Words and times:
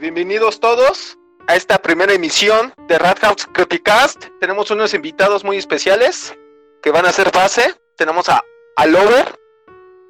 Bienvenidos 0.00 0.60
todos 0.60 1.18
a 1.48 1.56
esta 1.56 1.78
primera 1.78 2.12
emisión 2.12 2.72
de 2.86 2.98
Radhouse 2.98 3.48
Creepycast. 3.52 4.26
Tenemos 4.40 4.70
unos 4.70 4.94
invitados 4.94 5.42
muy 5.42 5.56
especiales 5.56 6.36
que 6.82 6.92
van 6.92 7.04
a 7.04 7.10
ser 7.10 7.32
base. 7.32 7.74
Tenemos 7.96 8.28
a, 8.28 8.44
a 8.76 8.86
Lover. 8.86 9.36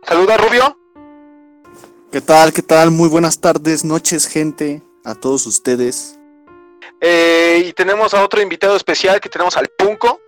Saluda 0.03 0.37
Rubio. 0.37 0.79
¿Qué 2.13 2.21
tal? 2.21 2.53
¿Qué 2.53 2.61
tal? 2.61 2.91
Muy 2.91 3.09
buenas 3.09 3.41
tardes, 3.41 3.83
noches, 3.83 4.27
gente, 4.27 4.83
a 5.05 5.15
todos 5.15 5.47
ustedes. 5.47 6.19
Eh, 7.01 7.65
y 7.67 7.73
tenemos 7.73 8.13
a 8.13 8.23
otro 8.23 8.43
invitado 8.43 8.77
especial 8.77 9.21
que 9.21 9.31
tenemos 9.31 9.57
al 9.57 9.69
Punco. 9.69 10.21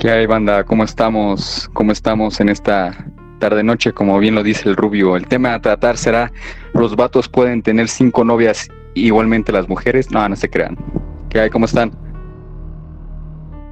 ¿Qué 0.00 0.10
hay, 0.10 0.26
banda? 0.26 0.64
¿Cómo 0.64 0.82
estamos? 0.82 1.70
¿Cómo 1.74 1.92
estamos 1.92 2.40
en 2.40 2.48
esta 2.48 3.06
tarde-noche? 3.42 3.92
Como 3.92 4.16
bien 4.20 4.36
lo 4.36 4.44
dice 4.44 4.68
el 4.68 4.76
Rubio, 4.76 5.16
el 5.16 5.26
tema 5.26 5.54
a 5.54 5.60
tratar 5.60 5.98
será: 5.98 6.32
¿los 6.74 6.94
vatos 6.94 7.28
pueden 7.28 7.60
tener 7.60 7.88
cinco 7.88 8.24
novias 8.24 8.68
igualmente 8.94 9.50
las 9.50 9.68
mujeres? 9.68 10.12
No, 10.12 10.28
no 10.28 10.36
se 10.36 10.48
crean. 10.48 10.76
¿Qué 11.28 11.40
hay? 11.40 11.50
¿Cómo 11.50 11.66
están? 11.66 11.90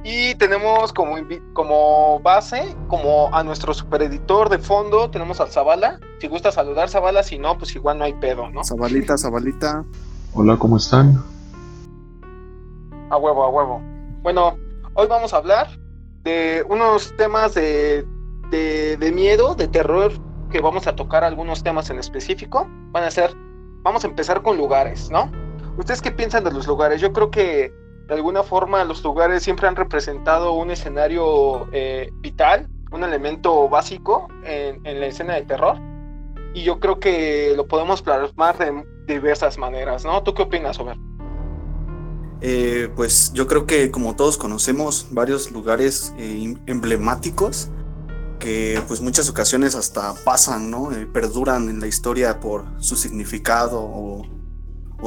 Y 0.03 0.35
tenemos 0.35 0.91
como, 0.91 1.15
como 1.53 2.19
base, 2.19 2.75
como 2.87 3.33
a 3.33 3.43
nuestro 3.43 3.73
supereditor 3.73 4.49
de 4.49 4.57
fondo, 4.57 5.09
tenemos 5.09 5.39
al 5.39 5.47
Zavala. 5.47 5.99
Si 6.19 6.27
gusta 6.27 6.51
saludar, 6.51 6.89
Zavala, 6.89 7.23
si 7.23 7.37
no, 7.37 7.57
pues 7.57 7.73
igual 7.75 7.99
no 7.99 8.03
hay 8.03 8.13
pedo, 8.13 8.49
¿no? 8.49 8.63
Zabalita, 8.63 9.17
Zabalita. 9.17 9.85
Hola, 10.33 10.57
¿cómo 10.57 10.77
están? 10.77 11.23
A 13.09 13.17
huevo, 13.17 13.43
a 13.43 13.49
huevo. 13.49 13.81
Bueno, 14.23 14.57
hoy 14.95 15.07
vamos 15.07 15.33
a 15.33 15.37
hablar 15.37 15.67
de 16.23 16.65
unos 16.67 17.15
temas 17.15 17.53
de, 17.53 18.05
de, 18.51 19.11
miedo, 19.13 19.55
de 19.55 19.67
terror, 19.67 20.11
que 20.51 20.61
vamos 20.61 20.87
a 20.87 20.95
tocar 20.95 21.23
algunos 21.23 21.63
temas 21.63 21.89
en 21.89 21.99
específico. 21.99 22.67
Van 22.91 23.03
a 23.03 23.11
ser, 23.11 23.33
vamos 23.81 24.03
a 24.03 24.07
empezar 24.07 24.41
con 24.43 24.57
lugares, 24.57 25.09
¿no? 25.09 25.31
¿Ustedes 25.77 26.01
qué 26.01 26.11
piensan 26.11 26.43
de 26.43 26.51
los 26.51 26.67
lugares? 26.67 27.01
Yo 27.01 27.13
creo 27.13 27.31
que 27.31 27.73
de 28.07 28.13
alguna 28.13 28.43
forma 28.43 28.83
los 28.83 29.03
lugares 29.03 29.41
siempre 29.41 29.67
han 29.67 29.75
representado 29.75 30.53
un 30.53 30.69
escenario 30.69 31.67
eh, 31.71 32.11
vital, 32.15 32.67
un 32.91 33.03
elemento 33.03 33.69
básico 33.69 34.27
en, 34.43 34.85
en, 34.85 34.99
la 34.99 35.07
escena 35.07 35.35
de 35.35 35.43
terror. 35.43 35.77
Y 36.53 36.63
yo 36.63 36.81
creo 36.81 36.99
que 36.99 37.53
lo 37.55 37.67
podemos 37.67 38.01
plasmar 38.01 38.57
de 38.57 38.85
diversas 39.07 39.57
maneras, 39.57 40.03
¿no? 40.03 40.21
¿Tú 40.23 40.33
qué 40.33 40.43
opinas, 40.43 40.77
Ober? 40.79 40.97
Eh, 42.41 42.89
pues 42.95 43.31
yo 43.33 43.45
creo 43.47 43.67
que 43.67 43.91
como 43.91 44.15
todos 44.15 44.37
conocemos 44.37 45.07
varios 45.11 45.51
lugares 45.51 46.13
eh, 46.17 46.55
emblemáticos 46.65 47.69
que 48.41 48.81
pues 48.87 48.99
muchas 48.99 49.29
ocasiones 49.29 49.75
hasta 49.75 50.13
pasan, 50.25 50.69
¿no? 50.69 50.91
Eh, 50.91 51.05
perduran 51.05 51.69
en 51.69 51.79
la 51.79 51.87
historia 51.87 52.41
por 52.41 52.65
su 52.79 52.97
significado 52.97 53.79
o, 53.81 54.27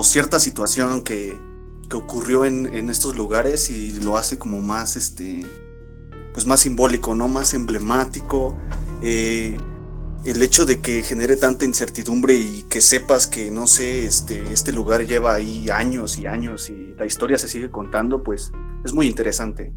cierta 0.02 0.40
situación 0.40 1.02
que, 1.02 1.38
que 1.88 1.96
ocurrió 1.96 2.44
en, 2.44 2.66
en, 2.74 2.90
estos 2.90 3.16
lugares 3.16 3.70
y 3.70 3.92
lo 4.00 4.16
hace 4.16 4.38
como 4.38 4.60
más, 4.60 4.96
este, 4.96 5.46
pues 6.32 6.46
más 6.46 6.60
simbólico, 6.60 7.14
¿no? 7.14 7.28
Más 7.28 7.54
emblemático 7.54 8.56
el 10.24 10.40
hecho 10.40 10.64
de 10.64 10.80
que 10.80 11.02
genere 11.02 11.36
tanta 11.36 11.64
incertidumbre 11.64 12.34
y 12.34 12.62
que 12.62 12.80
sepas 12.80 13.26
que, 13.26 13.50
no 13.50 13.66
sé, 13.66 14.06
este, 14.06 14.52
este 14.52 14.72
lugar 14.72 15.06
lleva 15.06 15.34
ahí 15.34 15.68
años 15.68 16.18
y 16.18 16.26
años 16.26 16.70
y 16.70 16.94
la 16.96 17.04
historia 17.04 17.36
se 17.36 17.48
sigue 17.48 17.70
contando, 17.70 18.22
pues 18.22 18.50
es 18.84 18.94
muy 18.94 19.06
interesante. 19.06 19.72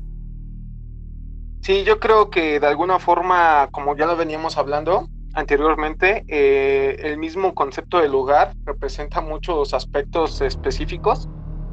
Sí, 1.61 1.83
yo 1.83 1.99
creo 1.99 2.29
que 2.29 2.59
de 2.59 2.67
alguna 2.67 2.99
forma, 2.99 3.67
como 3.71 3.95
ya 3.97 4.05
lo 4.05 4.15
veníamos 4.15 4.57
hablando 4.57 5.09
anteriormente, 5.33 6.23
eh, 6.27 6.95
el 6.99 7.17
mismo 7.17 7.53
concepto 7.53 7.99
de 7.99 8.07
lugar 8.07 8.53
representa 8.65 9.19
muchos 9.21 9.73
aspectos 9.73 10.41
específicos 10.41 11.29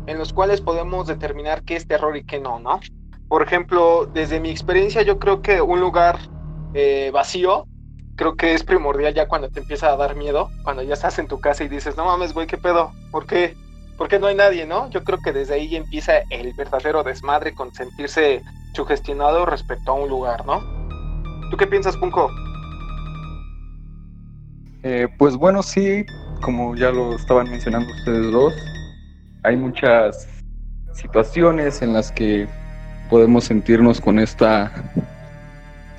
en 0.07 0.19
los 0.19 0.33
cuales 0.33 0.61
podemos 0.61 1.07
determinar 1.07 1.63
qué 1.65 1.77
es 1.77 1.87
terror 1.87 2.17
y 2.17 2.25
qué 2.25 2.41
no, 2.41 2.59
¿no? 2.59 2.81
Por 3.29 3.43
ejemplo, 3.43 4.07
desde 4.13 4.41
mi 4.41 4.51
experiencia, 4.51 5.03
yo 5.03 5.19
creo 5.19 5.41
que 5.41 5.61
un 5.63 5.81
lugar 5.81 6.21
eh, 6.73 7.11
vacío 7.13 7.69
creo 8.17 8.37
que 8.37 8.55
es 8.55 8.65
primordial 8.65 9.15
ya 9.15 9.27
cuando 9.29 9.49
te 9.51 9.61
empieza 9.61 9.93
a 9.93 9.97
dar 9.97 10.17
miedo, 10.17 10.53
cuando 10.63 10.83
ya 10.83 10.95
estás 10.95 11.19
en 11.19 11.29
tu 11.29 11.41
casa 11.41 11.65
y 11.65 11.69
dices, 11.69 11.97
no 11.97 12.05
mames, 12.05 12.33
güey, 12.33 12.47
¿qué 12.47 12.59
pedo? 12.59 12.97
¿Por 13.11 13.27
qué? 13.27 13.57
¿Por 13.97 14.09
qué 14.09 14.19
no 14.19 14.27
hay 14.27 14.35
nadie, 14.35 14.67
no? 14.67 14.91
Yo 14.91 15.03
creo 15.05 15.21
que 15.21 15.33
desde 15.33 15.55
ahí 15.55 15.75
empieza 15.77 16.23
el 16.31 16.53
verdadero 16.55 17.03
desmadre 17.05 17.55
con 17.55 17.73
sentirse 17.73 18.43
sugestionado 18.75 19.47
respecto 19.47 19.93
a 19.93 19.95
un 19.95 20.09
lugar, 20.09 20.45
¿no? 20.45 20.61
¿Tú 21.51 21.57
qué 21.57 21.67
piensas, 21.67 21.97
Punko? 21.97 22.31
Eh, 24.83 25.09
pues 25.17 25.37
bueno, 25.37 25.63
sí, 25.63 26.05
como 26.43 26.77
ya 26.77 26.91
lo 26.91 27.15
estaban 27.17 27.51
mencionando 27.51 27.91
ustedes 27.95 28.31
dos, 28.31 28.55
hay 29.43 29.57
muchas 29.57 30.29
situaciones 30.93 31.81
en 31.81 31.93
las 31.95 32.13
que 32.13 32.47
podemos 33.09 33.45
sentirnos 33.45 34.01
con 34.01 34.19
esta 34.19 34.71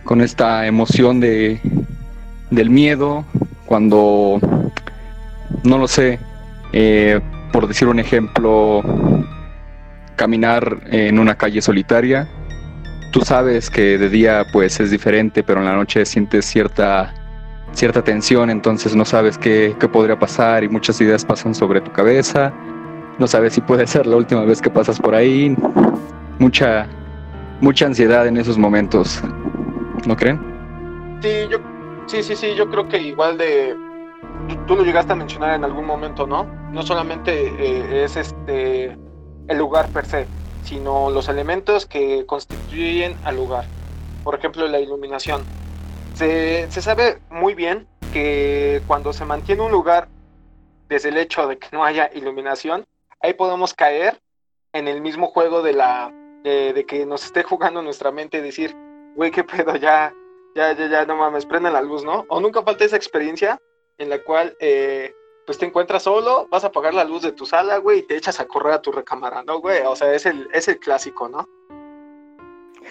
con 0.03 0.22
esta 0.22 0.68
emoción 0.68 1.19
de 1.19 1.59
del 2.52 2.69
miedo, 2.69 3.25
cuando, 3.66 4.40
no 5.64 5.78
lo 5.78 5.88
sé, 5.88 6.19
eh, 6.74 7.19
por 7.52 7.68
decir 7.68 7.88
un 7.88 8.00
ejemplo, 8.00 8.84
caminar 10.16 10.81
en 10.91 11.19
una 11.19 11.35
calle 11.35 11.62
solitaria. 11.62 12.28
Tú 13.16 13.22
sabes 13.22 13.70
que 13.70 13.98
de 13.98 14.09
día 14.09 14.46
pues 14.52 14.78
es 14.81 14.92
diferente, 14.92 15.42
pero 15.42 15.62
en 15.62 15.66
la 15.68 15.74
noche 15.74 16.06
sientes 16.06 16.46
cierta, 16.46 17.14
cierta 17.72 18.03
tensión, 18.03 18.50
entonces 18.50 18.94
no 18.94 19.06
sabes 19.06 19.38
qué, 19.38 19.74
qué 19.80 19.88
podría 19.88 20.20
pasar 20.20 20.66
y 20.66 20.68
muchas 20.68 21.00
ideas 21.00 21.24
pasan 21.24 21.56
sobre 21.56 21.80
tu 21.80 21.94
cabeza. 21.94 22.52
No 23.18 23.26
sabes 23.26 23.53
si 23.53 23.62
puede 23.62 23.88
ser 23.96 24.06
la 24.06 24.18
última 24.18 24.44
vez 24.44 24.62
que 24.62 24.70
pasas 24.70 25.00
por 25.00 25.16
ahí. 25.16 25.56
Mucha, 26.40 26.88
mucha 27.62 27.86
ansiedad 27.86 28.28
en 28.28 28.36
esos 28.36 28.58
momentos. 28.58 29.24
¿No 30.06 30.18
creen? 30.18 30.38
Sí, 31.22 31.47
yo 31.50 31.59
Sí, 32.08 32.22
sí, 32.22 32.36
sí, 32.36 32.53
yo 32.53 32.70
creo 32.70 32.86
que 32.90 33.02
igual 33.02 33.38
de... 33.38 33.78
Tú 34.68 34.76
lo 34.76 34.84
llegaste 34.84 35.14
a 35.14 35.16
mencionar 35.16 35.56
en 35.56 35.64
algún 35.64 35.86
momento, 35.86 36.28
¿no? 36.28 36.47
No 36.74 36.82
solamente 36.82 37.47
eh, 37.47 38.03
es 38.03 38.18
este 38.18 38.97
el 39.47 39.58
lugar 39.58 39.88
per 39.88 40.06
se, 40.06 40.28
sino 40.66 41.09
los 41.09 41.30
elementos 41.30 41.86
que 41.86 42.26
constituyen 42.26 43.18
al 43.24 43.38
lugar. 43.38 43.66
Por 44.24 44.36
ejemplo, 44.36 44.68
la 44.68 44.80
iluminación. 44.80 45.44
Se, 46.16 46.70
se 46.72 46.81
sabe 46.81 47.20
muy 47.30 47.53
bien 47.53 47.88
que 48.14 48.81
cuando 48.88 49.14
se 49.14 49.26
mantiene 49.26 49.62
un 49.62 49.72
lugar 49.72 50.08
desde 50.90 51.09
el 51.09 51.18
hecho 51.18 51.48
de 51.48 51.58
que 51.58 51.68
no 51.72 51.84
haya 51.84 52.09
iluminación, 52.14 52.86
ahí 53.22 53.34
podemos 53.34 53.74
caer 53.74 54.20
en 54.74 54.88
el 54.88 55.02
mismo 55.02 55.28
juego 55.28 55.62
de 55.62 55.74
la 55.74 56.14
de, 56.44 56.86
que 56.88 57.06
nos 57.06 57.26
esté 57.26 57.44
jugando 57.44 57.82
nuestra 57.82 58.12
mente 58.12 58.38
y 58.38 58.42
decir, 58.42 58.76
güey, 59.16 59.32
qué 59.32 59.44
pedo, 59.44 59.76
ya, 59.78 60.14
ya, 60.56 60.74
ya, 60.74 60.88
ya, 60.88 61.06
no 61.06 61.16
mames, 61.16 61.46
prende 61.46 61.72
la 61.72 61.82
luz, 61.82 62.03
¿no? 62.03 62.26
O 62.30 62.40
nunca 62.40 62.62
falta 62.62 62.86
esa 62.86 62.96
experiencia 62.96 63.59
en 63.97 64.09
la 64.09 64.20
cual, 64.20 64.56
eh, 64.59 65.14
pues 65.45 65.57
te 65.57 65.66
encuentras 65.66 66.03
solo, 66.03 66.47
vas 66.50 66.63
a 66.63 66.67
apagar 66.67 66.94
la 66.94 67.03
luz 67.03 67.22
de 67.22 67.31
tu 67.31 67.45
sala, 67.45 67.78
güey, 67.78 68.00
y 68.00 68.03
te 68.03 68.17
echas 68.17 68.39
a 68.39 68.45
correr 68.45 68.73
a 68.73 68.81
tu 68.81 68.91
recámara, 68.91 69.44
¿no, 69.44 69.59
güey? 69.59 69.81
O 69.85 69.95
sea, 69.95 70.13
es 70.13 70.25
el, 70.25 70.47
es 70.53 70.67
el 70.67 70.79
clásico, 70.79 71.29
¿no? 71.29 71.47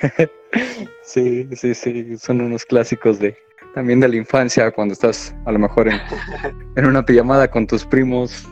sí, 1.03 1.49
sí, 1.55 1.75
sí, 1.75 2.17
son 2.19 2.41
unos 2.41 2.65
clásicos 2.65 3.19
de 3.19 3.37
también 3.75 3.99
de 3.99 4.09
la 4.09 4.17
infancia, 4.17 4.71
cuando 4.71 4.93
estás 4.93 5.35
a 5.47 5.53
lo 5.53 5.59
mejor 5.59 5.89
en, 5.89 6.01
en 6.77 6.87
una 6.87 7.05
pijamada 7.05 7.51
con 7.51 7.67
tus 7.67 7.85
primos 7.85 8.47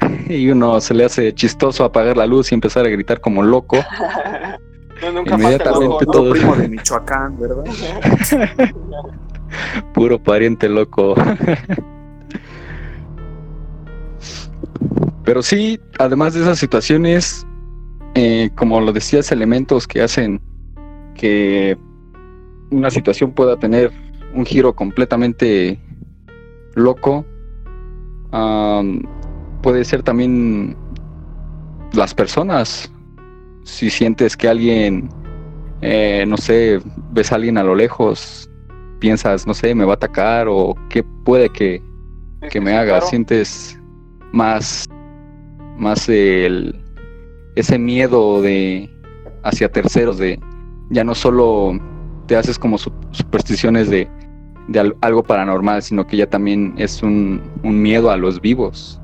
y 0.28 0.50
uno 0.50 0.80
se 0.80 0.94
le 0.94 1.04
hace 1.04 1.34
chistoso 1.34 1.84
apagar 1.84 2.16
la 2.16 2.26
luz 2.26 2.52
y 2.52 2.54
empezar 2.54 2.86
a 2.86 2.88
gritar 2.88 3.20
como 3.20 3.42
loco. 3.42 3.78
No, 5.02 5.12
nunca 5.12 5.34
Inmediatamente 5.34 6.06
todo. 6.06 6.32
primo 6.32 6.56
de 6.56 6.68
Michoacán, 6.68 7.38
¿verdad? 7.38 7.64
Puro 9.94 10.20
pariente 10.20 10.68
loco. 10.68 11.14
Pero 15.28 15.42
sí, 15.42 15.78
además 15.98 16.32
de 16.32 16.40
esas 16.40 16.58
situaciones, 16.58 17.46
eh, 18.14 18.48
como 18.54 18.80
lo 18.80 18.94
decías, 18.94 19.30
elementos 19.30 19.86
que 19.86 20.00
hacen 20.00 20.40
que 21.14 21.76
una 22.70 22.90
situación 22.90 23.32
pueda 23.32 23.58
tener 23.58 23.92
un 24.32 24.46
giro 24.46 24.74
completamente 24.74 25.78
loco, 26.76 27.26
puede 29.60 29.84
ser 29.84 30.02
también 30.02 30.74
las 31.92 32.14
personas. 32.14 32.90
Si 33.64 33.90
sientes 33.90 34.34
que 34.34 34.48
alguien, 34.48 35.10
eh, 35.82 36.24
no 36.26 36.38
sé, 36.38 36.80
ves 37.12 37.32
a 37.32 37.34
alguien 37.34 37.58
a 37.58 37.64
lo 37.64 37.74
lejos, 37.74 38.48
piensas, 38.98 39.46
no 39.46 39.52
sé, 39.52 39.74
me 39.74 39.84
va 39.84 39.92
a 39.92 39.96
atacar 39.96 40.46
o 40.48 40.74
qué 40.88 41.02
puede 41.02 41.50
que, 41.50 41.82
me 42.62 42.78
haga, 42.78 43.02
sientes 43.02 43.78
más, 44.32 44.88
más 45.78 46.08
el, 46.08 46.80
ese 47.56 47.78
miedo 47.78 48.42
de 48.42 48.90
hacia 49.42 49.70
terceros, 49.70 50.18
de 50.18 50.38
ya 50.90 51.04
no 51.04 51.14
solo 51.14 51.78
te 52.26 52.36
haces 52.36 52.58
como 52.58 52.78
supersticiones 52.78 53.88
de, 53.88 54.08
de 54.68 54.94
algo 55.00 55.22
paranormal, 55.22 55.82
sino 55.82 56.06
que 56.06 56.16
ya 56.16 56.26
también 56.26 56.74
es 56.76 57.02
un, 57.02 57.42
un 57.62 57.80
miedo 57.80 58.10
a 58.10 58.16
los 58.16 58.40
vivos. 58.40 59.00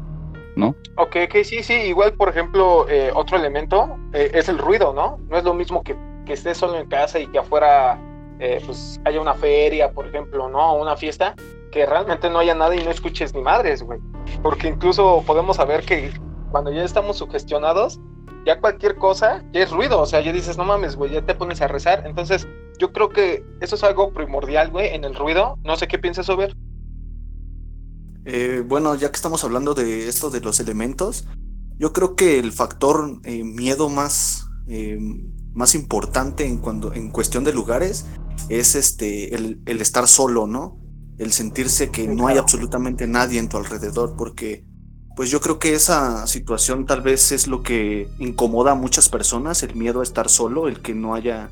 ¿no? 0.57 0.77
Ok, 0.97 1.17
que 1.31 1.45
sí, 1.45 1.63
sí, 1.63 1.75
igual 1.75 2.13
por 2.13 2.29
ejemplo, 2.29 2.87
eh, 2.89 3.11
otro 3.15 3.37
elemento 3.37 3.97
eh, 4.13 4.31
es 4.35 4.49
el 4.49 4.59
ruido, 4.59 4.93
¿no? 4.93 5.19
No 5.29 5.37
es 5.37 5.45
lo 5.45 5.53
mismo 5.53 5.83
que, 5.83 5.97
que 6.25 6.35
estés 6.35 6.59
solo 6.59 6.79
en 6.79 6.89
casa 6.89 7.19
y 7.19 7.27
que 7.27 7.39
afuera 7.39 7.99
eh, 8.39 8.63
pues 8.65 9.01
haya 9.05 9.21
una 9.21 9.35
feria, 9.35 9.91
por 9.91 10.07
ejemplo, 10.07 10.49
¿no? 10.49 10.77
Una 10.77 10.97
fiesta, 10.97 11.35
que 11.71 11.87
realmente 11.87 12.31
no 12.31 12.39
haya 12.39 12.55
nada 12.55 12.75
y 12.77 12.85
no 12.85 12.91
escuches 12.91 13.35
ni 13.35 13.43
madres, 13.43 13.83
güey. 13.83 13.99
Porque 14.43 14.69
incluso 14.69 15.23
podemos 15.27 15.57
saber 15.57 15.85
que 15.85 16.13
cuando 16.55 16.71
ya 16.71 16.85
estamos 16.85 17.17
sugestionados, 17.17 17.99
ya 18.47 18.61
cualquier 18.61 18.95
cosa 18.95 19.45
ya 19.53 19.65
es 19.65 19.73
ruido, 19.73 20.01
o 20.01 20.07
sea, 20.07 20.21
ya 20.21 20.33
dices, 20.33 20.57
no 20.57 20.65
mames, 20.65 20.95
güey, 20.95 21.11
ya 21.11 21.27
te 21.27 21.35
pones 21.35 21.61
a 21.61 21.67
rezar. 21.67 22.05
Entonces, 22.07 22.47
yo 22.79 22.93
creo 22.93 23.09
que 23.09 23.45
eso 23.61 23.75
es 23.75 23.83
algo 23.83 24.13
primordial, 24.13 24.71
güey, 24.71 24.95
en 24.95 25.03
el 25.03 25.17
ruido. 25.17 25.59
No 25.65 25.75
sé 25.75 25.89
qué 25.89 25.99
piensas, 25.99 26.29
Over. 26.29 26.57
Eh, 28.25 28.63
bueno, 28.65 28.95
ya 28.95 29.11
que 29.11 29.17
estamos 29.17 29.43
hablando 29.43 29.75
de 29.75 30.07
esto 30.07 30.31
de 30.31 30.43
los 30.43 30.61
elementos, 30.61 31.27
yo 31.77 31.93
creo 31.93 32.15
que 32.15 32.39
el 32.39 32.53
factor 32.53 33.19
eh, 33.25 33.43
miedo 33.43 33.89
más, 33.89 34.47
eh, 34.69 34.97
más 35.55 35.75
importante 35.75 36.47
en, 36.47 36.59
cuando, 36.59 36.93
en 36.93 37.11
cuestión 37.11 37.43
de 37.43 37.53
lugares 37.53 38.07
es 38.49 38.77
este 38.77 39.35
el, 39.35 39.61
el 39.67 39.81
estar 39.81 40.07
solo, 40.07 40.47
¿no? 40.47 40.79
El 41.19 41.33
sentirse 41.33 41.91
que 41.91 42.07
no 42.07 42.29
hay 42.29 42.39
absolutamente 42.39 43.09
nadie 43.09 43.41
en 43.41 43.49
tu 43.49 43.57
alrededor, 43.57 44.15
porque 44.17 44.65
pues 45.17 45.31
yo 45.31 45.41
creo 45.41 45.59
que 45.59 45.75
esa 45.75 46.27
situación 46.27 46.87
tal 46.87 47.01
vez 47.01 47.31
es 47.33 47.47
lo 47.47 47.63
que 47.63 48.09
incomoda 48.19 48.73
a 48.73 48.75
muchas 48.75 49.09
personas, 49.09 49.63
el 49.63 49.75
miedo 49.77 50.01
a 50.01 50.03
estar 50.03 50.29
solo, 50.29 50.69
el 50.69 50.83
que 50.83 50.95
no 50.95 51.15
haya, 51.15 51.51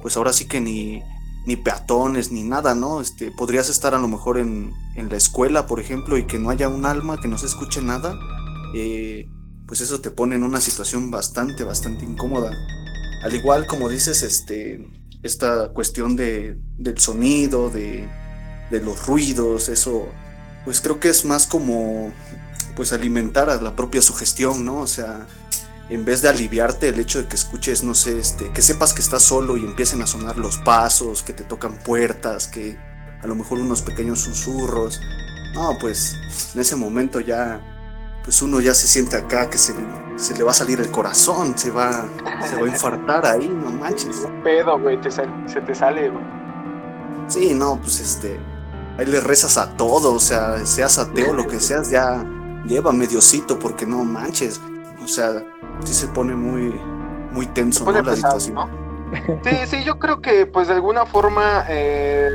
pues 0.00 0.16
ahora 0.16 0.32
sí 0.32 0.46
que 0.46 0.60
ni, 0.60 1.02
ni 1.46 1.56
peatones, 1.56 2.30
ni 2.30 2.44
nada, 2.44 2.74
¿no? 2.74 3.00
Este, 3.00 3.32
podrías 3.32 3.68
estar 3.68 3.94
a 3.94 3.98
lo 3.98 4.08
mejor 4.08 4.38
en, 4.38 4.72
en 4.94 5.08
la 5.08 5.16
escuela, 5.16 5.66
por 5.66 5.80
ejemplo, 5.80 6.18
y 6.18 6.26
que 6.26 6.38
no 6.38 6.50
haya 6.50 6.68
un 6.68 6.86
alma, 6.86 7.20
que 7.20 7.28
no 7.28 7.38
se 7.38 7.46
escuche 7.46 7.82
nada, 7.82 8.14
eh, 8.74 9.28
pues 9.66 9.80
eso 9.80 10.00
te 10.00 10.10
pone 10.10 10.36
en 10.36 10.44
una 10.44 10.60
situación 10.60 11.10
bastante, 11.10 11.64
bastante 11.64 12.04
incómoda. 12.04 12.52
Al 13.24 13.34
igual 13.34 13.66
como 13.66 13.88
dices, 13.88 14.22
este, 14.22 14.88
esta 15.22 15.70
cuestión 15.70 16.16
de, 16.16 16.58
del 16.78 16.98
sonido, 16.98 17.70
de, 17.70 18.08
de 18.70 18.80
los 18.80 19.06
ruidos, 19.06 19.68
eso, 19.68 20.08
pues 20.64 20.80
creo 20.80 21.00
que 21.00 21.08
es 21.08 21.24
más 21.24 21.46
como, 21.46 22.12
pues 22.80 22.94
alimentar 22.94 23.50
a 23.50 23.60
la 23.60 23.76
propia 23.76 24.00
sugestión, 24.00 24.64
¿no? 24.64 24.78
O 24.78 24.86
sea, 24.86 25.26
en 25.90 26.06
vez 26.06 26.22
de 26.22 26.30
aliviarte 26.30 26.88
el 26.88 26.98
hecho 26.98 27.20
de 27.20 27.28
que 27.28 27.36
escuches, 27.36 27.84
no 27.84 27.94
sé, 27.94 28.18
este, 28.18 28.50
que 28.52 28.62
sepas 28.62 28.94
que 28.94 29.02
estás 29.02 29.22
solo 29.22 29.58
y 29.58 29.66
empiecen 29.66 30.00
a 30.00 30.06
sonar 30.06 30.38
los 30.38 30.56
pasos, 30.56 31.22
que 31.22 31.34
te 31.34 31.44
tocan 31.44 31.74
puertas, 31.74 32.48
que 32.48 32.78
a 33.22 33.26
lo 33.26 33.34
mejor 33.34 33.58
unos 33.58 33.82
pequeños 33.82 34.20
susurros. 34.20 34.98
No, 35.52 35.76
pues 35.78 36.16
en 36.54 36.60
ese 36.62 36.74
momento 36.74 37.20
ya, 37.20 37.60
pues 38.24 38.40
uno 38.40 38.62
ya 38.62 38.72
se 38.72 38.88
siente 38.88 39.18
acá 39.18 39.50
que 39.50 39.58
se, 39.58 39.74
se 40.16 40.34
le 40.38 40.42
va 40.42 40.52
a 40.52 40.54
salir 40.54 40.80
el 40.80 40.90
corazón, 40.90 41.58
se 41.58 41.70
va, 41.70 42.08
se 42.48 42.56
va 42.56 42.66
a 42.66 42.70
infartar 42.70 43.26
ahí, 43.26 43.46
no 43.46 43.72
manches. 43.72 44.26
Pedo, 44.42 44.80
güey, 44.80 44.98
te 45.02 45.10
se 45.10 45.26
te 45.66 45.74
sale, 45.74 46.08
güey. 46.08 46.24
Sí, 47.28 47.52
no, 47.52 47.78
pues 47.78 48.00
este, 48.00 48.40
ahí 48.96 49.04
le 49.04 49.20
rezas 49.20 49.58
a 49.58 49.76
todo, 49.76 50.14
o 50.14 50.18
sea, 50.18 50.64
seas 50.64 50.96
ateo, 50.96 51.34
lo 51.34 51.46
que 51.46 51.60
seas, 51.60 51.90
ya 51.90 52.24
lleva 52.66 52.92
mediocito, 52.92 53.58
porque 53.58 53.86
no 53.86 54.04
manches, 54.04 54.60
o 55.02 55.08
sea, 55.08 55.42
sí 55.84 55.94
se 55.94 56.06
pone 56.08 56.34
muy, 56.34 56.70
muy 57.32 57.46
tenso, 57.46 57.84
¿no? 57.84 57.92
La 57.92 58.02
pesado, 58.02 58.38
situación. 58.40 58.54
¿no? 59.12 59.40
Sí, 59.44 59.56
sí, 59.66 59.84
yo 59.84 59.98
creo 59.98 60.20
que 60.20 60.46
pues 60.46 60.68
de 60.68 60.74
alguna 60.74 61.06
forma 61.06 61.64
eh, 61.68 62.28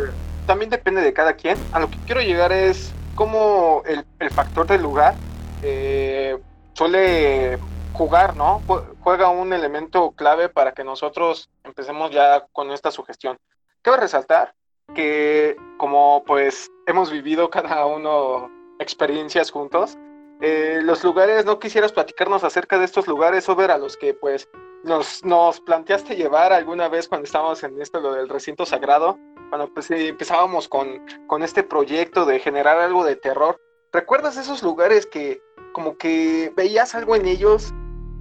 también 0.45 0.69
depende 0.69 1.01
de 1.01 1.13
cada 1.13 1.33
quien. 1.35 1.57
A 1.71 1.79
lo 1.79 1.89
que 1.89 1.97
quiero 2.05 2.21
llegar 2.21 2.51
es 2.51 2.93
cómo 3.15 3.81
el, 3.85 4.05
el 4.19 4.29
factor 4.29 4.67
del 4.67 4.81
lugar 4.81 5.15
eh, 5.61 6.37
suele 6.73 7.59
jugar, 7.93 8.35
¿no? 8.35 8.61
Jue- 8.67 8.83
Juega 9.01 9.29
un 9.29 9.53
elemento 9.53 10.11
clave 10.11 10.49
para 10.49 10.73
que 10.73 10.83
nosotros 10.83 11.49
empecemos 11.63 12.11
ya 12.11 12.45
con 12.51 12.71
esta 12.71 12.91
sugestión. 12.91 13.37
Quiero 13.81 13.99
resaltar 13.99 14.53
que 14.95 15.55
como 15.77 16.23
pues 16.25 16.69
hemos 16.87 17.11
vivido 17.11 17.49
cada 17.49 17.85
uno 17.85 18.49
experiencias 18.79 19.51
juntos, 19.51 19.97
eh, 20.41 20.79
los 20.83 21.03
lugares, 21.03 21.45
¿no 21.45 21.59
quisieras 21.59 21.91
platicarnos 21.91 22.43
acerca 22.43 22.77
de 22.77 22.85
estos 22.85 23.07
lugares, 23.07 23.47
Over, 23.47 23.71
a 23.71 23.77
los 23.77 23.97
que 23.97 24.13
pues 24.13 24.49
nos, 24.83 25.23
nos 25.23 25.61
planteaste 25.61 26.15
llevar 26.15 26.53
alguna 26.53 26.89
vez 26.89 27.07
cuando 27.07 27.25
estábamos 27.25 27.63
en 27.63 27.81
esto, 27.81 27.99
lo 27.99 28.13
del 28.13 28.29
recinto 28.29 28.65
sagrado, 28.65 29.17
cuando 29.49 29.73
pues 29.73 29.89
eh, 29.91 30.09
empezábamos 30.09 30.67
con, 30.67 31.01
con 31.27 31.43
este 31.43 31.63
proyecto 31.63 32.25
de 32.25 32.39
generar 32.39 32.77
algo 32.77 33.05
de 33.05 33.15
terror. 33.15 33.59
¿Recuerdas 33.91 34.37
esos 34.37 34.61
lugares 34.61 35.05
que 35.05 35.41
como 35.73 35.97
que 35.97 36.53
veías 36.55 36.95
algo 36.95 37.15
en 37.15 37.25
ellos 37.25 37.73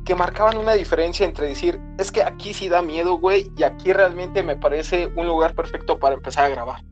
que 0.04 0.14
marcaban 0.14 0.56
una 0.56 0.74
diferencia 0.74 1.26
entre 1.26 1.46
decir, 1.46 1.80
es 1.98 2.12
que 2.12 2.22
aquí 2.22 2.52
sí 2.52 2.68
da 2.68 2.82
miedo, 2.82 3.14
güey, 3.14 3.50
y 3.56 3.62
aquí 3.62 3.92
realmente 3.92 4.42
me 4.42 4.56
parece 4.56 5.10
un 5.16 5.26
lugar 5.26 5.54
perfecto 5.54 5.98
para 5.98 6.14
empezar 6.14 6.44
a 6.44 6.48
grabar? 6.50 6.84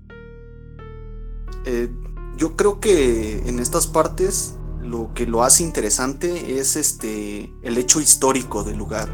Eh, 1.67 1.89
yo 2.37 2.57
creo 2.57 2.81
que 2.81 3.39
en 3.47 3.59
estas 3.59 3.87
partes 3.87 4.59
lo 4.83 5.15
que 5.15 5.27
lo 5.27 5.43
hace 5.43 5.63
interesante 5.63 6.59
es 6.59 6.77
este 6.77 7.53
el 7.63 7.79
hecho 7.79 8.01
histórico 8.01 8.65
del 8.65 8.77
lugar. 8.77 9.09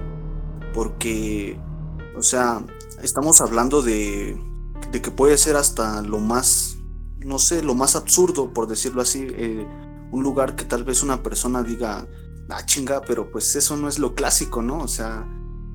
Porque, 0.75 1.59
o 2.17 2.23
sea, 2.23 2.65
estamos 3.03 3.41
hablando 3.41 3.83
de, 3.83 4.39
de 4.91 5.03
que 5.03 5.11
puede 5.11 5.37
ser 5.39 5.57
hasta 5.57 6.03
lo 6.03 6.19
más, 6.19 6.79
no 7.19 7.39
sé, 7.39 7.63
lo 7.63 7.75
más 7.75 7.97
absurdo, 7.97 8.53
por 8.53 8.67
decirlo 8.67 9.03
así, 9.03 9.27
eh, 9.31 9.67
un 10.11 10.23
lugar 10.23 10.57
que 10.57 10.65
tal 10.65 10.85
vez 10.85 11.03
una 11.03 11.23
persona 11.23 11.63
diga, 11.63 12.07
ah, 12.49 12.65
chinga, 12.65 13.03
pero 13.03 13.31
pues 13.31 13.55
eso 13.57 13.77
no 13.77 13.89
es 13.89 13.99
lo 13.99 14.15
clásico, 14.15 14.63
¿no? 14.63 14.79
O 14.79 14.89
sea, 14.89 15.27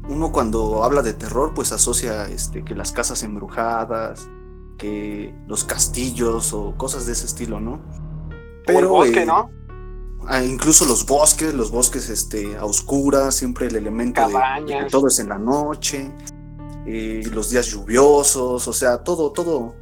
uno 0.10 0.32
cuando 0.32 0.84
habla 0.84 1.02
de 1.02 1.14
terror, 1.14 1.54
pues 1.54 1.72
asocia 1.72 2.28
este, 2.28 2.64
que 2.64 2.76
las 2.76 2.92
casas 2.92 3.24
embrujadas, 3.24 4.28
que 4.78 5.36
los 5.48 5.64
castillos 5.64 6.54
o 6.54 6.76
cosas 6.78 7.06
de 7.06 7.14
ese 7.14 7.26
estilo, 7.26 7.60
¿no? 7.60 7.82
o 8.68 8.80
el 8.80 8.88
bosque, 8.88 9.24
eh, 9.24 9.26
¿no? 9.26 9.50
Ah, 10.28 10.44
incluso 10.44 10.86
los 10.86 11.06
bosques, 11.06 11.54
los 11.54 11.72
bosques 11.72 12.10
este, 12.10 12.58
a 12.58 12.66
oscuras, 12.66 13.36
siempre 13.36 13.68
el 13.68 13.76
elemento 13.76 14.22
de- 14.28 14.34
que 14.66 14.74
todo 14.90 15.08
es 15.08 15.20
en 15.20 15.30
la 15.30 15.38
noche, 15.38 16.12
eh, 16.86 17.24
los 17.34 17.50
días 17.50 17.68
lluviosos, 17.68 18.68
o 18.68 18.74
sea, 18.74 19.04
todo, 19.04 19.32
todo, 19.32 19.76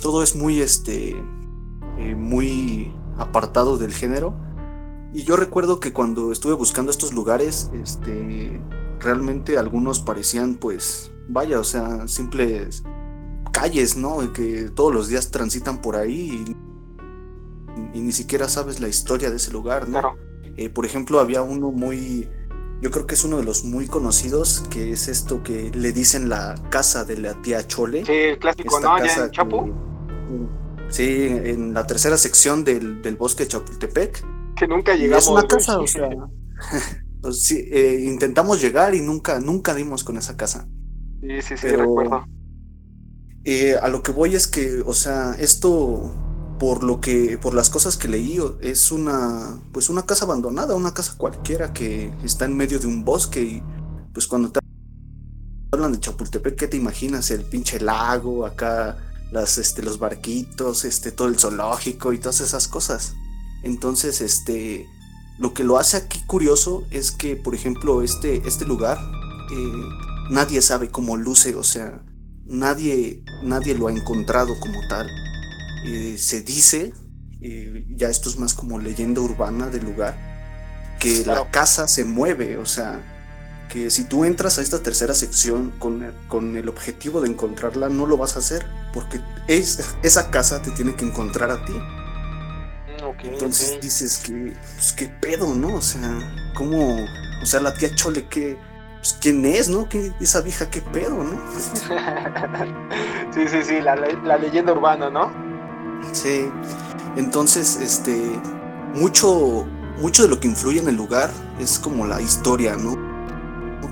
todo 0.00 0.22
es 0.22 0.34
muy, 0.36 0.60
este, 0.60 1.10
eh, 1.98 2.14
muy 2.14 2.94
apartado 3.18 3.76
del 3.78 3.92
género. 3.92 4.34
Y 5.12 5.22
yo 5.22 5.36
recuerdo 5.36 5.78
que 5.80 5.92
cuando 5.92 6.32
estuve 6.32 6.54
buscando 6.54 6.90
estos 6.90 7.12
lugares, 7.12 7.70
este, 7.72 8.60
realmente 9.00 9.58
algunos 9.58 10.00
parecían, 10.00 10.56
pues, 10.56 11.12
vaya, 11.28 11.60
o 11.60 11.64
sea, 11.64 12.08
simples 12.08 12.82
calles, 13.52 13.96
¿no? 13.96 14.32
Que 14.32 14.70
todos 14.74 14.92
los 14.92 15.06
días 15.08 15.30
transitan 15.30 15.80
por 15.80 15.94
ahí 15.94 16.44
y, 17.94 18.00
ni 18.00 18.12
siquiera 18.12 18.48
sabes 18.48 18.80
la 18.80 18.88
historia 18.88 19.30
de 19.30 19.36
ese 19.36 19.50
lugar, 19.52 19.84
¿no? 19.88 20.00
Claro. 20.00 20.16
Eh, 20.56 20.68
por 20.70 20.86
ejemplo, 20.86 21.18
había 21.20 21.42
uno 21.42 21.72
muy, 21.72 22.28
yo 22.80 22.90
creo 22.90 23.06
que 23.06 23.14
es 23.14 23.24
uno 23.24 23.38
de 23.38 23.44
los 23.44 23.64
muy 23.64 23.86
conocidos, 23.86 24.64
que 24.70 24.92
es 24.92 25.08
esto 25.08 25.42
que 25.42 25.70
le 25.74 25.92
dicen 25.92 26.28
la 26.28 26.54
casa 26.70 27.04
de 27.04 27.16
la 27.18 27.40
tía 27.42 27.66
Chole. 27.66 28.04
Sí, 28.04 28.12
el 28.12 28.38
clásico, 28.38 28.76
Esta 28.76 28.88
¿no? 28.90 28.96
Casa 29.02 29.24
en 29.24 29.30
Chapo, 29.32 29.64
que- 29.64 30.92
sí, 30.92 31.26
en 31.28 31.74
la 31.74 31.86
tercera 31.86 32.16
sección 32.16 32.62
del, 32.64 33.02
del 33.02 33.16
bosque 33.16 33.44
de 33.44 33.48
Chapultepec. 33.48 34.24
que 34.56 34.68
nunca 34.68 34.94
llegamos. 34.94 35.24
es 35.24 35.30
una 35.30 35.42
casa, 35.46 35.78
o 35.80 35.86
sea, 35.86 36.08
sí, 37.32 37.68
eh, 37.72 38.04
intentamos 38.06 38.60
llegar 38.62 38.94
y 38.94 39.00
nunca, 39.00 39.40
nunca 39.40 39.74
dimos 39.74 40.04
con 40.04 40.16
esa 40.16 40.36
casa. 40.36 40.68
Sí, 41.20 41.28
sí, 41.42 41.56
sí, 41.56 41.62
pero- 41.62 41.78
recuerdo. 41.84 42.24
Eh, 43.46 43.76
a 43.80 43.88
lo 43.88 44.02
que 44.02 44.10
voy 44.12 44.34
es 44.34 44.46
que, 44.46 44.82
o 44.86 44.94
sea, 44.94 45.34
esto, 45.38 46.14
por 46.58 46.84
lo 46.84 47.00
que, 47.00 47.38
por 47.38 47.54
las 47.54 47.70
cosas 47.70 47.96
que 47.96 48.08
leí, 48.08 48.38
es 48.60 48.92
una, 48.92 49.58
pues 49.72 49.88
una 49.88 50.02
casa 50.02 50.24
abandonada, 50.24 50.74
una 50.74 50.94
casa 50.94 51.14
cualquiera 51.16 51.72
que 51.72 52.12
está 52.22 52.44
en 52.44 52.56
medio 52.56 52.78
de 52.78 52.86
un 52.86 53.04
bosque 53.04 53.42
y, 53.42 53.62
pues 54.12 54.26
cuando 54.26 54.50
te 54.50 54.60
hablan 55.72 55.92
de 55.92 56.00
Chapultepec, 56.00 56.56
¿qué 56.56 56.68
te 56.68 56.76
imaginas? 56.76 57.30
El 57.30 57.44
pinche 57.44 57.80
lago, 57.80 58.46
acá, 58.46 58.96
las, 59.32 59.58
este, 59.58 59.82
los 59.82 59.98
barquitos, 59.98 60.84
este, 60.84 61.10
todo 61.10 61.28
el 61.28 61.38
zoológico 61.38 62.12
y 62.12 62.18
todas 62.18 62.40
esas 62.40 62.68
cosas. 62.68 63.14
Entonces, 63.64 64.20
este, 64.20 64.86
lo 65.38 65.52
que 65.52 65.64
lo 65.64 65.78
hace 65.78 65.96
aquí 65.96 66.22
curioso 66.26 66.84
es 66.90 67.10
que, 67.10 67.34
por 67.34 67.54
ejemplo, 67.54 68.02
este, 68.02 68.46
este 68.46 68.64
lugar, 68.64 68.98
eh, 69.52 69.72
nadie 70.30 70.62
sabe 70.62 70.90
cómo 70.90 71.16
luce, 71.16 71.56
o 71.56 71.64
sea, 71.64 72.00
nadie, 72.46 73.24
nadie 73.42 73.74
lo 73.74 73.88
ha 73.88 73.92
encontrado 73.92 74.54
como 74.60 74.78
tal. 74.88 75.08
Eh, 75.84 76.16
se 76.18 76.42
dice, 76.42 76.92
eh, 77.40 77.84
ya 77.90 78.08
esto 78.08 78.28
es 78.30 78.38
más 78.38 78.54
como 78.54 78.78
leyenda 78.78 79.20
urbana 79.20 79.68
del 79.68 79.84
lugar, 79.84 80.16
que 80.98 81.22
Claro. 81.22 81.44
la 81.44 81.50
casa 81.50 81.88
se 81.88 82.04
mueve, 82.04 82.56
o 82.58 82.66
sea, 82.66 83.00
que 83.68 83.90
si 83.90 84.04
tú 84.04 84.24
entras 84.24 84.58
a 84.58 84.62
esta 84.62 84.82
tercera 84.82 85.14
sección 85.14 85.72
con, 85.78 86.02
el- 86.02 86.14
con 86.28 86.56
el 86.56 86.68
objetivo 86.68 87.20
de 87.20 87.28
encontrarla, 87.30 87.88
no 87.88 88.06
lo 88.06 88.16
vas 88.16 88.36
a 88.36 88.38
hacer, 88.40 88.66
porque 88.92 89.20
es, 89.48 89.80
esa 90.02 90.30
casa 90.30 90.62
te 90.62 90.70
tiene 90.70 90.94
que 90.94 91.04
encontrar 91.04 91.50
a 91.50 91.64
ti. 91.64 91.72
Mm, 91.72 93.26
Entonces 93.26 93.78
dices 93.80 94.18
que, 94.18 94.54
pues, 94.76 94.92
qué 94.92 95.08
pedo, 95.08 95.54
¿no? 95.54 95.74
O 95.76 95.82
sea, 95.82 96.18
¿cómo? 96.54 96.96
O 97.42 97.46
sea, 97.46 97.60
la 97.60 97.74
tía 97.74 97.94
Chole, 97.94 98.26
¿qué, 98.28 98.56
pues, 98.98 99.18
¿quién 99.20 99.44
es, 99.44 99.68
no? 99.68 99.88
¿Qué, 99.88 100.12
esa 100.20 100.40
vieja, 100.40 100.70
qué 100.70 100.80
pedo, 100.80 101.22
no? 101.24 101.40
sí, 103.34 103.48
sí, 103.48 103.62
sí, 103.64 103.80
la, 103.80 103.96
la 103.96 104.38
leyenda 104.38 104.72
urbana, 104.72 105.10
¿no? 105.10 105.43
Sí. 106.14 106.48
Entonces, 107.16 107.76
este, 107.76 108.40
mucho, 108.94 109.66
mucho 110.00 110.22
de 110.22 110.28
lo 110.28 110.38
que 110.38 110.46
influye 110.46 110.78
en 110.78 110.88
el 110.88 110.94
lugar 110.94 111.30
es 111.58 111.78
como 111.78 112.06
la 112.06 112.22
historia, 112.22 112.76
¿no? 112.76 112.96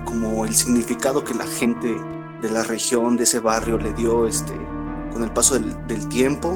Como 0.05 0.47
el 0.47 0.55
significado 0.55 1.25
que 1.25 1.35
la 1.35 1.47
gente 1.47 1.97
de 2.41 2.51
la 2.51 2.63
región, 2.63 3.17
de 3.17 3.25
ese 3.25 3.41
barrio 3.41 3.77
le 3.77 3.93
dio, 3.93 4.27
este, 4.27 4.53
con 5.13 5.25
el 5.25 5.33
paso 5.33 5.59
del, 5.59 6.09
tiempo. 6.09 6.55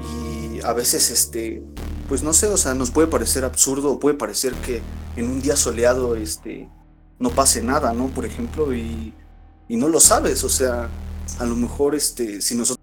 Y 0.00 0.60
a 0.62 0.72
veces, 0.72 1.10
este, 1.10 1.62
pues 2.08 2.24
no 2.24 2.32
sé, 2.32 2.48
o 2.48 2.56
sea, 2.56 2.74
nos 2.74 2.90
puede 2.90 3.06
parecer 3.06 3.44
absurdo, 3.44 4.00
puede 4.00 4.16
parecer 4.16 4.52
que 4.54 4.82
en 5.16 5.30
un 5.30 5.40
día 5.40 5.56
soleado, 5.56 6.16
este, 6.16 6.68
no 7.20 7.30
pase 7.30 7.62
nada, 7.62 7.92
¿no? 7.92 8.08
Por 8.08 8.26
ejemplo, 8.26 8.74
y, 8.74 9.14
y 9.68 9.76
no 9.76 9.88
lo 9.88 10.00
sabes, 10.00 10.42
o 10.42 10.48
sea, 10.48 10.88
a 11.38 11.44
lo 11.44 11.54
mejor, 11.54 11.94
este, 11.94 12.40
si 12.40 12.56
nosotros 12.56 12.77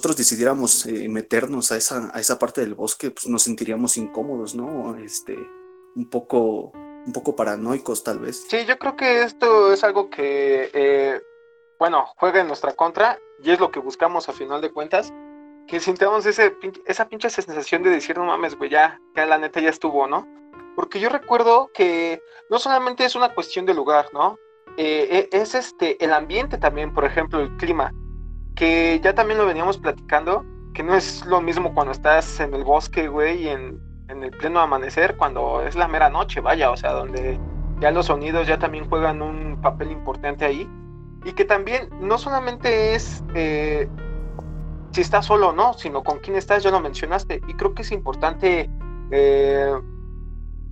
nosotros 0.00 0.16
decidiéramos 0.16 0.86
eh, 0.86 1.10
meternos 1.10 1.72
a 1.72 1.76
esa, 1.76 2.10
a 2.14 2.20
esa 2.20 2.38
parte 2.38 2.62
del 2.62 2.74
bosque, 2.74 3.10
pues 3.10 3.28
nos 3.28 3.42
sentiríamos 3.42 3.98
incómodos, 3.98 4.54
¿no? 4.54 4.96
Este, 4.96 5.36
un 5.94 6.08
poco, 6.08 6.72
un 6.72 7.12
poco 7.12 7.36
paranoicos 7.36 8.02
tal 8.02 8.18
vez. 8.18 8.46
Sí, 8.48 8.64
yo 8.64 8.78
creo 8.78 8.96
que 8.96 9.24
esto 9.24 9.74
es 9.74 9.84
algo 9.84 10.08
que, 10.08 10.70
eh, 10.72 11.20
bueno, 11.78 12.06
juega 12.16 12.40
en 12.40 12.46
nuestra 12.46 12.72
contra 12.72 13.18
y 13.42 13.50
es 13.50 13.60
lo 13.60 13.70
que 13.70 13.78
buscamos 13.78 14.26
a 14.30 14.32
final 14.32 14.62
de 14.62 14.72
cuentas, 14.72 15.12
que 15.68 15.80
sintamos 15.80 16.24
ese, 16.24 16.56
esa 16.86 17.06
pinche 17.06 17.28
sensación 17.28 17.82
de 17.82 17.90
decir, 17.90 18.16
no 18.16 18.24
mames, 18.24 18.56
güey, 18.56 18.70
ya, 18.70 18.98
ya 19.14 19.26
la 19.26 19.36
neta 19.36 19.60
ya 19.60 19.68
estuvo, 19.68 20.06
¿no? 20.06 20.26
Porque 20.76 20.98
yo 20.98 21.10
recuerdo 21.10 21.70
que 21.74 22.22
no 22.48 22.58
solamente 22.58 23.04
es 23.04 23.16
una 23.16 23.34
cuestión 23.34 23.66
de 23.66 23.74
lugar, 23.74 24.06
¿no? 24.14 24.38
Eh, 24.78 25.28
es 25.30 25.54
este, 25.54 26.02
el 26.02 26.14
ambiente 26.14 26.56
también, 26.56 26.94
por 26.94 27.04
ejemplo, 27.04 27.40
el 27.40 27.54
clima 27.58 27.92
que 28.60 29.00
ya 29.02 29.14
también 29.14 29.38
lo 29.38 29.46
veníamos 29.46 29.78
platicando, 29.78 30.44
que 30.74 30.82
no 30.82 30.94
es 30.94 31.24
lo 31.24 31.40
mismo 31.40 31.72
cuando 31.72 31.92
estás 31.92 32.40
en 32.40 32.52
el 32.52 32.62
bosque, 32.62 33.08
güey, 33.08 33.48
en, 33.48 33.80
en 34.08 34.22
el 34.22 34.32
pleno 34.32 34.60
amanecer, 34.60 35.16
cuando 35.16 35.62
es 35.62 35.76
la 35.76 35.88
mera 35.88 36.10
noche, 36.10 36.42
vaya, 36.42 36.70
o 36.70 36.76
sea, 36.76 36.92
donde 36.92 37.40
ya 37.80 37.90
los 37.90 38.04
sonidos 38.04 38.46
ya 38.46 38.58
también 38.58 38.86
juegan 38.86 39.22
un 39.22 39.58
papel 39.62 39.90
importante 39.90 40.44
ahí. 40.44 40.68
Y 41.24 41.32
que 41.32 41.46
también 41.46 41.88
no 42.02 42.18
solamente 42.18 42.94
es 42.94 43.24
eh, 43.34 43.88
si 44.90 45.00
estás 45.00 45.24
solo 45.24 45.48
o 45.48 45.52
no, 45.54 45.72
sino 45.72 46.04
con 46.04 46.18
quién 46.18 46.36
estás, 46.36 46.62
ya 46.62 46.70
lo 46.70 46.80
mencionaste. 46.80 47.40
Y 47.48 47.54
creo 47.54 47.74
que 47.74 47.80
es 47.80 47.92
importante 47.92 48.68
eh, 49.10 49.72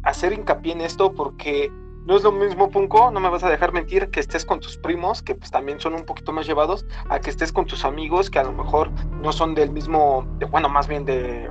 hacer 0.03 0.35
hincapié 0.35 0.75
en 0.75 0.83
esto 0.83 1.15
porque 1.15 1.73
no 2.09 2.17
es 2.17 2.23
lo 2.23 2.33
mismo, 2.33 2.71
Punco, 2.71 3.11
no 3.11 3.21
me 3.21 3.29
vas 3.29 3.45
a 3.45 3.51
dejar 3.51 3.75
mentir, 3.75 4.09
que 4.09 4.19
estés 4.19 4.47
con 4.47 4.61
tus 4.61 4.79
primos, 4.79 5.21
que 5.21 5.35
pues 5.35 5.51
también 5.51 5.79
son 5.79 5.93
un 5.93 6.07
poquito 6.07 6.33
más 6.33 6.47
llevados, 6.47 6.87
a 7.11 7.21
que 7.21 7.29
estés 7.29 7.53
con 7.53 7.67
tus 7.67 7.85
amigos, 7.85 8.31
que 8.31 8.39
a 8.39 8.45
lo 8.45 8.53
mejor 8.55 8.91
no 9.21 9.31
son 9.31 9.55
del 9.55 9.71
mismo, 9.71 10.27
bueno, 10.51 10.71
más 10.71 10.89
bien 10.89 11.05
de, 11.05 11.51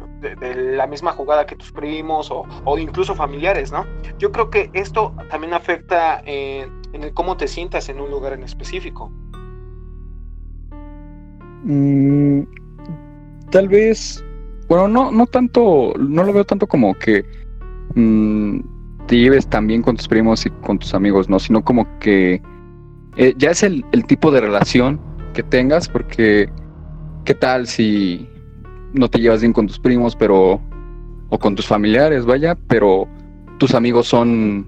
la 0.56 0.88
misma 0.88 1.12
jugada 1.12 1.46
que 1.46 1.56
tus 1.56 1.72
primos 1.72 2.32
o, 2.32 2.78
incluso 2.80 3.14
familiares, 3.14 3.72
¿no? 3.72 3.86
Yo 4.18 4.32
creo 4.32 4.50
que 4.50 4.72
esto 4.74 5.14
también 5.30 5.54
afecta 5.54 6.24
en, 6.26 6.72
el 6.92 7.14
cómo 7.14 7.38
te 7.38 7.48
sientas 7.48 7.88
en 7.90 8.02
un 8.02 8.10
lugar 8.10 8.34
en 8.34 8.42
específico. 8.42 9.12
Mm, 11.66 12.42
tal 13.52 13.68
vez, 13.68 14.26
bueno, 14.68 14.88
no, 14.88 15.12
no 15.12 15.28
tanto, 15.28 15.94
no 16.00 16.24
lo 16.24 16.34
veo 16.34 16.46
tanto 16.46 16.66
como 16.66 16.96
que... 16.96 17.24
Mm, 17.94 18.76
te 19.08 19.18
lleves 19.18 19.48
también 19.48 19.82
con 19.82 19.96
tus 19.96 20.08
primos 20.08 20.46
y 20.46 20.50
con 20.50 20.78
tus 20.78 20.94
amigos, 20.94 21.30
¿no? 21.30 21.40
Sino 21.40 21.64
como 21.64 21.88
que 22.00 22.42
eh, 23.16 23.34
ya 23.38 23.52
es 23.52 23.64
el, 23.64 23.84
tipo 24.06 24.32
de 24.32 24.42
relación 24.42 25.00
que 25.34 25.44
tengas, 25.44 25.88
porque 25.88 26.50
¿qué 27.26 27.34
tal 27.34 27.68
si 27.68 28.30
no 28.94 29.10
te 29.10 29.20
llevas 29.20 29.42
bien 29.42 29.54
con 29.54 29.68
tus 29.68 29.80
primos, 29.80 30.16
pero 30.16 30.62
o 31.30 31.40
con 31.40 31.56
tus 31.56 31.66
familiares, 31.66 32.26
vaya, 32.26 32.56
pero 32.68 33.08
tus 33.58 33.74
amigos 33.74 34.08
son 34.08 34.68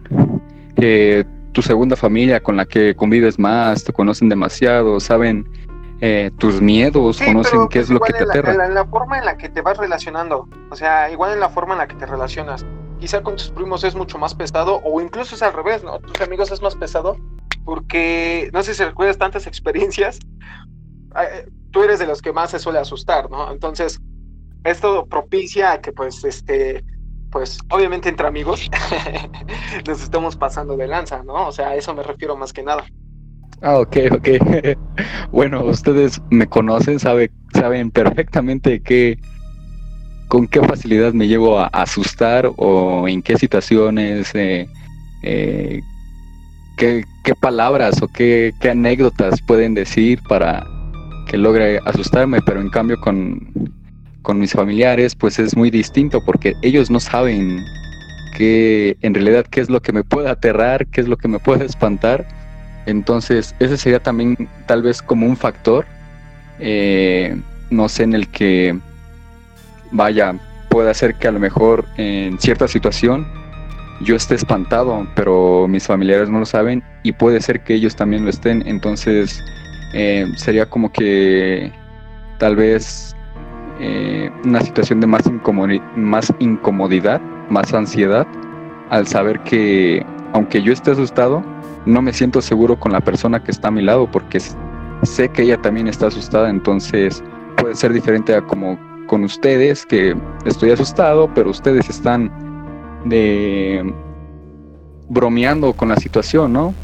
eh, 0.78 1.24
tu 1.52 1.62
segunda 1.62 1.96
familia 1.96 2.42
con 2.42 2.58
la 2.58 2.66
que 2.66 2.96
convives 2.96 3.40
más, 3.40 3.84
te 3.84 3.94
conocen 3.94 4.30
demasiado, 4.30 5.00
saben 5.00 5.48
eh, 6.02 6.32
tus 6.38 6.62
miedos, 6.62 7.22
conocen 7.22 7.68
qué 7.70 7.80
es 7.80 7.90
lo 7.90 8.00
que 8.00 8.14
te 8.14 8.24
aterra. 8.24 8.66
en 8.66 8.74
la 8.74 8.86
forma 8.86 9.20
en 9.20 9.26
la 9.26 9.38
que 9.38 9.50
te 9.50 9.62
vas 9.62 9.78
relacionando, 9.78 10.48
o 10.70 10.76
sea, 10.76 11.12
igual 11.12 11.34
en 11.34 11.40
la 11.40 11.50
forma 11.50 11.74
en 11.74 11.80
la 11.80 11.88
que 11.88 11.96
te 11.96 12.06
relacionas 12.06 12.66
quizá 13.00 13.22
con 13.22 13.36
tus 13.36 13.50
primos 13.50 13.84
es 13.84 13.96
mucho 13.96 14.18
más 14.18 14.36
pesado 14.36 14.82
o 14.84 15.02
incluso 15.02 15.36
es 15.36 15.42
al 15.42 15.54
revés, 15.54 15.84
¿no? 15.84 16.00
Tus 16.00 16.22
amigos 16.22 16.52
es 16.52 16.62
más 16.62 16.76
pesado 16.76 17.18
porque 17.66 18.50
no 18.54 18.64
sé 18.64 18.74
si 18.74 18.84
recuerdas 18.84 19.18
tantas 19.18 19.48
experiencias, 19.48 20.20
tú 21.72 21.84
eres 21.84 22.00
de 22.00 22.08
los 22.08 22.22
que 22.22 22.34
más 22.34 22.52
se 22.52 22.60
suele 22.60 22.80
asustar, 22.80 23.30
¿no? 23.30 23.52
Entonces, 23.52 24.00
esto 24.64 25.06
propicia 25.06 25.80
que 25.80 25.92
pues 25.92 26.24
este 26.24 26.84
pues 27.32 27.60
obviamente 27.70 28.10
entre 28.10 28.28
amigos 28.28 28.70
nos 29.88 30.02
estamos 30.02 30.36
pasando 30.36 30.76
de 30.76 30.88
lanza, 30.88 31.24
¿no? 31.24 31.48
O 31.48 31.52
sea, 31.52 31.70
a 31.70 31.76
eso 31.76 31.94
me 31.94 32.04
refiero 32.04 32.36
más 32.36 32.54
que 32.54 32.64
nada. 32.64 32.86
Ah, 33.62 33.78
ok, 33.80 33.98
ok. 34.12 34.28
bueno, 35.32 35.64
ustedes 35.66 36.22
me 36.30 36.48
conocen, 36.48 37.00
sabe, 37.00 37.32
saben 37.54 37.92
perfectamente 37.92 38.82
que 38.82 39.20
con 40.30 40.48
qué 40.48 40.62
facilidad 40.62 41.12
me 41.12 41.28
llevo 41.28 41.60
a, 41.60 41.66
asustar 41.68 42.50
o 42.56 43.08
en 43.08 43.22
qué 43.22 43.36
situaciones, 43.36 44.30
eh, 44.36 44.68
eh, 45.24 45.82
qué, 46.78 47.04
palabras 47.42 48.02
o 48.02 48.08
qué, 48.08 48.54
anécdotas 48.70 49.42
pueden 49.42 49.74
decir 49.74 50.22
para 50.30 50.66
que 51.28 51.38
logre 51.38 51.80
asustarme, 51.84 52.42
pero 52.42 52.62
en 52.62 52.70
cambio 52.70 53.00
con, 53.02 53.52
mis 54.36 54.54
familiares 54.54 55.16
pues 55.16 55.40
es 55.40 55.58
muy 55.58 55.72
distinto 55.72 56.24
porque 56.24 56.54
ellos 56.62 56.92
no 56.92 57.00
saben 57.00 57.66
qué 58.38 58.96
en 59.02 59.16
realidad 59.16 59.44
qué 59.50 59.60
es 59.60 59.72
lo 59.72 59.82
que 59.82 59.92
me 59.92 60.04
puede 60.04 60.30
aterrar, 60.30 60.86
qué 60.86 61.02
es 61.02 61.08
lo 61.08 61.18
que 61.18 61.28
me 61.28 61.40
puede 61.40 61.66
espantar. 61.66 62.28
Entonces 62.86 63.56
ese 63.58 63.76
sería 63.78 64.00
también 64.00 64.48
tal 64.68 64.84
vez 64.84 65.02
como 65.02 65.26
un 65.26 65.36
factor, 65.36 65.88
eh, 66.60 67.36
no 67.72 67.90
sé, 67.90 68.04
en 68.04 68.14
el 68.14 68.28
que 68.28 68.78
vaya, 69.92 70.36
puede 70.70 70.94
ser 70.94 71.16
que 71.16 71.28
a 71.28 71.32
lo 71.32 71.40
mejor 71.40 71.86
en 71.98 72.40
cierta 72.40 72.68
situación 72.68 73.28
yo 74.02 74.16
esté 74.16 74.36
espantado, 74.36 75.06
pero 75.16 75.68
mis 75.68 75.86
familiares 75.86 76.30
no 76.30 76.40
lo 76.40 76.46
saben 76.46 76.84
y 77.04 77.12
puede 77.12 77.42
ser 77.42 77.64
que 77.64 77.74
ellos 77.74 77.96
también 77.96 78.24
lo 78.24 78.30
estén. 78.30 78.64
Entonces 78.66 79.44
eh, 79.94 80.26
sería 80.36 80.66
como 80.66 80.92
que 80.92 81.72
tal 82.38 82.56
vez 82.56 83.16
eh, 83.80 84.30
una 84.46 84.62
situación 84.62 85.00
de 85.02 85.08
más, 85.08 85.24
más 85.96 86.34
incomodidad, 86.40 87.22
más 87.50 87.74
ansiedad, 87.74 88.26
al 88.90 89.08
saber 89.08 89.40
que 89.42 90.06
aunque 90.34 90.62
yo 90.62 90.72
esté 90.72 90.92
asustado, 90.92 91.44
no 91.86 92.02
me 92.02 92.14
siento 92.14 92.42
seguro 92.42 92.80
con 92.80 92.92
la 92.92 93.02
persona 93.02 93.44
que 93.44 93.52
está 93.52 93.70
a 93.70 93.72
mi 93.72 93.82
lado 93.82 94.10
porque 94.10 94.40
sé 95.04 95.30
que 95.30 95.44
ella 95.44 95.58
también 95.62 95.88
está 95.88 96.08
asustada, 96.08 96.50
entonces 96.50 97.24
puede 97.58 97.76
ser 97.76 97.94
diferente 97.94 98.36
a 98.36 98.42
como 98.42 98.78
con 99.10 99.24
ustedes, 99.24 99.88
que 99.88 100.16
estoy 100.46 100.70
asustado, 100.70 101.34
pero 101.34 101.50
ustedes 101.50 101.90
están 101.90 102.32
de 103.06 103.92
bromeando 105.10 105.74
con 105.74 105.90
la 105.90 105.96
situación, 105.96 106.54
¿no? 106.54 106.76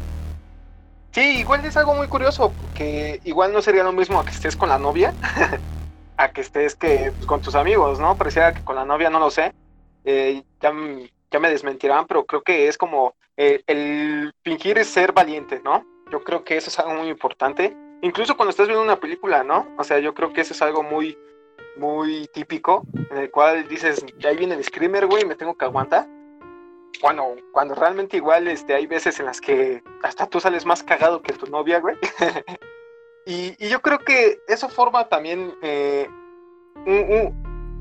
Sí, 1.12 1.38
igual 1.38 1.64
es 1.64 1.76
algo 1.76 1.94
muy 1.94 2.08
curioso, 2.08 2.52
porque 2.60 3.20
igual 3.24 3.52
no 3.52 3.62
sería 3.62 3.84
lo 3.84 3.92
mismo 3.92 4.18
a 4.18 4.24
que 4.24 4.32
estés 4.32 4.56
con 4.56 4.68
la 4.68 4.78
novia, 4.78 5.14
a 6.16 6.32
que 6.32 6.40
estés 6.40 6.74
que, 6.74 7.12
pues, 7.14 7.26
con 7.26 7.40
tus 7.40 7.54
amigos, 7.54 8.00
¿no? 8.00 8.16
Parecía 8.16 8.52
que 8.52 8.64
con 8.64 8.74
la 8.74 8.84
novia 8.84 9.08
no 9.08 9.20
lo 9.20 9.30
sé, 9.30 9.54
eh, 10.04 10.42
ya, 10.60 10.74
ya, 11.30 11.38
me 11.38 11.48
desmentirán, 11.48 12.06
pero 12.08 12.26
creo 12.26 12.42
que 12.42 12.66
es 12.66 12.76
como 12.76 13.14
eh, 13.36 13.62
el 13.68 14.34
fingir 14.42 14.78
es 14.78 14.88
ser 14.88 15.12
valiente, 15.12 15.60
¿no? 15.64 15.86
Yo 16.10 16.24
creo 16.24 16.42
que 16.42 16.56
eso 16.56 16.70
es 16.70 16.78
algo 16.80 16.94
muy 16.94 17.08
importante, 17.08 17.76
incluso 18.02 18.36
cuando 18.36 18.50
estás 18.50 18.66
viendo 18.66 18.82
una 18.82 18.98
película, 18.98 19.44
¿no? 19.44 19.68
O 19.78 19.84
sea, 19.84 20.00
yo 20.00 20.12
creo 20.12 20.32
que 20.32 20.40
eso 20.40 20.54
es 20.54 20.60
algo 20.60 20.82
muy, 20.82 21.16
muy 21.78 22.26
típico, 22.28 22.84
en 23.10 23.16
el 23.18 23.30
cual 23.30 23.68
dices, 23.68 24.04
ahí 24.24 24.36
viene 24.36 24.54
el 24.54 24.64
screamer, 24.64 25.06
güey, 25.06 25.24
me 25.24 25.34
tengo 25.34 25.56
que 25.56 25.64
aguantar. 25.64 26.08
Bueno, 27.02 27.34
cuando 27.52 27.74
realmente 27.74 28.16
igual 28.16 28.48
este, 28.48 28.74
hay 28.74 28.86
veces 28.86 29.20
en 29.20 29.26
las 29.26 29.40
que 29.40 29.82
hasta 30.02 30.26
tú 30.26 30.40
sales 30.40 30.64
más 30.64 30.82
cagado 30.82 31.22
que 31.22 31.32
tu 31.32 31.46
novia, 31.46 31.80
güey. 31.80 31.96
y, 33.26 33.68
yo 33.68 33.80
creo 33.82 33.98
que 33.98 34.38
eso 34.48 34.68
forma 34.68 35.08
también, 35.08 35.54
eh, 35.62 36.08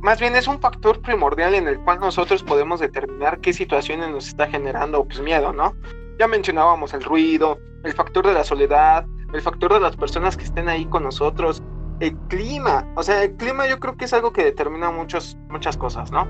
más 0.02 0.20
bien 0.20 0.36
es 0.36 0.48
un 0.48 0.60
factor 0.60 1.02
primordial 1.02 1.56
en 1.56 1.68
el 1.68 1.80
cual 1.84 2.00
nosotros 2.00 2.44
podemos 2.44 2.80
determinar 2.80 3.40
qué 3.40 3.54
situaciones 3.54 4.10
nos 4.10 4.28
está 4.28 4.48
generando 4.48 5.06
pues, 5.06 5.22
miedo, 5.22 5.54
¿no? 5.54 5.76
Ya 6.20 6.28
mencionábamos 6.28 6.94
el 6.94 7.04
ruido, 7.04 7.60
el 7.84 7.94
factor 7.94 8.28
de 8.28 8.34
la 8.34 8.44
soledad, 8.44 9.06
el 9.34 9.42
factor 9.42 9.74
de 9.74 9.80
las 9.80 9.96
personas 9.96 10.36
que 10.38 10.44
estén 10.44 10.70
ahí 10.70 10.86
con 10.86 11.04
nosotros, 11.04 11.62
el 12.00 12.16
clima. 12.28 12.88
O 12.96 13.04
sea, 13.04 13.24
el 13.24 13.36
clima 13.36 13.68
yo 13.68 13.80
creo 13.80 13.96
que 13.96 14.06
es 14.06 14.14
algo 14.14 14.32
que 14.34 14.44
determina 14.44 14.92
muchos, 14.92 15.38
muchas 15.50 15.78
cosas, 15.78 16.12
¿no? 16.12 16.28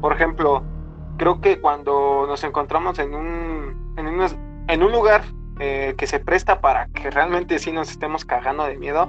Por 0.00 0.12
ejemplo, 0.12 0.62
creo 1.18 1.40
que 1.40 1.60
cuando 1.60 2.26
nos 2.26 2.42
encontramos 2.44 2.98
en 2.98 3.14
un, 3.14 3.94
en 3.96 4.06
un, 4.06 4.64
en 4.68 4.82
un 4.82 4.92
lugar 4.92 5.24
eh, 5.60 5.94
que 5.96 6.06
se 6.06 6.20
presta 6.20 6.60
para 6.60 6.88
que 6.88 7.10
realmente 7.10 7.58
sí 7.58 7.72
nos 7.72 7.90
estemos 7.90 8.24
cagando 8.24 8.64
de 8.64 8.76
miedo, 8.76 9.08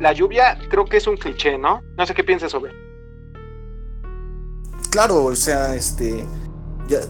la 0.00 0.12
lluvia 0.12 0.58
creo 0.70 0.84
que 0.84 0.98
es 0.98 1.06
un 1.06 1.16
cliché, 1.16 1.58
¿no? 1.58 1.82
No 1.96 2.06
sé 2.06 2.14
qué 2.14 2.24
piensas 2.24 2.52
sobre. 2.52 2.72
Claro, 4.90 5.24
o 5.24 5.34
sea, 5.34 5.74
este, 5.74 6.26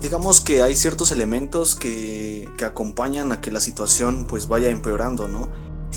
digamos 0.00 0.40
que 0.40 0.62
hay 0.62 0.76
ciertos 0.76 1.10
elementos 1.10 1.74
que, 1.74 2.48
que, 2.56 2.64
acompañan 2.64 3.32
a 3.32 3.40
que 3.40 3.50
la 3.50 3.58
situación 3.58 4.26
pues 4.28 4.46
vaya 4.46 4.70
empeorando, 4.70 5.26
¿no? 5.26 5.48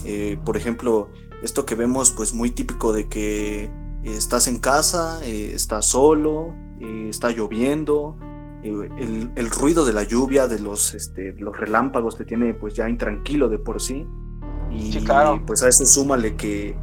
Eh, 0.03 0.38
por 0.44 0.58
ejemplo, 0.58 1.10
esto 1.44 1.65
que 1.65 1.75
vemos 1.75 2.12
pues 2.12 2.34
muy 2.34 2.51
típico 2.51 2.94
de 2.94 3.08
que 3.08 3.72
estás 4.04 4.48
en 4.48 4.60
casa, 4.60 5.20
eh, 5.24 5.51
estás 5.54 5.88
solo, 5.88 6.54
eh, 6.80 7.08
está 7.10 7.32
lloviendo, 7.32 8.18
el, 8.63 9.32
el, 9.36 9.50
ruido 9.51 9.86
de 9.86 9.94
la 9.94 10.04
lluvia, 10.04 10.48
de 10.48 10.60
los, 10.60 10.96
este, 10.96 11.34
los 11.34 11.56
relámpagos 11.56 12.18
te 12.18 12.25
tiene 12.25 12.56
pues 12.56 12.74
ya 12.74 12.89
intranquilo 12.89 13.48
de 13.48 13.60
por 13.60 13.82
sí. 13.82 14.08
Y 14.72 14.98
pues 15.46 15.63
a 15.63 15.70
eso 15.70 15.86
súmale 15.86 16.36
que 16.36 16.75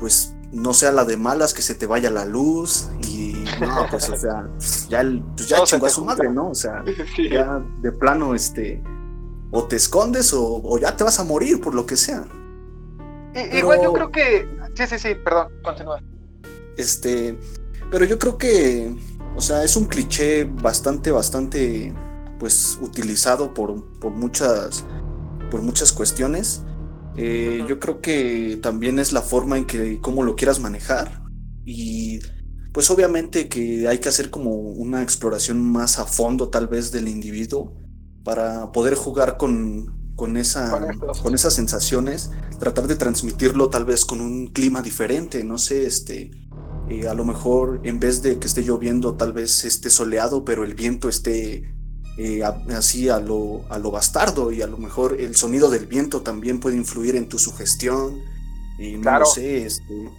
pues 0.00 0.34
no 0.52 0.72
sea 0.72 0.92
la 0.92 1.04
de 1.04 1.16
malas 1.16 1.52
que 1.52 1.62
se 1.62 1.74
te 1.74 1.86
vaya 1.86 2.10
la 2.10 2.24
luz 2.24 2.88
y 3.06 3.44
no, 3.60 3.86
pues 3.90 4.08
o 4.08 4.16
sea, 4.16 4.48
ya, 4.88 5.00
el, 5.00 5.22
pues 5.36 5.48
ya 5.48 5.62
chingó 5.64 5.86
a 5.86 5.90
su 5.90 6.04
madre, 6.04 6.30
¿no? 6.30 6.50
O 6.50 6.54
sea, 6.54 6.82
ya 7.30 7.62
de 7.82 7.92
plano, 7.92 8.34
este, 8.34 8.82
o 9.50 9.64
te 9.64 9.76
escondes 9.76 10.32
o, 10.34 10.78
ya 10.78 10.96
te 10.96 11.04
vas 11.04 11.20
a 11.20 11.24
morir 11.24 11.60
por 11.60 11.74
lo 11.74 11.86
que 11.86 11.96
sea. 11.96 12.26
Igual 13.52 13.82
yo 13.82 13.92
creo 13.92 14.10
que, 14.10 14.48
sí, 14.74 14.86
sí, 14.86 14.98
sí, 14.98 15.14
perdón, 15.14 15.48
continúa. 15.62 16.02
Este, 16.76 17.38
pero 17.90 18.04
yo 18.04 18.18
creo 18.18 18.38
que, 18.38 18.94
o 19.34 19.40
sea, 19.40 19.64
es 19.64 19.76
un 19.76 19.86
cliché 19.86 20.44
bastante, 20.44 21.10
bastante, 21.10 21.94
pues, 22.38 22.78
utilizado 22.80 23.52
por, 23.52 23.98
por 23.98 24.12
muchas, 24.12 24.84
por 25.50 25.62
muchas 25.62 25.92
cuestiones. 25.92 26.62
Eh, 27.16 27.64
yo 27.66 27.78
creo 27.78 28.00
que 28.00 28.58
también 28.62 28.98
es 28.98 29.12
la 29.12 29.22
forma 29.22 29.56
en 29.56 29.66
que 29.66 30.00
cómo 30.00 30.22
lo 30.22 30.36
quieras 30.36 30.60
manejar. 30.60 31.22
Y 31.64 32.20
pues 32.72 32.90
obviamente 32.90 33.48
que 33.48 33.88
hay 33.88 33.98
que 34.00 34.10
hacer 34.10 34.28
como 34.28 34.52
una 34.52 35.02
exploración 35.02 35.62
más 35.62 35.98
a 35.98 36.04
fondo 36.04 36.50
tal 36.50 36.68
vez 36.68 36.92
del 36.92 37.08
individuo 37.08 37.74
para 38.22 38.70
poder 38.70 38.94
jugar 38.94 39.38
con, 39.38 40.05
con, 40.16 40.36
esa, 40.36 40.88
con 41.22 41.34
esas 41.34 41.54
sensaciones, 41.54 42.30
tratar 42.58 42.86
de 42.86 42.96
transmitirlo 42.96 43.68
tal 43.68 43.84
vez 43.84 44.04
con 44.04 44.20
un 44.20 44.48
clima 44.48 44.82
diferente, 44.82 45.44
no 45.44 45.58
sé, 45.58 45.86
este, 45.86 46.30
eh, 46.88 47.06
a 47.06 47.14
lo 47.14 47.24
mejor 47.24 47.80
en 47.84 48.00
vez 48.00 48.22
de 48.22 48.38
que 48.38 48.46
esté 48.46 48.62
lloviendo 48.62 49.14
tal 49.14 49.32
vez 49.32 49.64
esté 49.64 49.90
soleado, 49.90 50.44
pero 50.44 50.64
el 50.64 50.74
viento 50.74 51.08
esté 51.08 51.74
eh, 52.16 52.42
así 52.74 53.10
a 53.10 53.20
lo, 53.20 53.64
a 53.68 53.78
lo 53.78 53.90
bastardo 53.90 54.50
y 54.50 54.62
a 54.62 54.66
lo 54.66 54.78
mejor 54.78 55.20
el 55.20 55.36
sonido 55.36 55.68
del 55.68 55.86
viento 55.86 56.22
también 56.22 56.60
puede 56.60 56.76
influir 56.76 57.14
en 57.14 57.28
tu 57.28 57.38
sugestión 57.38 58.18
y 58.78 58.96
no 58.96 59.18
lo 59.18 59.26
sé, 59.26 59.66
este, 59.66 60.10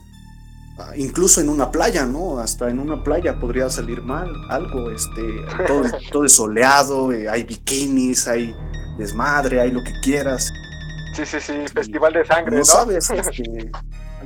ah, 0.77 0.91
incluso 0.95 1.41
en 1.41 1.49
una 1.49 1.71
playa, 1.71 2.05
¿no? 2.05 2.37
Hasta 2.37 2.69
en 2.69 2.79
una 2.79 3.03
playa 3.03 3.39
podría 3.39 3.69
salir 3.71 4.03
mal 4.03 4.31
algo, 4.49 4.91
este, 4.91 5.21
todo, 5.65 5.83
todo 6.11 6.25
es 6.25 6.33
soleado, 6.33 7.11
eh, 7.11 7.27
hay 7.27 7.43
bikinis, 7.43 8.27
hay 8.27 8.55
desmadre, 8.97 9.61
hay 9.61 9.71
lo 9.71 9.83
que 9.83 9.93
quieras. 10.01 10.51
Sí, 11.13 11.25
sí, 11.25 11.39
sí, 11.39 11.53
festival 11.73 12.13
de 12.13 12.25
sangre, 12.25 12.57
¿no? 12.57 12.65
sabes, 12.65 13.09
este, 13.09 13.71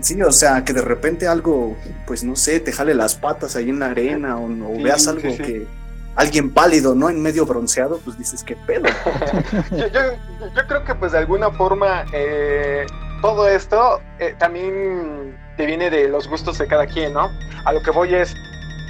sí, 0.01 0.21
o 0.21 0.31
sea, 0.31 0.63
que 0.65 0.73
de 0.73 0.81
repente 0.81 1.27
algo, 1.27 1.77
pues 2.05 2.23
no 2.23 2.35
sé, 2.35 2.59
te 2.59 2.71
jale 2.71 2.93
las 2.93 3.15
patas 3.15 3.55
ahí 3.55 3.69
en 3.69 3.79
la 3.79 3.87
arena 3.87 4.37
o, 4.37 4.47
veas 4.81 5.07
algo 5.07 5.21
que 5.21 5.67
alguien 6.15 6.53
pálido, 6.53 6.95
¿no? 6.95 7.09
En 7.09 7.21
medio 7.21 7.45
bronceado, 7.45 7.99
pues 7.99 8.17
dices, 8.17 8.43
¿qué 8.43 8.55
pedo? 8.55 8.85
yo, 9.71 10.67
creo 10.67 10.83
que 10.83 10.95
pues 10.95 11.11
de 11.11 11.19
alguna 11.19 11.51
forma 11.51 12.05
eh, 12.13 12.85
todo 13.21 13.47
esto 13.47 14.01
eh, 14.19 14.35
también 14.37 15.37
te 15.57 15.65
viene 15.65 15.89
de 15.89 16.09
los 16.09 16.27
gustos 16.27 16.57
de 16.57 16.67
cada 16.67 16.87
quien, 16.87 17.13
¿no? 17.13 17.29
A 17.65 17.73
lo 17.73 17.81
que 17.81 17.91
voy 17.91 18.13
es, 18.13 18.35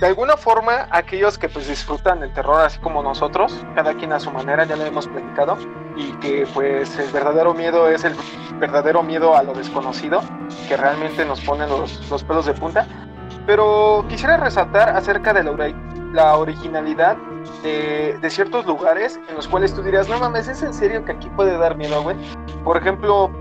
de 0.01 0.07
alguna 0.07 0.35
forma, 0.35 0.87
aquellos 0.89 1.37
que 1.37 1.47
pues 1.47 1.67
disfrutan 1.67 2.23
el 2.23 2.33
terror 2.33 2.59
así 2.59 2.79
como 2.79 3.03
nosotros, 3.03 3.63
cada 3.75 3.93
quien 3.93 4.11
a 4.11 4.19
su 4.19 4.31
manera, 4.31 4.65
ya 4.65 4.75
lo 4.75 4.83
hemos 4.83 5.07
platicado, 5.07 5.59
y 5.95 6.11
que 6.13 6.47
pues 6.55 6.97
el 6.97 7.11
verdadero 7.11 7.53
miedo 7.53 7.87
es 7.87 8.03
el 8.03 8.15
verdadero 8.59 9.03
miedo 9.03 9.37
a 9.37 9.43
lo 9.43 9.53
desconocido, 9.53 10.21
que 10.67 10.75
realmente 10.75 11.23
nos 11.23 11.39
pone 11.41 11.67
los, 11.67 12.09
los 12.09 12.23
pelos 12.23 12.47
de 12.47 12.53
punta. 12.53 12.87
Pero 13.45 14.03
quisiera 14.09 14.37
resaltar 14.37 14.89
acerca 14.89 15.33
de 15.33 15.43
la 15.43 15.51
la 16.13 16.35
originalidad 16.35 17.15
de, 17.63 18.19
ciertos 18.29 18.65
lugares 18.65 19.19
en 19.29 19.35
los 19.35 19.47
cuales 19.47 19.73
tú 19.73 19.83
dirías, 19.83 20.09
no 20.09 20.19
mames, 20.19 20.47
¿es 20.47 20.63
en 20.63 20.73
serio 20.73 21.05
que 21.05 21.11
aquí 21.11 21.29
puede 21.29 21.57
dar 21.57 21.77
miedo, 21.77 22.01
güey? 22.01 22.17
Por 22.63 22.75
ejemplo, 22.75 23.31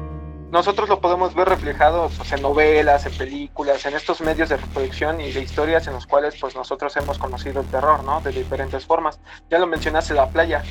nosotros 0.50 0.88
lo 0.88 1.00
podemos 1.00 1.34
ver 1.34 1.48
reflejado 1.48 2.10
pues, 2.16 2.32
en 2.32 2.42
novelas, 2.42 3.06
en 3.06 3.16
películas, 3.16 3.84
en 3.86 3.94
estos 3.94 4.20
medios 4.20 4.48
de 4.48 4.56
reproducción 4.56 5.20
y 5.20 5.30
de 5.30 5.40
historias 5.40 5.86
en 5.86 5.94
los 5.94 6.06
cuales 6.06 6.36
pues 6.40 6.56
nosotros 6.56 6.96
hemos 6.96 7.18
conocido 7.18 7.60
el 7.60 7.66
terror, 7.68 8.02
¿no? 8.04 8.20
De 8.20 8.32
diferentes 8.32 8.84
formas. 8.84 9.20
Ya 9.48 9.58
lo 9.58 9.66
mencionaste, 9.66 10.14
la 10.14 10.28
playa. 10.28 10.62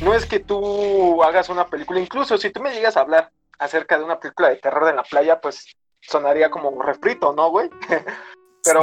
No 0.00 0.14
es 0.14 0.26
que 0.26 0.40
tú 0.40 1.22
hagas 1.22 1.48
una 1.48 1.66
película, 1.66 2.00
incluso 2.00 2.38
si 2.38 2.50
tú 2.50 2.60
me 2.60 2.72
llegas 2.72 2.96
a 2.96 3.00
hablar 3.00 3.30
acerca 3.58 3.98
de 3.98 4.04
una 4.04 4.20
película 4.20 4.50
de 4.50 4.56
terror 4.56 4.88
en 4.88 4.96
la 4.96 5.02
playa, 5.02 5.40
pues 5.40 5.74
sonaría 6.00 6.50
como 6.50 6.80
refrito, 6.82 7.32
¿no, 7.32 7.50
güey? 7.50 7.70
Pero 8.64 8.82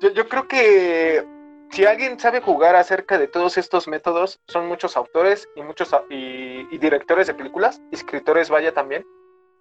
yo, 0.14 0.28
creo 0.28 0.48
que 0.48 1.26
si 1.74 1.84
alguien 1.84 2.20
sabe 2.20 2.40
jugar 2.40 2.76
acerca 2.76 3.18
de 3.18 3.26
todos 3.26 3.58
estos 3.58 3.88
métodos, 3.88 4.38
son 4.46 4.68
muchos 4.68 4.96
autores 4.96 5.48
y 5.56 5.62
muchos 5.62 5.90
y, 6.08 6.78
directores 6.78 7.26
de 7.26 7.34
películas, 7.34 7.82
escritores 7.90 8.48
vaya 8.48 8.72
también, 8.72 9.04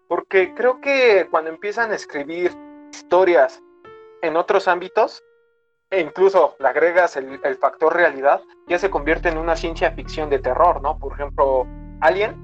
porque 0.07 0.53
creo 0.53 0.79
que 0.79 1.27
cuando 1.31 1.49
empiezan 1.49 1.91
a 1.91 1.95
escribir 1.95 2.51
historias 2.91 3.63
en 4.21 4.37
otros 4.37 4.67
ámbitos, 4.67 5.23
e 5.89 6.01
incluso 6.01 6.55
le 6.59 6.67
agregas 6.67 7.17
el, 7.17 7.39
el, 7.43 7.55
factor 7.55 7.95
realidad, 7.95 8.41
ya 8.67 8.77
se 8.77 8.91
convierte 8.91 9.29
en 9.29 9.39
una 9.39 9.55
ciencia 9.55 9.91
ficción 9.93 10.29
de 10.29 10.37
terror, 10.37 10.83
¿no? 10.83 10.99
Por 10.99 11.13
ejemplo, 11.13 11.65
Alien, 12.01 12.35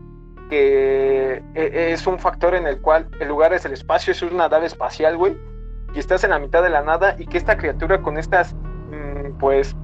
que 0.49 1.43
e, 1.53 1.91
es 1.93 2.08
un 2.08 2.17
factor 2.17 2.55
en 2.55 2.65
el 2.65 2.82
cual 2.82 3.08
el 3.19 3.27
lugar 3.27 3.53
es 3.53 3.65
el 3.65 3.73
espacio, 3.73 4.13
es 4.13 4.21
una 4.23 4.49
nave 4.49 4.65
espacial, 4.65 5.15
güey, 5.15 5.38
y 5.93 5.99
estás 5.99 6.23
en 6.23 6.32
la 6.32 6.39
mitad 6.39 6.63
de 6.63 6.71
la 6.71 6.82
nada 6.82 7.15
y 7.19 7.27
que 7.27 7.38
esta 7.38 7.55
criatura 7.55 8.01
con 8.01 8.17
estas, 8.17 8.55
pues, 9.39 9.75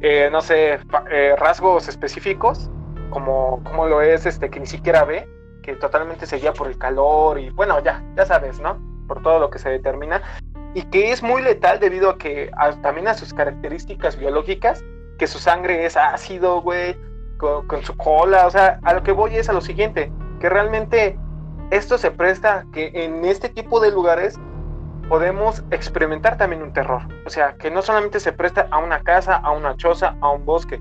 eh, 0.00 0.28
no 0.32 0.40
sé, 0.40 0.78
eh, 1.10 1.34
rasgos 1.38 1.88
específicos, 1.88 2.70
como, 3.10 3.62
como 3.64 3.86
lo 3.86 4.02
es 4.02 4.26
este 4.26 4.50
que 4.50 4.60
ni 4.60 4.66
siquiera 4.66 5.04
ve, 5.04 5.28
que 5.62 5.74
totalmente 5.74 6.26
se 6.26 6.36
guía 6.36 6.52
por 6.52 6.66
el 6.68 6.78
calor 6.78 7.38
y 7.38 7.50
bueno, 7.50 7.82
ya, 7.82 8.02
ya 8.16 8.26
sabes, 8.26 8.60
¿no? 8.60 8.78
Por 9.06 9.22
todo 9.22 9.38
lo 9.38 9.50
que 9.50 9.58
se 9.58 9.70
determina. 9.70 10.22
Y 10.74 10.82
que 10.82 11.12
es 11.12 11.22
muy 11.22 11.42
letal 11.42 11.80
debido 11.80 12.10
a 12.10 12.18
que 12.18 12.50
también 12.82 13.08
a 13.08 13.14
sus 13.14 13.32
características 13.32 14.18
biológicas, 14.18 14.84
que 15.18 15.26
su 15.26 15.38
sangre 15.38 15.86
es 15.86 15.96
ácido, 15.96 16.60
güey, 16.60 16.96
con, 17.38 17.66
con 17.66 17.82
su 17.82 17.96
cola, 17.96 18.46
o 18.46 18.50
sea, 18.50 18.78
a 18.82 18.94
lo 18.94 19.02
que 19.02 19.12
voy 19.12 19.36
es 19.36 19.48
a 19.48 19.52
lo 19.52 19.60
siguiente, 19.60 20.12
que 20.40 20.48
realmente 20.48 21.18
esto 21.70 21.98
se 21.98 22.10
presta 22.10 22.66
que 22.72 22.90
en 22.94 23.24
este 23.24 23.48
tipo 23.48 23.80
de 23.80 23.90
lugares 23.90 24.38
podemos 25.08 25.62
experimentar 25.70 26.36
también 26.36 26.62
un 26.62 26.72
terror. 26.72 27.02
O 27.26 27.30
sea, 27.30 27.56
que 27.56 27.70
no 27.70 27.82
solamente 27.82 28.20
se 28.20 28.32
presta 28.32 28.68
a 28.70 28.78
una 28.78 29.02
casa, 29.02 29.36
a 29.36 29.50
una 29.50 29.76
choza, 29.76 30.16
a 30.20 30.30
un 30.30 30.44
bosque. 30.44 30.80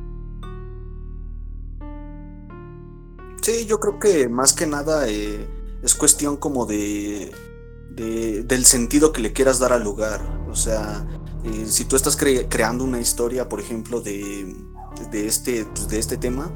Sí, 3.42 3.66
yo 3.66 3.80
creo 3.80 4.00
que 4.00 4.28
más 4.28 4.54
que 4.54 4.68
nada 4.68 5.08
eh, 5.08 5.48
es 5.82 5.96
cuestión 5.96 6.36
como 6.36 6.66
de, 6.66 7.32
del 7.90 8.66
sentido 8.66 9.14
que 9.14 9.22
le 9.22 9.32
quieras 9.32 9.60
dar 9.60 9.72
al 9.72 9.84
lugar. 9.84 10.20
O 10.50 10.56
sea, 10.56 11.06
eh, 11.46 11.66
si 11.66 11.86
tú 11.86 11.96
estás 11.96 12.18
creando 12.18 12.84
una 12.84 13.00
historia, 13.00 13.48
por 13.48 13.62
ejemplo, 13.62 14.02
de, 14.02 14.54
de, 15.12 15.28
este, 15.28 15.66
pues, 15.66 15.88
de 15.88 16.00
este 16.00 16.18
tema, 16.18 16.52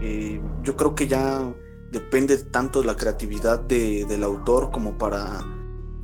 eh, 0.00 0.40
yo 0.62 0.76
creo 0.76 0.94
que 0.94 1.08
ya 1.08 1.52
depende 1.90 2.36
tanto 2.36 2.82
de 2.82 2.86
la 2.86 2.96
creatividad 2.96 3.60
del 3.60 4.22
autor 4.22 4.70
como 4.70 4.96
para 4.96 5.40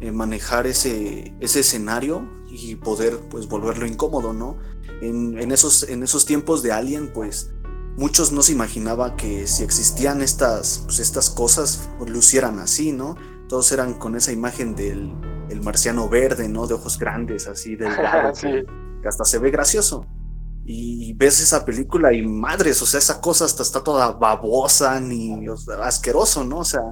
eh, 0.04 0.12
manejar 0.12 0.66
ese, 0.66 1.34
ese 1.40 1.60
escenario 1.60 2.28
y 2.46 2.76
poder 2.76 3.18
pues 3.30 3.48
volverlo 3.48 3.86
incómodo, 3.86 4.34
¿no? 4.34 4.58
En, 5.00 5.50
esos, 5.50 5.88
en 5.88 6.02
esos 6.02 6.26
tiempos 6.26 6.62
de 6.62 6.72
Alien, 6.72 7.10
pues 7.10 7.54
muchos 7.96 8.30
no 8.30 8.42
se 8.42 8.52
imaginaba 8.52 9.16
que 9.16 9.46
si 9.46 9.62
existían 9.62 10.20
estas, 10.20 10.82
pues, 10.84 10.98
estas 10.98 11.30
cosas, 11.30 11.88
pues, 11.96 12.10
lucieran 12.10 12.58
así, 12.58 12.92
¿no? 12.92 13.16
Todos 13.48 13.72
eran 13.72 13.94
con 13.94 14.14
esa 14.14 14.30
imagen 14.30 14.74
del 14.74 15.10
el 15.48 15.62
marciano 15.62 16.06
verde, 16.06 16.50
¿no? 16.50 16.66
De 16.66 16.74
ojos 16.74 16.98
grandes, 16.98 17.46
así 17.46 17.74
delgado, 17.74 18.34
que, 18.40 19.08
hasta 19.08 19.24
se 19.24 19.38
ve 19.38 19.50
gracioso. 19.50 20.06
Y 20.66 21.14
ves 21.14 21.40
esa 21.40 21.64
película 21.64 22.12
y 22.12 22.20
madres, 22.26 22.82
o 22.82 22.86
sea, 22.86 22.98
esa 22.98 23.22
cosa 23.22 23.46
hasta 23.46 23.62
está 23.62 23.82
toda 23.82 24.12
babosa, 24.12 25.00
ni 25.00 25.46
asqueroso, 25.82 26.44
¿no? 26.44 26.58
O 26.58 26.64
sea, 26.64 26.82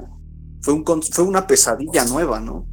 fue, 0.62 0.72
un, 0.72 0.84
fue 1.02 1.24
una 1.24 1.46
pesadilla 1.46 2.06
nueva, 2.06 2.40
¿no? 2.40 2.71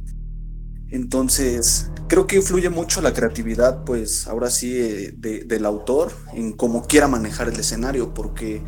Entonces, 0.90 1.90
creo 2.08 2.26
que 2.26 2.36
influye 2.36 2.68
mucho 2.68 3.00
la 3.00 3.14
creatividad, 3.14 3.84
pues 3.84 4.26
ahora 4.26 4.50
sí, 4.50 4.76
eh, 4.76 5.14
del 5.16 5.64
autor 5.64 6.12
en 6.34 6.52
cómo 6.52 6.86
quiera 6.86 7.06
manejar 7.06 7.48
el 7.48 7.58
escenario, 7.58 8.12
porque 8.12 8.62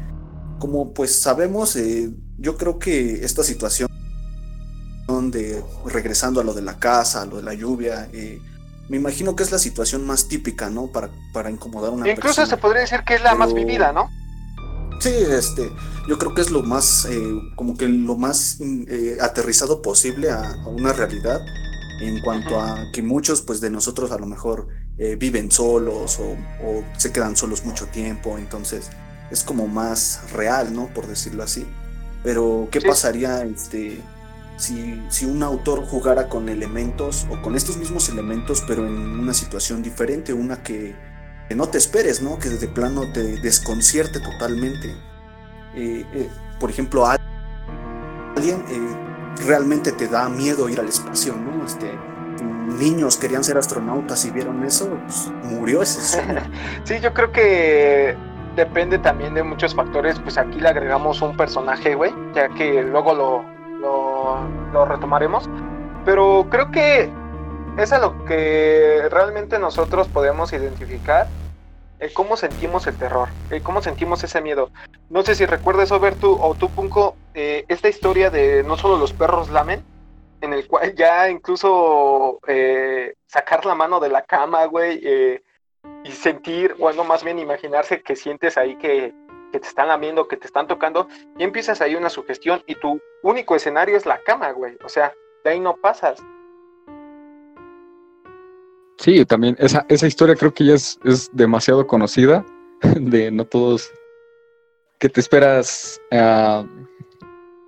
como 0.60 0.94
pues 0.94 1.18
sabemos, 1.20 1.74
eh, 1.74 2.12
yo 2.38 2.56
creo 2.56 2.78
que 2.78 3.24
esta 3.24 3.42
situación 3.42 3.88
de 5.30 5.62
regresando 5.84 6.40
a 6.40 6.44
lo 6.44 6.54
de 6.54 6.62
la 6.62 6.78
casa, 6.78 7.22
a 7.22 7.26
lo 7.26 7.36
de 7.36 7.42
la 7.42 7.54
lluvia, 7.54 8.08
eh, 8.12 8.40
me 8.88 8.96
imagino 8.96 9.34
que 9.34 9.42
es 9.42 9.50
la 9.50 9.58
situación 9.58 10.06
más 10.06 10.28
típica, 10.28 10.70
¿no? 10.70 10.86
Para, 10.86 11.10
para 11.32 11.50
incomodar 11.50 11.90
a 11.90 11.94
una 11.94 12.08
Incluso 12.08 12.22
persona. 12.22 12.44
Incluso 12.44 12.56
se 12.56 12.56
podría 12.60 12.82
decir 12.82 13.00
que 13.04 13.14
es 13.16 13.22
la 13.22 13.34
más 13.34 13.52
vivida, 13.52 13.92
¿no? 13.92 14.08
Sí, 15.00 15.10
este, 15.10 15.68
yo 16.08 16.16
creo 16.16 16.34
que 16.34 16.42
es 16.42 16.50
lo 16.50 16.62
más, 16.62 17.08
como 17.56 17.76
que 17.76 17.88
lo 17.88 18.16
más 18.16 18.58
aterrizado 19.20 19.82
posible 19.82 20.30
a, 20.30 20.56
una 20.66 20.92
realidad 20.92 21.40
en 22.00 22.20
cuanto 22.20 22.60
a 22.60 22.90
que 22.92 23.02
muchos 23.02 23.42
pues 23.42 23.60
de 23.60 23.70
nosotros 23.70 24.10
a 24.12 24.18
lo 24.18 24.26
mejor 24.26 24.68
eh, 24.98 25.16
viven 25.16 25.50
solos 25.50 26.18
o, 26.20 26.36
se 26.96 27.12
quedan 27.12 27.36
solos 27.36 27.64
mucho 27.64 27.86
tiempo, 27.86 28.38
entonces 28.38 28.90
es 29.30 29.42
como 29.42 29.66
más 29.66 30.30
real, 30.32 30.74
¿no? 30.74 30.88
Por 30.88 31.06
decirlo 31.06 31.42
así. 31.42 31.66
Pero, 32.22 32.68
¿qué 32.70 32.80
pasaría 32.80 33.42
este, 33.42 34.00
si, 34.56 35.02
si 35.08 35.24
un 35.24 35.42
autor 35.42 35.84
jugara 35.86 36.28
con 36.28 36.48
elementos 36.48 37.26
o 37.30 37.40
con 37.42 37.56
estos 37.56 37.78
mismos 37.78 38.08
elementos, 38.08 38.62
pero 38.68 38.86
en 38.86 38.94
una 38.94 39.34
situación 39.34 39.82
diferente, 39.82 40.32
una 40.32 40.62
que, 40.62 40.94
no 41.56 41.68
te 41.68 41.76
esperes, 41.76 42.22
¿no? 42.22 42.38
Que 42.38 42.48
de 42.48 42.68
plano 42.68 43.12
te 43.12 43.22
desconcierte 43.40 44.20
totalmente. 44.20 44.88
Eh, 45.74 46.06
eh, 46.14 46.30
por 46.58 46.70
ejemplo, 46.70 47.06
alguien 47.06 48.64
realmente 49.46 49.92
te 49.92 50.08
da 50.08 50.28
miedo 50.28 50.68
ir 50.68 50.80
al 50.80 50.88
espacio, 50.88 51.34
¿no? 51.34 51.64
Este, 51.64 51.92
niños 52.78 53.16
querían 53.16 53.44
ser 53.44 53.58
astronautas 53.58 54.24
y 54.24 54.30
vieron 54.30 54.64
eso, 54.64 54.88
pues, 55.04 55.30
murió 55.44 55.82
ese 55.82 56.22
sí, 56.84 57.00
yo 57.00 57.12
creo 57.12 57.30
que 57.32 58.16
depende 58.56 58.98
también 58.98 59.34
de 59.34 59.42
muchos 59.42 59.74
factores, 59.74 60.18
pues 60.18 60.38
aquí 60.38 60.60
le 60.60 60.68
agregamos 60.68 61.22
un 61.22 61.36
personaje, 61.36 61.94
güey, 61.94 62.12
ya 62.34 62.48
que 62.50 62.82
luego 62.82 63.14
lo, 63.14 63.44
lo, 64.72 64.84
retomaremos, 64.84 65.48
pero 66.04 66.46
creo 66.50 66.70
que 66.70 67.10
es 67.78 67.92
a 67.92 67.98
lo 67.98 68.24
que 68.24 69.08
realmente 69.10 69.58
nosotros 69.58 70.08
podemos 70.08 70.52
identificar 70.52 71.28
cómo 72.10 72.36
sentimos 72.36 72.86
el 72.86 72.96
terror, 72.96 73.28
cómo 73.62 73.82
sentimos 73.82 74.24
ese 74.24 74.40
miedo. 74.40 74.70
No 75.10 75.22
sé 75.22 75.34
si 75.34 75.46
recuerdas, 75.46 75.92
Over, 75.92 76.14
tú 76.16 76.36
o 76.40 76.54
tú, 76.54 76.68
Punco, 76.70 77.16
eh, 77.34 77.64
esta 77.68 77.88
historia 77.88 78.30
de 78.30 78.62
no 78.64 78.76
solo 78.76 78.96
los 78.96 79.12
perros 79.12 79.50
lamen, 79.50 79.84
en 80.40 80.52
el 80.52 80.66
cual 80.66 80.94
ya 80.94 81.30
incluso 81.30 82.40
eh, 82.48 83.14
sacar 83.26 83.64
la 83.64 83.74
mano 83.74 84.00
de 84.00 84.08
la 84.08 84.22
cama, 84.22 84.64
güey, 84.66 85.00
eh, 85.04 85.42
y 86.04 86.10
sentir, 86.10 86.74
bueno, 86.78 87.04
más 87.04 87.22
bien 87.22 87.38
imaginarse 87.38 88.02
que 88.02 88.16
sientes 88.16 88.58
ahí 88.58 88.76
que, 88.76 89.14
que, 89.52 89.60
te 89.60 89.68
están 89.68 89.88
lamiendo, 89.88 90.26
que 90.26 90.36
te 90.36 90.46
están 90.46 90.66
tocando, 90.66 91.08
y 91.38 91.44
empiezas 91.44 91.80
ahí 91.80 91.94
una 91.94 92.10
sugestión 92.10 92.62
y 92.66 92.74
tu 92.74 93.00
único 93.22 93.54
escenario 93.54 93.96
es 93.96 94.06
la 94.06 94.18
cama, 94.18 94.50
güey. 94.50 94.76
O 94.84 94.88
sea, 94.88 95.12
de 95.44 95.50
ahí 95.50 95.60
no 95.60 95.76
pasas. 95.76 96.22
Sí, 98.98 99.24
también 99.24 99.56
esa, 99.58 99.84
esa 99.88 100.06
historia 100.06 100.36
creo 100.36 100.52
que 100.54 100.64
ya 100.64 100.74
es, 100.74 100.98
es 101.04 101.30
demasiado 101.32 101.86
conocida, 101.86 102.44
de 103.00 103.30
no 103.30 103.44
todos, 103.44 103.90
que 104.98 105.08
te 105.08 105.20
esperas, 105.20 106.00
uh, 106.12 106.66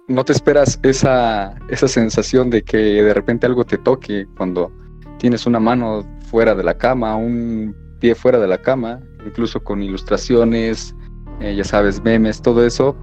no 0.07 0.25
te 0.25 0.33
esperas 0.33 0.79
esa, 0.83 1.57
esa 1.69 1.89
sensación 1.89 2.51
de 2.51 2.63
que 2.63 2.77
de 2.77 3.15
repente 3.15 3.47
algo 3.47 3.65
te 3.65 3.79
toque 3.79 4.27
cuando 4.37 4.71
tienes 5.19 5.47
una 5.47 5.59
mano 5.61 6.03
fuera 6.31 6.55
de 6.55 6.63
la 6.63 6.77
cama, 6.77 7.17
un 7.17 7.75
pie 8.01 8.15
fuera 8.15 8.39
de 8.39 8.47
la 8.47 8.59
cama, 8.59 9.01
incluso 9.27 9.63
con 9.63 9.83
ilustraciones, 9.83 10.95
eh, 11.41 11.55
ya 11.57 11.65
sabes, 11.65 12.03
memes, 12.03 12.43
todo 12.43 12.65
eso. 12.65 12.97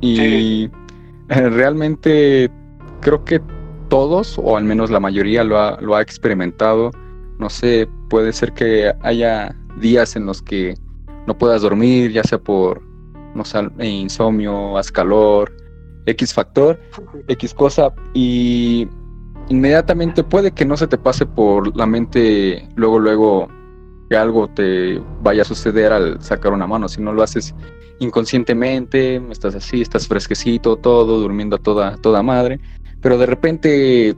Y 0.00 0.70
realmente 1.28 2.50
creo 3.00 3.24
que 3.24 3.40
todos, 3.88 4.38
o 4.38 4.56
al 4.56 4.64
menos 4.64 4.90
la 4.90 5.00
mayoría, 5.00 5.44
lo 5.44 5.58
ha, 5.58 5.80
lo 5.80 5.96
ha 5.96 6.02
experimentado 6.02 6.90
no 7.38 7.50
sé, 7.50 7.88
puede 8.08 8.32
ser 8.32 8.52
que 8.52 8.92
haya 9.02 9.54
días 9.80 10.16
en 10.16 10.26
los 10.26 10.42
que 10.42 10.74
no 11.26 11.36
puedas 11.36 11.62
dormir, 11.62 12.12
ya 12.12 12.22
sea 12.22 12.38
por, 12.38 12.82
no 13.34 13.44
sé, 13.44 13.60
insomnio, 13.80 14.78
haz 14.78 14.90
calor, 14.90 15.52
X 16.06 16.32
factor, 16.32 16.80
X 17.28 17.52
cosa, 17.52 17.92
y 18.14 18.88
inmediatamente 19.48 20.24
puede 20.24 20.52
que 20.52 20.64
no 20.64 20.76
se 20.76 20.86
te 20.86 20.98
pase 20.98 21.26
por 21.26 21.76
la 21.76 21.86
mente 21.86 22.68
luego, 22.76 22.98
luego 22.98 23.48
que 24.08 24.16
algo 24.16 24.48
te 24.48 25.02
vaya 25.22 25.42
a 25.42 25.44
suceder 25.44 25.92
al 25.92 26.22
sacar 26.22 26.52
una 26.52 26.66
mano, 26.66 26.88
si 26.88 27.02
no 27.02 27.12
lo 27.12 27.22
haces 27.22 27.54
inconscientemente, 27.98 29.16
estás 29.30 29.54
así, 29.54 29.80
estás 29.82 30.06
fresquecito, 30.06 30.76
todo, 30.76 31.20
durmiendo 31.20 31.56
a 31.56 31.58
toda, 31.58 31.96
toda 31.96 32.22
madre, 32.22 32.60
pero 33.00 33.18
de 33.18 33.26
repente 33.26 34.16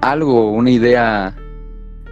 algo, 0.00 0.50
una 0.50 0.70
idea 0.70 1.34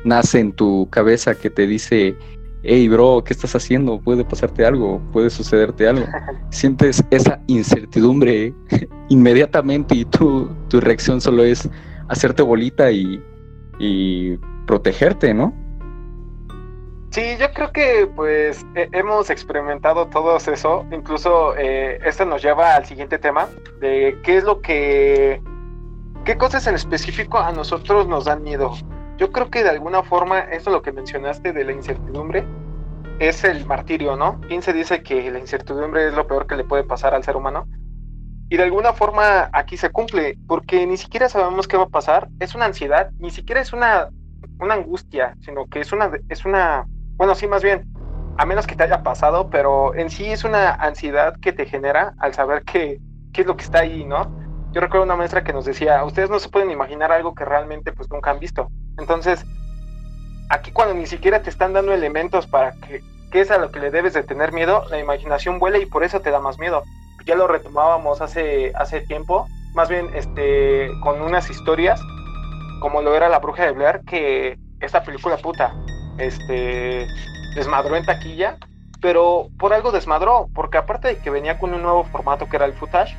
nace 0.04 0.40
en 0.40 0.52
tu 0.52 0.88
cabeza 0.90 1.34
que 1.34 1.50
te 1.50 1.66
dice, 1.66 2.16
hey 2.62 2.88
bro, 2.88 3.22
¿qué 3.24 3.32
estás 3.32 3.54
haciendo? 3.54 4.00
Puede 4.00 4.24
pasarte 4.24 4.64
algo, 4.64 5.00
puede 5.12 5.30
sucederte 5.30 5.88
algo. 5.88 6.06
Sientes 6.50 7.04
esa 7.10 7.40
incertidumbre 7.46 8.54
inmediatamente 9.08 9.94
y 9.94 10.04
tu, 10.04 10.48
tu 10.68 10.80
reacción 10.80 11.20
solo 11.20 11.44
es 11.44 11.68
hacerte 12.08 12.42
bolita 12.42 12.90
y, 12.90 13.22
y 13.78 14.36
protegerte, 14.66 15.34
¿no? 15.34 15.54
Sí, 17.12 17.36
yo 17.38 17.52
creo 17.52 17.72
que 17.72 18.08
pues 18.16 18.64
hemos 18.74 19.28
experimentado 19.28 20.06
todo 20.06 20.34
eso. 20.38 20.86
Incluso 20.90 21.54
eh, 21.58 22.00
esto 22.06 22.24
nos 22.24 22.42
lleva 22.42 22.74
al 22.74 22.86
siguiente 22.86 23.18
tema 23.18 23.48
de 23.80 24.18
qué 24.22 24.38
es 24.38 24.44
lo 24.44 24.62
que, 24.62 25.42
qué 26.24 26.38
cosas 26.38 26.66
en 26.66 26.74
específico 26.74 27.38
a 27.38 27.52
nosotros 27.52 28.08
nos 28.08 28.24
dan 28.24 28.42
miedo. 28.42 28.72
Yo 29.22 29.30
creo 29.30 29.48
que 29.52 29.62
de 29.62 29.70
alguna 29.70 30.02
forma, 30.02 30.40
eso 30.40 30.72
lo 30.72 30.82
que 30.82 30.90
mencionaste 30.90 31.52
de 31.52 31.62
la 31.62 31.70
incertidumbre, 31.70 32.44
es 33.20 33.44
el 33.44 33.64
martirio, 33.66 34.16
¿no? 34.16 34.40
¿Quién 34.48 34.62
se 34.62 34.72
dice 34.72 35.04
que 35.04 35.30
la 35.30 35.38
incertidumbre 35.38 36.08
es 36.08 36.14
lo 36.14 36.26
peor 36.26 36.48
que 36.48 36.56
le 36.56 36.64
puede 36.64 36.82
pasar 36.82 37.14
al 37.14 37.22
ser 37.22 37.36
humano? 37.36 37.68
Y 38.48 38.56
de 38.56 38.64
alguna 38.64 38.92
forma 38.92 39.48
aquí 39.52 39.76
se 39.76 39.90
cumple, 39.90 40.36
porque 40.48 40.84
ni 40.88 40.96
siquiera 40.96 41.28
sabemos 41.28 41.68
qué 41.68 41.76
va 41.76 41.84
a 41.84 41.88
pasar, 41.88 42.30
es 42.40 42.56
una 42.56 42.64
ansiedad, 42.64 43.12
ni 43.20 43.30
siquiera 43.30 43.60
es 43.60 43.72
una, 43.72 44.08
una 44.58 44.74
angustia, 44.74 45.36
sino 45.38 45.66
que 45.66 45.82
es 45.82 45.92
una, 45.92 46.10
es 46.28 46.44
una, 46.44 46.84
bueno, 47.14 47.36
sí, 47.36 47.46
más 47.46 47.62
bien, 47.62 47.84
a 48.38 48.44
menos 48.44 48.66
que 48.66 48.74
te 48.74 48.82
haya 48.82 49.04
pasado, 49.04 49.48
pero 49.50 49.94
en 49.94 50.10
sí 50.10 50.32
es 50.32 50.42
una 50.42 50.72
ansiedad 50.72 51.36
que 51.40 51.52
te 51.52 51.66
genera 51.66 52.12
al 52.18 52.34
saber 52.34 52.64
qué, 52.64 52.98
qué 53.32 53.42
es 53.42 53.46
lo 53.46 53.56
que 53.56 53.62
está 53.62 53.82
ahí, 53.82 54.04
¿no? 54.04 54.41
Yo 54.72 54.80
recuerdo 54.80 55.04
una 55.04 55.16
maestra 55.16 55.44
que 55.44 55.52
nos 55.52 55.66
decía, 55.66 56.02
ustedes 56.02 56.30
no 56.30 56.38
se 56.38 56.48
pueden 56.48 56.70
imaginar 56.70 57.12
algo 57.12 57.34
que 57.34 57.44
realmente 57.44 57.92
pues 57.92 58.10
nunca 58.10 58.30
han 58.30 58.40
visto. 58.40 58.70
Entonces, 58.98 59.44
aquí 60.48 60.72
cuando 60.72 60.94
ni 60.94 61.06
siquiera 61.06 61.42
te 61.42 61.50
están 61.50 61.74
dando 61.74 61.92
elementos 61.92 62.46
para 62.46 62.72
que, 62.72 63.02
es 63.32 63.50
a 63.50 63.58
lo 63.58 63.70
que 63.70 63.80
le 63.80 63.90
debes 63.90 64.14
de 64.14 64.22
tener 64.22 64.52
miedo, 64.52 64.84
la 64.90 64.98
imaginación 64.98 65.58
vuela 65.58 65.78
y 65.78 65.86
por 65.86 66.04
eso 66.04 66.20
te 66.20 66.30
da 66.30 66.40
más 66.40 66.58
miedo. 66.58 66.82
Ya 67.26 67.34
lo 67.34 67.46
retomábamos 67.46 68.22
hace, 68.22 68.72
hace 68.74 69.02
tiempo, 69.02 69.46
más 69.74 69.90
bien 69.90 70.08
este, 70.14 70.90
con 71.02 71.20
unas 71.20 71.50
historias, 71.50 72.00
como 72.80 73.02
lo 73.02 73.14
era 73.14 73.28
La 73.28 73.40
Bruja 73.40 73.64
de 73.64 73.72
Blair, 73.72 74.00
que 74.06 74.58
esta 74.80 75.02
película 75.02 75.36
puta, 75.36 75.74
este, 76.16 77.06
desmadró 77.54 77.96
en 77.96 78.06
taquilla, 78.06 78.56
pero 79.02 79.48
por 79.58 79.74
algo 79.74 79.92
desmadró, 79.92 80.48
porque 80.54 80.78
aparte 80.78 81.08
de 81.08 81.18
que 81.18 81.30
venía 81.30 81.58
con 81.58 81.74
un 81.74 81.82
nuevo 81.82 82.04
formato 82.04 82.48
que 82.48 82.56
era 82.56 82.64
el 82.64 82.72
footage, 82.72 83.16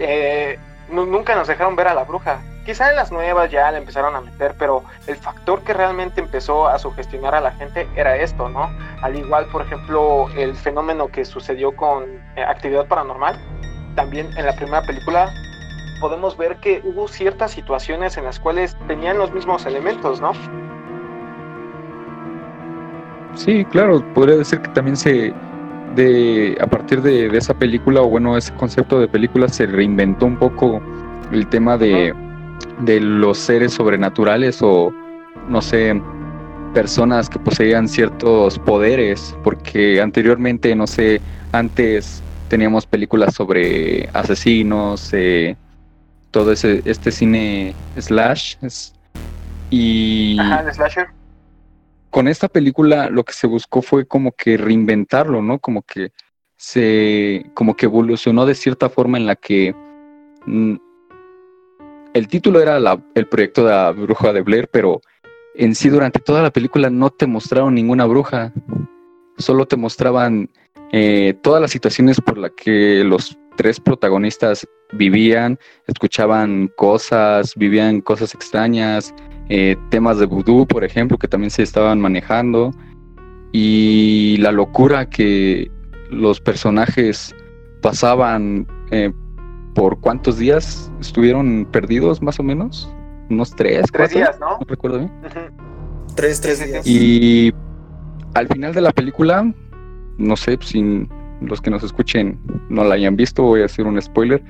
eh, 0.00 0.58
nunca 0.90 1.34
nos 1.34 1.46
dejaron 1.46 1.76
ver 1.76 1.88
a 1.88 1.94
la 1.94 2.04
bruja. 2.04 2.40
Quizá 2.64 2.90
en 2.90 2.96
las 2.96 3.10
nuevas 3.10 3.50
ya 3.50 3.70
la 3.70 3.78
empezaron 3.78 4.14
a 4.14 4.20
meter, 4.20 4.54
pero 4.58 4.82
el 5.06 5.16
factor 5.16 5.62
que 5.62 5.72
realmente 5.72 6.20
empezó 6.20 6.68
a 6.68 6.78
sugestionar 6.78 7.34
a 7.34 7.40
la 7.40 7.52
gente 7.52 7.88
era 7.96 8.16
esto, 8.16 8.48
¿no? 8.48 8.70
Al 9.02 9.16
igual, 9.16 9.46
por 9.46 9.62
ejemplo, 9.62 10.28
el 10.36 10.54
fenómeno 10.54 11.08
que 11.08 11.24
sucedió 11.24 11.74
con 11.74 12.04
eh, 12.36 12.42
Actividad 12.42 12.86
Paranormal, 12.86 13.38
también 13.94 14.30
en 14.36 14.46
la 14.46 14.52
primera 14.54 14.82
película 14.82 15.32
podemos 16.00 16.36
ver 16.36 16.56
que 16.56 16.80
hubo 16.84 17.08
ciertas 17.08 17.50
situaciones 17.50 18.16
en 18.16 18.24
las 18.24 18.40
cuales 18.40 18.76
tenían 18.86 19.18
los 19.18 19.32
mismos 19.32 19.66
elementos, 19.66 20.20
¿no? 20.20 20.32
Sí, 23.34 23.64
claro, 23.66 24.02
podría 24.14 24.36
decir 24.36 24.60
que 24.60 24.68
también 24.70 24.96
se, 24.96 25.32
de, 25.94 26.56
a 26.60 26.66
partir 26.66 27.02
de, 27.02 27.28
de, 27.28 27.38
esa 27.38 27.54
película, 27.54 28.02
o 28.02 28.08
bueno, 28.08 28.36
ese 28.36 28.52
concepto 28.54 29.00
de 29.00 29.08
película 29.08 29.48
se 29.48 29.66
reinventó 29.66 30.26
un 30.26 30.36
poco 30.36 30.80
el 31.32 31.46
tema 31.46 31.76
de, 31.76 32.14
de 32.80 33.00
los 33.00 33.38
seres 33.38 33.72
sobrenaturales 33.72 34.60
o, 34.62 34.92
no 35.48 35.62
sé, 35.62 36.00
personas 36.74 37.28
que 37.28 37.38
poseían 37.38 37.88
ciertos 37.88 38.58
poderes, 38.58 39.36
porque 39.42 40.00
anteriormente, 40.00 40.74
no 40.74 40.86
sé, 40.86 41.20
antes 41.52 42.22
teníamos 42.48 42.86
películas 42.86 43.34
sobre 43.34 44.08
asesinos, 44.12 45.10
eh, 45.12 45.56
todo 46.30 46.52
ese, 46.52 46.82
este 46.84 47.10
cine 47.10 47.74
slash. 47.98 48.56
y 49.70 50.38
Ajá, 50.38 50.72
slasher. 50.72 51.19
Con 52.10 52.28
esta 52.28 52.48
película 52.48 53.08
lo 53.08 53.24
que 53.24 53.32
se 53.32 53.46
buscó 53.46 53.82
fue 53.82 54.06
como 54.06 54.32
que 54.32 54.56
reinventarlo, 54.56 55.42
¿no? 55.42 55.58
Como 55.58 55.82
que 55.82 56.12
se, 56.56 57.46
como 57.54 57.74
que 57.76 57.86
evolucionó 57.86 58.44
de 58.46 58.54
cierta 58.54 58.88
forma 58.88 59.16
en 59.16 59.26
la 59.26 59.36
que 59.36 59.74
mm, 60.46 60.74
el 62.12 62.28
título 62.28 62.60
era 62.60 62.78
el 63.14 63.26
proyecto 63.28 63.64
de 63.64 63.70
la 63.70 63.90
bruja 63.92 64.32
de 64.32 64.42
Blair, 64.42 64.68
pero 64.70 65.00
en 65.54 65.74
sí 65.74 65.88
durante 65.88 66.20
toda 66.20 66.42
la 66.42 66.50
película 66.50 66.90
no 66.90 67.10
te 67.10 67.26
mostraron 67.26 67.74
ninguna 67.74 68.04
bruja, 68.06 68.52
solo 69.38 69.66
te 69.66 69.76
mostraban 69.76 70.50
eh, 70.92 71.34
todas 71.42 71.62
las 71.62 71.70
situaciones 71.70 72.20
por 72.20 72.36
las 72.36 72.50
que 72.52 73.04
los 73.04 73.38
tres 73.56 73.78
protagonistas 73.78 74.66
vivían, 74.92 75.58
escuchaban 75.86 76.70
cosas, 76.76 77.54
vivían 77.54 78.00
cosas 78.00 78.34
extrañas, 78.34 79.14
eh, 79.50 79.76
temas 79.90 80.18
de 80.18 80.26
vudú, 80.26 80.64
por 80.64 80.84
ejemplo, 80.84 81.18
que 81.18 81.26
también 81.28 81.50
se 81.50 81.64
estaban 81.64 82.00
manejando, 82.00 82.72
y 83.52 84.36
la 84.38 84.52
locura 84.52 85.10
que 85.10 85.70
los 86.08 86.40
personajes 86.40 87.34
pasaban 87.82 88.66
eh, 88.92 89.12
por 89.74 89.98
cuántos 90.00 90.38
días 90.38 90.90
estuvieron 91.00 91.66
perdidos, 91.70 92.22
más 92.22 92.38
o 92.38 92.44
menos, 92.44 92.88
unos 93.28 93.54
tres, 93.54 93.86
tres 93.92 94.10
días, 94.10 94.38
¿no? 94.38 94.58
No 94.58 94.66
recuerdo 94.68 94.98
bien. 95.00 95.12
Tres, 96.14 96.40
tres 96.40 96.64
días. 96.64 96.86
Y 96.86 97.52
al 98.34 98.46
final 98.46 98.72
de 98.72 98.80
la 98.82 98.92
película, 98.92 99.52
no 100.16 100.36
sé, 100.36 100.58
sin 100.60 101.08
los 101.40 101.60
que 101.60 101.70
nos 101.70 101.82
escuchen 101.82 102.38
no 102.68 102.84
la 102.84 102.94
hayan 102.94 103.16
visto, 103.16 103.42
voy 103.42 103.62
a 103.62 103.64
hacer 103.64 103.86
un 103.86 104.00
spoiler. 104.00 104.42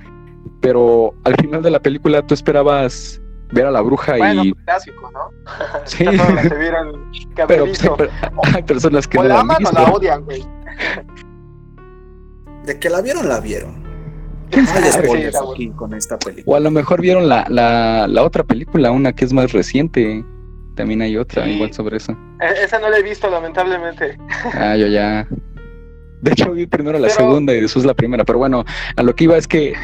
Pero 0.61 1.15
al 1.25 1.37
final 1.37 1.63
de 1.63 1.71
la 1.71 1.81
película 1.81 2.27
tú 2.27 2.35
esperabas 2.35 3.21
ver 3.53 3.67
a 3.67 3.71
la 3.71 3.81
bruja 3.81 4.17
bueno, 4.17 4.45
y. 4.45 4.53
clásico, 4.53 5.11
¿no? 5.13 5.31
Sí. 5.85 6.05
se 6.49 6.59
vieron 6.59 7.11
que 7.13 7.45
Pero 7.47 7.47
pues, 7.47 7.61
hay, 7.61 7.67
visto. 7.89 7.97
per- 7.97 8.11
hay 8.55 8.63
personas 8.63 9.07
que 9.09 9.19
o 9.19 9.23
no 9.23 9.29
la 9.29 9.41
aman 9.41 9.67
o 9.67 9.73
la 9.73 9.85
odian, 9.85 10.25
güey. 10.25 10.45
De 12.65 12.79
que 12.79 12.91
la 12.91 13.01
vieron, 13.01 13.29
la 13.29 13.41
vieron. 13.41 13.83
¿Quién 14.51 14.67
sabe? 14.69 14.91
Sí, 15.31 15.39
aquí 15.53 15.71
con 15.71 15.95
esta 15.95 16.19
película. 16.19 16.45
O 16.55 16.57
a 16.57 16.61
lo 16.61 16.71
mejor 16.71 17.01
vieron 17.01 17.29
la, 17.29 17.47
la, 17.49 18.07
la 18.09 18.23
otra 18.23 18.45
película, 18.45 18.91
una 18.91 19.13
que 19.13 19.25
es 19.25 19.33
más 19.33 19.53
reciente. 19.53 20.25
También 20.77 21.03
hay 21.03 21.17
otra, 21.17 21.45
Sí. 21.45 21.51
igual 21.51 21.73
sobre 21.75 21.97
eso. 21.97 22.13
E- 22.41 22.65
Esa 22.65 22.79
no 22.79 22.89
la 22.89 22.99
he 22.99 23.03
visto, 23.03 23.29
lamentablemente. 23.31 24.19
Ah, 24.55 24.77
yo 24.77 24.87
ya. 24.87 25.27
De 26.23 26.33
hecho, 26.33 26.53
vi 26.53 26.67
primero 26.67 26.99
la 26.99 27.09
Pero- 27.09 27.19
segunda 27.21 27.55
y 27.55 27.61
después 27.63 27.85
la 27.85 27.95
primera. 27.95 28.25
Pero 28.25 28.39
bueno, 28.39 28.65
a 28.97 29.03
lo 29.03 29.15
que 29.15 29.25
iba 29.25 29.37
es 29.37 29.49
que 29.49 29.75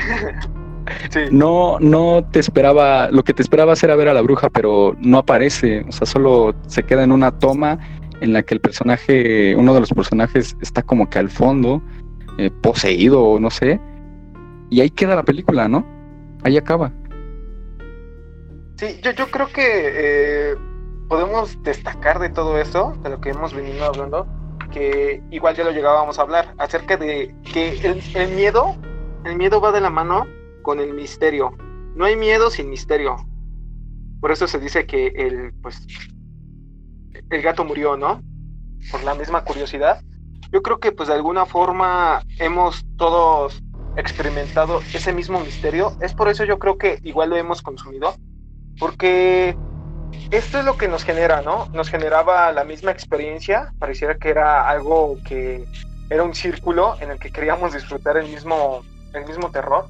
Sí. 1.10 1.20
no, 1.30 1.78
no 1.80 2.24
te 2.30 2.38
esperaba, 2.38 3.10
lo 3.10 3.24
que 3.24 3.32
te 3.32 3.42
esperaba 3.42 3.74
era 3.82 3.96
ver 3.96 4.08
a 4.08 4.14
la 4.14 4.22
bruja, 4.22 4.50
pero 4.50 4.96
no 5.00 5.18
aparece, 5.18 5.84
o 5.88 5.92
sea, 5.92 6.06
solo 6.06 6.54
se 6.66 6.82
queda 6.82 7.02
en 7.02 7.12
una 7.12 7.38
toma 7.38 7.78
en 8.20 8.32
la 8.32 8.42
que 8.42 8.54
el 8.54 8.60
personaje, 8.60 9.54
uno 9.56 9.74
de 9.74 9.80
los 9.80 9.92
personajes 9.92 10.56
está 10.60 10.82
como 10.82 11.08
que 11.10 11.18
al 11.18 11.30
fondo, 11.30 11.82
eh, 12.38 12.50
poseído 12.50 13.22
o 13.22 13.40
no 13.40 13.50
sé, 13.50 13.80
y 14.70 14.80
ahí 14.80 14.90
queda 14.90 15.16
la 15.16 15.24
película, 15.24 15.68
¿no? 15.68 15.86
Ahí 16.44 16.56
acaba. 16.56 16.92
Sí, 18.76 19.00
yo, 19.02 19.10
yo 19.12 19.30
creo 19.30 19.48
que 19.48 19.62
eh, 19.64 20.54
podemos 21.08 21.62
destacar 21.62 22.18
de 22.18 22.28
todo 22.28 22.58
eso, 22.58 22.94
de 23.02 23.10
lo 23.10 23.20
que 23.20 23.30
hemos 23.30 23.54
venido 23.54 23.84
hablando, 23.84 24.26
que 24.70 25.22
igual 25.30 25.56
ya 25.56 25.64
lo 25.64 25.70
llegábamos 25.70 26.18
a 26.18 26.22
hablar, 26.22 26.54
acerca 26.58 26.96
de 26.96 27.34
que 27.52 27.78
el, 27.78 28.02
el 28.14 28.34
miedo, 28.34 28.76
el 29.24 29.36
miedo 29.36 29.60
va 29.60 29.72
de 29.72 29.80
la 29.80 29.90
mano 29.90 30.26
con 30.66 30.80
el 30.80 30.94
misterio. 30.94 31.56
No 31.94 32.06
hay 32.06 32.16
miedo 32.16 32.50
sin 32.50 32.68
misterio. 32.68 33.14
Por 34.20 34.32
eso 34.32 34.48
se 34.48 34.58
dice 34.58 34.84
que 34.84 35.06
el, 35.06 35.52
pues, 35.62 35.86
el 37.30 37.40
gato 37.40 37.64
murió, 37.64 37.96
¿no? 37.96 38.20
Por 38.90 39.04
la 39.04 39.14
misma 39.14 39.44
curiosidad. 39.44 40.02
Yo 40.50 40.62
creo 40.62 40.80
que 40.80 40.90
pues 40.90 41.08
de 41.08 41.14
alguna 41.14 41.46
forma 41.46 42.24
hemos 42.40 42.84
todos 42.96 43.62
experimentado 43.96 44.80
ese 44.92 45.12
mismo 45.12 45.38
misterio. 45.38 45.96
Es 46.00 46.14
por 46.14 46.28
eso 46.28 46.42
yo 46.42 46.58
creo 46.58 46.78
que 46.78 46.98
igual 47.04 47.30
lo 47.30 47.36
hemos 47.36 47.62
consumido 47.62 48.16
porque 48.80 49.56
esto 50.32 50.58
es 50.58 50.64
lo 50.64 50.76
que 50.76 50.88
nos 50.88 51.04
genera, 51.04 51.42
¿no? 51.42 51.66
Nos 51.66 51.88
generaba 51.90 52.50
la 52.50 52.64
misma 52.64 52.90
experiencia, 52.90 53.72
pareciera 53.78 54.16
que 54.16 54.30
era 54.30 54.68
algo 54.68 55.18
que 55.24 55.64
era 56.10 56.24
un 56.24 56.34
círculo 56.34 56.96
en 57.00 57.12
el 57.12 57.20
que 57.20 57.30
queríamos 57.30 57.72
disfrutar 57.72 58.16
el 58.16 58.26
mismo, 58.26 58.82
el 59.12 59.24
mismo 59.26 59.52
terror. 59.52 59.86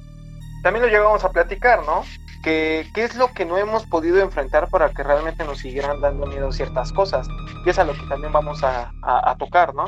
También 0.63 0.83
lo 0.85 0.89
llegábamos 0.91 1.23
a 1.23 1.31
platicar, 1.31 1.83
¿no? 1.85 2.03
Que, 2.43 2.87
¿Qué 2.93 3.03
es 3.03 3.15
lo 3.15 3.31
que 3.33 3.45
no 3.45 3.57
hemos 3.57 3.85
podido 3.85 4.19
enfrentar 4.19 4.69
para 4.69 4.89
que 4.89 5.03
realmente 5.03 5.43
nos 5.45 5.59
siguieran 5.59 6.01
dando 6.01 6.25
miedo 6.27 6.51
ciertas 6.51 6.91
cosas? 6.91 7.27
Y 7.65 7.69
es 7.69 7.79
a 7.79 7.83
lo 7.83 7.93
que 7.93 8.05
también 8.07 8.33
vamos 8.33 8.63
a, 8.63 8.91
a- 9.01 9.31
a 9.31 9.35
tocar, 9.35 9.73
¿no? 9.75 9.85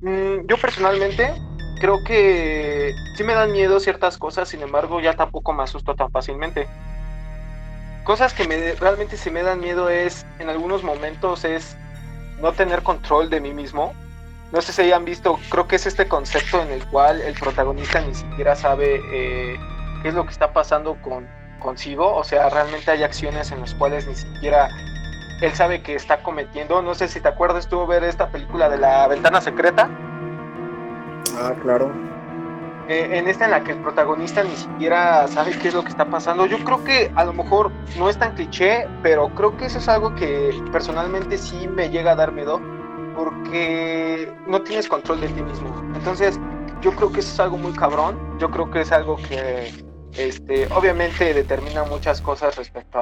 Mm, 0.00 0.46
yo 0.46 0.56
personalmente 0.58 1.32
creo 1.80 2.02
que 2.04 2.94
sí 3.16 3.24
me 3.24 3.34
dan 3.34 3.52
miedo 3.52 3.80
ciertas 3.80 4.18
cosas, 4.18 4.48
sin 4.48 4.62
embargo 4.62 5.00
ya 5.00 5.14
tampoco 5.14 5.52
me 5.52 5.62
asusto 5.62 5.94
tan 5.94 6.10
fácilmente 6.10 6.66
cosas 8.04 8.34
que 8.34 8.46
me, 8.46 8.74
realmente 8.74 9.16
sí 9.16 9.30
me 9.30 9.42
dan 9.42 9.60
miedo 9.60 9.88
es, 9.88 10.26
en 10.38 10.50
algunos 10.50 10.82
momentos, 10.84 11.44
es 11.44 11.76
no 12.38 12.52
tener 12.52 12.82
control 12.82 13.30
de 13.30 13.40
mí 13.40 13.52
mismo. 13.54 13.92
No 14.52 14.60
sé 14.60 14.72
si 14.72 14.82
hayan 14.82 15.04
visto, 15.04 15.38
creo 15.50 15.66
que 15.66 15.76
es 15.76 15.86
este 15.86 16.06
concepto 16.06 16.60
en 16.62 16.70
el 16.70 16.86
cual 16.88 17.20
el 17.22 17.34
protagonista 17.34 18.00
ni 18.02 18.14
siquiera 18.14 18.54
sabe 18.54 19.00
eh, 19.10 19.58
qué 20.04 20.10
es 20.10 20.14
lo 20.14 20.24
que 20.24 20.32
está 20.32 20.52
pasando 20.52 21.00
con, 21.00 21.26
consigo. 21.60 22.14
O 22.14 22.22
sea, 22.24 22.50
realmente 22.50 22.90
hay 22.90 23.02
acciones 23.02 23.50
en 23.50 23.60
las 23.60 23.74
cuales 23.74 24.06
ni 24.06 24.14
siquiera 24.14 24.68
él 25.40 25.52
sabe 25.54 25.82
que 25.82 25.94
está 25.94 26.22
cometiendo. 26.22 26.82
No 26.82 26.94
sé 26.94 27.08
si 27.08 27.20
te 27.20 27.28
acuerdas 27.28 27.68
tú 27.68 27.86
ver 27.86 28.04
esta 28.04 28.28
película 28.28 28.68
de 28.68 28.76
la 28.76 29.08
ventana 29.08 29.40
secreta. 29.40 29.88
Ah, 31.38 31.54
claro. 31.62 31.90
Eh, 32.86 33.16
en 33.16 33.28
esta 33.28 33.46
en 33.46 33.52
la 33.52 33.64
que 33.64 33.72
el 33.72 33.78
protagonista 33.78 34.44
ni 34.44 34.54
siquiera 34.54 35.26
sabe 35.26 35.58
qué 35.58 35.68
es 35.68 35.74
lo 35.74 35.82
que 35.82 35.88
está 35.88 36.04
pasando. 36.04 36.44
Yo 36.44 36.62
creo 36.62 36.84
que 36.84 37.10
a 37.14 37.24
lo 37.24 37.32
mejor 37.32 37.72
no 37.96 38.10
es 38.10 38.18
tan 38.18 38.34
cliché, 38.34 38.86
pero 39.02 39.30
creo 39.30 39.56
que 39.56 39.64
eso 39.64 39.78
es 39.78 39.88
algo 39.88 40.14
que 40.16 40.50
personalmente 40.70 41.38
sí 41.38 41.66
me 41.66 41.88
llega 41.88 42.12
a 42.12 42.16
dar 42.16 42.30
miedo 42.30 42.60
porque 43.16 44.30
no 44.46 44.60
tienes 44.60 44.86
control 44.86 45.22
de 45.22 45.28
ti 45.28 45.42
mismo. 45.42 45.74
Entonces, 45.94 46.38
yo 46.82 46.94
creo 46.94 47.10
que 47.10 47.20
eso 47.20 47.32
es 47.32 47.40
algo 47.40 47.56
muy 47.56 47.72
cabrón. 47.72 48.18
Yo 48.38 48.50
creo 48.50 48.70
que 48.70 48.82
es 48.82 48.92
algo 48.92 49.16
que 49.16 49.83
este, 50.16 50.68
obviamente 50.72 51.34
determina 51.34 51.84
muchas 51.84 52.20
cosas 52.20 52.56
respecto 52.56 52.98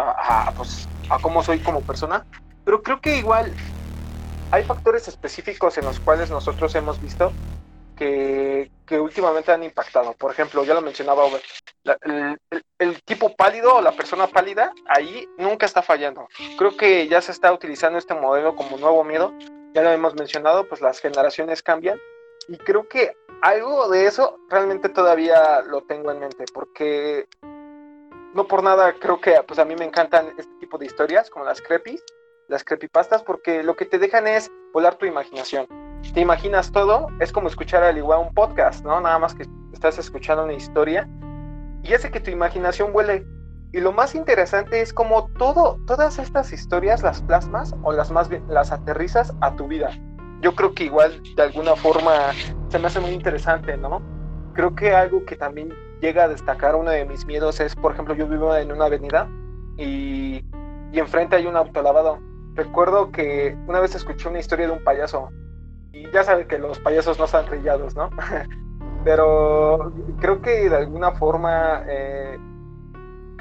pues, 0.57 0.89
a 1.11 1.19
cómo 1.19 1.43
soy 1.43 1.61
como 1.61 1.81
persona, 1.81 2.25
pero 2.65 2.83
creo 2.83 3.01
que 3.01 3.17
igual 3.17 3.53
hay 4.51 4.65
factores 4.65 5.09
específicos 5.09 5.79
en 5.79 5.85
los 5.85 5.99
cuales 6.01 6.31
nosotros 6.31 6.75
hemos 6.75 7.01
visto 7.01 7.33
que, 7.97 8.71
últimamente 8.91 9.51
han 9.51 9.63
impactado. 9.63 10.13
Por 10.13 10.31
ejemplo, 10.33 10.65
ya 10.65 10.75
lo 10.75 10.83
mencionaba, 10.83 11.25
el- 12.05 12.39
el 12.79 13.03
tipo 13.05 13.35
pálido 13.35 13.77
o 13.77 13.81
la 13.81 13.93
persona 13.93 14.27
pálida 14.27 14.71
ahí 14.87 15.27
nunca 15.39 15.65
está 15.65 15.81
fallando. 15.81 16.29
Creo 16.59 16.77
que 16.77 17.09
ya 17.09 17.23
se 17.23 17.33
está 17.33 17.53
utilizando 17.53 17.99
este 17.99 18.13
modelo 18.13 18.55
como 18.55 18.77
nuevo 18.77 19.03
miedo. 19.03 19.33
Ya 19.75 19.81
lo 19.83 19.91
hemos 19.91 20.15
mencionado, 20.15 20.69
pues 20.69 20.83
las 20.83 21.01
generaciones 21.01 21.63
cambian. 21.63 21.99
Y 22.49 22.59
creo 22.59 22.89
que 22.89 23.17
algo 23.43 23.89
de 23.89 24.07
eso 24.07 24.39
realmente 24.49 24.89
todavía 24.89 25.63
lo 25.63 25.83
tengo 25.83 26.11
en 26.11 26.21
mente, 26.21 26.45
porque 26.53 27.27
no 28.35 28.47
por 28.47 28.63
nada 28.63 28.95
creo 28.95 29.21
que 29.21 29.43
pues 29.47 29.59
a 29.59 29.65
mí 29.65 29.75
me 29.77 29.85
encantan 29.85 30.29
este 30.39 30.53
tipo 30.61 30.79
de 30.79 30.87
historias, 30.87 31.31
como 31.31 31.45
las 31.45 31.61
crepis, 31.61 32.03
las 32.49 32.65
creepypastas, 32.65 33.23
porque 33.23 33.63
lo 33.63 33.77
que 33.77 33.87
te 33.87 33.99
dejan 33.99 34.27
es 34.27 34.51
volar 34.73 34.97
tu 34.97 35.07
imaginación 35.07 35.67
te 36.11 36.21
imaginas 36.21 36.73
todo, 36.73 37.09
es 37.21 37.33
como 37.33 37.49
escuchar 37.49 37.83
al 37.83 37.97
igual 37.97 38.21
un 38.21 38.35
podcast, 38.35 38.85
¿no? 38.85 39.01
Nada 39.01 39.19
más 39.19 39.35
que 39.35 39.47
estás 39.73 39.99
escuchando 39.99 40.45
una 40.45 40.53
historia 40.53 41.09
y 41.83 41.95
hace 41.95 42.11
que 42.11 42.21
tu 42.21 42.31
imaginación 42.31 42.93
vuele. 42.93 43.27
Y 43.73 43.81
lo 43.81 43.93
más 43.93 44.15
interesante 44.15 44.83
es 44.83 44.93
como 44.93 45.31
todo, 45.39 45.79
todas 45.87 46.19
estas 46.19 46.53
historias 46.53 47.03
las 47.03 47.23
plasmas 47.23 47.75
o 47.83 47.93
las 47.93 48.11
más 48.11 48.29
las 48.49 48.71
aterrizas 48.73 49.33
a 49.41 49.57
tu 49.57 49.67
vida. 49.67 49.91
Yo 50.43 50.55
creo 50.55 50.75
que 50.75 50.85
igual 50.85 51.23
de 51.37 51.43
alguna 51.43 51.77
forma 51.77 52.33
se 52.69 52.79
me 52.79 52.89
hace 52.89 53.01
muy 53.01 53.13
interesante, 53.13 53.77
¿no? 53.77 54.03
Creo 54.55 54.75
que 54.75 54.93
algo 54.93 55.25
que 55.25 55.37
también 55.37 55.73
llega 56.01 56.25
a 56.25 56.29
destacar 56.29 56.75
uno 56.75 56.91
de 56.91 57.05
mis 57.05 57.25
miedos 57.25 57.61
es, 57.61 57.75
por 57.77 57.93
ejemplo, 57.93 58.15
yo 58.15 58.27
vivo 58.27 58.55
en 58.55 58.73
una 58.73 58.87
avenida 58.87 59.29
y, 59.79 60.45
y 60.93 60.99
enfrente 60.99 61.37
hay 61.37 61.47
un 61.47 61.57
autolavado. 61.57 62.19
Recuerdo 62.55 63.13
que 63.13 63.57
una 63.67 63.81
vez 63.81 63.95
escuché 63.95 64.29
una 64.29 64.41
historia 64.41 64.67
de 64.67 64.73
un 64.73 64.85
payaso 64.85 65.31
y 65.93 66.11
ya 66.11 66.25
saben 66.25 66.49
que 66.49 66.59
los 66.59 66.79
payasos 66.81 67.19
no 67.19 67.27
están 67.27 67.47
trillados, 67.47 67.95
¿no? 67.95 68.11
Pero 69.05 69.93
creo 70.21 70.43
que 70.43 70.69
de 70.69 70.77
alguna 70.77 71.13
forma 71.13 71.85
eh, 71.87 72.37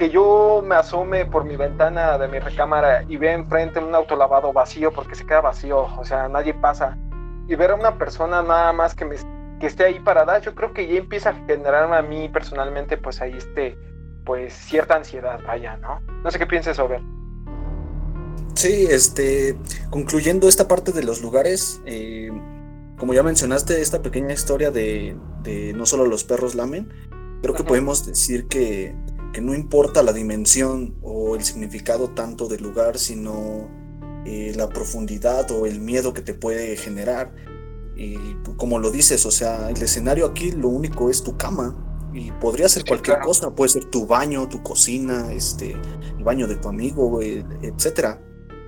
que 0.02 0.10
yo 0.10 0.64
me 0.66 0.74
asome 0.74 1.28
por 1.28 1.46
mi 1.46 1.56
ventana 1.56 2.18
de 2.18 2.28
mi 2.28 2.40
recámara 2.40 3.06
y 3.08 3.18
vea 3.18 3.34
enfrente 3.34 3.78
un 3.78 3.94
autolavado 3.94 4.52
vacío, 4.52 4.92
porque 4.92 5.14
se 5.14 5.28
queda 5.28 5.42
vacío, 5.42 5.90
o 5.96 6.04
sea, 6.04 6.28
nadie 6.28 6.56
pasa, 6.56 6.98
y 7.48 7.54
ver 7.54 7.70
a 7.70 7.76
una 7.76 8.00
persona 8.00 8.42
nada 8.42 8.74
más 8.74 8.96
que, 8.96 9.06
me, 9.06 9.16
que 9.60 9.68
esté 9.68 9.84
ahí 9.84 10.00
parada, 10.00 10.40
yo 10.40 10.56
creo 10.56 10.74
que 10.74 10.88
ya 10.88 10.96
empieza 10.96 11.30
a 11.30 11.34
generarme 11.46 11.98
a 11.98 12.02
mí 12.02 12.30
personalmente, 12.30 12.98
pues 12.98 13.22
ahí 13.22 13.36
este, 13.38 13.78
pues 14.26 14.56
cierta 14.56 14.96
ansiedad, 14.96 15.40
vaya, 15.46 15.78
¿no? 15.78 16.02
No 16.24 16.32
sé 16.32 16.40
qué 16.40 16.48
pienses 16.48 16.78
sobre. 16.78 17.00
Sí, 18.56 18.88
este, 18.90 19.56
concluyendo 19.92 20.48
esta 20.48 20.68
parte 20.68 20.94
de 20.94 21.04
los 21.04 21.22
lugares, 21.22 21.80
eh, 21.86 22.32
como 22.98 23.14
ya 23.14 23.22
mencionaste, 23.22 23.80
esta 23.80 24.02
pequeña 24.02 24.34
historia 24.34 24.72
de, 24.72 25.16
no 25.76 25.86
solo 25.86 26.08
los 26.08 26.24
perros 26.24 26.56
lamen, 26.56 26.92
creo 27.44 27.54
que 27.54 27.64
podemos 27.64 28.04
decir 28.08 28.48
que, 28.48 28.96
no 29.40 29.54
importa 29.54 30.04
la 30.04 30.12
dimensión 30.12 30.98
o 31.02 31.36
el 31.36 31.44
significado 31.44 32.10
tanto 32.10 32.48
del 32.48 32.64
lugar, 32.64 32.98
sino 32.98 33.70
eh, 34.26 34.52
la 34.56 34.68
profundidad 34.68 35.50
o 35.52 35.66
el 35.66 35.80
miedo 35.80 36.14
que 36.14 36.22
te 36.22 36.34
puede 36.34 36.76
generar. 36.76 37.34
Y 37.96 38.18
como 38.58 38.80
lo 38.80 38.92
dices, 38.92 39.26
o 39.26 39.32
sea, 39.32 39.70
el 39.70 39.82
escenario 39.82 40.26
aquí 40.26 40.52
lo 40.52 40.68
único 40.68 41.10
es 41.10 41.24
tu 41.24 41.38
cama, 41.38 41.88
y 42.14 42.32
podría 42.32 42.68
ser 42.68 42.84
cualquier 42.86 43.20
cosa, 43.20 43.56
puede 43.56 43.70
ser 43.70 43.86
tu 43.86 44.06
baño, 44.06 44.50
tu 44.50 44.62
cocina, 44.62 45.32
este, 45.32 45.72
el 46.18 46.24
baño 46.24 46.48
de 46.48 46.58
tu 46.58 46.68
amigo, 46.68 47.22
etcétera. 47.22 48.22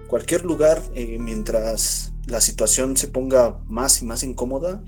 Cualquier 0.08 0.45
lugar, 0.45 0.82
eh, 0.93 1.17
mientras 1.19 2.13
la 2.28 2.39
situación 2.39 2.95
se 2.95 3.08
ponga 3.08 3.60
más 3.67 4.02
y 4.02 4.06
más 4.06 4.23
incómoda, 4.23 4.84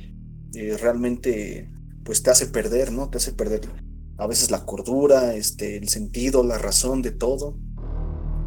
eh, 0.54 0.78
realmente 0.80 1.70
pues 2.04 2.24
te 2.24 2.30
hace 2.30 2.46
perder, 2.46 2.92
¿no? 2.92 3.10
Te 3.10 3.18
hace 3.18 3.34
perder 3.34 3.62
a 4.18 4.28
veces 4.28 4.52
la 4.52 4.66
cordura, 4.66 5.36
este, 5.36 5.78
el 5.78 5.90
sentido, 5.90 6.44
la 6.44 6.58
razón 6.58 7.02
de 7.02 7.12
todo. 7.12 7.58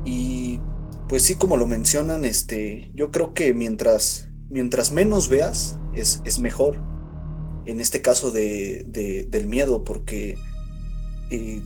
Y 0.04 0.60
pues 1.08 1.22
sí, 1.22 1.34
como 1.34 1.56
lo 1.56 1.66
mencionan, 1.66 2.24
este, 2.24 2.90
yo 2.94 3.10
creo 3.10 3.34
que 3.34 3.54
mientras, 3.54 4.28
mientras 4.48 4.92
menos 4.92 5.28
veas, 5.28 5.78
es, 5.94 6.22
es 6.24 6.38
mejor 6.38 6.78
en 7.68 7.80
este 7.80 8.00
caso 8.00 8.30
de, 8.30 9.26
del 9.28 9.46
miedo, 9.46 9.84
porque 9.84 10.38
eh, 11.30 11.62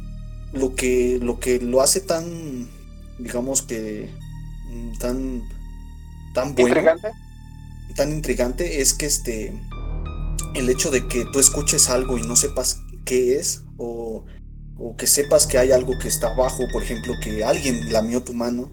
lo, 0.53 0.75
que, 0.75 1.21
lo 1.23 1.39
que 1.39 1.61
lo 1.61 1.81
hace 1.81 2.01
tan, 2.01 2.69
digamos 3.21 3.63
que, 3.63 4.11
mm, 4.69 4.99
tan, 4.99 5.43
tan 6.35 6.55
bueno, 6.57 6.71
¿Intrigante? 6.71 7.09
tan 7.95 8.11
intrigante 8.11 8.81
es 8.81 8.95
que 8.95 9.07
este, 9.07 9.53
el 10.55 10.69
hecho 10.69 10.91
de 10.91 11.07
que 11.07 11.25
tú 11.33 11.39
escuches 11.39 11.89
algo 11.89 12.19
y 12.19 12.23
no 12.23 12.35
sepas 12.35 12.81
qué 13.05 13.37
es, 13.37 13.63
o, 13.77 14.25
o 14.79 14.97
que 14.97 15.07
sepas 15.07 15.47
que 15.47 15.59
hay 15.59 15.73
algo 15.73 15.99
que 15.99 16.09
está 16.09 16.29
abajo, 16.33 16.65
por 16.73 16.83
ejemplo, 16.83 17.15
que 17.23 17.45
alguien 17.45 17.93
lamió 17.93 18.23
tu 18.23 18.35
mano 18.35 18.71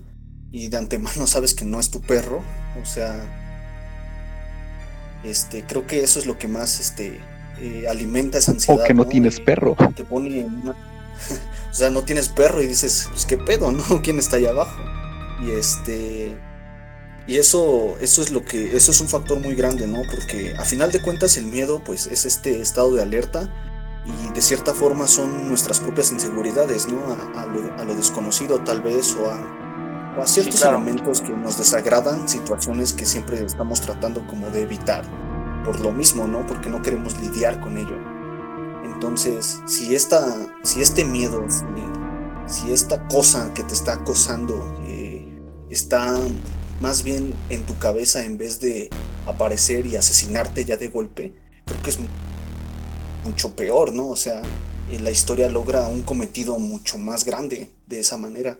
y 0.52 0.68
de 0.68 0.78
antemano 0.78 1.28
sabes 1.28 1.54
que 1.54 1.66
no 1.66 1.80
es 1.80 1.92
tu 1.92 2.02
perro, 2.02 2.42
o 2.82 2.86
sea, 2.86 3.22
este, 5.24 5.64
creo 5.66 5.86
que 5.86 6.04
eso 6.04 6.20
es 6.20 6.26
lo 6.26 6.38
que 6.38 6.48
más 6.48 6.80
este, 6.80 7.20
eh, 7.60 7.86
alimenta 7.90 8.38
esa 8.38 8.52
ansiedad. 8.52 8.84
O 8.84 8.88
que 8.88 8.94
no, 8.94 9.06
tienes 9.06 9.40
perro. 9.40 9.76
Te 9.96 10.04
pone 10.04 10.46
o 11.72 11.74
sea, 11.74 11.90
no 11.90 12.04
tienes 12.04 12.30
perro 12.30 12.62
y 12.62 12.68
dices, 12.68 13.08
pues 13.12 13.26
qué 13.26 13.38
pedo, 13.38 13.72
¿no? 13.72 14.02
¿Quién 14.02 14.20
está 14.20 14.38
ahí 14.38 14.46
abajo? 14.46 14.82
Y 15.46 15.52
este. 15.52 16.38
Y 17.28 17.38
eso, 17.38 17.96
eso 18.02 18.24
es 18.24 18.32
lo 18.32 18.44
que, 18.44 18.76
eso 18.76 18.92
es 18.92 19.02
un 19.02 19.08
factor 19.08 19.40
muy 19.40 19.54
grande, 19.54 19.86
¿no? 19.86 20.02
Porque 20.10 20.56
a 20.58 20.66
final 20.66 20.92
de 20.92 21.00
cuentas 21.00 21.38
el 21.38 21.46
miedo, 21.46 21.84
pues, 21.84 22.08
es 22.08 22.26
este 22.26 22.60
estado 22.60 22.96
de 22.96 23.04
alerta 23.04 23.54
y 24.06 24.34
de 24.34 24.42
cierta 24.42 24.74
forma 24.74 25.08
son 25.08 25.48
nuestras 25.48 25.80
propias 25.80 26.12
inseguridades, 26.12 26.88
¿no? 26.88 27.00
A, 27.36 27.46
lo, 27.86 27.96
desconocido 27.96 28.60
tal 28.60 28.82
vez 28.82 29.16
o 29.16 29.30
a, 29.30 30.22
a 30.22 30.28
ciertos 30.28 30.62
elementos 30.64 31.22
que 31.22 31.32
nos 31.34 31.58
desagradan, 31.58 32.28
situaciones 32.28 32.94
que 32.94 33.06
siempre 33.06 33.44
estamos 33.44 33.82
tratando 33.82 34.26
como 34.28 34.50
de 34.50 34.62
evitar 34.62 35.04
por 35.64 35.80
lo 35.80 35.92
mismo, 35.92 36.28
¿no? 36.28 36.46
Porque 36.48 36.70
no 36.70 36.82
queremos 36.82 37.20
lidiar 37.20 37.60
con 37.60 37.78
ello. 37.78 37.98
Entonces, 38.84 39.62
si, 39.66 39.96
esta, 39.96 40.36
si 40.64 40.82
este 40.82 41.06
miedo, 41.06 41.46
si, 42.48 42.72
esta 42.72 43.08
cosa 43.08 43.54
que 43.54 43.64
te 43.64 43.74
está 43.74 43.94
acosando 43.94 44.78
eh, 44.84 45.26
está 45.70 46.18
más 46.82 47.04
bien 47.04 47.34
en 47.50 47.64
tu 47.64 47.78
cabeza 47.78 48.24
en 48.26 48.38
vez 48.38 48.60
de 48.60 48.90
aparecer 49.26 49.86
y 49.86 49.96
asesinarte 49.96 50.66
ya 50.66 50.78
de 50.78 50.88
golpe, 50.88 51.34
creo 51.66 51.82
que 51.82 51.90
es 51.92 52.00
mucho 53.24 53.56
peor, 53.56 53.94
¿no? 53.94 54.10
O 54.10 54.16
sea, 54.16 54.42
eh, 54.92 55.00
la 55.00 55.12
historia 55.12 55.50
logra 55.50 55.88
un 55.88 56.04
cometido 56.04 56.58
mucho 56.60 56.98
más 56.98 57.26
grande 57.26 57.70
de 57.86 58.00
esa 58.00 58.18
manera. 58.18 58.58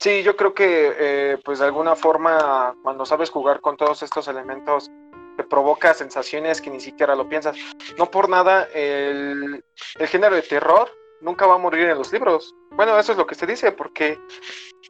Sí, 0.00 0.22
yo 0.22 0.36
creo 0.36 0.52
que 0.52 0.94
eh, 0.98 1.38
pues 1.44 1.60
de 1.60 1.66
alguna 1.66 1.94
forma 1.94 2.74
cuando 2.82 3.06
sabes 3.06 3.30
jugar 3.30 3.60
con 3.60 3.76
todos 3.76 4.02
estos 4.02 4.26
elementos 4.26 4.90
te 5.36 5.44
provoca 5.44 5.94
sensaciones 5.94 6.60
que 6.60 6.70
ni 6.70 6.80
siquiera 6.80 7.14
lo 7.14 7.28
piensas. 7.28 7.56
No 7.96 8.10
por 8.10 8.28
nada 8.28 8.64
el, 8.74 9.64
el 9.98 10.08
género 10.08 10.34
de 10.34 10.42
terror 10.42 10.90
nunca 11.20 11.46
va 11.46 11.54
a 11.54 11.58
morir 11.58 11.88
en 11.88 11.98
los 11.98 12.12
libros. 12.12 12.54
Bueno, 12.72 12.98
eso 12.98 13.12
es 13.12 13.18
lo 13.18 13.26
que 13.26 13.36
se 13.36 13.46
dice 13.46 13.70
porque 13.70 14.18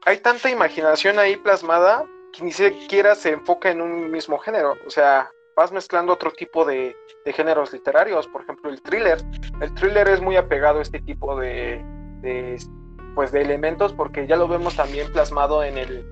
hay 0.04 0.18
tanta 0.18 0.50
imaginación 0.50 1.18
ahí 1.18 1.37
plasmada 1.37 2.06
que 2.32 2.42
ni 2.42 2.52
siquiera 2.52 3.14
se 3.14 3.30
enfoca 3.30 3.70
en 3.70 3.82
un 3.82 4.11
mismo 4.11 4.38
género. 4.38 4.76
O 4.87 4.90
sea, 4.90 5.30
vas 5.56 5.72
mezclando 5.72 6.12
otro 6.12 6.30
tipo 6.32 6.64
de, 6.64 6.96
de 7.24 7.32
géneros 7.32 7.72
literarios, 7.72 8.26
por 8.28 8.42
ejemplo 8.42 8.70
el 8.70 8.80
thriller. 8.82 9.18
El 9.60 9.74
thriller 9.74 10.08
es 10.08 10.20
muy 10.20 10.36
apegado 10.36 10.78
a 10.78 10.82
este 10.82 11.00
tipo 11.00 11.38
de, 11.38 11.82
de 12.20 12.56
pues 13.14 13.32
de 13.32 13.42
elementos 13.42 13.92
porque 13.92 14.26
ya 14.26 14.36
lo 14.36 14.48
vemos 14.48 14.76
también 14.76 15.12
plasmado 15.12 15.62
en 15.62 15.78
el 15.78 16.06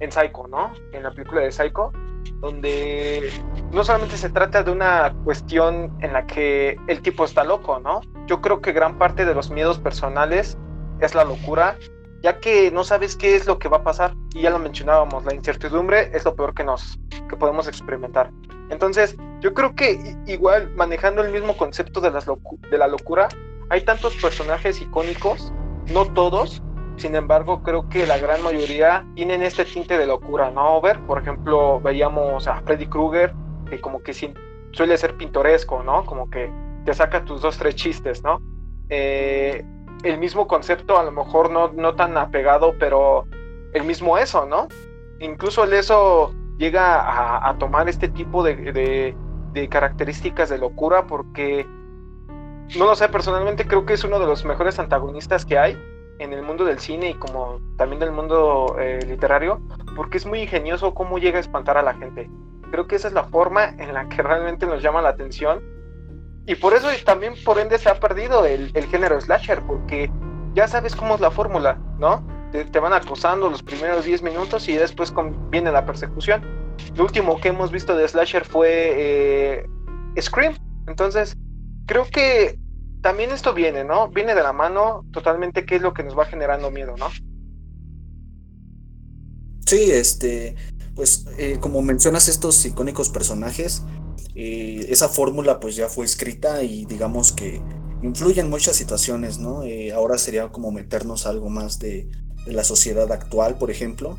en 0.00 0.12
Psycho, 0.12 0.46
¿no? 0.48 0.72
En 0.92 1.02
la 1.02 1.10
película 1.10 1.40
de 1.40 1.50
Psycho, 1.52 1.92
donde 2.40 3.30
no 3.72 3.84
solamente 3.84 4.16
se 4.16 4.28
trata 4.28 4.62
de 4.62 4.70
una 4.70 5.14
cuestión 5.24 5.96
en 6.00 6.12
la 6.12 6.26
que 6.26 6.76
el 6.86 7.00
tipo 7.00 7.24
está 7.24 7.44
loco, 7.44 7.80
¿no? 7.80 8.00
Yo 8.26 8.40
creo 8.40 8.60
que 8.60 8.72
gran 8.72 8.98
parte 8.98 9.24
de 9.24 9.34
los 9.34 9.50
miedos 9.50 9.78
personales 9.78 10.58
es 11.00 11.14
la 11.14 11.24
locura, 11.24 11.78
ya 12.22 12.38
que 12.40 12.70
no 12.70 12.84
sabes 12.84 13.16
qué 13.16 13.36
es 13.36 13.46
lo 13.46 13.58
que 13.58 13.68
va 13.68 13.78
a 13.78 13.84
pasar 13.84 14.14
y 14.34 14.42
ya 14.42 14.50
lo 14.50 14.58
mencionábamos, 14.58 15.24
la 15.24 15.34
incertidumbre 15.34 16.10
es 16.12 16.24
lo 16.24 16.34
peor 16.34 16.54
que 16.54 16.64
nos 16.64 16.98
que 17.28 17.36
podemos 17.36 17.68
experimentar. 17.68 18.30
Entonces, 18.70 19.16
yo 19.40 19.54
creo 19.54 19.74
que 19.74 20.16
igual 20.26 20.72
manejando 20.74 21.22
el 21.22 21.32
mismo 21.32 21.56
concepto 21.56 22.00
de, 22.00 22.10
las 22.10 22.26
de 22.26 22.78
la 22.78 22.88
locura, 22.88 23.28
hay 23.68 23.82
tantos 23.82 24.14
personajes 24.16 24.80
icónicos 24.80 25.52
no 25.92 26.04
todos, 26.12 26.62
sin 26.96 27.14
embargo, 27.14 27.62
creo 27.62 27.88
que 27.88 28.06
la 28.06 28.18
gran 28.18 28.42
mayoría 28.42 29.06
tienen 29.14 29.42
este 29.42 29.64
tinte 29.64 29.98
de 29.98 30.06
locura, 30.06 30.50
¿no? 30.50 30.80
Ver, 30.80 30.98
por 31.06 31.20
ejemplo, 31.20 31.80
veíamos 31.80 32.48
a 32.48 32.60
Freddy 32.62 32.86
Krueger, 32.86 33.32
que 33.68 33.80
como 33.80 34.02
que 34.02 34.12
suele 34.72 34.96
ser 34.96 35.16
pintoresco, 35.16 35.82
¿no? 35.82 36.04
Como 36.04 36.30
que 36.30 36.50
te 36.84 36.94
saca 36.94 37.24
tus 37.24 37.42
dos, 37.42 37.58
tres 37.58 37.76
chistes, 37.76 38.22
¿no? 38.24 38.40
Eh, 38.88 39.64
el 40.02 40.18
mismo 40.18 40.46
concepto, 40.46 40.98
a 40.98 41.04
lo 41.04 41.12
mejor 41.12 41.50
no, 41.50 41.68
no 41.72 41.94
tan 41.94 42.16
apegado, 42.16 42.74
pero 42.78 43.26
el 43.72 43.84
mismo 43.84 44.16
eso, 44.18 44.46
¿no? 44.46 44.68
Incluso 45.20 45.64
el 45.64 45.74
eso 45.74 46.34
llega 46.58 47.48
a, 47.48 47.56
tomar 47.58 47.88
este 47.88 48.08
tipo 48.08 48.42
de, 48.42 49.14
de 49.52 49.68
características 49.68 50.48
de 50.48 50.58
locura 50.58 51.06
porque 51.06 51.66
no 52.74 52.84
lo 52.84 52.96
sé, 52.96 53.08
personalmente 53.08 53.66
creo 53.66 53.86
que 53.86 53.94
es 53.94 54.04
uno 54.04 54.18
de 54.18 54.26
los 54.26 54.44
mejores 54.44 54.78
antagonistas 54.78 55.44
que 55.44 55.58
hay 55.58 55.78
en 56.18 56.32
el 56.32 56.42
mundo 56.42 56.64
del 56.64 56.78
cine 56.78 57.10
y 57.10 57.14
como 57.14 57.60
también 57.76 58.00
del 58.00 58.10
mundo 58.10 58.76
eh, 58.78 59.00
literario, 59.06 59.60
porque 59.94 60.18
es 60.18 60.26
muy 60.26 60.40
ingenioso 60.40 60.92
cómo 60.92 61.18
llega 61.18 61.38
a 61.38 61.40
espantar 61.40 61.76
a 61.76 61.82
la 61.82 61.94
gente. 61.94 62.28
Creo 62.70 62.86
que 62.86 62.96
esa 62.96 63.08
es 63.08 63.14
la 63.14 63.24
forma 63.24 63.68
en 63.78 63.94
la 63.94 64.08
que 64.08 64.22
realmente 64.22 64.66
nos 64.66 64.82
llama 64.82 65.00
la 65.00 65.10
atención. 65.10 65.62
Y 66.46 66.56
por 66.56 66.74
eso 66.74 66.88
también, 67.04 67.34
por 67.44 67.58
ende, 67.58 67.78
se 67.78 67.88
ha 67.88 68.00
perdido 68.00 68.44
el, 68.44 68.72
género 68.86 69.20
slasher, 69.20 69.60
porque 69.62 70.10
ya 70.54 70.66
sabes 70.66 70.94
cómo 70.96 71.14
es 71.14 71.20
la 71.20 71.30
fórmula, 71.30 71.78
¿no? 71.98 72.22
Te, 72.64 72.80
van 72.80 72.92
acosando 72.92 73.50
los 73.50 73.62
primeros 73.62 74.04
10 74.04 74.22
minutos 74.22 74.68
y 74.68 74.74
después 74.74 75.12
viene 75.50 75.70
la 75.72 75.84
persecución. 75.84 76.42
Lo 76.94 77.04
último 77.04 77.40
que 77.40 77.48
hemos 77.48 77.70
visto 77.70 77.96
de 77.96 78.06
slasher 78.08 78.44
fue 78.44 78.68
eh, 78.96 79.66
Scream. 80.20 80.56
Entonces, 80.86 81.36
creo 81.86 82.06
que 82.06 82.58
también 83.02 83.30
esto 83.30 83.54
viene, 83.54 83.84
¿no? 83.84 84.08
Viene 84.08 84.34
de 84.34 84.42
la 84.42 84.52
mano 84.52 85.04
totalmente 85.12 85.64
qué 85.64 85.76
es 85.76 85.82
lo 85.82 85.94
que 85.94 86.02
nos 86.02 86.18
va 86.18 86.26
generando 86.26 86.70
miedo, 86.70 86.94
¿no? 86.96 87.08
Sí, 89.66 89.90
este, 89.90 90.54
pues 90.94 91.26
eh, 91.38 91.58
como 91.60 91.82
mencionas 91.82 92.28
estos 92.28 92.64
icónicos 92.64 93.10
personajes, 93.10 93.82
eh, 94.34 94.86
esa 94.88 95.08
fórmula 95.08 95.60
pues 95.60 95.76
ya 95.76 95.88
fue 95.88 96.04
escrita 96.04 96.62
y 96.62 96.84
digamos 96.84 97.32
que 97.32 97.60
influye 98.02 98.40
en 98.40 98.50
muchas 98.50 98.76
situaciones, 98.76 99.38
¿no? 99.38 99.62
Eh, 99.62 99.92
ahora 99.92 100.18
sería 100.18 100.48
como 100.48 100.70
meternos 100.70 101.26
algo 101.26 101.48
más 101.48 101.78
de, 101.78 102.08
de, 102.46 102.52
la 102.52 102.64
sociedad 102.64 103.10
actual, 103.12 103.58
por 103.58 103.70
ejemplo, 103.70 104.18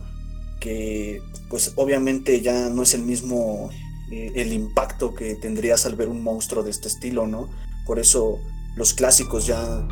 que 0.60 1.22
pues 1.50 1.74
obviamente 1.76 2.42
ya 2.42 2.70
no 2.70 2.84
es 2.84 2.94
el 2.94 3.04
mismo 3.04 3.70
el 4.10 4.54
impacto 4.54 5.14
que 5.14 5.36
tendrías 5.36 5.86
al 5.86 5.96
ver 5.96 6.08
un 6.08 6.24
monstruo 6.24 6.64
de 6.64 6.72
este 6.72 6.88
estilo, 6.88 7.28
¿no? 7.28 7.50
Por 7.86 8.00
eso 8.00 8.40
los 8.78 8.94
clásicos 8.94 9.46
ya, 9.46 9.86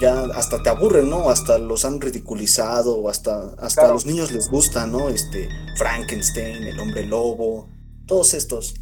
ya 0.00 0.24
hasta 0.34 0.62
te 0.62 0.68
aburren, 0.68 1.08
¿no? 1.08 1.30
Hasta 1.30 1.56
los 1.58 1.84
han 1.84 2.00
ridiculizado, 2.00 3.08
hasta, 3.08 3.54
hasta 3.58 3.86
a 3.86 3.92
los 3.92 4.04
niños 4.04 4.32
les 4.32 4.50
gusta, 4.50 4.86
¿no? 4.86 5.08
Este, 5.08 5.48
Frankenstein, 5.76 6.64
el 6.64 6.78
hombre 6.78 7.06
lobo, 7.06 7.68
todos 8.06 8.34
estos. 8.34 8.74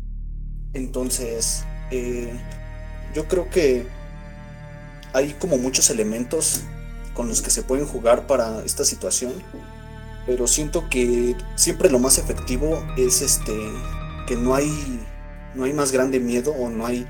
Entonces, 0.73 1.65
eh, 1.91 2.33
yo 3.15 3.29
creo 3.29 3.49
que 3.51 3.87
hay 5.13 5.35
como 5.35 5.59
muchos 5.59 5.91
elementos 5.91 6.63
con 7.15 7.29
los 7.29 7.43
que 7.43 7.51
se 7.51 7.63
pueden 7.63 7.87
jugar 7.87 8.27
para 8.27 8.65
esta 8.65 8.85
situación, 8.85 9.33
pero 10.27 10.47
siento 10.47 10.89
que 10.89 11.37
siempre 11.57 11.91
lo 11.91 11.99
más 11.99 12.19
efectivo 12.19 12.83
es 12.97 13.23
este 13.23 13.53
que 14.27 14.37
no 14.37 14.55
hay 14.55 15.01
no 15.55 15.65
hay 15.65 15.73
más 15.73 15.93
grande 15.93 16.21
miedo 16.21 16.53
o 16.53 16.71
no 16.71 16.87
hay 16.87 17.07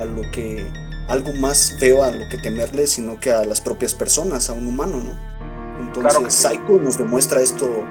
a 0.00 0.04
lo 0.04 0.22
que 0.32 0.66
algo 1.08 1.32
más 1.34 1.76
feo 1.78 2.02
a 2.02 2.10
lo 2.10 2.28
que 2.28 2.38
temerle, 2.38 2.86
sino 2.86 3.20
que 3.20 3.30
a 3.30 3.44
las 3.44 3.60
propias 3.60 3.94
personas, 3.94 4.50
a 4.50 4.52
un 4.52 4.66
humano, 4.66 4.98
¿no? 4.98 5.36
Entonces, 5.80 6.34
Psycho 6.34 6.80
nos 6.80 6.98
demuestra 6.98 7.40
esto 7.40 7.84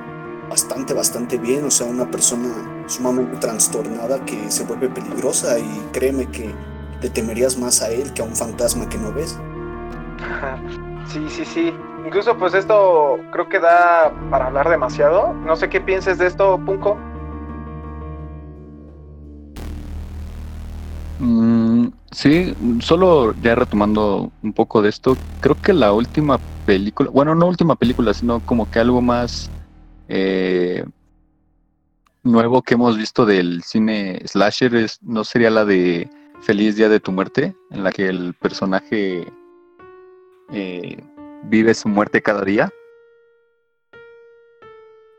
bastante, 0.49 0.93
bastante 0.93 1.37
bien, 1.37 1.63
o 1.65 1.71
sea, 1.71 1.87
una 1.87 2.09
persona 2.11 2.83
sumamente 2.87 3.37
trastornada 3.37 4.23
que 4.25 4.51
se 4.51 4.63
vuelve 4.65 4.89
peligrosa 4.89 5.57
y 5.57 5.89
créeme 5.91 6.29
que 6.29 6.53
te 7.01 7.09
temerías 7.09 7.57
más 7.57 7.81
a 7.81 7.89
él 7.89 8.13
que 8.13 8.21
a 8.21 8.25
un 8.25 8.35
fantasma 8.35 8.89
que 8.89 8.97
no 8.97 9.13
ves. 9.13 9.37
Sí, 11.07 11.25
sí, 11.29 11.45
sí. 11.45 11.73
Incluso 12.05 12.37
pues 12.37 12.53
esto 12.53 13.19
creo 13.31 13.49
que 13.49 13.59
da 13.59 14.13
para 14.29 14.47
hablar 14.47 14.69
demasiado. 14.69 15.33
No 15.33 15.55
sé 15.55 15.69
qué 15.69 15.81
pienses 15.81 16.17
de 16.17 16.27
esto, 16.27 16.59
Punko. 16.65 16.97
Mm, 21.19 21.87
sí, 22.11 22.53
solo 22.81 23.33
ya 23.41 23.55
retomando 23.55 24.31
un 24.43 24.53
poco 24.53 24.81
de 24.81 24.89
esto, 24.89 25.15
creo 25.41 25.55
que 25.61 25.73
la 25.73 25.93
última 25.93 26.37
película, 26.65 27.09
bueno, 27.09 27.33
no 27.35 27.47
última 27.47 27.75
película, 27.75 28.13
sino 28.13 28.41
como 28.41 28.69
que 28.69 28.79
algo 28.79 29.01
más 29.01 29.49
eh, 30.07 30.83
nuevo 32.23 32.61
que 32.61 32.73
hemos 32.73 32.97
visto 32.97 33.25
del 33.25 33.63
cine 33.63 34.21
slasher 34.25 34.75
es, 34.75 35.01
no 35.01 35.23
sería 35.23 35.49
la 35.49 35.63
de 35.63 36.09
Feliz 36.41 36.75
Día 36.75 36.89
de 36.89 36.99
tu 36.99 37.11
Muerte, 37.11 37.55
en 37.71 37.83
la 37.83 37.91
que 37.91 38.07
el 38.07 38.33
personaje 38.33 39.25
eh, 40.51 40.97
vive 41.43 41.73
su 41.73 41.87
muerte 41.87 42.21
cada 42.21 42.43
día. 42.43 42.71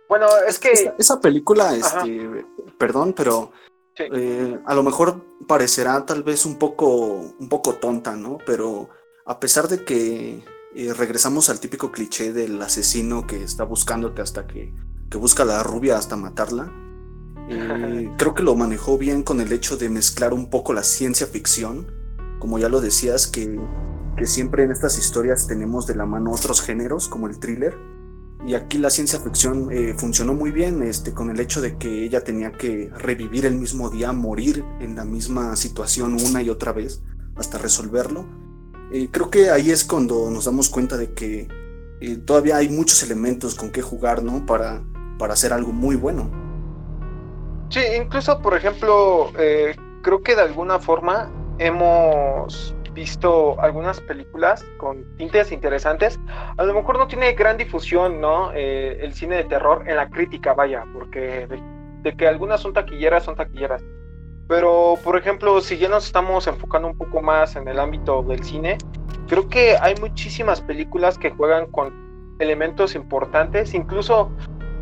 Bueno, 0.08 0.26
es 0.46 0.58
que... 0.58 0.92
Esa, 0.98 1.20
película, 1.20 1.74
este, 1.74 2.46
perdón, 2.78 3.12
pero 3.12 3.50
eh, 3.98 4.58
a 4.64 4.74
lo 4.74 4.82
mejor 4.82 5.24
parecerá 5.46 6.04
tal 6.06 6.22
vez 6.22 6.46
un 6.46 6.58
poco, 6.58 6.86
un 7.38 7.48
poco 7.48 7.74
tonta, 7.74 8.14
¿no? 8.14 8.38
Pero 8.46 8.88
a 9.24 9.40
pesar 9.40 9.68
de 9.68 9.84
que 9.84 10.44
eh, 10.74 10.94
regresamos 10.94 11.48
al 11.48 11.60
típico 11.60 11.90
cliché 11.90 12.32
del 12.32 12.60
asesino 12.60 13.26
que 13.26 13.42
está 13.42 13.64
buscándote 13.64 14.22
hasta 14.22 14.46
que, 14.46 14.72
que 15.10 15.18
busca 15.18 15.42
a 15.42 15.46
la 15.46 15.62
rubia 15.62 15.96
hasta 15.96 16.16
matarla, 16.16 16.70
eh, 17.48 18.10
creo 18.18 18.34
que 18.34 18.42
lo 18.42 18.54
manejó 18.54 18.98
bien 18.98 19.22
con 19.22 19.40
el 19.40 19.52
hecho 19.52 19.76
de 19.76 19.88
mezclar 19.88 20.34
un 20.34 20.50
poco 20.50 20.72
la 20.72 20.82
ciencia 20.82 21.26
ficción, 21.26 21.90
como 22.38 22.58
ya 22.58 22.68
lo 22.68 22.80
decías, 22.80 23.26
que, 23.26 23.58
que 24.16 24.26
siempre 24.26 24.64
en 24.64 24.70
estas 24.70 24.98
historias 24.98 25.46
tenemos 25.46 25.86
de 25.86 25.94
la 25.94 26.06
mano 26.06 26.32
otros 26.32 26.62
géneros, 26.62 27.08
como 27.08 27.26
el 27.26 27.38
thriller, 27.38 27.76
y 28.46 28.54
aquí 28.54 28.78
la 28.78 28.90
ciencia 28.90 29.18
ficción 29.18 29.70
eh, 29.72 29.94
funcionó 29.96 30.32
muy 30.32 30.52
bien 30.52 30.80
este, 30.82 31.12
con 31.12 31.30
el 31.30 31.40
hecho 31.40 31.60
de 31.60 31.76
que 31.78 32.04
ella 32.04 32.22
tenía 32.22 32.52
que 32.52 32.90
revivir 32.96 33.44
el 33.44 33.56
mismo 33.56 33.90
día, 33.90 34.12
morir 34.12 34.64
en 34.78 34.94
la 34.94 35.04
misma 35.04 35.56
situación 35.56 36.14
una 36.14 36.42
y 36.42 36.50
otra 36.50 36.72
vez 36.72 37.02
hasta 37.34 37.58
resolverlo. 37.58 38.24
Eh, 38.92 39.08
creo 39.10 39.30
que 39.30 39.50
ahí 39.50 39.72
es 39.72 39.84
cuando 39.84 40.30
nos 40.30 40.44
damos 40.44 40.68
cuenta 40.68 40.96
de 40.96 41.12
que 41.12 41.48
eh, 42.00 42.16
todavía 42.18 42.58
hay 42.58 42.68
muchos 42.68 43.02
elementos 43.02 43.56
con 43.56 43.70
que 43.70 43.82
jugar 43.82 44.22
¿no? 44.22 44.46
para, 44.46 44.84
para 45.18 45.32
hacer 45.32 45.52
algo 45.52 45.72
muy 45.72 45.96
bueno. 45.96 46.30
Sí, 47.68 47.80
incluso 48.00 48.40
por 48.40 48.56
ejemplo, 48.56 49.32
creo 50.02 50.22
que 50.22 50.36
de 50.36 50.42
alguna 50.42 50.78
forma 50.78 51.32
hemos 51.58 52.75
visto 52.96 53.60
algunas 53.60 54.00
películas 54.00 54.64
con 54.78 55.04
tintes 55.16 55.52
interesantes. 55.52 56.18
A 56.56 56.64
lo 56.64 56.72
mejor 56.72 56.98
no 56.98 57.06
tiene 57.06 57.34
gran 57.34 57.58
difusión, 57.58 58.20
¿no? 58.22 58.50
Eh, 58.54 58.98
el 59.02 59.12
cine 59.12 59.36
de 59.36 59.44
terror 59.44 59.84
en 59.86 59.96
la 59.96 60.08
crítica, 60.08 60.54
vaya, 60.54 60.84
porque 60.94 61.46
de, 62.02 62.16
que 62.16 62.26
algunas 62.26 62.62
son 62.62 62.72
taquilleras, 62.72 63.24
son 63.24 63.36
taquilleras. 63.36 63.84
Pero, 64.48 64.94
por 65.04 65.18
ejemplo, 65.18 65.60
si 65.60 65.76
ya 65.76 65.88
nos 65.88 66.06
estamos 66.06 66.46
enfocando 66.46 66.88
un 66.88 66.96
poco 66.96 67.20
más 67.20 67.54
en 67.56 67.68
el 67.68 67.78
ámbito 67.78 68.22
del 68.22 68.42
cine, 68.42 68.78
creo 69.28 69.46
que 69.48 69.76
hay 69.76 69.94
muchísimas 70.00 70.62
películas 70.62 71.18
que 71.18 71.30
juegan 71.30 71.70
con 71.70 71.92
elementos 72.38 72.94
importantes, 72.94 73.74
incluso 73.74 74.30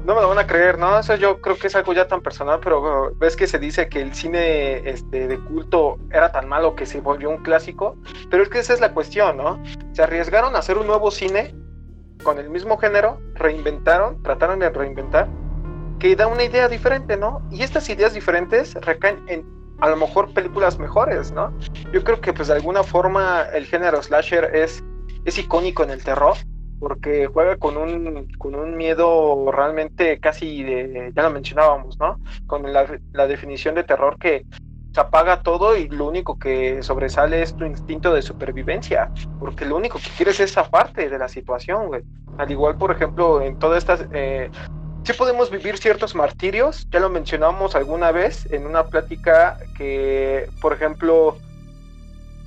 no 0.05 0.15
me 0.15 0.21
lo 0.21 0.29
van 0.29 0.39
a 0.39 0.47
creer, 0.47 0.79
¿no? 0.79 0.99
Eso 0.99 1.17
yo 1.17 1.41
creo 1.41 1.57
que 1.57 1.69
es 1.69 1.75
algo 1.75 1.95
ya 1.95 2.07
tan 2.07 2.21
personal, 2.21 2.61
pero 2.63 3.15
ves 3.17 3.37
que 3.37 3.47
se 3.47 3.59
dice 3.59 3.89
que 3.89 4.03
el 4.03 4.15
cine 4.15 4.89
este, 4.89 5.27
de 5.27 5.39
culto 5.39 5.99
era 6.11 6.31
tan 6.31 6.49
malo 6.49 6.77
que 6.77 6.85
se 6.85 7.01
volvió 7.01 7.31
un 7.31 7.43
clásico, 7.43 7.97
pero 8.31 8.43
es 8.43 8.51
que 8.51 8.59
esa 8.59 8.75
es 8.75 8.81
la 8.81 8.93
cuestión, 8.93 9.39
¿no? 9.39 9.63
Se 9.93 10.03
arriesgaron 10.03 10.55
a 10.57 10.59
hacer 10.59 10.77
un 10.77 10.87
nuevo 10.87 11.11
cine 11.11 11.55
con 12.23 12.39
el 12.39 12.51
mismo 12.51 12.77
género, 12.77 13.19
reinventaron, 13.35 14.23
trataron 14.23 14.59
de 14.59 14.71
reinventar, 14.71 15.29
que 15.99 16.15
da 16.15 16.27
una 16.27 16.45
idea 16.45 16.69
diferente, 16.69 17.17
¿no? 17.17 17.41
Y 17.51 17.63
estas 17.63 17.89
ideas 17.89 18.13
diferentes 18.13 18.75
recaen 18.75 19.25
en 19.29 19.55
a 19.81 19.89
lo 19.89 19.97
mejor 19.97 20.33
películas 20.33 20.79
mejores, 20.79 21.33
¿no? 21.33 21.53
Yo 21.93 22.05
creo 22.05 22.21
que 22.21 22.33
pues 22.33 22.49
de 22.49 22.55
alguna 22.55 22.83
forma 22.83 23.43
el 23.55 23.67
género 23.67 24.03
slasher 24.03 24.55
es, 24.55 24.85
es 25.25 25.39
icónico 25.39 25.83
en 25.83 25.91
el 25.91 26.05
terror, 26.05 26.37
porque 26.85 27.28
juega 27.28 27.57
con 27.57 27.78
un, 27.78 28.28
con 28.37 28.55
un 28.55 28.76
miedo 28.76 29.51
realmente 29.51 30.20
casi 30.20 30.62
de, 30.62 31.12
ya 31.16 31.22
lo 31.22 31.30
mencionábamos, 31.30 31.99
¿no? 31.99 32.20
Con 32.47 32.70
la, 32.74 33.26
definición 33.26 33.74
de 33.74 33.85
terror 33.85 34.18
que 34.18 34.45
se 34.93 35.01
apaga 35.01 35.41
todo 35.41 35.78
y 35.78 35.89
lo 35.89 36.07
único 36.07 36.39
que 36.39 36.82
sobresale 36.82 37.41
es 37.41 37.57
tu 37.57 37.64
instinto 37.64 38.12
de 38.12 38.20
supervivencia, 38.20 39.11
porque 39.41 39.64
lo 39.64 39.76
único 39.76 39.99
que 39.99 40.11
quieres 40.14 40.41
es 40.41 40.51
esa 40.51 40.68
parte 40.68 41.09
de 41.09 41.18
la 41.18 41.26
situación, 41.26 41.87
güey. 41.87 42.03
Al 42.37 42.51
igual, 42.51 42.76
por 42.76 42.91
ejemplo, 42.91 43.41
en 43.41 43.59
todas 43.59 43.78
estas... 43.78 44.07
Eh, 44.12 44.51
sí 45.05 45.14
podemos 45.14 45.51
vivir 45.51 45.78
ciertos 45.78 46.14
martirios, 46.14 46.87
ya 46.91 47.01
lo 47.01 47.09
mencionamos 47.09 47.74
alguna 47.74 48.12
vez 48.12 48.47
en 48.53 48.66
una 48.66 48.85
plática 48.85 49.57
que, 49.78 50.51
por 50.61 50.74
ejemplo, 50.74 51.39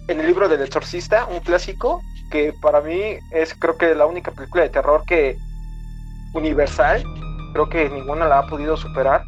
en 0.07 0.19
el 0.19 0.27
libro 0.27 0.47
del 0.47 0.61
exorcista, 0.61 1.25
un 1.25 1.39
clásico, 1.39 2.03
que 2.29 2.53
para 2.61 2.81
mí 2.81 3.17
es 3.31 3.55
creo 3.55 3.77
que 3.77 3.95
la 3.95 4.05
única 4.05 4.31
película 4.31 4.63
de 4.63 4.69
terror 4.69 5.03
que 5.05 5.37
universal, 6.33 7.03
creo 7.53 7.69
que 7.69 7.89
ninguna 7.89 8.27
la 8.27 8.39
ha 8.39 8.47
podido 8.47 8.77
superar, 8.77 9.23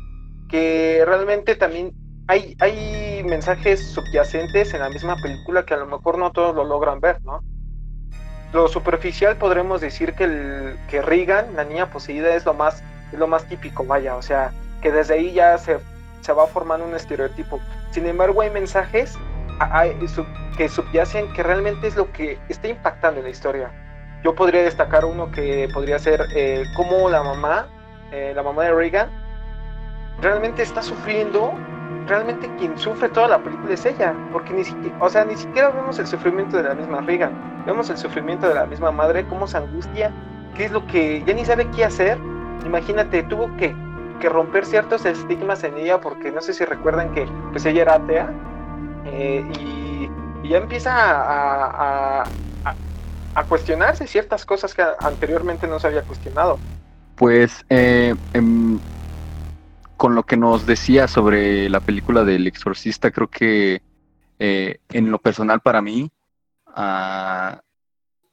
que 0.49 1.03
realmente 1.05 1.55
también 1.55 1.93
hay, 2.27 2.55
hay 2.59 3.23
mensajes 3.23 3.83
subyacentes 3.91 4.73
en 4.73 4.81
la 4.81 4.89
misma 4.89 5.15
película 5.21 5.65
que 5.65 5.73
a 5.73 5.77
lo 5.77 5.87
mejor 5.87 6.17
no 6.17 6.31
todos 6.31 6.55
lo 6.55 6.63
logran 6.63 6.99
ver, 6.99 7.21
¿no? 7.23 7.41
Lo 8.53 8.67
superficial 8.67 9.37
podremos 9.37 9.79
decir 9.81 10.13
que, 10.13 10.23
el, 10.23 10.77
que 10.89 11.01
Regan, 11.01 11.55
la 11.55 11.63
niña 11.65 11.91
poseída, 11.91 12.35
es 12.35 12.45
lo 12.45 12.53
más, 12.53 12.83
es 13.11 13.19
lo 13.19 13.27
más 13.27 13.45
típico, 13.45 13.85
vaya, 13.85 14.15
o 14.15 14.21
sea, 14.21 14.51
que 14.81 14.91
desde 14.91 15.15
ahí 15.15 15.33
ya 15.33 15.57
se, 15.57 15.79
se 16.21 16.33
va 16.33 16.47
formando 16.47 16.85
un 16.85 16.95
estereotipo. 16.95 17.59
Sin 17.91 18.05
embargo, 18.07 18.41
hay 18.41 18.49
mensajes 18.49 19.17
que 20.57 20.69
subyacen 20.69 21.31
que 21.33 21.43
realmente 21.43 21.87
es 21.87 21.95
lo 21.95 22.11
que 22.11 22.39
está 22.49 22.67
impactando 22.67 23.19
en 23.19 23.25
la 23.25 23.29
historia. 23.29 23.71
Yo 24.23 24.35
podría 24.35 24.61
destacar 24.63 25.05
uno 25.05 25.31
que 25.31 25.69
podría 25.73 25.99
ser 25.99 26.21
eh, 26.35 26.63
cómo 26.75 27.09
la 27.09 27.23
mamá, 27.23 27.67
eh, 28.11 28.33
la 28.35 28.43
mamá 28.43 28.63
de 28.63 28.73
Reagan, 28.73 29.09
realmente 30.21 30.63
está 30.63 30.81
sufriendo, 30.81 31.53
realmente 32.07 32.49
quien 32.57 32.77
sufre 32.77 33.07
toda 33.09 33.29
la 33.29 33.39
película 33.39 33.73
es 33.73 33.85
ella, 33.85 34.13
porque 34.33 34.53
ni 34.53 34.65
siquiera, 34.65 34.95
o 34.99 35.09
sea, 35.09 35.23
ni 35.23 35.37
siquiera 35.37 35.69
vemos 35.69 35.97
el 35.99 36.07
sufrimiento 36.07 36.57
de 36.57 36.63
la 36.63 36.73
misma 36.75 37.01
Reagan, 37.01 37.31
vemos 37.65 37.89
el 37.89 37.97
sufrimiento 37.97 38.47
de 38.49 38.55
la 38.55 38.65
misma 38.65 38.91
madre, 38.91 39.25
cómo 39.27 39.47
se 39.47 39.57
angustia, 39.57 40.11
qué 40.55 40.65
es 40.65 40.71
lo 40.71 40.85
que 40.87 41.23
ya 41.25 41.33
ni 41.33 41.45
sabe 41.45 41.69
qué 41.71 41.85
hacer. 41.85 42.17
Imagínate, 42.65 43.23
tuvo 43.23 43.55
que, 43.55 43.73
que 44.19 44.27
romper 44.27 44.65
ciertos 44.65 45.05
estigmas 45.05 45.63
en 45.63 45.77
ella, 45.77 46.01
porque 46.01 46.31
no 46.31 46.41
sé 46.41 46.53
si 46.53 46.65
recuerdan 46.65 47.13
que 47.13 47.25
pues 47.51 47.65
ella 47.65 47.83
era 47.83 47.95
atea, 47.95 48.29
eh, 49.11 49.43
y, 50.43 50.47
ya 50.47 50.57
empieza 50.57 50.91
a, 50.95 52.23
cuestionarse 53.47 54.05
ciertas 54.05 54.45
cosas 54.45 54.73
que 54.73 54.83
anteriormente 54.99 55.65
no 55.65 55.79
se 55.79 55.87
había 55.87 56.01
cuestionado. 56.01 56.59
Pues 57.15 57.65
eh, 57.69 58.13
em, 58.33 58.77
con 59.95 60.13
lo 60.13 60.23
que 60.23 60.35
nos 60.35 60.65
decía 60.65 61.07
sobre 61.07 61.69
la 61.69 61.79
película 61.79 62.25
del 62.25 62.47
exorcista, 62.47 63.11
creo 63.11 63.29
que 63.29 63.81
eh, 64.39 64.79
en 64.89 65.09
lo 65.09 65.19
personal 65.19 65.61
para 65.61 65.81
mí 65.81 66.11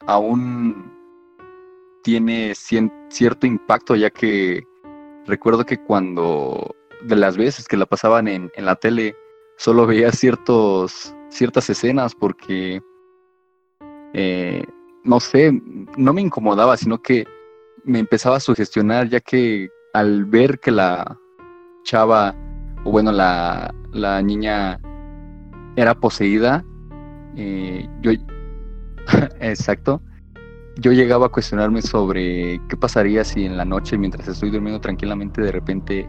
aún 0.07 0.93
tiene 2.03 2.55
cierto 2.55 3.47
impacto, 3.47 3.95
ya 3.95 4.11
que 4.11 4.65
recuerdo 5.27 5.65
que 5.65 5.79
cuando 5.79 6.75
de 7.03 7.17
las 7.17 7.37
veces 7.37 7.69
que 7.69 7.77
la 7.77 7.87
pasaban 7.87 8.27
en, 8.29 8.51
en 8.57 8.65
la 8.65 8.75
tele, 8.77 9.15
solo 9.57 9.87
veía 9.87 10.13
ciertos, 10.13 11.15
ciertas 11.29 11.69
escenas 11.71 12.15
porque, 12.15 12.81
eh, 14.15 14.65
no 15.05 15.21
sé, 15.21 15.61
no 15.97 16.13
me 16.13 16.23
incomodaba, 16.23 16.77
sino 16.77 17.01
que 17.01 17.27
me 17.85 17.99
empezaba 17.99 18.37
a 18.37 18.41
sugestionar, 18.41 19.09
ya 19.09 19.21
que 19.21 19.69
al 19.93 20.25
ver 20.25 20.59
que 20.59 20.71
la 20.71 21.19
chava, 21.85 22.35
o 22.85 22.91
bueno, 22.91 23.13
la, 23.13 23.73
la 23.93 24.21
niña 24.23 24.81
era 25.77 25.95
poseída, 25.95 26.65
eh, 27.37 27.87
yo 28.01 28.13
Exacto. 29.41 30.01
Yo 30.79 30.93
llegaba 30.93 31.27
a 31.27 31.29
cuestionarme 31.31 31.81
sobre 31.81 32.61
qué 32.69 32.77
pasaría 32.77 33.25
si 33.25 33.47
en 33.47 33.57
la 33.57 33.65
noche, 33.65 33.97
mientras 33.97 34.29
estoy 34.29 34.51
durmiendo 34.51 34.81
tranquilamente, 34.81 35.41
de 35.41 35.53
repente, 35.53 36.09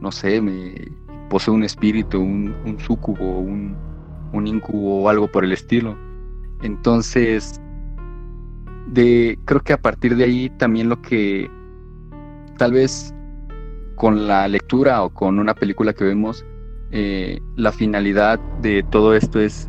no 0.00 0.12
sé, 0.12 0.40
me 0.40 0.74
posee 1.30 1.54
un 1.54 1.64
espíritu, 1.64 2.20
un, 2.20 2.54
un 2.66 2.78
súcubo, 2.78 3.38
un, 3.38 3.74
un 4.34 4.46
incubo 4.46 5.02
o 5.02 5.08
algo 5.08 5.30
por 5.30 5.44
el 5.44 5.52
estilo. 5.52 5.96
Entonces, 6.62 7.58
de, 8.88 9.38
creo 9.46 9.62
que 9.62 9.72
a 9.72 9.80
partir 9.80 10.16
de 10.16 10.24
ahí 10.24 10.50
también 10.58 10.90
lo 10.90 11.00
que 11.00 11.50
tal 12.58 12.72
vez 12.72 13.14
con 13.94 14.26
la 14.26 14.48
lectura 14.48 15.02
o 15.02 15.10
con 15.10 15.38
una 15.38 15.54
película 15.54 15.92
que 15.92 16.04
vemos, 16.04 16.44
eh, 16.90 17.40
la 17.56 17.72
finalidad 17.72 18.40
de 18.60 18.82
todo 18.82 19.14
esto 19.14 19.40
es 19.40 19.68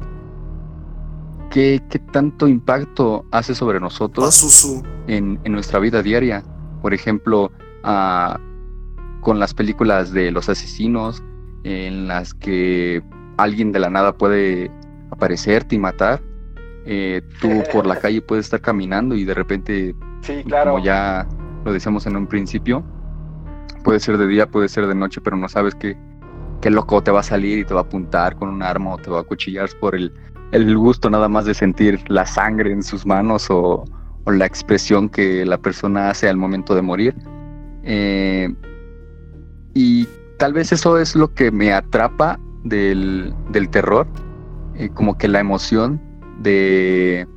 ¿qué, 1.52 1.82
tanto 2.12 2.48
impacto 2.48 3.26
hace 3.32 3.54
sobre 3.54 3.80
nosotros 3.80 4.82
en, 5.08 5.40
nuestra 5.46 5.80
vida 5.80 6.02
diaria. 6.02 6.44
Por 6.82 6.94
ejemplo, 6.94 7.52
ah, 7.84 8.40
con 9.22 9.40
las 9.40 9.54
películas 9.54 10.12
de 10.12 10.32
los 10.32 10.50
asesinos, 10.50 11.22
en 11.64 12.08
las 12.08 12.34
que 12.34 13.02
alguien 13.38 13.72
de 13.72 13.80
la 13.80 13.90
nada 13.90 14.14
puede 14.14 14.72
aparecerte 15.12 15.76
y 15.76 15.80
matar. 15.80 16.22
Eh, 16.86 17.22
tú 17.40 17.64
por 17.72 17.86
la 17.86 17.96
calle 18.00 18.22
puedes 18.22 18.46
estar 18.46 18.62
caminando 18.62 19.16
y 19.16 19.26
de 19.26 19.34
repente, 19.34 19.96
como 20.50 20.80
ya 20.80 21.28
lo 21.64 21.74
decíamos 21.74 22.06
en 22.08 22.18
un 22.18 22.28
principio, 22.28 22.84
puede 23.84 24.00
ser 24.00 24.18
de 24.18 24.28
día, 24.28 24.48
puede 24.48 24.68
ser 24.70 24.88
de 24.88 24.96
noche, 24.96 25.22
pero 25.22 25.38
no 25.38 25.48
sabes 25.48 25.76
qué, 25.76 25.96
qué 26.62 26.70
loco 26.70 27.02
te 27.04 27.12
va 27.12 27.20
a 27.20 27.24
salir 27.24 27.60
y 27.60 27.66
te 27.66 27.74
va 27.74 27.82
a 27.82 27.84
apuntar 27.84 28.36
con 28.36 28.50
un 28.50 28.64
arma 28.64 28.94
o 28.94 28.98
te 28.98 29.10
va 29.10 29.20
a 29.20 29.24
cuchillar 29.24 29.70
por 29.80 29.96
el 29.96 30.12
el 30.52 30.78
gusto 30.78 31.10
nada 31.10 31.30
más 31.30 31.46
de 31.46 31.54
sentir 31.54 32.00
la 32.10 32.26
sangre 32.26 32.72
en 32.72 32.84
sus 32.84 33.06
manos 33.06 33.48
o, 33.50 33.86
la 34.28 34.46
expresión 34.46 35.10
que 35.10 35.46
la 35.46 35.58
persona 35.58 36.12
hace 36.12 36.30
al 36.30 36.38
momento 36.38 36.76
de 36.76 36.82
morir. 36.84 37.16
Eh, 37.84 38.54
y 39.74 40.08
tal 40.42 40.54
vez 40.54 40.72
eso 40.72 40.98
es 40.98 41.16
lo 41.16 41.32
que 41.36 41.52
me 41.52 41.72
atrapa 41.72 42.40
del, 42.64 43.32
terror, 43.70 44.08
eh, 44.74 44.90
como 44.90 45.16
que 45.16 45.28
la 45.28 45.40
emoción 45.40 46.02
de, 46.40 47.28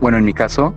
bueno, 0.00 0.18
en 0.18 0.24
mi 0.24 0.32
caso, 0.34 0.74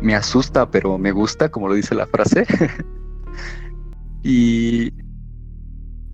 me 0.00 0.14
asusta, 0.14 0.70
pero 0.70 0.96
me 0.96 1.12
gusta, 1.12 1.50
como 1.50 1.68
lo 1.68 1.74
dice 1.74 1.94
la 1.94 2.06
frase. 2.06 2.46
y 4.22 4.94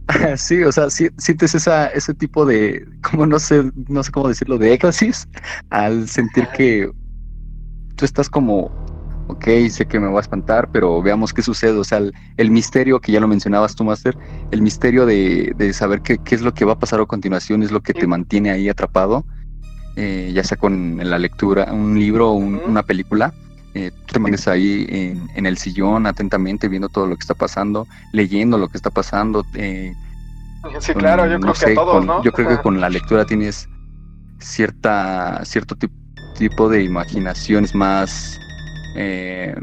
Sí, 0.37 0.65
o 0.65 0.73
sea, 0.73 0.91
sientes 0.91 1.55
esa, 1.55 1.87
ese 1.87 2.13
tipo 2.13 2.45
de, 2.45 2.85
como 3.01 3.27
no 3.27 3.39
sé, 3.39 3.71
no 3.87 4.03
sé 4.03 4.11
cómo 4.11 4.27
decirlo, 4.27 4.59
de 4.59 4.73
éxtasis, 4.73 5.29
al 5.71 6.09
sentir 6.09 6.49
que 6.57 6.91
tú 7.95 8.05
estás 8.05 8.29
como, 8.29 8.73
ok, 9.33 9.45
sé 9.71 9.87
que 9.87 10.01
me 10.01 10.09
voy 10.09 10.19
a 10.19 10.21
espantar, 10.21 10.69
pero 10.73 11.03
veamos 11.03 11.33
qué 11.33 11.43
sucede. 11.43 11.79
O 11.79 11.85
sea, 11.85 12.01
el, 12.37 12.51
misterio 12.51 13.01
que 13.01 13.13
ya 13.13 13.21
lo 13.21 13.29
mencionabas 13.29 13.75
tú, 13.75 13.85
Master, 13.85 14.17
el 14.51 14.63
misterio 14.63 15.07
de, 15.07 15.73
saber 15.73 16.03
qué, 16.03 16.19
qué, 16.19 16.35
es 16.35 16.43
lo 16.43 16.55
que 16.55 16.65
va 16.65 16.75
a 16.75 16.79
pasar 16.79 17.01
a 17.01 17.07
continuación 17.07 17.63
es 17.63 17.71
lo 17.71 17.81
que 17.81 17.95
te 17.95 18.07
mantiene 18.07 18.51
ahí 18.51 18.69
atrapado, 18.69 19.25
eh, 19.97 20.31
ya 20.35 20.45
sea 20.45 20.57
con 20.57 20.99
la 20.99 21.19
lectura, 21.19 21.73
un 21.73 21.99
libro 21.99 22.31
o 22.31 22.35
una 22.35 22.83
película. 22.83 23.33
Eh, 23.75 23.91
tú 24.07 24.13
te 24.15 24.19
mantienes 24.19 24.47
ahí 24.49 24.87
en, 25.35 25.47
el 25.47 25.57
sillón 25.57 26.07
atentamente 26.07 26.69
viendo 26.69 26.91
todo 26.91 27.07
lo 27.07 27.17
que 27.17 27.23
está 27.23 27.35
pasando, 27.35 27.87
leyendo 28.13 28.59
lo 28.59 28.69
que 28.69 28.77
está 28.77 28.91
pasando. 28.91 29.45
Eh, 29.55 29.95
sí, 30.79 30.93
claro, 30.93 31.27
yo 31.27 31.41
creo 31.41 31.55
que 31.55 31.75
todos, 31.75 32.05
¿no? 32.05 32.23
Yo 32.23 32.33
creo 32.33 32.49
que 32.49 32.59
con 32.59 32.81
la 32.81 32.91
lectura 32.91 33.25
tienes 33.25 33.69
cierta 34.39 35.43
cierto 35.45 35.77
tipo 36.37 36.69
de 36.69 36.83
imaginaciones 36.83 37.75
más 37.75 38.39
eh, 38.95 39.55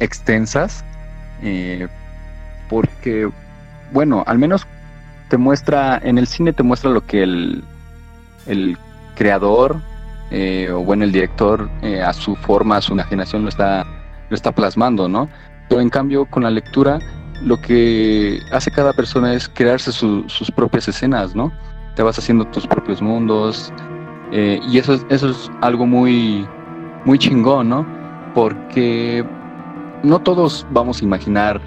extensas, 0.00 0.84
porque, 2.68 3.30
bueno, 3.92 4.24
al 4.26 4.38
menos 4.38 4.66
te 5.28 5.36
muestra, 5.36 6.00
en 6.02 6.18
el 6.18 6.26
cine 6.26 6.52
te 6.52 6.62
muestra 6.62 6.90
lo 6.90 7.06
que 7.06 7.22
el, 7.22 7.64
el 8.46 8.78
creador 9.14 9.80
eh, 10.30 10.70
o 10.72 10.80
bueno, 10.80 11.04
el 11.04 11.12
director 11.12 11.68
eh, 11.82 12.02
a 12.02 12.12
su 12.12 12.34
forma, 12.34 12.78
a 12.78 12.82
su 12.82 12.92
imaginación 12.92 13.42
lo 13.42 13.48
está, 13.48 13.86
lo 14.30 14.34
está 14.34 14.52
plasmando, 14.52 15.08
¿no? 15.08 15.28
Pero 15.68 15.80
en 15.80 15.90
cambio, 15.90 16.26
con 16.26 16.42
la 16.42 16.50
lectura, 16.50 16.98
lo 17.42 17.60
que 17.60 18.40
hace 18.50 18.70
cada 18.70 18.92
persona 18.92 19.34
es 19.34 19.48
crearse 19.48 19.92
sus 19.92 20.50
propias 20.56 20.88
escenas, 20.88 21.34
¿no? 21.34 21.52
Te 21.94 22.02
vas 22.02 22.18
haciendo 22.18 22.44
tus 22.46 22.66
propios 22.66 23.00
mundos 23.00 23.72
eh, 24.32 24.58
y 24.68 24.78
eso 24.78 24.94
es, 24.94 25.06
eso 25.08 25.30
es 25.30 25.50
algo 25.60 25.86
muy, 25.86 26.48
muy 27.04 27.18
chingón, 27.18 27.68
¿no? 27.68 27.86
Porque 28.34 29.24
no 30.02 30.20
todos 30.20 30.66
vamos 30.70 31.00
a 31.00 31.04
imaginar 31.04 31.60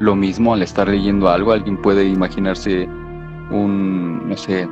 lo 0.00 0.14
mismo 0.14 0.54
al 0.54 0.62
estar 0.62 0.88
leyendo 0.88 1.28
algo. 1.28 1.52
Alguien 1.52 1.76
puede 1.76 2.04
imaginarse 2.04 2.88
un, 3.50 4.28
no 4.28 4.36
sé, 4.36 4.68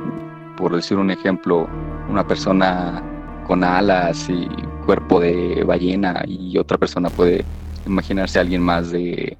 por 0.55 0.75
decir 0.75 0.97
un 0.97 1.11
ejemplo, 1.11 1.67
una 2.09 2.25
persona 2.25 3.03
con 3.45 3.63
alas 3.63 4.29
y 4.29 4.47
cuerpo 4.85 5.19
de 5.19 5.63
ballena 5.63 6.23
y 6.27 6.57
otra 6.57 6.77
persona 6.77 7.09
puede 7.09 7.43
imaginarse 7.85 8.39
a 8.39 8.41
alguien 8.41 8.61
más 8.61 8.91
de, 8.91 9.37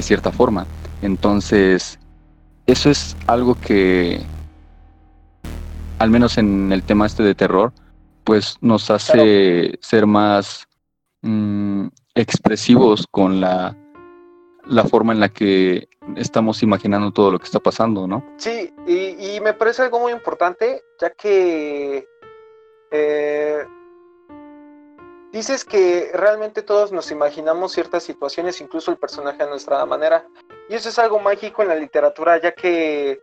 cierta 0.00 0.30
forma. 0.30 0.66
Entonces, 1.00 1.98
eso 2.66 2.90
es 2.90 3.16
algo 3.26 3.54
que, 3.54 4.20
al 5.98 6.10
menos 6.10 6.36
en 6.36 6.70
el 6.70 6.82
tema 6.82 7.06
este 7.06 7.22
de 7.22 7.34
terror, 7.34 7.72
pues 8.26 8.56
nos 8.60 8.90
hace 8.90 9.78
ser 9.80 10.04
más 10.04 10.66
mm, 11.22 11.86
expresivos 12.16 13.06
con 13.08 13.40
la, 13.40 13.76
la 14.66 14.84
forma 14.84 15.12
en 15.12 15.20
la 15.20 15.28
que 15.28 15.88
estamos 16.16 16.62
imaginando 16.64 17.12
todo 17.12 17.30
lo 17.30 17.38
que 17.38 17.44
está 17.44 17.60
pasando, 17.60 18.08
¿no? 18.08 18.26
Sí, 18.36 18.74
y, 18.86 19.38
me 19.40 19.54
parece 19.54 19.82
algo 19.82 20.00
muy 20.00 20.10
importante, 20.10 20.82
ya 21.00 21.10
que 21.10 22.04
eh, 22.90 23.64
dices 25.32 25.64
que 25.64 26.10
realmente 26.12 26.62
todos 26.62 26.90
nos 26.90 27.12
imaginamos 27.12 27.72
ciertas 27.72 28.02
situaciones, 28.02 28.60
incluso 28.60 28.90
el 28.90 28.98
personaje 28.98 29.44
a 29.44 29.46
nuestra 29.46 29.86
manera, 29.86 30.26
y 30.68 30.74
eso 30.74 30.88
es 30.88 30.98
algo 30.98 31.20
mágico 31.20 31.62
en 31.62 31.68
la 31.68 31.76
literatura, 31.76 32.40
ya 32.42 32.50
que 32.50 33.20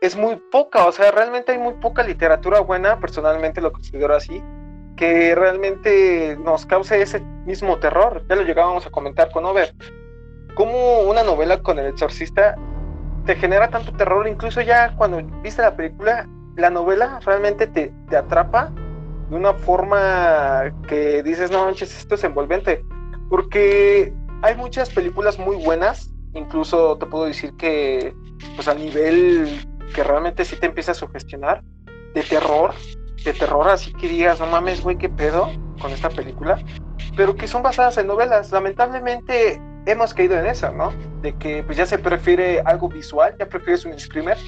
es 0.00 0.16
muy 0.16 0.36
poca, 0.50 0.86
o 0.86 0.92
sea, 0.92 1.10
realmente 1.10 1.52
hay 1.52 1.58
muy 1.58 1.74
poca 1.74 2.02
literatura 2.02 2.60
buena, 2.60 3.00
personalmente 3.00 3.60
lo 3.60 3.72
considero 3.72 4.14
así, 4.14 4.42
que 4.96 5.34
realmente 5.34 6.36
nos 6.42 6.66
cause 6.66 7.00
ese 7.00 7.20
mismo 7.44 7.78
terror. 7.78 8.24
Ya 8.28 8.36
lo 8.36 8.42
llegábamos 8.42 8.86
a 8.86 8.90
comentar 8.90 9.30
con 9.30 9.44
Over 9.44 9.74
cómo 10.56 11.02
una 11.02 11.22
novela 11.22 11.62
con 11.62 11.78
el 11.78 11.86
exorcista 11.86 12.56
te 13.26 13.36
genera 13.36 13.68
tanto 13.68 13.92
terror, 13.92 14.26
incluso 14.26 14.60
ya 14.62 14.96
cuando 14.96 15.22
viste 15.42 15.62
la 15.62 15.76
película, 15.76 16.26
la 16.56 16.70
novela 16.70 17.20
realmente 17.24 17.66
te, 17.66 17.92
atrapa 18.16 18.72
de 19.28 19.36
una 19.36 19.52
forma 19.52 20.72
que 20.88 21.22
dices, 21.22 21.50
no 21.50 21.64
manches, 21.64 21.96
esto 21.96 22.14
es 22.14 22.24
envolvente, 22.24 22.82
porque 23.28 24.14
hay 24.42 24.54
muchas 24.56 24.88
películas 24.90 25.38
muy 25.38 25.56
buenas, 25.56 26.14
incluso 26.32 26.96
te 26.96 27.06
puedo 27.06 27.26
decir 27.26 27.52
que, 27.56 28.14
pues 28.54 28.68
a 28.68 28.74
nivel 28.74 29.66
que 29.94 30.04
realmente 30.04 30.44
sí 30.44 30.56
te 30.56 30.66
empieza 30.66 30.92
a 30.92 30.94
sugestionar, 30.94 31.62
de 32.14 32.22
terror, 32.22 32.74
de 33.24 33.32
terror, 33.32 33.68
así 33.68 33.92
que 33.92 34.08
digas, 34.08 34.40
no 34.40 34.46
mames, 34.46 34.82
güey, 34.82 34.96
qué 34.96 35.08
pedo 35.08 35.50
con 35.80 35.92
esta 35.92 36.08
película, 36.08 36.58
pero 37.16 37.34
que 37.36 37.46
son 37.46 37.62
basadas 37.62 37.98
en 37.98 38.06
novelas. 38.06 38.52
Lamentablemente, 38.52 39.60
hemos 39.86 40.14
caído 40.14 40.38
en 40.38 40.46
eso, 40.46 40.70
¿no? 40.72 40.92
De 41.22 41.34
que 41.34 41.62
pues 41.62 41.76
ya 41.76 41.86
se 41.86 41.98
prefiere 41.98 42.60
algo 42.64 42.88
visual, 42.88 43.34
ya 43.38 43.46
prefieres 43.46 43.84
un 43.84 43.98
screamer 43.98 44.38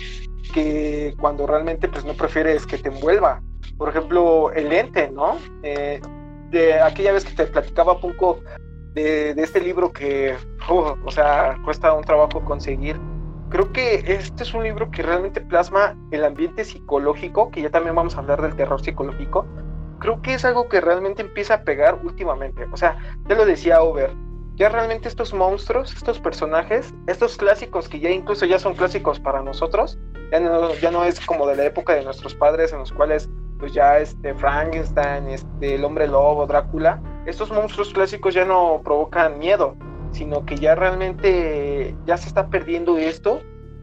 que 0.53 1.15
cuando 1.21 1.47
realmente 1.47 1.89
pues 1.89 2.05
no 2.05 2.15
prefieres 2.15 2.67
que 2.67 2.79
te 2.79 2.89
envuelva. 2.89 3.43
Por 3.77 3.91
ejemplo, 3.91 4.53
el 4.53 4.69
lente, 4.69 5.11
¿no? 5.11 5.39
Eh, 5.63 6.01
de 6.51 6.81
aquella 6.81 7.13
vez 7.13 7.25
que 7.25 7.35
te 7.35 7.47
platicaba 7.47 7.95
un 7.95 8.01
poco 8.01 8.41
de, 8.95 9.31
este 9.31 9.61
libro 9.61 9.93
que, 9.93 10.37
o 10.69 11.11
sea, 11.11 11.57
cuesta 11.65 11.93
un 11.93 12.05
trabajo 12.05 12.45
conseguir. 12.45 12.99
Creo 13.51 13.73
que 13.73 14.05
este 14.07 14.43
es 14.43 14.53
un 14.53 14.63
libro 14.63 14.91
que 14.91 15.03
realmente 15.03 15.41
plasma 15.41 15.97
el 16.11 16.25
ambiente 16.25 16.65
psicológico, 16.65 17.51
que 17.51 17.63
ya 17.63 17.71
también 17.71 17.95
vamos 17.95 18.17
a 18.17 18.19
hablar 18.19 18.43
del 18.43 18.55
terror 18.57 18.83
psicológico. 18.83 19.47
Creo 20.01 20.21
que 20.21 20.35
es 20.35 20.45
algo 20.45 20.69
que 20.69 20.81
realmente 20.81 21.23
empieza 21.23 21.55
a 21.55 21.63
pegar 21.63 21.99
últimamente. 22.05 22.67
O 22.73 22.77
sea, 22.77 22.99
ya 23.27 23.35
lo 23.35 23.47
decía 23.47 23.83
Over, 23.83 24.13
ya 24.59 24.69
realmente 24.69 25.09
estos 25.09 25.33
monstruos, 25.33 25.95
estos 25.95 26.19
personajes, 26.19 26.93
estos 27.07 27.37
clásicos 27.37 27.89
que 27.89 28.01
ya 28.01 28.11
incluso 28.11 28.45
ya 28.45 28.59
son 28.59 28.75
clásicos 28.75 29.21
para 29.21 29.41
nosotros, 29.41 29.99
ya 30.33 30.41
no, 30.41 30.75
ya 30.75 30.91
no 30.91 31.05
es 31.05 31.25
como 31.25 31.47
de 31.47 31.57
la 31.57 31.65
época 31.65 31.95
de 31.95 32.05
nuestros 32.05 32.35
padres 32.35 32.73
en 32.73 32.81
los 32.81 32.93
cuales 32.93 33.31
pues 33.59 33.73
ya 33.73 33.99
este 33.99 34.35
Frankenstein, 34.35 35.29
este 35.29 35.77
el 35.77 35.85
hombre 35.85 36.07
lobo, 36.07 36.47
Drácula, 36.47 37.01
estos 37.27 37.51
monstruos 37.51 37.93
clásicos 37.93 38.35
ya 38.35 38.45
no 38.45 38.81
provocan 38.85 39.39
miedo, 39.39 39.77
sino 40.13 40.45
que 40.45 40.57
ya 40.57 40.75
realmente 40.75 41.95
ya 42.07 42.17
se 42.17 42.29
está 42.29 42.49
perdiendo 42.49 42.99
esto 42.99 43.41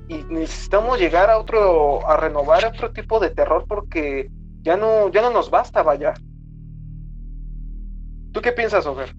y 0.08 0.24
necesitamos 0.30 1.00
llegar 1.00 1.30
a 1.30 1.38
otro, 1.40 2.08
a 2.08 2.18
renovar 2.18 2.66
otro 2.66 2.92
tipo 2.92 3.20
de 3.20 3.30
terror 3.32 3.66
porque 3.68 4.30
ya 4.62 4.78
no, 4.78 5.10
ya 5.12 5.22
no 5.22 5.32
nos 5.32 5.50
basta, 5.50 5.84
vaya. 5.84 6.14
¿Tú 8.32 8.42
qué 8.42 8.52
piensas, 8.52 8.86
Over? 8.86 9.16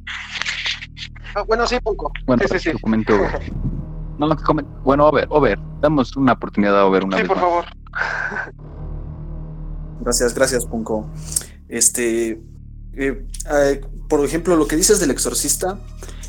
Ah, 1.34 1.42
bueno, 1.42 1.66
sí, 1.66 1.78
poco. 1.80 2.12
Bueno, 2.26 2.42
sí, 2.48 2.59
sí, 2.59 2.70
sí. 2.70 2.78
Comento. 2.80 3.14
No, 4.18 4.34
bueno, 4.82 5.09
Over, 5.09 5.26
Over, 5.28 5.59
damos 5.82 6.16
una 6.16 6.32
oportunidad 6.32 6.80
a 6.80 6.86
Over 6.86 7.04
una 7.04 7.18
sí, 7.18 7.22
vez 7.22 7.28
por 7.28 7.36
más. 7.36 7.44
favor. 7.44 7.64
Gracias, 10.00 10.34
gracias, 10.34 10.64
Punko. 10.64 11.07
Este, 11.68 12.40
eh, 12.94 13.26
eh, 13.50 13.80
por 14.09 14.24
ejemplo, 14.24 14.57
lo 14.57 14.66
que 14.66 14.76
dices 14.76 15.00
del 15.00 15.11
exorcista, 15.11 15.78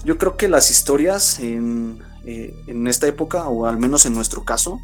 yo 0.04 0.18
creo 0.18 0.38
que 0.38 0.48
las 0.48 0.70
historias 0.72 1.40
en, 1.40 2.00
eh, 2.26 2.54
en 2.68 2.88
esta 2.88 3.08
época, 3.08 3.48
o 3.48 3.66
al 3.66 3.78
menos 3.78 4.06
en 4.06 4.14
nuestro 4.14 4.44
caso, 4.44 4.80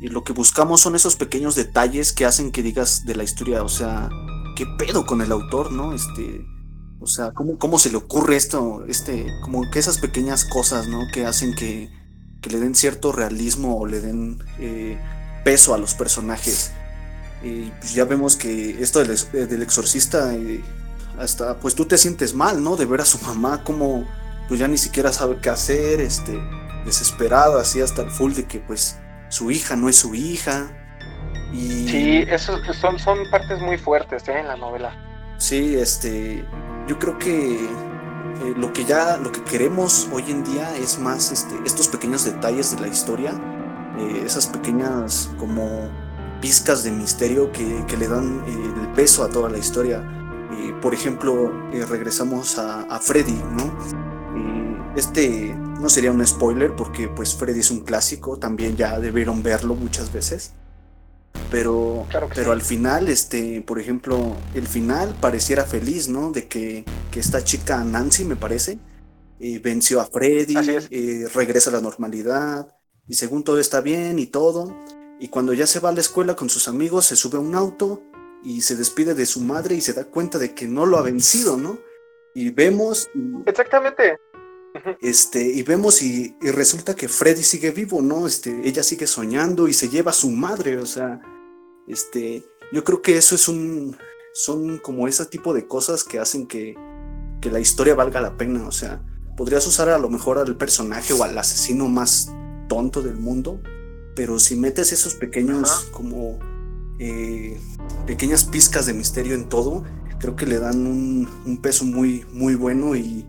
y 0.00 0.08
lo 0.08 0.24
que 0.24 0.32
buscamos 0.32 0.80
son 0.80 0.96
esos 0.96 1.16
pequeños 1.16 1.54
detalles 1.54 2.12
que 2.12 2.26
hacen 2.26 2.50
que 2.50 2.62
digas 2.62 3.04
de 3.06 3.14
la 3.14 3.24
historia, 3.24 3.62
o 3.62 3.68
sea, 3.68 4.08
qué 4.56 4.66
pedo 4.78 5.06
con 5.06 5.20
el 5.22 5.32
autor, 5.32 5.72
¿no? 5.72 5.92
Este, 5.94 6.44
o 7.00 7.06
sea, 7.06 7.32
¿cómo, 7.32 7.58
cómo 7.58 7.78
se 7.78 7.90
le 7.90 7.96
ocurre 7.96 8.36
esto? 8.36 8.84
Este, 8.88 9.26
como 9.42 9.70
que 9.70 9.78
esas 9.78 9.98
pequeñas 9.98 10.44
cosas, 10.44 10.88
¿no? 10.88 11.00
Que 11.12 11.24
hacen 11.26 11.54
que, 11.54 11.90
que 12.42 12.50
le 12.50 12.60
den 12.60 12.74
cierto 12.74 13.12
realismo 13.12 13.78
o 13.78 13.86
le 13.86 14.00
den 14.00 14.42
eh, 14.58 14.98
peso 15.44 15.74
a 15.74 15.78
los 15.78 15.94
personajes. 15.94 16.72
Y 17.42 17.70
pues 17.80 17.94
ya 17.94 18.04
vemos 18.04 18.36
que 18.36 18.82
esto 18.82 18.98
del, 19.00 19.10
ex- 19.10 19.32
del 19.32 19.62
exorcista, 19.62 20.34
eh, 20.34 20.62
hasta 21.18 21.58
pues 21.60 21.74
tú 21.74 21.84
te 21.84 21.98
sientes 21.98 22.34
mal, 22.34 22.62
¿no? 22.62 22.76
De 22.76 22.86
ver 22.86 23.00
a 23.00 23.04
su 23.04 23.18
mamá 23.18 23.62
como 23.64 24.06
pues 24.48 24.60
ya 24.60 24.68
ni 24.68 24.78
siquiera 24.78 25.12
sabe 25.12 25.38
qué 25.40 25.50
hacer, 25.50 26.00
este, 26.00 26.38
desesperada, 26.84 27.60
así 27.60 27.80
hasta 27.80 28.02
el 28.02 28.10
full 28.10 28.32
de 28.32 28.44
que 28.44 28.60
pues 28.60 28.98
su 29.28 29.50
hija 29.50 29.76
no 29.76 29.88
es 29.88 29.96
su 29.96 30.14
hija. 30.14 30.66
Y 31.52 31.88
Sí, 31.88 32.24
esos 32.28 32.60
son, 32.76 32.98
son 32.98 33.18
partes 33.30 33.60
muy 33.60 33.78
fuertes 33.78 34.26
¿eh? 34.28 34.38
en 34.38 34.48
la 34.48 34.56
novela. 34.56 34.92
Sí, 35.38 35.76
este, 35.76 36.44
yo 36.88 36.98
creo 36.98 37.18
que 37.18 37.54
eh, 37.54 38.54
lo 38.56 38.72
que 38.72 38.84
ya, 38.84 39.16
lo 39.16 39.30
que 39.30 39.42
queremos 39.42 40.08
hoy 40.12 40.24
en 40.28 40.44
día 40.44 40.76
es 40.76 40.98
más, 40.98 41.32
este, 41.32 41.54
estos 41.64 41.88
pequeños 41.88 42.24
detalles 42.24 42.74
de 42.74 42.80
la 42.80 42.88
historia, 42.88 43.32
eh, 43.98 44.22
esas 44.24 44.46
pequeñas 44.46 45.30
como 45.38 45.88
pizcas 46.44 46.84
de 46.84 46.90
misterio 46.90 47.50
que, 47.52 47.84
que 47.86 47.96
le 47.96 48.06
dan 48.06 48.44
eh, 48.46 48.72
el 48.82 48.88
peso 48.92 49.24
a 49.24 49.30
toda 49.30 49.48
la 49.48 49.56
historia. 49.56 50.02
Eh, 50.52 50.74
por 50.82 50.92
ejemplo, 50.92 51.50
eh, 51.72 51.86
regresamos 51.88 52.58
a, 52.58 52.82
a 52.82 52.98
Freddy, 52.98 53.40
¿no? 53.56 54.13
Este 54.96 55.54
no 55.80 55.88
sería 55.88 56.12
un 56.12 56.24
spoiler 56.24 56.76
porque 56.76 57.08
pues 57.08 57.34
Freddy 57.34 57.60
es 57.60 57.70
un 57.70 57.80
clásico, 57.80 58.38
también 58.38 58.76
ya 58.76 58.98
debieron 59.00 59.42
verlo 59.42 59.74
muchas 59.74 60.12
veces. 60.12 60.52
Pero, 61.50 62.06
Claro 62.10 62.28
pero 62.32 62.46
sí. 62.46 62.52
al 62.52 62.62
final, 62.62 63.08
este, 63.08 63.60
por 63.62 63.80
ejemplo, 63.80 64.36
el 64.54 64.66
final 64.66 65.14
pareciera 65.20 65.64
feliz, 65.64 66.08
¿no? 66.08 66.30
De 66.30 66.46
que, 66.46 66.84
que 67.10 67.20
esta 67.20 67.42
chica 67.42 67.82
Nancy, 67.82 68.24
me 68.24 68.36
parece, 68.36 68.78
eh, 69.40 69.58
venció 69.58 70.00
a 70.00 70.06
Freddy, 70.06 70.54
eh, 70.90 71.26
regresa 71.34 71.70
a 71.70 71.74
la 71.74 71.80
normalidad, 71.80 72.68
y 73.08 73.14
según 73.14 73.42
todo 73.44 73.58
está 73.58 73.80
bien 73.80 74.18
y 74.18 74.26
todo. 74.26 74.74
Y 75.20 75.28
cuando 75.28 75.52
ya 75.52 75.66
se 75.66 75.80
va 75.80 75.90
a 75.90 75.92
la 75.92 76.00
escuela 76.00 76.34
con 76.34 76.48
sus 76.48 76.68
amigos, 76.68 77.06
se 77.06 77.16
sube 77.16 77.36
a 77.36 77.40
un 77.40 77.54
auto 77.54 78.02
y 78.42 78.60
se 78.62 78.76
despide 78.76 79.14
de 79.14 79.26
su 79.26 79.40
madre 79.40 79.74
y 79.74 79.80
se 79.80 79.92
da 79.92 80.04
cuenta 80.04 80.38
de 80.38 80.54
que 80.54 80.66
no 80.66 80.86
lo 80.86 80.98
ha 80.98 81.02
vencido, 81.02 81.56
¿no? 81.56 81.78
Y 82.34 82.50
vemos, 82.50 83.08
Exactamente. 83.46 84.18
Este, 85.00 85.42
y 85.42 85.62
vemos 85.62 86.02
y, 86.02 86.36
y 86.40 86.50
resulta 86.50 86.96
que 86.96 87.08
Freddy 87.08 87.42
sigue 87.42 87.70
vivo, 87.70 88.02
¿no? 88.02 88.26
Este, 88.26 88.66
ella 88.66 88.82
sigue 88.82 89.06
soñando 89.06 89.68
y 89.68 89.72
se 89.72 89.88
lleva 89.88 90.10
a 90.10 90.14
su 90.14 90.30
madre, 90.30 90.78
o 90.78 90.86
sea, 90.86 91.20
este, 91.86 92.44
yo 92.72 92.82
creo 92.82 93.00
que 93.00 93.16
eso 93.16 93.34
es 93.34 93.48
un, 93.48 93.96
son 94.32 94.78
como 94.78 95.06
ese 95.06 95.26
tipo 95.26 95.54
de 95.54 95.66
cosas 95.68 96.02
que 96.02 96.18
hacen 96.18 96.46
que, 96.46 96.74
que 97.40 97.50
la 97.50 97.60
historia 97.60 97.94
valga 97.94 98.20
la 98.20 98.36
pena, 98.36 98.66
o 98.66 98.72
sea, 98.72 99.02
podrías 99.36 99.66
usar 99.66 99.88
a 99.88 99.98
lo 99.98 100.08
mejor 100.08 100.38
al 100.38 100.56
personaje 100.56 101.12
o 101.12 101.22
al 101.22 101.38
asesino 101.38 101.88
más 101.88 102.32
tonto 102.68 103.00
del 103.00 103.16
mundo, 103.16 103.60
pero 104.16 104.38
si 104.38 104.56
metes 104.56 104.92
esos 104.92 105.14
pequeños 105.14 105.70
Ajá. 105.70 105.92
como 105.92 106.38
eh, 106.98 107.60
pequeñas 108.06 108.44
pizcas 108.44 108.86
de 108.86 108.94
misterio 108.94 109.34
en 109.34 109.48
todo, 109.48 109.84
creo 110.18 110.34
que 110.34 110.46
le 110.46 110.58
dan 110.58 110.86
un, 110.86 111.28
un 111.44 111.58
peso 111.58 111.84
muy, 111.84 112.24
muy 112.32 112.54
bueno 112.54 112.96
y, 112.96 113.26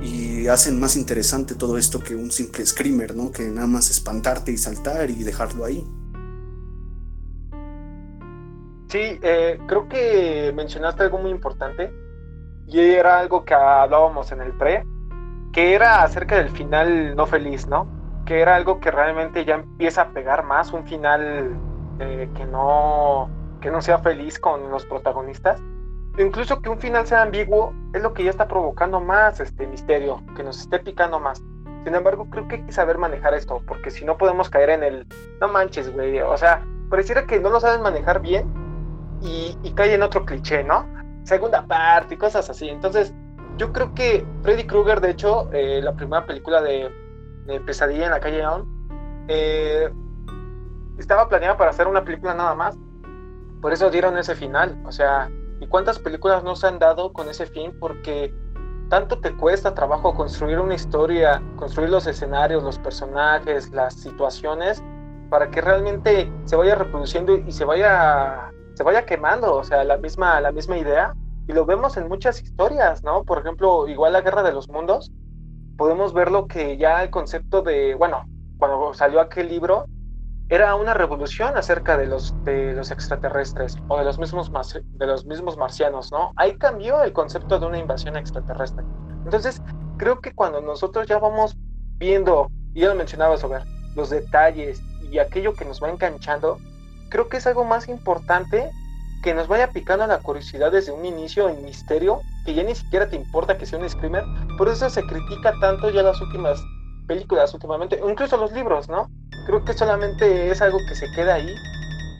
y 0.00 0.46
hacen 0.48 0.78
más 0.78 0.96
interesante 0.96 1.54
todo 1.54 1.76
esto 1.78 2.00
que 2.00 2.14
un 2.14 2.30
simple 2.30 2.64
screamer, 2.64 3.16
¿no? 3.16 3.30
Que 3.30 3.44
nada 3.44 3.66
más 3.66 3.90
espantarte 3.90 4.52
y 4.52 4.56
saltar 4.56 5.10
y 5.10 5.22
dejarlo 5.24 5.64
ahí. 5.64 5.84
Sí, 8.88 9.18
eh, 9.22 9.58
creo 9.66 9.88
que 9.88 10.52
mencionaste 10.54 11.02
algo 11.02 11.18
muy 11.18 11.30
importante 11.30 11.92
y 12.66 12.80
era 12.80 13.18
algo 13.18 13.44
que 13.44 13.54
hablábamos 13.54 14.32
en 14.32 14.40
el 14.40 14.52
pre, 14.52 14.84
que 15.52 15.74
era 15.74 16.02
acerca 16.02 16.36
del 16.36 16.50
final 16.50 17.14
no 17.14 17.26
feliz, 17.26 17.66
¿no? 17.66 17.86
Que 18.24 18.40
era 18.40 18.56
algo 18.56 18.80
que 18.80 18.90
realmente 18.90 19.44
ya 19.44 19.56
empieza 19.56 20.02
a 20.02 20.10
pegar 20.10 20.44
más, 20.44 20.72
un 20.72 20.86
final 20.86 21.54
eh, 21.98 22.30
que 22.34 22.46
no 22.46 23.30
que 23.60 23.70
no 23.70 23.82
sea 23.82 23.98
feliz 23.98 24.38
con 24.38 24.70
los 24.70 24.86
protagonistas. 24.86 25.60
Incluso 26.18 26.60
que 26.60 26.68
un 26.68 26.78
final 26.78 27.06
sea 27.06 27.22
ambiguo 27.22 27.72
es 27.94 28.02
lo 28.02 28.12
que 28.12 28.24
ya 28.24 28.30
está 28.30 28.48
provocando 28.48 29.00
más 29.00 29.40
este 29.40 29.66
misterio, 29.66 30.22
que 30.36 30.42
nos 30.42 30.60
esté 30.60 30.80
picando 30.80 31.20
más. 31.20 31.42
Sin 31.84 31.94
embargo, 31.94 32.28
creo 32.28 32.48
que 32.48 32.56
hay 32.56 32.62
que 32.64 32.72
saber 32.72 32.98
manejar 32.98 33.34
esto, 33.34 33.62
porque 33.66 33.90
si 33.90 34.04
no 34.04 34.18
podemos 34.18 34.50
caer 34.50 34.70
en 34.70 34.82
el 34.82 35.06
no 35.40 35.48
manches, 35.48 35.92
güey. 35.92 36.20
O 36.20 36.36
sea, 36.36 36.64
pareciera 36.90 37.24
que 37.24 37.38
no 37.38 37.50
lo 37.50 37.60
saben 37.60 37.82
manejar 37.82 38.20
bien 38.20 38.52
y, 39.22 39.56
y 39.62 39.72
cae 39.72 39.94
en 39.94 40.02
otro 40.02 40.24
cliché, 40.24 40.64
¿no? 40.64 40.86
Segunda 41.22 41.64
parte 41.66 42.14
y 42.14 42.18
cosas 42.18 42.50
así. 42.50 42.68
Entonces, 42.68 43.14
yo 43.58 43.72
creo 43.72 43.92
que 43.94 44.24
Freddy 44.42 44.64
Krueger, 44.64 45.00
de 45.00 45.10
hecho, 45.10 45.50
eh, 45.52 45.80
la 45.82 45.92
primera 45.94 46.24
película 46.24 46.62
de, 46.62 46.90
Pesadilla 47.64 48.06
en 48.06 48.10
la 48.10 48.20
calle 48.20 48.40
Elm, 48.40 49.26
eh, 49.26 49.90
estaba 50.98 51.28
planeada 51.28 51.56
para 51.56 51.70
hacer 51.70 51.86
una 51.86 52.04
película 52.04 52.34
nada 52.34 52.54
más. 52.54 52.78
Por 53.60 53.72
eso 53.72 53.90
dieron 53.90 54.16
ese 54.16 54.34
final. 54.34 54.80
O 54.84 54.92
sea, 54.92 55.28
¿y 55.60 55.66
cuántas 55.66 55.98
películas 55.98 56.44
no 56.44 56.56
se 56.56 56.66
han 56.66 56.78
dado 56.78 57.12
con 57.12 57.28
ese 57.28 57.46
fin? 57.46 57.72
Porque 57.78 58.34
tanto 58.88 59.18
te 59.20 59.36
cuesta 59.36 59.74
trabajo 59.74 60.14
construir 60.14 60.58
una 60.58 60.74
historia, 60.74 61.42
construir 61.56 61.90
los 61.90 62.06
escenarios, 62.06 62.62
los 62.62 62.78
personajes, 62.78 63.70
las 63.70 63.94
situaciones, 63.94 64.82
para 65.30 65.50
que 65.50 65.60
realmente 65.60 66.30
se 66.44 66.56
vaya 66.56 66.74
reproduciendo 66.74 67.36
y 67.36 67.52
se 67.52 67.64
vaya 67.64 68.50
se 68.74 68.84
vaya 68.84 69.04
quemando, 69.04 69.56
o 69.56 69.64
sea, 69.64 69.82
la 69.84 69.96
misma 69.96 70.40
la 70.40 70.52
misma 70.52 70.78
idea 70.78 71.14
y 71.48 71.52
lo 71.52 71.64
vemos 71.64 71.96
en 71.96 72.08
muchas 72.08 72.42
historias, 72.42 73.02
¿no? 73.02 73.24
Por 73.24 73.38
ejemplo, 73.38 73.88
igual 73.88 74.12
la 74.12 74.20
Guerra 74.20 74.42
de 74.42 74.52
los 74.52 74.68
Mundos, 74.68 75.10
podemos 75.78 76.12
verlo 76.12 76.46
que 76.46 76.76
ya 76.76 77.02
el 77.02 77.10
concepto 77.10 77.62
de, 77.62 77.94
bueno, 77.94 78.26
cuando 78.58 78.92
salió 78.92 79.20
aquel 79.20 79.48
libro 79.48 79.86
era 80.50 80.74
una 80.74 80.94
revolución 80.94 81.56
acerca 81.56 81.96
de 81.98 82.06
los 82.06 82.34
de 82.44 82.72
los 82.72 82.90
extraterrestres 82.90 83.76
o 83.88 83.98
de 83.98 84.04
los 84.04 84.18
mismos 84.18 84.50
de 84.50 85.06
los 85.06 85.26
mismos 85.26 85.56
marcianos, 85.56 86.10
¿no? 86.10 86.32
Ahí 86.36 86.56
cambió 86.56 87.02
el 87.02 87.12
concepto 87.12 87.58
de 87.58 87.66
una 87.66 87.78
invasión 87.78 88.16
extraterrestre. 88.16 88.84
Entonces, 89.24 89.62
creo 89.98 90.20
que 90.20 90.34
cuando 90.34 90.60
nosotros 90.60 91.06
ya 91.06 91.18
vamos 91.18 91.56
viendo, 91.98 92.50
y 92.74 92.80
ya 92.80 92.88
lo 92.88 92.94
mencionaba 92.94 93.36
sobre 93.36 93.60
los 93.94 94.10
detalles 94.10 94.82
y 95.10 95.18
aquello 95.18 95.52
que 95.52 95.64
nos 95.64 95.82
va 95.82 95.90
enganchando, 95.90 96.58
creo 97.10 97.28
que 97.28 97.38
es 97.38 97.46
algo 97.46 97.64
más 97.64 97.88
importante 97.88 98.70
que 99.22 99.34
nos 99.34 99.48
vaya 99.48 99.70
picando 99.70 100.06
la 100.06 100.20
curiosidad 100.20 100.70
desde 100.70 100.92
un 100.92 101.04
inicio 101.04 101.48
en 101.48 101.64
misterio, 101.64 102.20
que 102.44 102.54
ya 102.54 102.62
ni 102.62 102.74
siquiera 102.74 103.08
te 103.08 103.16
importa 103.16 103.58
que 103.58 103.66
sea 103.66 103.78
un 103.78 103.88
screamer, 103.88 104.24
por 104.56 104.68
eso 104.68 104.88
se 104.88 105.02
critica 105.02 105.52
tanto 105.60 105.90
ya 105.90 106.02
las 106.02 106.20
últimas 106.20 106.62
películas 107.06 107.52
últimamente, 107.52 108.00
incluso 108.08 108.36
los 108.36 108.52
libros, 108.52 108.88
¿no? 108.88 109.10
Creo 109.48 109.64
que 109.64 109.72
solamente 109.72 110.50
es 110.50 110.60
algo 110.60 110.76
que 110.86 110.94
se 110.94 111.10
queda 111.10 111.36
ahí 111.36 111.54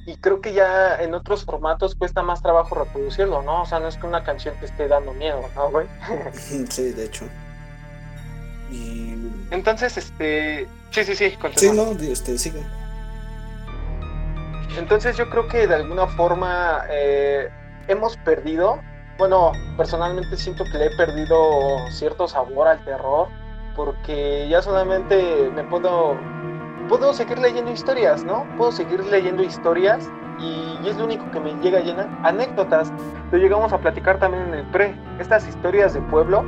y 0.06 0.16
creo 0.16 0.40
que 0.40 0.54
ya 0.54 0.96
en 0.96 1.12
otros 1.12 1.44
formatos 1.44 1.94
cuesta 1.94 2.22
más 2.22 2.40
trabajo 2.40 2.74
reproducirlo, 2.74 3.42
¿no? 3.42 3.62
O 3.62 3.66
sea, 3.66 3.80
no 3.80 3.88
es 3.88 3.98
que 3.98 4.06
una 4.06 4.24
canción 4.24 4.54
te 4.58 4.64
esté 4.64 4.88
dando 4.88 5.12
miedo, 5.12 5.42
¿no, 5.54 5.70
güey? 5.70 5.86
Sí, 6.32 6.90
de 6.92 7.04
hecho. 7.04 7.26
Y... 8.70 9.30
Entonces, 9.50 9.98
este... 9.98 10.66
Sí, 10.90 11.04
sí, 11.04 11.14
sí, 11.14 11.30
Sí, 11.30 11.36
continúa. 11.36 11.74
no, 11.84 11.92
este, 12.00 12.38
sigue. 12.38 12.62
Entonces 14.78 15.14
yo 15.18 15.28
creo 15.28 15.48
que 15.48 15.66
de 15.66 15.74
alguna 15.74 16.06
forma 16.06 16.84
eh, 16.88 17.50
hemos 17.88 18.16
perdido, 18.16 18.80
bueno, 19.18 19.52
personalmente 19.76 20.34
siento 20.38 20.64
que 20.64 20.78
le 20.78 20.86
he 20.86 20.96
perdido 20.96 21.76
cierto 21.90 22.26
sabor 22.26 22.68
al 22.68 22.82
terror, 22.86 23.28
porque 23.76 24.48
ya 24.48 24.62
solamente 24.62 25.50
me 25.54 25.64
puedo, 25.64 26.16
puedo 26.88 27.12
seguir 27.12 27.38
leyendo 27.38 27.70
historias, 27.70 28.24
¿no? 28.24 28.46
Puedo 28.56 28.72
seguir 28.72 29.04
leyendo 29.04 29.42
historias 29.42 30.08
y, 30.38 30.78
y 30.82 30.88
es 30.88 30.96
lo 30.96 31.04
único 31.04 31.30
que 31.30 31.40
me 31.40 31.52
llega 31.62 31.78
a 31.78 31.82
llenar. 31.82 32.08
Anécdotas, 32.22 32.92
lo 33.30 33.38
llegamos 33.38 33.72
a 33.72 33.78
platicar 33.78 34.18
también 34.18 34.44
en 34.44 34.54
el 34.54 34.66
pre, 34.70 34.94
estas 35.18 35.46
historias 35.46 35.94
de 35.94 36.00
pueblo, 36.02 36.44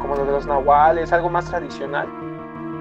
como 0.00 0.16
lo 0.16 0.24
de 0.24 0.32
los 0.32 0.46
nahuales, 0.46 1.12
algo 1.12 1.28
más 1.28 1.46
tradicional, 1.46 2.08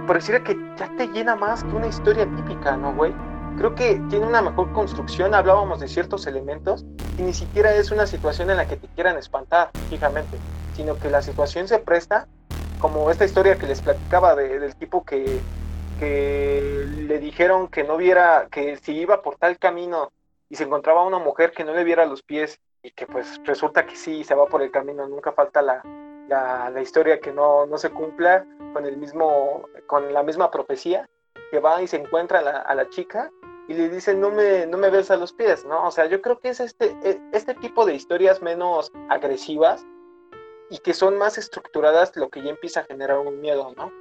pareciera 0.08 0.44
que 0.44 0.58
ya 0.78 0.90
te 0.98 1.08
llena 1.08 1.36
más 1.36 1.64
que 1.64 1.76
una 1.76 1.88
historia 1.88 2.26
típica, 2.36 2.78
¿no, 2.78 2.94
güey? 2.96 3.14
creo 3.60 3.76
que 3.76 4.02
tiene 4.10 4.26
una 4.26 4.42
mejor 4.42 4.72
construcción, 4.72 5.36
hablábamos 5.36 5.82
de 5.82 5.90
ciertos 5.90 6.26
elementos 6.28 6.86
y 7.18 7.24
ni 7.24 7.34
siquiera 7.34 7.76
es 7.76 7.92
una 7.92 8.08
situación 8.08 8.50
en 8.50 8.56
la 8.56 8.66
que 8.66 8.78
te 8.78 8.88
quieran 8.88 9.18
espantar 9.18 9.70
fijamente, 9.90 10.38
sino 10.76 10.98
que 10.98 11.10
la 11.10 11.22
situación 11.22 11.68
se 11.68 11.78
presta, 11.80 12.26
como 12.80 13.12
esta 13.12 13.26
historia 13.26 13.58
que 13.58 13.68
les 13.68 13.82
platicaba 13.82 14.34
del 14.34 14.74
tipo 14.76 15.04
que, 15.04 15.42
que 16.00 16.88
le 17.08 17.20
dijeron 17.20 17.68
que 17.68 17.84
no 17.84 17.98
viera, 17.98 18.48
que 18.50 18.78
si 18.78 18.94
iba 18.94 19.22
por 19.22 19.36
tal 19.36 19.60
camino 19.60 20.12
y 20.50 20.56
se 20.56 20.64
encontraba 20.64 21.04
una 21.04 21.20
mujer 21.20 21.52
que 21.52 21.64
no 21.64 21.74
le 21.74 21.84
viera 21.84 22.06
los 22.06 22.24
pies 22.24 22.60
y 22.82 22.92
que 22.92 23.06
pues 23.06 23.40
resulta 23.44 23.86
que 23.86 23.96
sí, 23.96 24.24
se 24.24 24.36
va 24.36 24.46
por 24.46 24.62
el 24.62 24.72
camino, 24.72 25.08
nunca 25.08 25.34
falta 25.34 25.62
la, 25.62 25.84
la, 26.28 26.82
historia 26.82 27.20
que 27.20 27.34
no, 27.34 27.66
no, 27.66 27.78
se 27.78 27.90
cumpla 27.90 28.46
con 28.74 28.86
el 28.86 28.98
mismo, 28.98 29.68
con 29.88 30.14
la 30.14 30.24
misma 30.24 30.50
profecía, 30.50 31.10
que 31.52 31.60
va 31.60 31.82
y 31.82 31.88
se 31.88 31.98
encuentra 31.98 32.40
a 32.40 32.76
la, 32.76 32.90
chica 32.90 33.30
y 33.68 33.74
le 33.74 33.90
dice 33.90 34.14
no 34.14 34.32
me, 34.32 34.66
no 34.66 34.78
me 34.78 34.90
ves 34.90 35.12
a 35.12 35.18
los 35.18 35.34
pies, 35.34 35.66
¿no? 35.66 35.86
O 35.86 35.92
sea, 35.92 36.06
yo 36.06 36.22
creo 36.22 36.40
que 36.40 36.50
es 36.50 36.60
este, 36.60 36.96
e, 37.04 37.20
este 37.34 37.54
tipo 37.56 37.86
de 37.86 37.96
historias 37.96 38.42
menos 38.42 38.92
agresivas 39.10 39.86
y 40.70 40.78
que 40.78 40.94
son 40.94 41.18
más 41.18 41.38
estructuradas 41.38 42.16
lo 42.16 42.30
que 42.30 42.42
ya 42.42 42.52
empieza 42.52 42.82
a 42.82 42.86
generar 42.86 43.20
un 43.20 43.42
miedo, 43.42 43.74
¿no? 43.76 43.92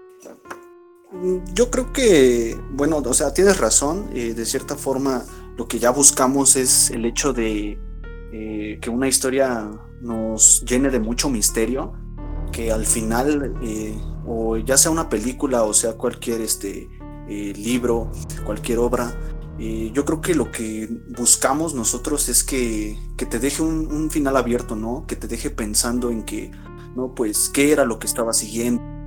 Yo 1.54 1.70
creo 1.70 1.92
que, 1.92 2.58
bueno, 2.70 2.98
o 2.98 3.14
sea, 3.14 3.32
tienes 3.32 3.58
razón, 3.58 4.10
eh, 4.12 4.34
de 4.34 4.44
cierta 4.44 4.76
forma 4.76 5.24
lo 5.56 5.66
que 5.66 5.78
ya 5.78 5.90
buscamos 5.90 6.54
es 6.54 6.90
el 6.90 7.04
hecho 7.04 7.32
de 7.32 7.78
eh, 8.30 8.78
que 8.80 8.90
una 8.90 9.08
historia 9.08 9.70
nos 10.00 10.62
llene 10.64 10.90
de 10.90 11.00
mucho 11.00 11.30
misterio, 11.30 11.94
que 12.52 12.70
al 12.70 12.84
final, 12.84 13.54
eh, 13.62 13.98
o 14.26 14.58
ya 14.58 14.76
sea 14.76 14.90
una 14.90 15.08
película 15.08 15.62
o 15.64 15.72
sea 15.72 15.94
cualquier 15.94 16.42
este, 16.42 16.88
eh, 17.28 17.52
libro, 17.56 18.12
cualquier 18.44 18.78
obra, 18.78 19.12
yo 19.58 20.04
creo 20.04 20.20
que 20.20 20.36
lo 20.36 20.52
que 20.52 20.88
buscamos 21.08 21.74
nosotros 21.74 22.28
es 22.28 22.44
que, 22.44 22.96
que 23.16 23.26
te 23.26 23.40
deje 23.40 23.60
un, 23.60 24.08
final 24.08 24.36
abierto, 24.36 24.76
¿no? 24.76 25.04
Que 25.08 25.16
te 25.16 25.26
deje 25.26 25.50
pensando 25.50 26.10
en 26.12 26.22
que, 26.22 26.52
¿no? 26.94 27.12
Pues, 27.12 27.48
¿qué 27.48 27.72
era 27.72 27.84
lo 27.84 27.98
que 27.98 28.06
estaba 28.06 28.32
siguiendo? 28.32 28.97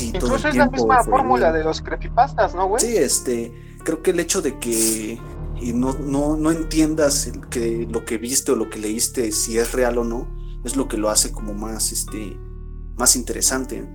Incluso 0.00 0.48
es 0.48 0.56
la 0.56 0.68
misma 0.68 1.02
fórmula 1.02 1.52
de 1.52 1.64
los 1.64 1.80
creepypastas, 1.80 2.54
¿no, 2.54 2.68
güey? 2.68 2.80
Sí, 2.80 2.96
este, 2.96 3.52
creo 3.84 4.02
que 4.02 4.10
el 4.10 4.20
hecho 4.20 4.42
de 4.42 4.58
que 4.58 5.20
no, 5.74 5.94
no, 5.94 6.36
no 6.36 6.50
entiendas 6.50 7.30
que 7.50 7.86
lo 7.90 8.04
que 8.04 8.18
viste 8.18 8.52
o 8.52 8.56
lo 8.56 8.70
que 8.70 8.78
leíste, 8.78 9.32
si 9.32 9.58
es 9.58 9.72
real 9.72 9.98
o 9.98 10.04
no, 10.04 10.28
es 10.64 10.76
lo 10.76 10.88
que 10.88 10.96
lo 10.96 11.10
hace 11.10 11.32
como 11.32 11.54
más, 11.54 11.92
este, 11.92 12.36
más 12.96 13.16
interesante. 13.16 13.88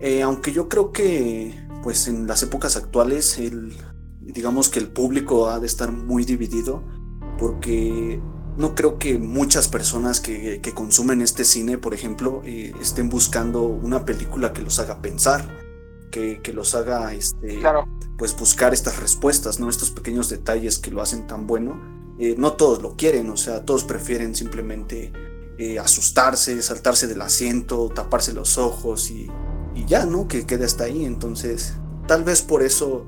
Eh, 0.00 0.22
aunque 0.22 0.52
yo 0.52 0.68
creo 0.68 0.92
que, 0.92 1.54
pues 1.82 2.08
en 2.08 2.26
las 2.26 2.42
épocas 2.42 2.76
actuales, 2.76 3.38
el, 3.38 3.76
digamos 4.20 4.68
que 4.68 4.78
el 4.78 4.90
público 4.90 5.48
ha 5.48 5.58
de 5.60 5.66
estar 5.66 5.90
muy 5.90 6.24
dividido, 6.24 6.82
porque 7.38 8.20
no 8.58 8.74
creo 8.74 8.98
que 8.98 9.18
muchas 9.18 9.68
personas 9.68 10.20
que, 10.20 10.60
consumen 10.74 11.22
este 11.22 11.44
cine, 11.44 11.78
por 11.78 11.94
ejemplo, 11.94 12.42
eh, 12.44 12.72
estén 12.80 13.08
buscando 13.08 13.62
una 13.62 14.04
película 14.04 14.52
que 14.52 14.62
los 14.62 14.80
haga 14.80 15.00
pensar, 15.00 15.48
que, 16.10 16.40
los 16.52 16.74
haga 16.74 17.14
este, 17.14 17.60
pues 18.18 18.36
buscar 18.36 18.74
estas 18.74 18.98
respuestas, 18.98 19.60
¿no? 19.60 19.70
Estos 19.70 19.90
pequeños 19.92 20.28
detalles 20.28 20.78
que 20.78 20.90
lo 20.90 21.00
hacen 21.00 21.28
tan 21.28 21.46
bueno. 21.46 21.80
Eh, 22.18 22.34
no 22.36 22.54
todos 22.54 22.82
lo 22.82 22.96
quieren, 22.96 23.30
o 23.30 23.36
sea, 23.36 23.64
todos 23.64 23.84
prefieren 23.84 24.34
simplemente 24.34 25.12
eh, 25.56 25.78
asustarse, 25.78 26.60
saltarse 26.60 27.06
del 27.06 27.22
asiento, 27.22 27.88
taparse 27.94 28.32
los 28.32 28.58
ojos 28.58 29.12
y, 29.12 29.30
y 29.76 29.84
ya, 29.84 30.04
¿no? 30.04 30.26
Que 30.26 30.46
quede 30.46 30.64
hasta 30.64 30.84
ahí. 30.84 31.04
Entonces, 31.04 31.74
tal 32.08 32.24
vez 32.24 32.42
por 32.42 32.64
eso 32.64 33.06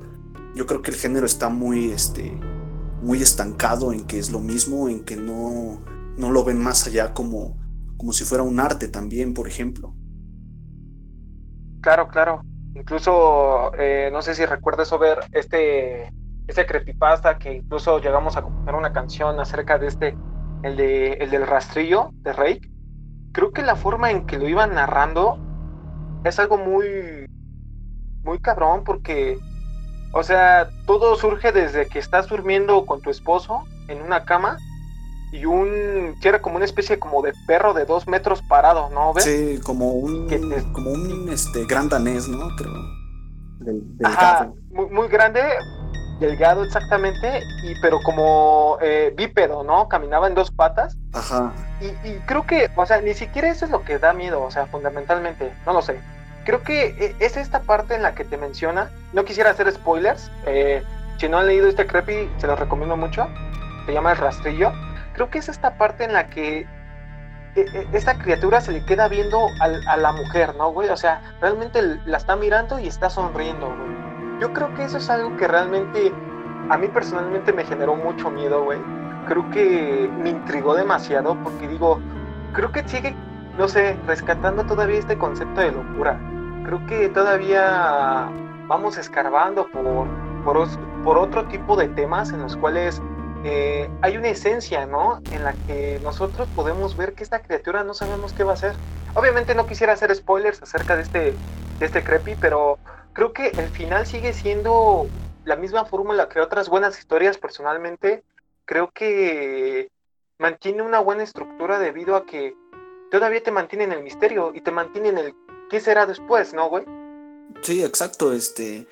yo 0.55 0.65
creo 0.65 0.81
que 0.81 0.91
el 0.91 0.97
género 0.97 1.25
está 1.25 1.49
muy, 1.49 1.91
este, 1.91 2.39
muy 3.01 3.21
estancado 3.21 3.93
en 3.93 4.05
que 4.05 4.19
es 4.19 4.31
lo 4.31 4.39
mismo, 4.39 4.87
en 4.89 5.03
que 5.03 5.15
no, 5.15 5.81
no 6.17 6.31
lo 6.31 6.43
ven 6.43 6.59
más 6.61 6.87
allá 6.87 7.13
como, 7.13 7.57
como 7.97 8.13
si 8.13 8.23
fuera 8.23 8.43
un 8.43 8.59
arte 8.59 8.87
también, 8.87 9.33
por 9.33 9.47
ejemplo. 9.47 9.93
Claro, 11.81 12.07
claro. 12.07 12.43
Incluso, 12.75 13.73
eh, 13.77 14.09
no 14.13 14.21
sé 14.21 14.35
si 14.35 14.45
recuerdas 14.45 14.97
ver 14.99 15.19
este, 15.31 16.13
este 16.47 16.65
creepypasta 16.65 17.37
que 17.37 17.55
incluso 17.55 17.99
llegamos 17.99 18.37
a 18.37 18.43
componer 18.43 18.75
una 18.75 18.93
canción 18.93 19.39
acerca 19.39 19.77
de 19.77 19.87
este, 19.87 20.17
el, 20.63 20.77
de, 20.77 21.13
el 21.13 21.31
del 21.31 21.47
rastrillo 21.47 22.11
de 22.21 22.33
Rake. 22.33 22.71
Creo 23.33 23.51
que 23.51 23.63
la 23.63 23.75
forma 23.75 24.11
en 24.11 24.25
que 24.25 24.37
lo 24.37 24.47
iban 24.47 24.75
narrando 24.75 25.39
es 26.23 26.39
algo 26.39 26.57
muy, 26.57 27.25
muy 28.23 28.39
cabrón 28.39 28.83
porque 28.83 29.39
o 30.13 30.23
sea, 30.23 30.69
todo 30.85 31.15
surge 31.15 31.51
desde 31.51 31.87
que 31.87 31.99
estás 31.99 32.27
durmiendo 32.27 32.85
con 32.85 33.01
tu 33.01 33.09
esposo 33.09 33.63
en 33.87 34.01
una 34.01 34.25
cama 34.25 34.57
y 35.31 35.45
un 35.45 36.15
que 36.21 36.27
era 36.27 36.41
como 36.41 36.57
una 36.57 36.65
especie 36.65 36.99
como 36.99 37.21
de 37.21 37.31
perro 37.47 37.73
de 37.73 37.85
dos 37.85 38.07
metros 38.07 38.41
parado, 38.41 38.89
¿no? 38.89 39.13
¿Ves? 39.13 39.23
Sí, 39.23 39.59
como 39.63 39.93
un 39.93 40.27
como 40.73 40.91
un 40.91 41.29
este 41.29 41.65
gran 41.65 41.87
danés, 41.87 42.27
¿no? 42.27 42.49
Creo. 42.57 42.73
delgado. 43.59 44.53
muy, 44.71 44.87
muy, 44.87 45.07
grande, 45.07 45.41
delgado 46.19 46.65
exactamente, 46.65 47.39
y 47.63 47.79
pero 47.81 47.99
como 48.03 48.77
eh, 48.81 49.13
bípedo, 49.15 49.63
¿no? 49.63 49.87
Caminaba 49.87 50.27
en 50.27 50.35
dos 50.35 50.51
patas. 50.51 50.97
Ajá. 51.13 51.53
Y, 51.79 51.85
y 52.09 52.19
creo 52.25 52.45
que, 52.45 52.69
o 52.75 52.85
sea, 52.85 52.99
ni 52.99 53.13
siquiera 53.13 53.49
eso 53.49 53.63
es 53.63 53.71
lo 53.71 53.83
que 53.83 53.97
da 53.97 54.11
miedo, 54.11 54.43
o 54.43 54.51
sea, 54.51 54.65
fundamentalmente, 54.65 55.53
no 55.65 55.71
lo 55.71 55.81
sé 55.81 55.97
creo 56.45 56.63
que 56.63 56.87
eh, 56.87 57.15
es 57.19 57.37
esta 57.37 57.61
parte 57.61 57.95
en 57.95 58.03
la 58.03 58.13
que 58.13 58.23
te 58.23 58.37
menciona. 58.37 58.89
No 59.13 59.23
quisiera 59.25 59.51
hacer 59.51 59.71
spoilers. 59.71 60.31
Eh, 60.45 60.83
si 61.17 61.29
no 61.29 61.37
han 61.37 61.47
leído 61.47 61.67
este 61.67 61.85
creepy, 61.85 62.29
se 62.37 62.47
los 62.47 62.59
recomiendo 62.59 62.97
mucho. 62.97 63.27
Se 63.85 63.93
llama 63.93 64.11
El 64.11 64.17
Rastrillo. 64.17 64.71
Creo 65.13 65.29
que 65.29 65.39
es 65.39 65.49
esta 65.49 65.77
parte 65.77 66.03
en 66.03 66.13
la 66.13 66.27
que 66.27 66.67
eh, 67.55 67.87
esta 67.93 68.17
criatura 68.17 68.61
se 68.61 68.71
le 68.71 68.85
queda 68.85 69.07
viendo 69.07 69.47
a, 69.59 69.97
la 69.97 70.11
mujer, 70.13 70.55
¿no, 70.55 70.71
güey? 70.71 70.89
O 70.89 70.97
sea, 70.97 71.21
realmente 71.41 71.81
la 72.05 72.17
está 72.17 72.35
mirando 72.35 72.79
y 72.79 72.87
está 72.87 73.09
sonriendo, 73.09 73.67
güey. 73.67 74.39
Yo 74.39 74.53
creo 74.53 74.73
que 74.73 74.85
eso 74.85 74.97
es 74.97 75.09
algo 75.09 75.35
que 75.37 75.47
realmente 75.47 76.11
a 76.69 76.77
mí 76.77 76.87
personalmente 76.87 77.53
me 77.53 77.65
generó 77.65 77.95
mucho 77.95 78.31
miedo, 78.31 78.63
güey. 78.63 78.79
Creo 79.27 79.47
que 79.51 80.09
me 80.17 80.31
intrigó 80.31 80.73
demasiado 80.73 81.37
porque 81.43 81.67
digo, 81.67 81.99
creo 82.53 82.71
que 82.71 82.87
sigue 82.87 83.15
no 83.57 83.67
sé, 83.67 83.97
rescatando 84.07 84.63
todavía 84.65 84.99
este 84.99 85.17
concepto 85.17 85.61
de 85.61 85.71
locura. 85.71 86.19
Creo 86.65 86.85
que 86.87 87.09
todavía 87.09 88.29
vamos 88.67 88.97
escarbando 88.97 89.67
por, 89.69 90.07
por, 91.03 91.17
otro 91.17 91.47
tipo 91.47 91.75
de 91.75 91.87
temas 91.89 92.31
en 92.31 92.41
los 92.41 92.55
cuales 92.55 93.01
eh, 93.43 93.89
hay 94.01 94.17
una 94.17 94.29
esencia, 94.29 94.85
¿no? 94.85 95.19
En 95.31 95.43
la 95.43 95.53
que 95.65 95.99
nosotros 96.03 96.47
podemos 96.55 96.95
ver 96.95 97.13
que 97.13 97.23
esta 97.23 97.41
criatura 97.41 97.83
no 97.83 97.93
sabemos 97.93 98.33
qué 98.33 98.43
va 98.43 98.51
a 98.51 98.53
hacer. 98.53 98.73
Obviamente 99.15 99.55
no 99.55 99.65
quisiera 99.65 99.93
hacer 99.93 100.15
spoilers 100.15 100.61
acerca 100.61 100.95
de 100.95 101.01
este, 101.01 101.19
de 101.79 101.85
este 101.85 102.03
creepy, 102.03 102.35
pero 102.39 102.77
creo 103.13 103.33
que 103.33 103.47
el 103.47 103.67
final 103.69 104.05
sigue 104.05 104.31
siendo 104.31 105.07
la 105.45 105.55
misma 105.55 105.85
fórmula 105.85 106.29
que 106.29 106.39
otras 106.39 106.69
buenas 106.69 106.97
historias 106.97 107.37
personalmente. 107.37 108.23
Creo 108.65 108.91
que 108.91 109.89
mantiene 110.37 110.83
una 110.83 110.99
buena 110.99 111.23
estructura 111.23 111.79
debido 111.79 112.15
a 112.15 112.25
que 112.25 112.55
todavía 113.09 113.43
te 113.43 113.51
mantiene 113.51 113.83
en 113.85 113.91
el 113.91 114.03
misterio 114.03 114.51
y 114.53 114.61
te 114.61 114.71
mantiene 114.71 115.09
en 115.09 115.17
el 115.17 115.35
qué 115.71 115.79
será 115.79 116.05
después, 116.05 116.53
¿no, 116.53 116.69
güey? 116.69 116.83
Sí, 117.63 117.83
exacto, 117.83 118.33
este... 118.33 118.87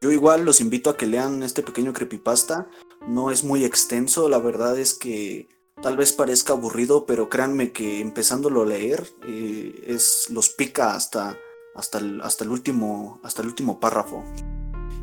Yo 0.00 0.10
igual 0.10 0.44
los 0.44 0.60
invito 0.60 0.90
a 0.90 0.98
que 0.98 1.06
lean 1.06 1.42
este 1.42 1.62
pequeño 1.62 1.94
creepypasta. 1.94 2.68
No 3.06 3.30
es 3.30 3.42
muy 3.42 3.64
extenso, 3.64 4.28
la 4.28 4.38
verdad 4.38 4.78
es 4.78 4.92
que 4.92 5.48
tal 5.80 5.96
vez 5.96 6.12
parezca 6.12 6.52
aburrido, 6.52 7.06
pero 7.06 7.30
créanme 7.30 7.72
que 7.72 8.00
empezándolo 8.00 8.62
a 8.62 8.66
leer 8.66 9.06
eh, 9.26 9.84
es 9.86 10.26
los 10.28 10.50
pica 10.50 10.94
hasta, 10.94 11.38
hasta, 11.74 11.98
el, 11.98 12.20
hasta, 12.20 12.44
el 12.44 12.50
último, 12.50 13.18
hasta 13.22 13.40
el 13.40 13.48
último 13.48 13.80
párrafo. 13.80 14.22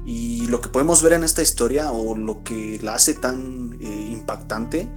Y 0.05 0.45
lo 0.47 0.61
que 0.61 0.69
podemos 0.69 1.01
ver 1.01 1.13
en 1.13 1.23
esta 1.23 1.41
historia 1.41 1.91
o 1.91 2.15
lo 2.15 2.43
que 2.43 2.79
la 2.83 2.93
hace 2.93 3.15
tan 3.15 3.79
eh, 3.81 4.07
impactante 4.11 4.87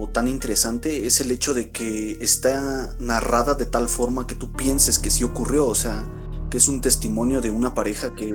o 0.00 0.08
tan 0.08 0.28
interesante 0.28 1.06
es 1.06 1.20
el 1.20 1.30
hecho 1.30 1.52
de 1.52 1.70
que 1.70 2.16
está 2.22 2.94
narrada 2.98 3.52
de 3.54 3.66
tal 3.66 3.86
forma 3.86 4.26
que 4.26 4.34
tú 4.34 4.50
pienses 4.50 4.98
que 4.98 5.10
sí 5.10 5.24
ocurrió, 5.24 5.66
o 5.66 5.74
sea, 5.74 6.06
que 6.50 6.56
es 6.56 6.68
un 6.68 6.80
testimonio 6.80 7.42
de 7.42 7.50
una 7.50 7.74
pareja 7.74 8.14
que, 8.14 8.34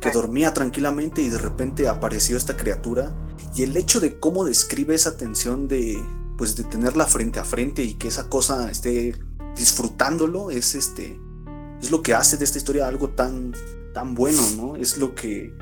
que 0.00 0.10
dormía 0.10 0.52
tranquilamente 0.52 1.22
y 1.22 1.28
de 1.28 1.38
repente 1.38 1.86
apareció 1.86 2.36
esta 2.36 2.56
criatura 2.56 3.14
y 3.54 3.62
el 3.62 3.76
hecho 3.76 4.00
de 4.00 4.18
cómo 4.18 4.44
describe 4.44 4.96
esa 4.96 5.16
tensión 5.16 5.68
de 5.68 5.96
pues 6.36 6.56
de 6.56 6.64
tenerla 6.64 7.06
frente 7.06 7.38
a 7.38 7.44
frente 7.44 7.84
y 7.84 7.94
que 7.94 8.08
esa 8.08 8.28
cosa 8.28 8.68
esté 8.68 9.14
disfrutándolo 9.56 10.50
es 10.50 10.74
este 10.74 11.18
es 11.80 11.90
lo 11.92 12.02
que 12.02 12.14
hace 12.14 12.36
de 12.36 12.44
esta 12.44 12.58
historia 12.58 12.88
algo 12.88 13.10
tan 13.10 13.52
tan 13.94 14.14
bueno, 14.14 14.42
¿no? 14.56 14.76
Es 14.76 14.98
lo 14.98 15.14
que 15.14 15.54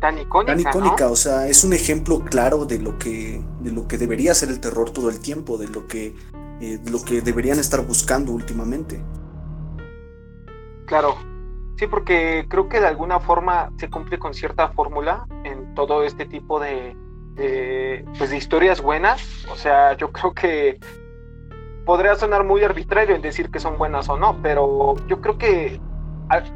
tan 0.00 0.18
icónica. 0.18 0.52
Tan 0.52 0.60
icónica, 0.60 1.08
o 1.08 1.16
sea, 1.16 1.46
es 1.46 1.62
un 1.64 1.72
ejemplo 1.72 2.20
claro 2.24 2.64
de 2.64 2.78
lo 2.78 2.98
que, 2.98 3.42
de 3.60 3.70
lo 3.70 3.86
que 3.86 3.98
debería 3.98 4.34
ser 4.34 4.48
el 4.48 4.60
terror 4.60 4.90
todo 4.90 5.10
el 5.10 5.20
tiempo, 5.20 5.58
de 5.58 5.68
lo 5.68 5.86
que, 5.86 6.14
eh, 6.60 6.80
lo 6.90 7.04
que 7.04 7.20
deberían 7.20 7.58
estar 7.58 7.86
buscando 7.86 8.32
últimamente. 8.32 9.00
Claro, 10.86 11.16
Sí, 11.80 11.86
porque 11.86 12.44
creo 12.46 12.68
que 12.68 12.78
de 12.78 12.88
alguna 12.88 13.20
forma 13.20 13.72
se 13.78 13.88
cumple 13.88 14.18
con 14.18 14.34
cierta 14.34 14.68
fórmula 14.68 15.24
en 15.44 15.74
todo 15.74 16.04
este 16.04 16.26
tipo 16.26 16.60
de, 16.60 16.94
pues 18.18 18.28
de 18.28 18.36
historias 18.36 18.82
buenas. 18.82 19.46
O 19.50 19.56
sea, 19.56 19.96
yo 19.96 20.12
creo 20.12 20.34
que 20.34 20.78
podría 21.86 22.16
sonar 22.16 22.44
muy 22.44 22.62
arbitrario 22.62 23.16
en 23.16 23.22
decir 23.22 23.50
que 23.50 23.60
son 23.60 23.78
buenas 23.78 24.10
o 24.10 24.18
no, 24.18 24.36
pero 24.42 24.94
yo 25.06 25.22
creo 25.22 25.38
que 25.38 25.80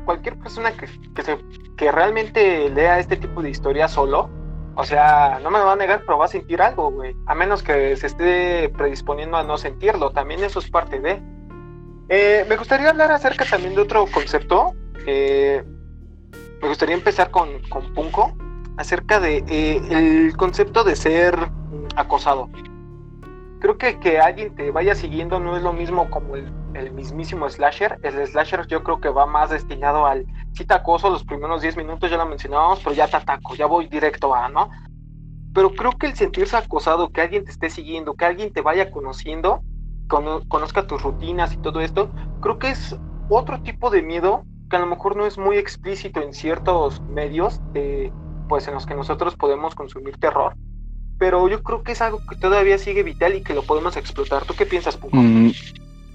cualquier 0.05 0.39
persona 0.39 0.73
que, 0.73 0.87
que, 1.15 1.23
se, 1.23 1.39
que 1.77 1.93
realmente 1.93 2.71
lea 2.71 2.99
este 2.99 3.17
tipo 3.17 3.43
de 3.43 3.51
historias 3.51 3.93
solo, 3.93 4.31
o 4.77 4.85
sea, 4.85 5.41
no 5.43 5.51
me 5.51 5.59
lo 5.59 5.67
va 5.67 5.73
a 5.73 5.77
negar, 5.77 6.03
pero 6.05 6.19
va 6.19 6.25
a 6.25 6.29
sentir 6.29 6.61
algo, 6.63 6.91
güey. 6.91 7.17
A 7.27 7.35
menos 7.35 7.63
que 7.63 7.97
se 7.97 8.07
esté 8.07 8.69
predisponiendo 8.71 9.37
a 9.37 9.45
no 9.45 9.57
sentirlo. 9.57 10.11
También 10.11 10.43
eso 10.43 10.59
es 10.59 10.69
parte 10.69 11.01
de. 11.01 11.23
Eh, 12.09 12.45
me 12.49 12.57
gustaría 12.57 12.91
hablar 12.91 13.13
acerca 13.13 13.45
también 13.45 13.75
de 13.75 13.81
otro 13.81 14.05
concepto 14.07 14.75
eh, 15.07 15.63
me 16.63 16.69
gustaría 16.69 16.95
empezar 16.95 17.31
con, 17.31 17.61
con 17.69 17.93
Punko 17.93 18.35
acerca 18.77 19.21
de 19.21 19.45
eh, 19.49 19.81
el 19.91 20.37
concepto 20.37 20.85
de 20.85 20.97
ser 20.97 21.37
acosado. 21.97 22.49
Creo 23.61 23.79
que 23.79 23.99
que 23.99 24.19
alguien 24.19 24.55
te 24.55 24.71
vaya 24.71 24.95
siguiendo 24.95 25.41
no 25.41 25.57
es 25.57 25.63
lo 25.63 25.73
mismo 25.73 26.11
como 26.11 26.37
el, 26.37 26.51
el 26.75 26.93
mismísimo 26.93 27.49
slasher. 27.49 27.99
El 28.03 28.27
slasher 28.27 28.67
yo 28.67 28.83
creo 28.83 29.01
que 29.01 29.09
va 29.09 29.27
más 29.27 29.51
destinado 29.51 30.07
al 30.07 30.27
si 30.53 30.65
te 30.65 30.75
los 30.87 31.25
primeros 31.25 31.63
10 31.63 31.77
minutos, 31.77 32.11
ya 32.11 32.17
lo 32.17 32.27
mencionábamos, 32.27 32.81
pero 32.81 32.95
ya 32.95 33.09
te 33.09 33.17
ataco, 33.17 33.55
ya 33.57 33.67
voy 33.67 33.89
directo 33.89 34.35
a, 34.35 34.49
¿no? 34.49 34.71
Pero 35.53 35.71
creo 35.71 35.93
que 35.93 36.07
el 36.07 36.15
sentirse 36.15 36.57
acosado, 36.57 37.11
que 37.11 37.21
alguien 37.21 37.45
te 37.45 37.51
esté 37.51 37.71
siguiendo, 37.71 38.15
que 38.15 38.25
alguien 38.25 38.53
te 38.53 38.61
vaya 38.61 38.91
conociendo, 38.91 39.63
conozca 40.07 40.87
tus 40.87 41.03
rutinas 41.03 41.53
y 41.53 41.57
todo 41.57 41.81
esto, 41.81 42.11
creo 42.41 42.59
que 42.59 42.71
es 42.71 42.97
otro 43.29 43.61
tipo 43.63 43.91
de 43.91 44.03
miedo 44.03 44.45
que 44.71 44.77
a 44.77 44.81
lo 44.81 44.87
mejor 44.87 45.17
no 45.17 45.27
es 45.27 45.39
muy 45.39 45.57
explícito 45.57 46.21
en 46.21 46.33
ciertos 46.33 47.01
medios 47.03 47.61
de, 47.73 48.13
pues 48.49 48.69
en 48.69 48.75
los 48.75 48.87
que 48.87 48.95
nosotros 48.95 49.37
podemos 49.37 49.75
consumir 49.75 50.17
terror, 50.19 50.55
pero 51.19 51.49
yo 51.49 51.63
creo 51.63 51.83
que 51.83 51.93
es 51.93 52.03
algo 52.03 52.21
que 52.29 52.37
todavía 52.37 52.79
sigue 52.79 53.03
vital 53.03 53.35
y 53.35 53.43
que 53.43 53.55
lo 53.55 53.63
podemos 53.63 53.97
explotar. 53.97 54.45
¿Tú 54.45 54.55
qué 54.55 54.67
piensas, 54.67 54.97
Puco? 54.97 55.17
Mm, 55.17 55.51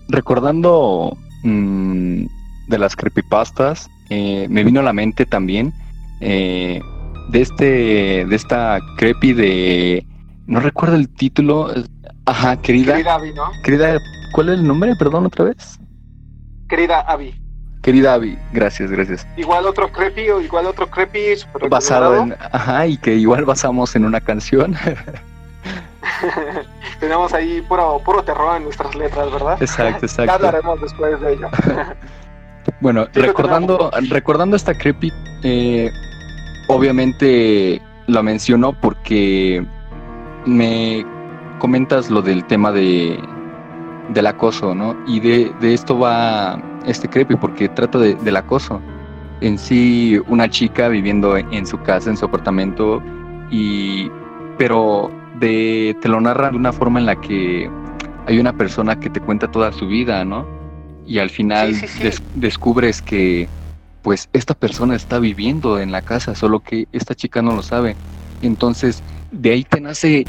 recordando 0.09 1.17
mm, 1.43 2.25
de 2.67 2.77
las 2.77 2.95
creepypastas, 2.95 3.89
eh, 4.09 4.47
me 4.49 4.63
vino 4.63 4.79
a 4.79 4.83
la 4.83 4.93
mente 4.93 5.25
también 5.25 5.73
eh, 6.19 6.81
de 7.29 7.41
este, 7.41 8.25
de 8.25 8.35
esta 8.35 8.79
creepy 8.97 9.33
de, 9.33 10.05
no 10.47 10.59
recuerdo 10.59 10.95
el 10.95 11.07
título, 11.07 11.71
ajá, 12.25 12.59
querida, 12.61 12.93
querida 12.93 13.15
Abby, 13.15 13.33
¿no? 13.33 13.43
Querida, 13.63 13.97
¿cuál 14.33 14.49
es 14.49 14.55
el 14.55 14.67
nombre? 14.67 14.95
Perdón 14.95 15.27
otra 15.27 15.45
vez. 15.45 15.79
Querida 16.67 17.01
Abby. 17.01 17.35
Querida 17.81 18.15
Abby, 18.15 18.37
gracias, 18.51 18.91
gracias. 18.91 19.25
Igual 19.37 19.65
otro 19.65 19.91
creepy 19.91 20.29
o 20.29 20.41
igual 20.41 20.65
otro 20.65 20.89
creepy 20.89 21.19
basado 21.69 22.23
en, 22.23 22.35
ajá, 22.51 22.87
y 22.87 22.97
que 22.97 23.15
igual 23.15 23.45
basamos 23.45 23.95
en 23.95 24.05
una 24.05 24.19
canción. 24.19 24.75
Tenemos 26.99 27.33
ahí 27.33 27.61
puro, 27.61 28.01
puro 28.03 28.23
terror 28.23 28.57
en 28.57 28.63
nuestras 28.63 28.95
letras, 28.95 29.31
¿verdad? 29.31 29.61
Exacto, 29.61 30.05
exacto. 30.05 30.25
Ya 30.25 30.35
hablaremos 30.35 30.81
después 30.81 31.19
de 31.21 31.33
ello. 31.33 31.49
bueno, 32.81 33.07
recordando, 33.13 33.91
recordando 34.09 34.55
esta 34.55 34.73
creepy, 34.73 35.11
eh, 35.43 35.91
obviamente 36.67 37.81
la 38.07 38.23
menciono 38.23 38.73
porque 38.73 39.65
me 40.45 41.05
comentas 41.59 42.09
lo 42.09 42.21
del 42.21 42.45
tema 42.45 42.71
de 42.71 43.19
del 44.09 44.25
acoso, 44.25 44.73
¿no? 44.73 44.97
Y 45.05 45.19
de, 45.19 45.53
de 45.59 45.73
esto 45.75 45.99
va 45.99 46.59
este 46.87 47.07
creepy 47.07 47.35
porque 47.35 47.69
trata 47.69 47.99
de, 47.99 48.15
del 48.15 48.37
acoso. 48.37 48.81
En 49.41 49.57
sí, 49.57 50.19
una 50.27 50.49
chica 50.49 50.87
viviendo 50.87 51.37
en 51.37 51.65
su 51.67 51.79
casa, 51.81 52.09
en 52.09 52.17
su 52.17 52.25
apartamento, 52.25 53.01
y 53.51 54.11
pero 54.57 55.11
de, 55.39 55.95
te 56.01 56.07
lo 56.07 56.21
narran 56.21 56.51
de 56.51 56.57
una 56.57 56.73
forma 56.73 56.99
en 56.99 57.05
la 57.05 57.19
que 57.19 57.69
hay 58.27 58.39
una 58.39 58.53
persona 58.53 58.99
que 58.99 59.09
te 59.09 59.19
cuenta 59.19 59.49
toda 59.49 59.71
su 59.71 59.87
vida, 59.87 60.23
¿no? 60.25 60.45
Y 61.05 61.19
al 61.19 61.29
final 61.29 61.75
descubres 62.35 63.01
que 63.01 63.47
pues 64.01 64.29
esta 64.33 64.53
persona 64.53 64.95
está 64.95 65.19
viviendo 65.19 65.79
en 65.79 65.91
la 65.91 66.01
casa, 66.01 66.35
solo 66.35 66.59
que 66.59 66.87
esta 66.91 67.15
chica 67.15 67.41
no 67.41 67.55
lo 67.55 67.63
sabe. 67.63 67.95
Entonces, 68.41 69.03
de 69.31 69.51
ahí 69.51 69.63
te 69.63 69.81
nace 69.81 70.25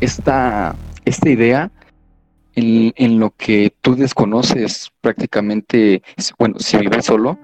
esta, 0.00 0.74
esta 1.04 1.30
idea 1.30 1.70
en, 2.54 3.18
lo 3.18 3.30
que 3.30 3.72
tú 3.80 3.96
desconoces 3.96 4.90
prácticamente, 5.00 6.02
bueno, 6.38 6.56
si 6.58 6.76
vives 6.76 7.06
solo, 7.06 7.38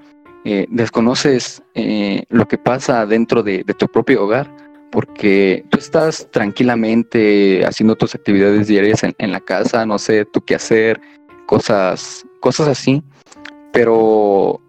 eh, 0.44 0.66
desconoces 0.70 1.62
eh, 1.74 2.24
lo 2.28 2.46
que 2.46 2.58
pasa 2.58 3.06
dentro 3.06 3.42
de, 3.42 3.64
tu 3.64 3.88
propio 3.88 4.24
hogar, 4.24 4.50
porque 4.90 5.64
tú 5.70 5.78
estás 5.78 6.28
tranquilamente 6.30 7.64
haciendo 7.64 7.96
tus 7.96 8.14
actividades 8.14 8.68
diarias 8.68 9.02
en, 9.02 9.32
la 9.32 9.40
casa, 9.40 9.84
no 9.86 9.98
sé, 9.98 10.24
tú 10.24 10.40
qué 10.40 10.54
hacer, 10.54 11.00
cosas, 11.46 12.24
cosas 12.40 12.68
así, 12.68 13.02
pero 13.72 14.60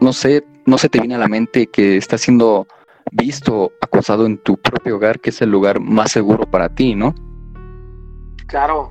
no 0.00 0.12
sé, 0.12 0.44
no 0.66 0.78
se 0.78 0.88
te 0.88 1.00
viene 1.00 1.16
a 1.16 1.18
la 1.18 1.28
mente 1.28 1.66
que 1.66 1.96
estás 1.96 2.20
siendo 2.20 2.66
visto, 3.10 3.72
acosado 3.80 4.26
en 4.26 4.38
tu 4.38 4.56
propio 4.56 4.96
hogar, 4.96 5.20
que 5.20 5.30
es 5.30 5.42
el 5.42 5.50
lugar 5.50 5.80
más 5.80 6.12
seguro 6.12 6.46
para 6.50 6.68
ti, 6.68 6.94
¿no? 6.94 7.14
Claro, 8.46 8.90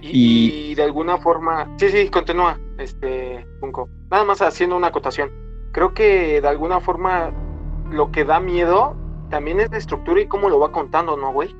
y, 0.00 0.74
de 0.74 0.82
alguna 0.82 1.18
forma, 1.18 1.68
sí, 1.76 1.88
sí, 1.90 2.08
continúa, 2.08 2.58
este, 2.78 3.46
Punko. 3.60 3.88
Nada 4.10 4.24
más 4.24 4.40
haciendo 4.40 4.76
una 4.76 4.88
acotación. 4.88 5.30
Creo 5.72 5.92
que 5.92 6.40
de 6.40 6.48
alguna 6.48 6.80
forma 6.80 7.32
lo 7.90 8.10
que 8.10 8.24
da 8.24 8.40
miedo 8.40 8.96
también 9.28 9.60
es 9.60 9.70
la 9.70 9.78
estructura 9.78 10.20
y 10.20 10.26
cómo 10.26 10.48
lo 10.48 10.58
va 10.58 10.72
contando, 10.72 11.16
¿no, 11.16 11.32
güey? 11.32 11.54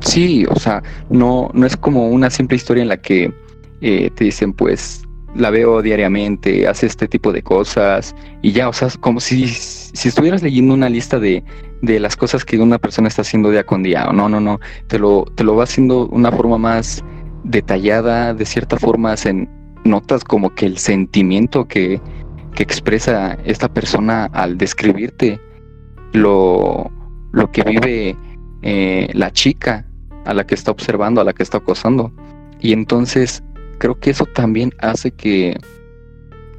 Sí, 0.00 0.46
o 0.48 0.56
sea, 0.56 0.82
no, 1.10 1.50
no 1.52 1.66
es 1.66 1.76
como 1.76 2.08
una 2.08 2.30
simple 2.30 2.56
historia 2.56 2.82
en 2.82 2.88
la 2.88 2.98
que 2.98 3.32
eh, 3.80 4.10
te 4.10 4.24
dicen, 4.24 4.52
pues, 4.52 5.02
la 5.34 5.50
veo 5.50 5.82
diariamente, 5.82 6.66
hace 6.66 6.86
este 6.86 7.08
tipo 7.08 7.32
de 7.32 7.42
cosas 7.42 8.14
y 8.42 8.52
ya, 8.52 8.68
o 8.68 8.72
sea, 8.72 8.88
como 9.00 9.20
si, 9.20 9.48
si 9.48 10.08
estuvieras 10.08 10.42
leyendo 10.42 10.74
una 10.74 10.88
lista 10.88 11.18
de, 11.18 11.44
de 11.82 12.00
las 12.00 12.16
cosas 12.16 12.44
que 12.44 12.58
una 12.58 12.78
persona 12.78 13.08
está 13.08 13.22
haciendo 13.22 13.50
día 13.50 13.64
con 13.64 13.82
día. 13.82 14.04
No, 14.12 14.28
no, 14.28 14.40
no. 14.40 14.60
Te 14.86 14.98
lo, 14.98 15.24
te 15.34 15.44
lo 15.44 15.56
va 15.56 15.64
haciendo 15.64 16.06
de 16.06 16.14
una 16.14 16.32
forma 16.32 16.58
más 16.58 17.04
detallada, 17.44 18.34
de 18.34 18.44
cierta 18.44 18.76
forma 18.76 19.16
se 19.16 19.48
notas 19.84 20.24
como 20.24 20.54
que 20.54 20.66
el 20.66 20.78
sentimiento 20.78 21.68
que, 21.68 22.00
que 22.54 22.62
expresa 22.62 23.38
esta 23.44 23.68
persona 23.68 24.24
al 24.32 24.58
describirte 24.58 25.40
lo, 26.16 26.90
lo 27.32 27.50
que 27.52 27.62
vive 27.62 28.16
eh, 28.62 29.08
la 29.12 29.30
chica 29.30 29.86
a 30.24 30.34
la 30.34 30.46
que 30.46 30.54
está 30.54 30.70
observando, 30.70 31.20
a 31.20 31.24
la 31.24 31.32
que 31.32 31.42
está 31.42 31.58
acosando. 31.58 32.12
Y 32.60 32.72
entonces 32.72 33.42
creo 33.78 33.98
que 33.98 34.10
eso 34.10 34.24
también 34.26 34.72
hace 34.80 35.10
que 35.10 35.58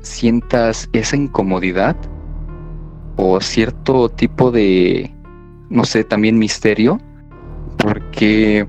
sientas 0.01 0.89
esa 0.93 1.17
incomodidad 1.17 1.97
o 3.17 3.41
cierto 3.41 4.09
tipo 4.09 4.51
de, 4.51 5.13
no 5.69 5.83
sé, 5.83 6.03
también 6.03 6.37
misterio, 6.37 7.01
porque 7.77 8.67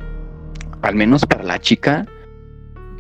al 0.83 0.95
menos 0.95 1.27
para 1.27 1.45
la 1.45 1.61
chica, 1.61 2.07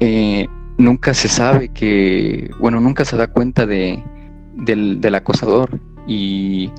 eh, 0.00 0.46
nunca 0.76 1.14
se 1.14 1.28
sabe 1.28 1.70
que, 1.70 2.50
bueno, 2.60 2.80
nunca 2.80 3.04
se 3.04 3.16
da 3.16 3.28
cuenta 3.28 3.66
de, 3.66 4.02
del, 4.54 5.00
del 5.00 5.14
acosador 5.14 5.80
y, 6.06 6.70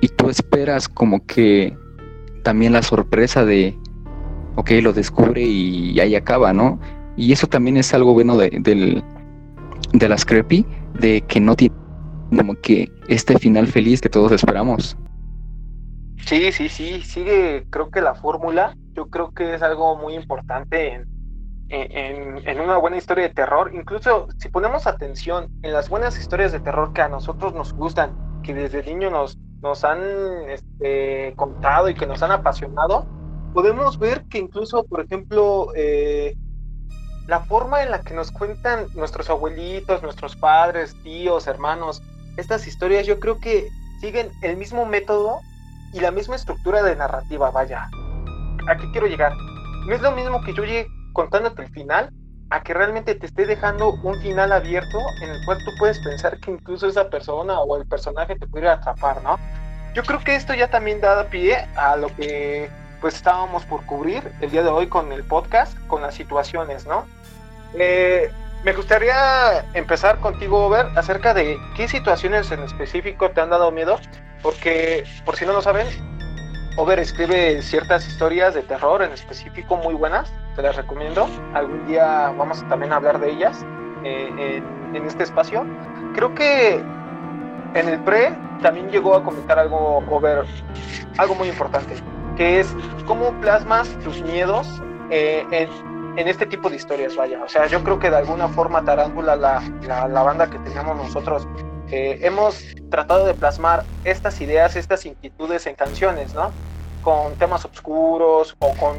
y 0.00 0.08
tú 0.08 0.28
esperas 0.28 0.88
como 0.88 1.24
que 1.26 1.76
también 2.42 2.72
la 2.72 2.82
sorpresa 2.82 3.44
de, 3.44 3.76
ok, 4.56 4.70
lo 4.82 4.92
descubre 4.92 5.42
y 5.42 5.98
ahí 6.00 6.14
acaba, 6.14 6.52
¿no? 6.52 6.78
Y 7.16 7.32
eso 7.32 7.46
también 7.46 7.76
es 7.76 7.94
algo 7.94 8.12
bueno 8.12 8.36
de, 8.36 8.50
del, 8.60 9.02
de 9.92 10.08
las 10.08 10.24
creepy, 10.24 10.66
de 11.00 11.22
que 11.22 11.40
no 11.40 11.56
tiene 11.56 11.74
como 12.36 12.54
que 12.56 12.90
este 13.08 13.38
final 13.38 13.66
feliz 13.66 14.00
que 14.00 14.08
todos 14.08 14.32
esperamos. 14.32 14.96
Sí, 16.26 16.50
sí, 16.52 16.68
sí, 16.68 17.02
sigue, 17.02 17.66
creo 17.70 17.90
que 17.90 18.00
la 18.00 18.14
fórmula, 18.14 18.76
yo 18.94 19.08
creo 19.08 19.32
que 19.32 19.54
es 19.54 19.62
algo 19.62 19.96
muy 19.96 20.14
importante 20.14 20.92
en, 20.92 21.06
en, 21.68 22.48
en, 22.48 22.60
una 22.60 22.78
buena 22.78 22.96
historia 22.96 23.28
de 23.28 23.34
terror. 23.34 23.70
Incluso 23.74 24.28
si 24.38 24.48
ponemos 24.48 24.86
atención 24.86 25.48
en 25.62 25.72
las 25.72 25.88
buenas 25.88 26.18
historias 26.18 26.52
de 26.52 26.60
terror 26.60 26.92
que 26.92 27.02
a 27.02 27.08
nosotros 27.08 27.54
nos 27.54 27.72
gustan, 27.74 28.12
que 28.42 28.54
desde 28.54 28.82
niño 28.82 29.10
nos, 29.10 29.38
nos 29.62 29.84
han 29.84 30.00
este, 30.48 31.34
contado 31.36 31.88
y 31.88 31.94
que 31.94 32.06
nos 32.06 32.22
han 32.22 32.30
apasionado, 32.30 33.06
podemos 33.54 33.98
ver 33.98 34.24
que 34.24 34.38
incluso, 34.38 34.84
por 34.84 35.00
ejemplo, 35.00 35.68
eh, 35.74 36.36
la 37.26 37.40
forma 37.40 37.82
en 37.82 37.90
la 37.90 38.02
que 38.02 38.14
nos 38.14 38.30
cuentan 38.30 38.86
nuestros 38.94 39.30
abuelitos, 39.30 40.02
nuestros 40.02 40.36
padres, 40.36 40.94
tíos, 41.02 41.46
hermanos, 41.46 42.02
estas 42.36 42.66
historias 42.66 43.06
yo 43.06 43.18
creo 43.18 43.38
que 43.38 43.68
siguen 44.00 44.30
el 44.42 44.56
mismo 44.56 44.84
método 44.84 45.40
y 45.92 46.00
la 46.00 46.10
misma 46.10 46.36
estructura 46.36 46.82
de 46.82 46.94
narrativa, 46.96 47.50
vaya. 47.50 47.88
¿A 48.68 48.76
qué 48.76 48.90
quiero 48.92 49.06
llegar? 49.06 49.32
No 49.86 49.94
es 49.94 50.02
lo 50.02 50.12
mismo 50.12 50.42
que 50.42 50.52
yo 50.52 50.64
llegue 50.64 50.86
contándote 51.12 51.62
el 51.62 51.70
final 51.70 52.12
a 52.50 52.62
que 52.62 52.74
realmente 52.74 53.14
te 53.14 53.26
esté 53.26 53.46
dejando 53.46 53.94
un 54.02 54.20
final 54.20 54.52
abierto 54.52 54.98
en 55.22 55.30
el 55.30 55.44
cual 55.44 55.58
tú 55.64 55.72
puedes 55.78 55.98
pensar 55.98 56.38
que 56.38 56.50
incluso 56.50 56.86
esa 56.86 57.10
persona 57.10 57.60
o 57.60 57.76
el 57.76 57.86
personaje 57.86 58.36
te 58.36 58.46
pudiera 58.46 58.74
atrapar, 58.74 59.22
¿no? 59.22 59.38
Yo 59.94 60.02
creo 60.02 60.20
que 60.20 60.36
esto 60.36 60.54
ya 60.54 60.68
también 60.68 61.00
da 61.00 61.24
pie 61.28 61.66
a 61.74 61.96
lo 61.96 62.08
que 62.14 62.70
pues 63.00 63.14
estábamos 63.14 63.64
por 63.64 63.84
cubrir 63.86 64.32
el 64.40 64.50
día 64.50 64.62
de 64.62 64.68
hoy 64.68 64.86
con 64.86 65.12
el 65.12 65.24
podcast, 65.24 65.76
con 65.86 66.02
las 66.02 66.14
situaciones, 66.14 66.86
¿no? 66.86 67.06
Eh, 67.74 68.30
me 68.64 68.72
gustaría 68.72 69.64
empezar 69.74 70.18
contigo, 70.18 70.66
Over, 70.66 70.86
acerca 70.96 71.34
de 71.34 71.56
qué 71.76 71.88
situaciones 71.88 72.50
en 72.50 72.62
específico 72.62 73.30
te 73.30 73.40
han 73.40 73.50
dado 73.50 73.70
miedo, 73.70 73.98
porque 74.42 75.04
por 75.24 75.36
si 75.36 75.46
no 75.46 75.52
lo 75.52 75.62
saben, 75.62 75.86
Over 76.78 76.98
escribe 76.98 77.62
ciertas 77.62 78.06
historias 78.06 78.52
de 78.52 78.60
terror 78.60 79.02
en 79.02 79.10
específico 79.10 79.78
muy 79.78 79.94
buenas, 79.94 80.30
te 80.56 80.60
las 80.60 80.76
recomiendo. 80.76 81.26
Algún 81.54 81.86
día 81.86 82.34
vamos 82.36 82.62
también 82.68 82.92
a 82.92 82.96
hablar 82.96 83.18
de 83.18 83.30
ellas 83.30 83.64
eh, 84.04 84.28
en, 84.38 84.94
en, 84.94 85.06
este 85.06 85.22
espacio. 85.22 85.64
Creo 86.14 86.34
que 86.34 86.74
en 87.72 87.88
el 87.88 87.98
pre 88.00 88.36
también 88.60 88.90
llegó 88.90 89.14
a 89.14 89.24
comentar 89.24 89.58
algo 89.58 90.04
Over, 90.10 90.44
algo 91.16 91.34
muy 91.34 91.48
importante, 91.48 91.94
que 92.36 92.60
es 92.60 92.76
cómo 93.06 93.32
plasmas 93.40 93.88
tus 94.00 94.20
miedos 94.20 94.82
eh, 95.08 95.46
en, 95.50 96.18
en, 96.18 96.28
este 96.28 96.44
tipo 96.44 96.68
de 96.68 96.76
historias, 96.76 97.16
vaya. 97.16 97.42
O 97.42 97.48
sea, 97.48 97.66
yo 97.68 97.82
creo 97.84 97.98
que 97.98 98.10
de 98.10 98.16
alguna 98.16 98.48
forma 98.48 98.84
Tarántula, 98.84 99.34
la, 99.34 99.62
la, 99.80 100.08
la 100.08 100.22
banda 100.22 100.50
que 100.50 100.58
teníamos 100.58 100.94
nosotros, 100.98 101.48
eh, 101.90 102.18
hemos 102.22 102.62
tratado 102.90 103.26
de 103.26 103.34
plasmar 103.34 103.84
estas 104.04 104.40
ideas, 104.40 104.76
estas 104.76 105.06
inquietudes 105.06 105.66
en 105.66 105.74
canciones, 105.74 106.34
¿no? 106.34 106.52
Con 107.02 107.34
temas 107.36 107.64
oscuros 107.64 108.56
o 108.58 108.74
con 108.74 108.96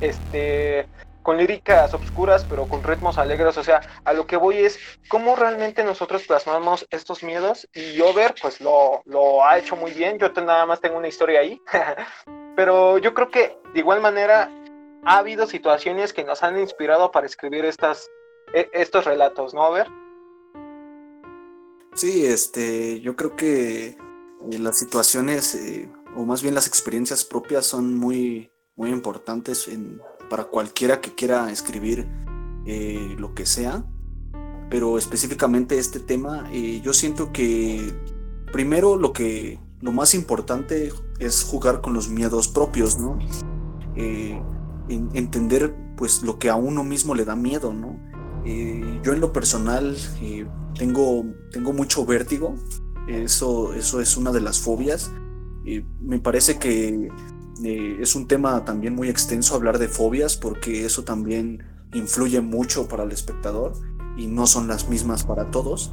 este 0.00 0.86
con 1.22 1.36
líricas 1.36 1.92
oscuras, 1.92 2.46
pero 2.48 2.66
con 2.66 2.82
ritmos 2.82 3.18
alegres. 3.18 3.58
O 3.58 3.62
sea, 3.62 3.82
a 4.04 4.14
lo 4.14 4.26
que 4.26 4.38
voy 4.38 4.58
es 4.58 4.78
cómo 5.10 5.36
realmente 5.36 5.84
nosotros 5.84 6.22
plasmamos 6.26 6.86
estos 6.90 7.22
miedos. 7.22 7.68
Y 7.74 8.00
Over, 8.00 8.34
pues 8.40 8.62
lo, 8.62 9.02
lo 9.04 9.44
ha 9.44 9.58
hecho 9.58 9.76
muy 9.76 9.90
bien. 9.90 10.18
Yo 10.18 10.30
nada 10.30 10.64
más 10.64 10.80
tengo 10.80 10.96
una 10.96 11.08
historia 11.08 11.40
ahí. 11.40 11.60
pero 12.56 12.96
yo 12.96 13.12
creo 13.12 13.30
que 13.30 13.58
de 13.74 13.80
igual 13.80 14.00
manera 14.00 14.50
ha 15.04 15.18
habido 15.18 15.46
situaciones 15.46 16.12
que 16.12 16.24
nos 16.24 16.42
han 16.42 16.58
inspirado 16.58 17.10
para 17.10 17.26
escribir 17.26 17.64
estas, 17.64 18.10
e, 18.54 18.68
estos 18.72 19.04
relatos, 19.04 19.52
¿no, 19.52 19.68
Over? 19.68 19.86
Sí, 21.98 22.24
este, 22.26 23.00
yo 23.00 23.16
creo 23.16 23.34
que 23.34 23.88
eh, 23.88 24.58
las 24.60 24.78
situaciones, 24.78 25.56
eh, 25.56 25.90
o 26.14 26.24
más 26.24 26.42
bien 26.42 26.54
las 26.54 26.68
experiencias 26.68 27.24
propias, 27.24 27.66
son 27.66 27.96
muy, 27.96 28.52
muy 28.76 28.90
importantes 28.90 29.68
para 30.30 30.44
cualquiera 30.44 31.00
que 31.00 31.16
quiera 31.16 31.50
escribir 31.50 32.06
eh, 32.66 33.16
lo 33.18 33.34
que 33.34 33.46
sea. 33.46 33.84
Pero 34.70 34.96
específicamente 34.96 35.76
este 35.76 35.98
tema, 35.98 36.48
yo 36.52 36.92
siento 36.92 37.32
que 37.32 37.92
primero 38.52 38.96
lo 38.96 39.12
que 39.12 39.58
lo 39.80 39.90
más 39.90 40.14
importante 40.14 40.92
es 41.18 41.42
jugar 41.42 41.80
con 41.80 41.94
los 41.94 42.08
miedos 42.08 42.46
propios, 42.46 42.96
¿no? 42.96 43.18
En, 43.96 45.10
entender 45.14 45.74
pues 45.96 46.22
lo 46.22 46.38
que 46.38 46.48
a 46.48 46.54
uno 46.54 46.84
mismo 46.84 47.16
le 47.16 47.24
da 47.24 47.34
miedo, 47.34 47.74
¿no? 47.74 47.98
Yo 48.44 49.12
en 49.12 49.20
lo 49.20 49.32
personal 49.32 49.96
tengo, 50.78 51.24
tengo 51.50 51.72
mucho 51.72 52.06
vértigo, 52.06 52.54
eso, 53.06 53.74
eso 53.74 54.00
es 54.00 54.16
una 54.16 54.32
de 54.32 54.40
las 54.40 54.60
fobias. 54.60 55.10
me 56.00 56.18
parece 56.18 56.58
que 56.58 57.08
eh, 57.64 57.98
es 58.00 58.14
un 58.14 58.28
tema 58.28 58.64
también 58.64 58.94
muy 58.94 59.08
extenso 59.08 59.54
hablar 59.54 59.78
de 59.78 59.88
fobias 59.88 60.36
porque 60.36 60.84
eso 60.84 61.02
también 61.04 61.64
influye 61.92 62.40
mucho 62.40 62.86
para 62.86 63.02
el 63.02 63.12
espectador 63.12 63.72
y 64.16 64.26
no 64.26 64.46
son 64.46 64.68
las 64.68 64.88
mismas 64.88 65.24
para 65.24 65.50
todos. 65.50 65.92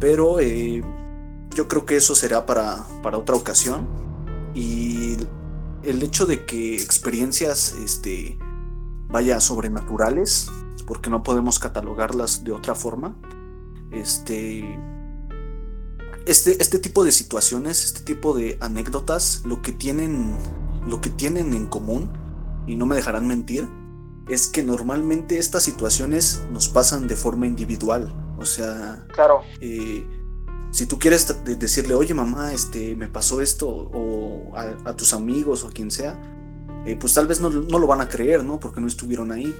Pero 0.00 0.40
eh, 0.40 0.82
yo 1.54 1.68
creo 1.68 1.86
que 1.86 1.96
eso 1.96 2.14
será 2.14 2.46
para, 2.46 2.86
para 3.02 3.18
otra 3.18 3.36
ocasión. 3.36 3.86
Y 4.54 5.16
el 5.82 6.02
hecho 6.02 6.26
de 6.26 6.44
que 6.44 6.76
experiencias 6.76 7.74
este, 7.84 8.38
vaya 9.08 9.40
sobrenaturales, 9.40 10.50
porque 10.86 11.10
no 11.10 11.22
podemos 11.22 11.58
catalogarlas 11.58 12.44
de 12.44 12.52
otra 12.52 12.74
forma, 12.74 13.16
este, 13.90 14.78
este, 16.26 16.60
este 16.62 16.78
tipo 16.78 17.04
de 17.04 17.12
situaciones, 17.12 17.84
este 17.84 18.02
tipo 18.02 18.34
de 18.34 18.58
anécdotas, 18.60 19.42
lo 19.44 19.62
que 19.62 19.72
tienen 19.72 20.36
lo 20.86 21.00
que 21.00 21.10
tienen 21.10 21.52
en 21.52 21.66
común, 21.66 22.10
y 22.66 22.76
no 22.76 22.86
me 22.86 22.96
dejarán 22.96 23.26
mentir, 23.26 23.68
es 24.28 24.48
que 24.48 24.62
normalmente 24.62 25.38
estas 25.38 25.62
situaciones 25.62 26.42
nos 26.50 26.68
pasan 26.68 27.06
de 27.06 27.16
forma 27.16 27.46
individual. 27.46 28.14
O 28.38 28.44
sea, 28.44 29.06
claro. 29.12 29.42
Eh, 29.60 30.06
si 30.70 30.86
tú 30.86 30.98
quieres 30.98 31.34
decirle, 31.44 31.94
oye 31.94 32.12
mamá, 32.12 32.52
este, 32.52 32.96
me 32.96 33.08
pasó 33.08 33.40
esto, 33.40 33.68
o 33.68 34.52
a, 34.56 34.94
tus 34.96 35.12
amigos 35.12 35.64
o 35.64 35.68
a 35.68 35.70
quien 35.70 35.90
sea, 35.90 36.20
eh, 36.86 36.96
pues 36.98 37.14
tal 37.14 37.26
vez 37.26 37.40
no, 37.40 37.50
no, 37.50 37.78
lo 37.78 37.86
van 37.86 38.00
a 38.00 38.08
creer, 38.08 38.44
¿no? 38.44 38.60
Porque 38.60 38.80
no 38.80 38.86
estuvieron 38.86 39.32
ahí. 39.32 39.54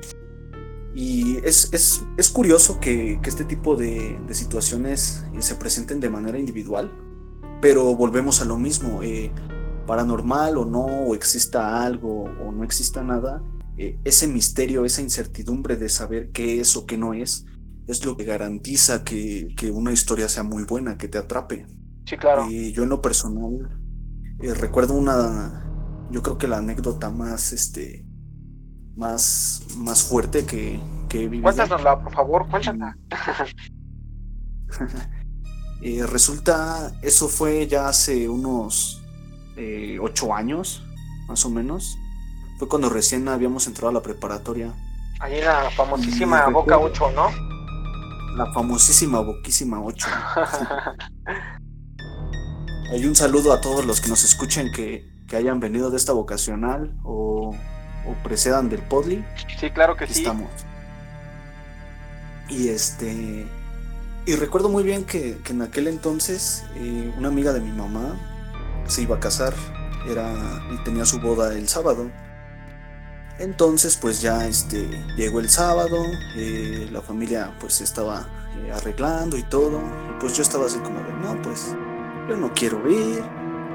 Y 0.97 1.37
es, 1.45 1.73
es, 1.73 2.03
es 2.17 2.31
curioso 2.31 2.81
que, 2.81 3.21
que, 3.23 3.29
este 3.29 3.45
tipo 3.45 3.77
de, 3.77 4.19
de, 4.27 4.35
situaciones 4.35 5.25
se 5.39 5.55
presenten 5.55 6.01
de 6.01 6.09
manera 6.09 6.39
individual, 6.39 6.91
pero 7.61 7.95
volvemos 7.95 8.41
a 8.41 8.47
lo 8.47 8.57
mismo. 8.57 9.03
Eh, 9.03 9.31
paranormal 9.87 10.59
o 10.59 10.65
no, 10.65 10.85
o 10.85 11.15
exista 11.15 11.85
algo 11.85 12.25
o 12.25 12.53
no 12.53 12.65
exista 12.65 13.03
nada, 13.03 13.43
eh, 13.79 13.99
ese 14.05 14.27
misterio, 14.27 14.85
esa 14.85 15.01
incertidumbre 15.01 15.77
de 15.77 15.89
saber 15.89 16.31
qué 16.33 16.61
es 16.61 16.77
o 16.77 16.87
qué 16.87 16.99
no 16.99 17.15
es, 17.15 17.45
es 17.87 18.05
lo 18.05 18.17
que 18.17 18.25
garantiza 18.25 19.05
que, 19.05 19.55
que 19.55 19.71
una 19.71 19.93
historia 19.93 20.29
sea 20.29 20.43
muy 20.43 20.65
buena, 20.65 20.99
que 20.99 21.09
te 21.09 21.19
atrape. 21.19 21.67
Sí, 22.05 22.17
claro. 22.17 22.51
Y 22.51 22.73
yo 22.73 22.83
en 22.83 22.89
lo 22.89 23.01
personal 23.03 23.81
eh, 24.41 24.55
recuerdo 24.55 24.95
una, 24.95 26.09
yo 26.11 26.23
creo 26.23 26.39
que 26.39 26.49
la 26.49 26.59
anécdota 26.59 27.11
más, 27.11 27.53
este, 27.53 28.06
más, 28.97 29.63
más 29.77 30.03
fuerte 30.03 30.45
que, 30.47 30.81
que 31.09 31.19
he 31.25 31.29
vivido. 31.29 31.43
Cuéntanosla, 31.45 32.03
por 32.03 32.13
favor, 32.13 32.49
cuéntanosla. 32.49 32.97
eh, 35.83 36.07
resulta, 36.07 36.93
eso 37.03 37.29
fue 37.29 37.67
ya 37.67 37.89
hace 37.89 38.29
unos 38.29 39.03
eh, 39.57 39.99
ocho 40.01 40.35
años, 40.35 40.83
más 41.29 41.45
o 41.45 41.51
menos. 41.51 41.99
Fue 42.59 42.69
cuando 42.69 42.89
recién 42.89 43.29
habíamos 43.29 43.67
entrado 43.67 43.91
a 43.91 43.93
la 43.93 44.03
preparatoria. 44.03 44.75
Ahí 45.21 45.41
la 45.43 45.71
famosísima 45.71 46.49
Boca 46.49 46.79
8, 46.79 47.11
¿no? 47.15 47.29
La 48.37 48.53
famosísima 48.53 49.21
Boquísima 49.21 49.81
8. 49.83 50.07
Hay 52.93 53.05
un 53.05 53.17
saludo 53.17 53.53
a 53.53 53.61
todos 53.61 53.85
los 53.85 54.01
que 54.01 54.09
nos 54.09 54.25
escuchen 54.25 54.71
que, 54.73 55.07
que 55.27 55.37
hayan 55.37 55.59
venido 55.59 55.91
de 55.91 55.97
esta 55.97 56.13
vocacional 56.13 56.97
o, 57.03 57.55
o, 58.07 58.15
precedan 58.23 58.69
del 58.69 58.81
Podly. 58.83 59.25
Sí, 59.59 59.71
claro 59.71 59.97
que 59.97 60.05
Aquí 60.05 60.15
sí. 60.15 60.21
Estamos. 60.21 60.51
Y 62.49 62.69
este. 62.69 63.47
Y 64.27 64.35
recuerdo 64.35 64.69
muy 64.69 64.83
bien 64.83 65.05
que, 65.05 65.39
que 65.45 65.53
en 65.53 65.63
aquel 65.63 65.87
entonces 65.87 66.65
eh, 66.75 67.13
una 67.17 67.29
amiga 67.29 67.53
de 67.53 67.61
mi 67.61 67.71
mamá 67.71 68.19
se 68.87 69.03
iba 69.03 69.17
a 69.17 69.21
casar 69.21 69.55
era, 70.09 70.35
y 70.73 70.83
tenía 70.85 71.05
su 71.05 71.21
boda 71.21 71.53
el 71.55 71.69
sábado. 71.69 72.11
Entonces 73.39 73.97
pues 73.97 74.21
ya 74.23 74.47
este, 74.47 74.89
llegó 75.17 75.41
el 75.41 75.51
sábado, 75.51 75.97
eh, 76.37 76.89
la 76.91 77.03
familia 77.03 77.55
pues 77.61 77.81
estaba 77.81 78.27
eh, 78.57 78.73
arreglando 78.73 79.37
y 79.37 79.43
todo, 79.43 79.81
y 79.81 80.21
pues 80.21 80.37
yo 80.37 80.43
estaba 80.43 80.67
así 80.67 80.79
como 80.79 81.01
de, 81.01 81.13
no, 81.13 81.41
pues 81.43 81.75
yo 82.29 82.37
no 82.37 82.53
quiero 82.55 82.89
ir, 82.91 83.23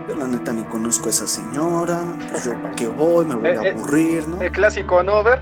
yo 0.07 0.15
la 0.15 0.27
neta 0.27 0.53
ni 0.53 0.63
conozco 0.63 1.07
a 1.07 1.09
esa 1.09 1.27
señora, 1.27 2.01
pues 2.31 2.45
yo 2.45 2.53
para 2.61 2.75
qué 2.75 2.87
voy, 2.87 3.25
me 3.25 3.35
voy 3.35 3.49
a 3.49 3.71
aburrir, 3.71 4.27
¿no? 4.27 4.41
El 4.41 4.51
clásico, 4.51 5.03
¿no, 5.03 5.23
Ver? 5.23 5.41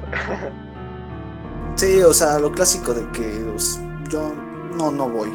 sí, 1.76 2.02
o 2.02 2.14
sea, 2.14 2.40
lo 2.40 2.52
clásico 2.52 2.94
de 2.94 3.10
que 3.12 3.28
pues, 3.52 3.80
yo 4.10 4.34
no, 4.76 4.92
no 4.92 5.10
voy. 5.10 5.32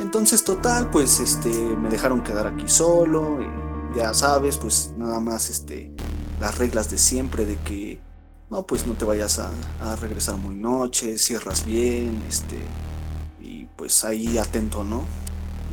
Entonces, 0.00 0.42
total, 0.44 0.88
pues 0.90 1.20
este, 1.20 1.50
me 1.50 1.88
dejaron 1.88 2.22
quedar 2.22 2.46
aquí 2.46 2.66
solo. 2.66 3.38
Y 3.42 3.98
ya 3.98 4.14
sabes, 4.14 4.56
pues 4.56 4.92
nada 4.96 5.20
más 5.20 5.50
este, 5.50 5.92
las 6.40 6.56
reglas 6.58 6.90
de 6.90 6.98
siempre 6.98 7.44
de 7.44 7.56
que 7.56 8.00
no, 8.48 8.66
pues 8.66 8.86
no 8.86 8.94
te 8.94 9.04
vayas 9.04 9.38
a, 9.38 9.50
a 9.80 9.96
regresar 9.96 10.36
muy 10.36 10.54
noche, 10.54 11.18
cierras 11.18 11.64
bien, 11.64 12.22
este, 12.28 12.58
y 13.40 13.66
pues 13.76 14.04
ahí 14.04 14.38
atento, 14.38 14.82
¿no? 14.82 15.04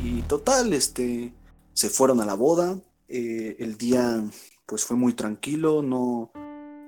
Y 0.03 0.21
total, 0.23 0.73
este, 0.73 1.33
se 1.78 1.91
fueron 1.91 2.19
a 2.21 2.25
la 2.25 2.34
boda. 2.34 2.80
Eh, 3.07 3.55
el 3.59 3.78
día, 3.78 4.23
pues 4.65 4.84
fue 4.84 4.97
muy 4.97 5.13
tranquilo, 5.13 5.84
no, 5.84 6.32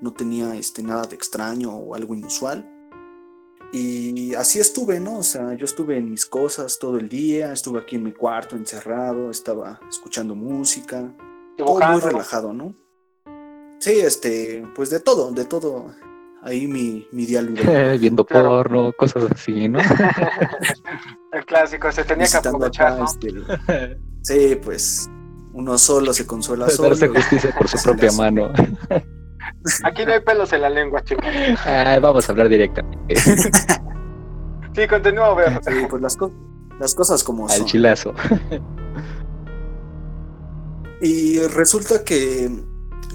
no 0.01 0.13
tenía 0.13 0.55
este, 0.55 0.81
nada 0.81 1.03
de 1.03 1.15
extraño 1.15 1.71
o 1.75 1.93
algo 1.93 2.15
inusual. 2.15 2.67
Y 3.71 4.33
así 4.33 4.59
estuve, 4.59 4.99
¿no? 4.99 5.19
O 5.19 5.23
sea, 5.23 5.53
yo 5.53 5.65
estuve 5.65 5.97
en 5.97 6.09
mis 6.09 6.25
cosas 6.25 6.79
todo 6.79 6.97
el 6.97 7.07
día, 7.07 7.53
estuve 7.53 7.79
aquí 7.79 7.97
en 7.97 8.03
mi 8.03 8.13
cuarto 8.13 8.55
encerrado, 8.55 9.29
estaba 9.29 9.79
escuchando 9.87 10.33
música, 10.33 11.15
todo 11.55 11.79
muy 11.79 12.01
relajado, 12.01 12.51
¿no? 12.51 12.73
Sí, 13.77 13.91
este, 13.91 14.67
pues 14.75 14.89
de 14.89 14.99
todo, 14.99 15.31
de 15.31 15.45
todo 15.45 15.93
ahí 16.43 16.67
mi, 16.67 17.07
mi 17.11 17.25
diálogo. 17.25 17.57
Viendo 17.99 18.25
porno, 18.25 18.91
cosas 18.93 19.31
así, 19.31 19.67
¿no? 19.67 19.79
El 21.31 21.45
clásico, 21.45 21.91
se 21.91 22.03
tenía 22.03 22.27
que 22.27 22.37
aprovechar, 22.37 22.99
este, 23.03 23.97
sí, 24.21 24.59
pues 24.63 25.09
uno 25.53 25.77
solo 25.77 26.13
se 26.13 26.25
consuela 26.25 26.69
solo. 26.69 26.89
Darse 26.89 27.07
justicia 27.07 27.55
por 27.57 27.67
su 27.67 27.81
propia 27.83 28.11
mano. 28.13 28.51
Aquí 29.83 30.05
no 30.05 30.13
hay 30.13 30.21
pelos 30.21 30.53
en 30.53 30.61
la 30.61 30.69
lengua, 30.69 31.03
chicos. 31.03 31.25
vamos 32.01 32.27
a 32.27 32.31
hablar 32.31 32.49
directamente. 32.49 33.15
sí, 33.15 34.87
continúa 34.89 35.27
a 35.27 35.33
ver. 35.35 35.59
Sí, 35.63 35.73
pues 35.89 36.01
las, 36.01 36.17
las 36.79 36.95
cosas 36.95 37.23
como 37.23 37.47
Al 37.49 37.65
chilazo. 37.65 38.13
Y 41.01 41.39
resulta 41.39 42.03
que, 42.03 42.49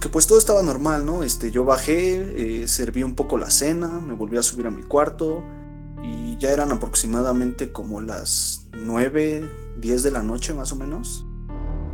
que, 0.01 0.09
pues 0.09 0.27
todo 0.27 0.39
estaba 0.39 0.63
normal, 0.63 1.07
¿no? 1.07 1.23
Este, 1.23 1.51
yo 1.51 1.65
bajé, 1.65 2.63
eh, 2.63 2.69
serví 2.69 3.03
un 3.03 3.15
poco 3.15 3.39
la 3.39 3.51
cena, 3.51 3.89
me 3.89 4.15
volví 4.15 4.37
a 4.37 4.43
subir 4.43 4.67
a 4.67 4.71
mi 4.71 4.83
cuarto 4.83 5.43
y 6.03 6.37
ya 6.39 6.51
eran 6.51 6.73
aproximadamente 6.73 7.73
como 7.73 8.01
las 8.01 8.67
9, 8.73 9.51
10 9.81 10.03
de 10.03 10.11
la 10.11 10.23
noche 10.23 10.55
más 10.55 10.73
o 10.73 10.77
menos. 10.77 11.27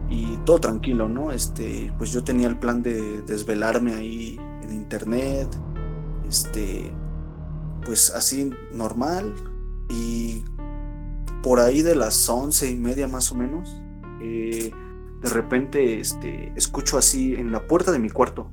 Y 0.09 0.39
todo 0.39 0.59
tranquilo, 0.59 1.09
¿no? 1.09 1.31
Este, 1.31 1.93
pues 1.99 2.11
yo 2.11 2.25
tenía 2.25 2.49
el 2.49 2.59
plan 2.59 2.83
de 2.83 3.23
desvelarme 3.23 3.95
ahí 3.95 4.41
en 4.63 4.73
internet, 4.73 5.49
este, 6.29 6.93
pues 7.85 8.11
así 8.11 8.51
normal. 8.73 9.33
Y 9.89 10.43
por 11.43 11.61
ahí 11.61 11.83
de 11.83 11.95
las 11.95 12.29
once 12.29 12.71
y 12.71 12.77
media 12.77 13.09
más 13.09 13.31
o 13.33 13.35
menos, 13.35 13.81
eh, 14.21 14.73
de 15.21 15.29
repente 15.29 16.01
este, 16.01 16.53
escucho 16.57 16.97
así 16.97 17.35
en 17.35 17.53
la 17.53 17.67
puerta 17.67 17.93
de 17.93 17.99
mi 17.99 18.11
cuarto. 18.11 18.51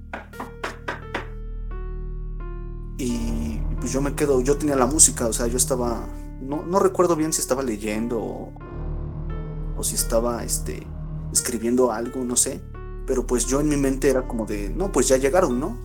Y 2.97 3.59
pues 3.79 3.91
yo 3.91 4.01
me 4.01 4.15
quedo, 4.15 4.41
yo 4.41 4.57
tenía 4.57 4.75
la 4.75 4.87
música, 4.87 5.27
o 5.27 5.33
sea, 5.33 5.47
yo 5.47 5.57
estaba, 5.57 6.07
no, 6.41 6.63
no 6.63 6.79
recuerdo 6.79 7.15
bien 7.15 7.31
si 7.31 7.41
estaba 7.41 7.63
leyendo 7.63 8.19
o, 8.19 9.83
si 9.83 9.95
estaba 9.95 10.43
este, 10.43 10.85
escribiendo 11.31 11.91
algo, 11.91 12.23
no 12.23 12.35
sé. 12.35 12.61
Pero 13.05 13.25
pues 13.25 13.45
yo 13.45 13.61
en 13.61 13.69
mi 13.69 13.77
mente 13.77 14.09
era 14.09 14.27
como 14.27 14.45
de, 14.45 14.69
no, 14.69 14.91
pues 14.91 15.07
ya 15.07 15.17
llegaron, 15.17 15.59
¿no? 15.59 15.77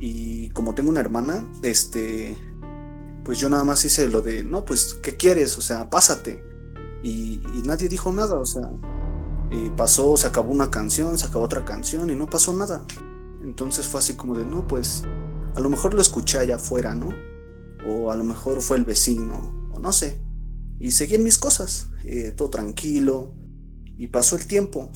Y 0.00 0.50
como 0.50 0.74
tengo 0.74 0.90
una 0.90 1.00
hermana, 1.00 1.46
este, 1.62 2.36
pues 3.24 3.38
yo 3.38 3.48
nada 3.48 3.62
más 3.62 3.84
hice 3.84 4.08
lo 4.08 4.22
de, 4.22 4.42
no, 4.42 4.64
pues, 4.64 4.94
¿qué 5.02 5.16
quieres? 5.16 5.56
O 5.56 5.60
sea, 5.60 5.88
pásate. 5.90 6.42
Y, 7.02 7.40
y 7.54 7.62
nadie 7.64 7.88
dijo 7.88 8.10
nada, 8.12 8.36
o 8.36 8.46
sea, 8.46 8.70
pasó, 9.76 10.16
se 10.16 10.26
acabó 10.26 10.52
una 10.52 10.70
canción, 10.70 11.18
se 11.18 11.26
acabó 11.26 11.44
otra 11.44 11.64
canción 11.64 12.10
y 12.10 12.14
no 12.14 12.26
pasó 12.26 12.52
nada. 12.52 12.82
Entonces 13.42 13.86
fue 13.86 14.00
así 14.00 14.14
como 14.14 14.36
de, 14.36 14.44
no, 14.44 14.66
pues 14.66 15.04
a 15.54 15.60
lo 15.60 15.70
mejor 15.70 15.94
lo 15.94 16.00
escuché 16.00 16.38
allá 16.38 16.56
afuera, 16.56 16.94
¿no? 16.94 17.10
O 17.86 18.10
a 18.10 18.16
lo 18.16 18.24
mejor 18.24 18.60
fue 18.62 18.76
el 18.76 18.84
vecino, 18.84 19.70
o 19.72 19.78
no 19.78 19.92
sé. 19.92 20.20
Y 20.78 20.90
seguí 20.90 21.14
en 21.14 21.24
mis 21.24 21.38
cosas, 21.38 21.88
eh, 22.04 22.32
todo 22.36 22.50
tranquilo. 22.50 23.32
Y 23.96 24.08
pasó 24.08 24.36
el 24.36 24.46
tiempo. 24.46 24.90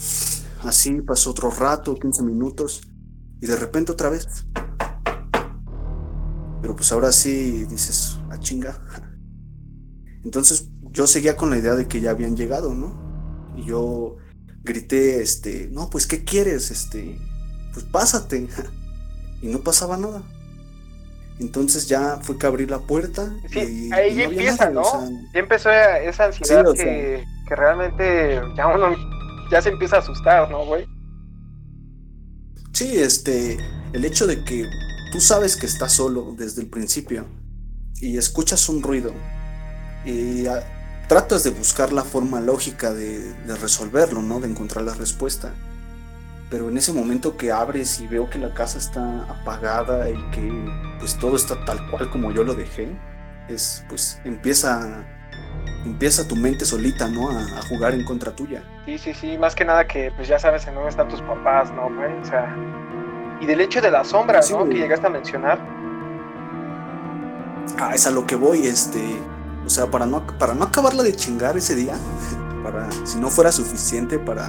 Así 0.63 1.01
pasó 1.03 1.31
otro 1.31 1.51
rato, 1.51 1.95
15 1.95 2.23
minutos. 2.25 2.83
Y 3.41 3.47
de 3.47 3.57
repente 3.57 3.93
otra 3.93 4.11
vez. 4.11 4.27
Pero 6.61 6.75
pues 6.75 6.91
ahora 6.91 7.13
sí 7.13 7.65
dices, 7.67 8.19
a 8.31 8.39
chinga. 8.41 8.83
Entonces 10.25 10.69
yo 10.91 11.07
seguía 11.07 11.37
con 11.37 11.51
la 11.51 11.59
idea 11.59 11.75
de 11.77 11.87
que 11.87 12.01
ya 12.01 12.11
habían 12.11 12.37
llegado, 12.37 12.75
¿no? 12.75 13.55
Y 13.57 13.65
yo 13.65 14.17
grité, 14.63 15.23
este, 15.23 15.69
no, 15.71 15.91
pues, 15.91 16.07
¿qué 16.07 16.25
quieres? 16.25 16.71
Este, 16.71 17.19
pues 17.73 17.85
pásate. 17.85 18.49
Y 19.41 19.47
no 19.47 19.61
pasaba 19.61 19.97
nada. 19.97 20.25
Entonces 21.39 21.87
ya 21.87 22.19
fue 22.23 22.37
que 22.39 22.47
abrí 22.47 22.67
la 22.67 22.81
puerta. 22.81 23.33
Sí, 23.53 23.89
ahí 23.93 24.17
ya 24.17 24.25
empieza, 24.25 24.71
¿no? 24.71 24.83
ya 25.33 25.39
empezó 25.39 25.71
esa 25.71 26.25
ansiedad 26.25 26.65
que, 26.75 27.25
que, 27.47 27.55
realmente 27.55 28.41
ya 28.57 28.67
uno 28.67 28.97
ya 29.51 29.63
se 29.63 29.69
empieza 29.69 29.97
a 29.97 29.99
asustar, 30.01 30.51
¿no, 30.51 30.67
güey? 30.67 30.87
Sí, 32.73 32.99
este, 32.99 33.59
el 33.93 34.05
hecho 34.05 34.27
de 34.27 34.45
que 34.45 34.69
tú 35.13 35.21
sabes 35.21 35.57
que 35.57 35.67
estás 35.67 35.93
solo 35.93 36.35
desde 36.37 36.63
el 36.63 36.69
principio 36.69 37.27
y 38.01 38.19
escuchas 38.19 38.69
un 38.69 38.83
ruido 38.83 39.13
y 40.05 40.47
tratas 41.09 41.43
de 41.43 41.51
buscar 41.51 41.93
la 41.93 42.05
forma 42.05 42.41
lógica 42.41 42.93
de, 42.93 43.35
resolverlo, 43.61 44.23
¿no? 44.23 44.41
De 44.41 44.49
encontrar 44.49 44.85
la 44.85 44.95
respuesta. 44.95 45.53
Pero 46.51 46.69
en 46.69 46.79
ese 46.79 46.93
momento 46.93 47.37
que 47.37 47.51
abres 47.51 48.01
y 48.01 48.07
veo 48.07 48.31
que 48.31 48.39
la 48.39 48.55
casa 48.55 48.79
está 48.79 49.23
apagada 49.25 50.09
y 50.09 50.31
que 50.31 50.97
pues 50.99 51.19
todo 51.19 51.37
está 51.37 51.65
tal 51.65 51.91
cual 51.91 52.11
como 52.11 52.31
yo 52.31 52.45
lo 52.45 52.55
dejé, 52.55 52.89
es 53.49 53.85
pues 53.89 54.21
empieza 54.25 55.05
empieza 55.85 56.27
tu 56.27 56.37
mente 56.37 56.65
solita, 56.65 57.09
¿no? 57.09 57.31
A, 57.31 57.63
jugar 57.69 57.93
en 57.93 58.05
contra 58.05 58.33
tuya. 58.33 58.63
Sí, 58.87 58.99
sí, 58.99 59.13
sí, 59.13 59.39
más 59.39 59.55
que 59.55 59.65
nada 59.65 59.87
que 59.87 60.11
pues 60.17 60.29
ya 60.29 60.39
sabes 60.39 60.67
en 60.67 60.75
dónde 60.75 60.91
están 60.91 61.09
tus 61.09 61.21
papás, 61.23 61.71
¿no, 61.73 61.95
güey? 61.95 62.13
O 62.19 62.25
sea, 62.25 62.55
y 63.41 63.47
del 63.47 63.61
hecho 63.61 63.81
de 63.81 63.91
la 63.91 64.05
sombra, 64.05 64.41
¿no? 64.51 64.67
Que 64.69 64.75
llegaste 64.75 65.07
a 65.07 65.11
mencionar. 65.11 65.59
Ah, 67.79 67.93
es 67.95 68.07
a 68.07 68.11
lo 68.11 68.27
que 68.27 68.37
voy, 68.37 68.67
este 68.67 69.19
o 69.69 69.71
sea, 69.71 69.91
para 69.91 70.07
no, 70.07 70.27
para 70.39 70.55
no 70.55 70.65
acabarla 70.65 71.03
de 71.03 71.15
chingar 71.15 71.59
ese 71.59 71.75
día, 71.75 71.95
para 72.65 72.91
si 73.05 73.19
no 73.19 73.29
fuera 73.29 73.53
suficiente 73.53 74.19
para, 74.19 74.49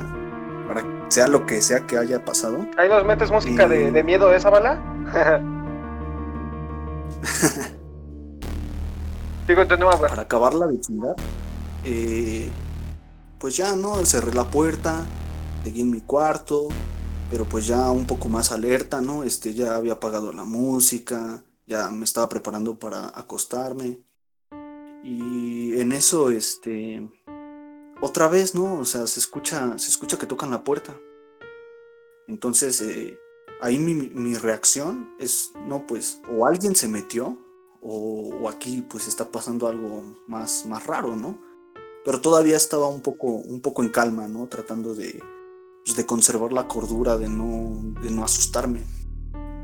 para 0.66 0.82
sea 1.10 1.28
lo 1.28 1.46
que 1.46 1.62
sea 1.62 1.86
que 1.86 1.98
haya 1.98 2.24
pasado. 2.24 2.66
¿Ahí 2.78 2.88
nos 2.88 3.04
metes 3.04 3.30
música 3.30 3.68
de, 3.68 3.92
de, 3.92 4.02
miedo 4.02 4.30
de 4.30 4.38
esa 4.38 4.50
bala? 4.50 4.82
Digo, 9.46 9.64
Para 9.68 10.22
acabarla 10.22 10.68
de 10.68 10.80
chingar, 10.80 11.18
eh, 11.84 12.50
pues 13.40 13.58
ya, 13.58 13.76
¿no? 13.76 13.98
Cerré 14.06 14.34
la 14.34 14.46
puerta, 14.46 15.04
seguí 15.66 15.82
en 15.82 15.92
mi 15.92 16.00
cuarto, 16.00 16.70
pero 17.30 17.44
pues 17.44 17.68
ya 17.68 17.92
un 17.92 18.08
poco 18.08 18.30
más 18.30 18.54
alerta, 18.54 19.02
¿no? 19.02 19.24
Este, 19.24 19.54
ya 19.54 19.76
había 19.76 19.94
apagado 19.94 20.32
la 20.32 20.46
música, 20.46 21.44
ya 21.68 21.90
me 21.90 22.06
estaba 22.06 22.30
preparando 22.30 22.80
para 22.80 23.08
acostarme. 23.10 24.00
Y 25.04 25.80
en 25.80 25.92
eso, 25.92 26.30
este, 26.30 27.10
otra 28.02 28.28
vez, 28.28 28.56
¿no? 28.56 28.80
O 28.80 28.86
sea, 28.86 29.08
se 29.08 29.20
escucha, 29.20 29.78
se 29.78 29.90
escucha 29.90 30.18
que 30.18 30.26
tocan 30.26 30.52
la 30.52 30.64
puerta. 30.64 30.98
Entonces, 32.28 32.82
eh, 32.82 33.18
ahí 33.62 33.78
mi, 33.78 34.36
reacción 34.36 35.16
es, 35.20 35.52
no, 35.68 35.88
pues, 35.88 36.22
o 36.30 36.46
alguien 36.46 36.76
se 36.76 36.88
metió, 36.88 37.38
o, 37.82 38.50
aquí 38.50 38.82
pues 38.82 39.08
está 39.08 39.32
pasando 39.32 39.68
algo 39.68 40.04
más, 40.28 40.66
más 40.66 40.86
raro, 40.86 41.16
¿no? 41.16 41.40
Pero 42.04 42.22
todavía 42.22 42.58
estaba 42.58 42.88
un 42.88 43.02
poco, 43.02 43.28
un 43.28 43.62
poco 43.62 43.84
en 43.84 43.90
calma, 43.90 44.28
¿no? 44.28 44.48
Tratando 44.48 44.96
de, 44.96 45.22
pues, 45.86 45.96
de 45.96 46.06
conservar 46.06 46.52
la 46.54 46.68
cordura, 46.68 47.18
de 47.18 47.30
no, 47.30 47.94
de 48.02 48.12
no 48.12 48.24
asustarme. 48.24 48.84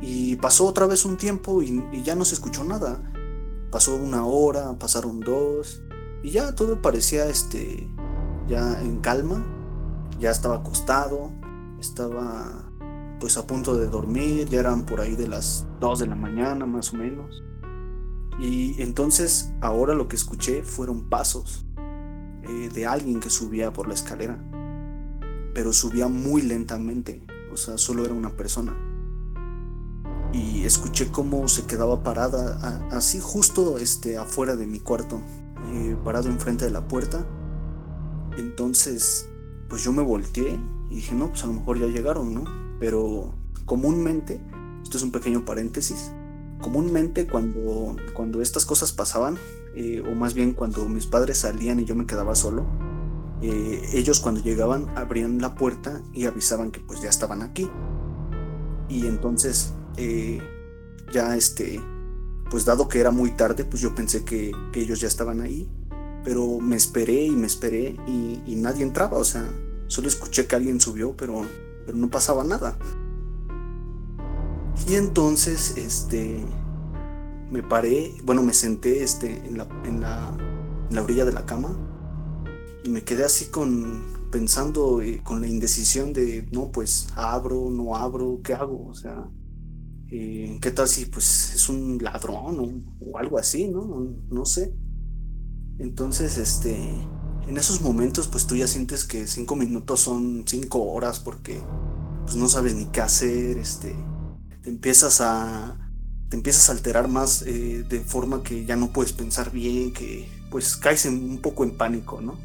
Y 0.01 0.35
pasó 0.37 0.65
otra 0.65 0.87
vez 0.87 1.05
un 1.05 1.17
tiempo 1.17 1.61
y 1.61 2.03
ya 2.03 2.15
no 2.15 2.25
se 2.25 2.35
escuchó 2.35 2.63
nada 2.63 3.01
pasó 3.75 3.97
una 3.97 4.25
hora, 4.25 4.79
pasaron 4.79 5.19
dos, 5.19 5.83
y 6.23 6.29
ya 6.29 6.55
todo 6.55 6.81
parecía 6.81 7.25
este, 7.25 7.89
ya 8.47 8.81
en 8.81 9.01
calma, 9.01 9.45
ya 10.17 10.31
estaba 10.31 10.55
acostado, 10.55 11.33
estaba 11.77 12.71
pues 13.19 13.35
a 13.37 13.45
punto 13.45 13.75
de 13.75 13.87
dormir, 13.87 14.47
ya 14.47 14.61
eran 14.61 14.85
por 14.85 15.01
ahí 15.01 15.17
de 15.17 15.27
las 15.27 15.67
2 15.81 15.99
de 15.99 16.07
la 16.07 16.15
mañana 16.15 16.65
más 16.65 16.93
o 16.93 16.95
menos. 16.95 17.43
Y 18.39 18.81
entonces 18.81 19.51
ahora 19.59 19.93
lo 19.93 20.07
que 20.07 20.15
escuché 20.15 20.63
fueron 20.63 21.09
pasos 21.09 21.65
eh, 22.43 22.69
de 22.73 22.85
alguien 22.85 23.19
que 23.19 23.29
subía 23.29 23.73
por 23.73 23.89
la 23.89 23.95
escalera, 23.95 24.41
pero 25.53 25.73
subía 25.73 26.07
muy 26.07 26.43
lentamente, 26.43 27.25
o 27.51 27.57
sea, 27.57 27.77
solo 27.77 28.05
era 28.05 28.13
una 28.13 28.37
persona 28.37 28.84
y 30.35 30.65
escuché 30.65 31.11
cómo 31.11 31.47
se 31.47 31.65
quedaba 31.65 32.03
parada 32.03 32.87
así 32.91 33.19
justo 33.21 33.77
este, 33.77 34.17
afuera 34.17 34.57
de 34.57 34.67
mi 34.67 34.79
cuarto, 34.79 35.21
eh, 35.71 35.95
parado 36.03 36.27
enfrente 36.27 36.65
de 36.65 36.71
la 36.71 36.87
puerta. 36.87 37.25
Entonces, 38.37 39.29
pues 39.69 39.83
yo 39.83 39.93
me 39.93 40.03
volteé 40.03 40.59
y 40.89 40.95
dije, 40.95 41.15
no, 41.15 41.29
pues 41.29 41.43
a 41.45 41.47
lo 41.47 41.53
mejor 41.53 41.79
ya 41.79 41.87
llegaron, 41.87 42.33
¿no? 42.33 42.43
Pero 42.81 43.33
comúnmente, 43.65 44.41
esto 44.83 44.97
es 44.97 45.03
un 45.03 45.11
pequeño 45.11 45.45
paréntesis, 45.45 46.11
comúnmente 46.61 47.27
cuando, 47.27 47.95
cuando 48.13 48.41
estas 48.41 48.65
cosas 48.65 48.91
pasaban, 48.91 49.37
eh, 49.73 50.03
o 50.05 50.15
más 50.15 50.33
bien 50.33 50.51
cuando 50.51 50.87
mis 50.89 51.05
padres 51.05 51.37
salían 51.37 51.79
y 51.79 51.85
yo 51.85 51.95
me 51.95 52.05
quedaba 52.05 52.35
solo, 52.35 52.65
eh, 53.41 53.81
ellos 53.93 54.19
cuando 54.19 54.41
llegaban 54.41 54.89
abrían 54.97 55.39
la 55.39 55.55
puerta 55.55 56.01
y 56.11 56.25
avisaban 56.25 56.71
que 56.71 56.81
pues 56.81 57.01
ya 57.01 57.09
estaban 57.09 57.41
aquí. 57.41 57.69
Y 58.87 59.07
entonces 59.07 59.73
eh, 59.97 60.41
ya 61.11 61.35
este, 61.35 61.81
pues 62.49 62.65
dado 62.65 62.87
que 62.87 62.99
era 62.99 63.11
muy 63.11 63.31
tarde, 63.31 63.65
pues 63.65 63.81
yo 63.81 63.95
pensé 63.95 64.23
que, 64.23 64.51
ellos 64.73 64.99
ya 64.99 65.07
estaban 65.07 65.41
ahí, 65.41 65.69
pero 66.23 66.59
me 66.59 66.75
esperé 66.75 67.25
y 67.25 67.31
me 67.31 67.47
esperé 67.47 67.95
y, 68.07 68.55
nadie 68.55 68.83
entraba, 68.83 69.17
o 69.17 69.23
sea, 69.23 69.47
solo 69.87 70.07
escuché 70.07 70.47
que 70.47 70.55
alguien 70.55 70.79
subió, 70.79 71.15
pero, 71.15 71.45
pero 71.85 71.97
no 71.97 72.09
pasaba 72.09 72.43
nada. 72.43 72.77
Y 74.87 74.95
entonces, 74.95 75.75
este, 75.77 76.43
me 77.51 77.63
paré, 77.63 78.13
bueno, 78.23 78.43
me 78.43 78.53
senté 78.53 79.03
este, 79.03 79.45
en, 79.47 79.57
la, 79.57 79.67
en, 79.85 80.01
la, 80.01 80.35
la 80.89 81.03
orilla 81.03 81.25
de 81.25 81.33
la 81.33 81.45
cama 81.45 81.77
y 82.83 82.89
me 82.89 83.03
quedé 83.03 83.23
así 83.23 83.45
con 83.45 84.15
pensando 84.35 85.01
eh, 85.01 85.21
con 85.23 85.39
la 85.39 85.47
indecisión 85.47 86.11
de, 86.11 86.45
no, 86.51 86.69
pues 86.69 87.07
abro, 87.15 87.69
no 87.71 87.95
abro, 87.95 88.41
¿qué 88.43 88.53
hago? 88.53 88.85
O 88.87 88.93
sea, 88.93 89.29
eh, 90.11 90.57
¿qué 90.61 90.71
tal 90.71 90.87
si 90.87 91.05
pues 91.05 91.53
es 91.55 91.69
un 91.69 91.97
ladrón 92.01 92.85
o, 92.99 93.17
algo 93.17 93.37
así, 93.37 93.67
¿no? 93.67 93.85
¿no? 93.85 94.15
No 94.29 94.45
sé. 94.45 94.73
Entonces, 95.79 96.37
este, 96.37 96.75
en 97.47 97.57
esos 97.57 97.81
momentos 97.81 98.27
pues 98.27 98.47
tú 98.47 98.55
ya 98.55 98.67
sientes 98.67 99.05
que 99.05 99.27
cinco 99.27 99.55
minutos 99.55 100.01
son 100.01 100.43
cinco 100.45 100.83
horas 100.91 101.19
porque 101.19 101.61
pues 102.23 102.35
no 102.35 102.47
sabes 102.47 102.75
ni 102.75 102.85
qué 102.85 103.01
hacer, 103.01 103.57
este, 103.57 103.95
te 104.61 104.69
empiezas 104.69 105.21
a, 105.21 105.77
te 106.29 106.37
empiezas 106.37 106.69
a 106.69 106.73
alterar 106.73 107.07
más 107.07 107.43
eh, 107.43 107.83
de 107.87 107.99
forma 107.99 108.41
que 108.41 108.65
ya 108.65 108.75
no 108.75 108.91
puedes 108.91 109.13
pensar 109.13 109.51
bien, 109.51 109.93
que 109.93 110.27
pues 110.49 110.75
caes 110.77 111.05
un 111.05 111.39
poco 111.39 111.63
en 111.63 111.77
pánico, 111.77 112.21
¿no? 112.21 112.37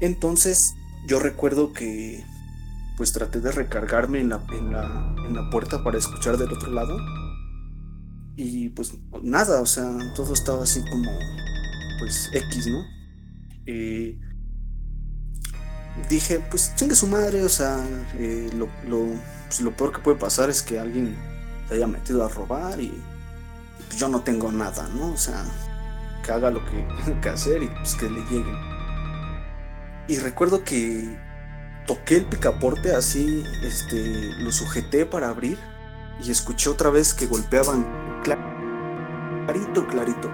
Entonces 0.00 0.74
yo 1.06 1.18
recuerdo 1.18 1.72
que 1.72 2.24
pues 2.98 3.12
traté 3.12 3.40
de 3.40 3.52
recargarme 3.52 4.20
en 4.20 4.30
la, 4.30 4.42
en 4.50 4.72
la, 4.72 5.14
en 5.24 5.32
la 5.32 5.48
puerta 5.50 5.84
para 5.84 5.96
escuchar 5.96 6.36
del 6.36 6.52
otro 6.52 6.72
lado. 6.72 6.98
Y 8.34 8.70
pues 8.70 8.92
nada, 9.22 9.62
o 9.62 9.66
sea, 9.66 9.88
todo 10.16 10.34
estaba 10.34 10.64
así 10.64 10.80
como 10.90 11.08
pues 12.00 12.28
X, 12.32 12.66
¿no? 12.66 12.84
Eh, 13.66 14.18
dije, 16.08 16.44
pues 16.50 16.74
chingue 16.74 16.96
su 16.96 17.06
madre, 17.06 17.44
o 17.44 17.48
sea, 17.48 17.78
eh, 18.14 18.50
lo, 18.56 18.68
lo, 18.88 19.06
pues, 19.46 19.60
lo, 19.60 19.76
peor 19.76 19.92
que 19.92 20.00
puede 20.00 20.18
pasar 20.18 20.50
es 20.50 20.62
que 20.62 20.80
alguien 20.80 21.16
se 21.68 21.74
haya 21.74 21.86
metido 21.86 22.24
a 22.24 22.28
robar 22.28 22.80
y, 22.80 22.92
pues, 23.86 24.00
yo 24.00 24.08
no 24.08 24.22
tengo 24.22 24.50
nada, 24.50 24.88
¿no? 24.88 25.12
O 25.12 25.16
sea, 25.16 25.44
que 26.24 26.32
haga 26.32 26.50
lo 26.50 26.64
que 26.64 26.84
tenga 27.04 27.20
que 27.20 27.28
hacer 27.28 27.62
y 27.62 27.68
pues 27.68 27.94
que 27.94 28.10
le 28.10 28.20
lleguen. 28.22 28.56
Y 30.08 30.16
recuerdo 30.18 30.64
que 30.64 31.27
toqué 31.88 32.18
el 32.18 32.26
picaporte 32.26 32.94
así, 32.94 33.42
este, 33.62 34.34
lo 34.38 34.52
sujeté 34.52 35.06
para 35.06 35.30
abrir 35.30 35.58
y 36.22 36.30
escuché 36.30 36.68
otra 36.68 36.90
vez 36.90 37.14
que 37.14 37.26
golpeaban 37.26 37.86
clarito, 38.22 39.86
clarito. 39.86 40.30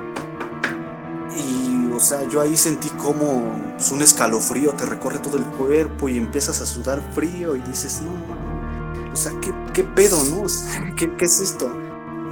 Y, 1.37 1.93
o 1.93 2.01
sea, 2.01 2.29
yo 2.29 2.41
ahí 2.41 2.57
sentí 2.57 2.89
como 2.91 3.73
pues, 3.77 3.93
un 3.93 4.03
escalofrío 4.03 4.73
te 4.73 4.85
recorre 4.85 5.21
todo 5.21 5.37
el 5.37 5.45
cuerpo 5.45 6.09
y 6.09 6.19
empiezas 6.19 6.61
a 6.61 6.67
sudar 6.67 7.01
frío 7.15 7.55
y 7.55 7.61
dices, 7.61 8.03
no, 8.03 9.13
o 9.13 9.17
sea, 9.17 9.33
¿qué, 9.41 9.55
qué 9.73 9.85
pedo, 9.85 10.19
no? 10.25 10.47
¿qué, 10.97 11.15
¿qué, 11.17 11.25
es 11.25 11.41
esto? 11.41 11.71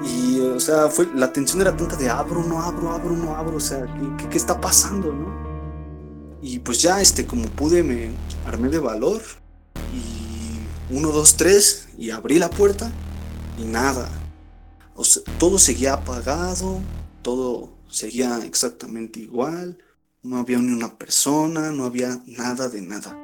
Y, 0.04 0.40
o 0.40 0.58
sea, 0.58 0.88
fue, 0.88 1.08
la 1.14 1.32
tensión 1.32 1.60
era 1.60 1.76
tanta 1.76 1.94
de 1.94 2.10
abro, 2.10 2.42
no 2.42 2.60
abro, 2.60 2.90
abro, 2.90 3.14
no 3.14 3.36
abro, 3.36 3.56
o 3.56 3.60
sea, 3.60 3.86
¿qué, 4.18 4.28
qué 4.28 4.36
está 4.36 4.60
pasando, 4.60 5.12
no? 5.12 5.52
Y 6.42 6.58
pues 6.58 6.82
ya, 6.82 7.00
este, 7.00 7.24
como 7.24 7.44
pude, 7.44 7.84
me 7.84 8.10
armé 8.46 8.68
de 8.68 8.78
valor. 8.78 9.22
Y 9.94 10.94
uno, 10.94 11.10
dos, 11.10 11.36
tres, 11.36 11.88
y 11.98 12.10
abrí 12.10 12.38
la 12.38 12.50
puerta. 12.50 12.90
Y 13.58 13.64
nada. 13.64 14.10
Todo 15.38 15.58
seguía 15.58 15.94
apagado, 15.94 16.80
todo 17.22 17.72
seguía 17.88 18.38
exactamente 18.44 19.20
igual. 19.20 19.78
No 20.22 20.38
había 20.38 20.58
ni 20.58 20.72
una 20.72 20.96
persona, 20.96 21.72
no 21.72 21.84
había 21.84 22.22
nada 22.26 22.68
de 22.68 22.82
nada. 22.82 23.18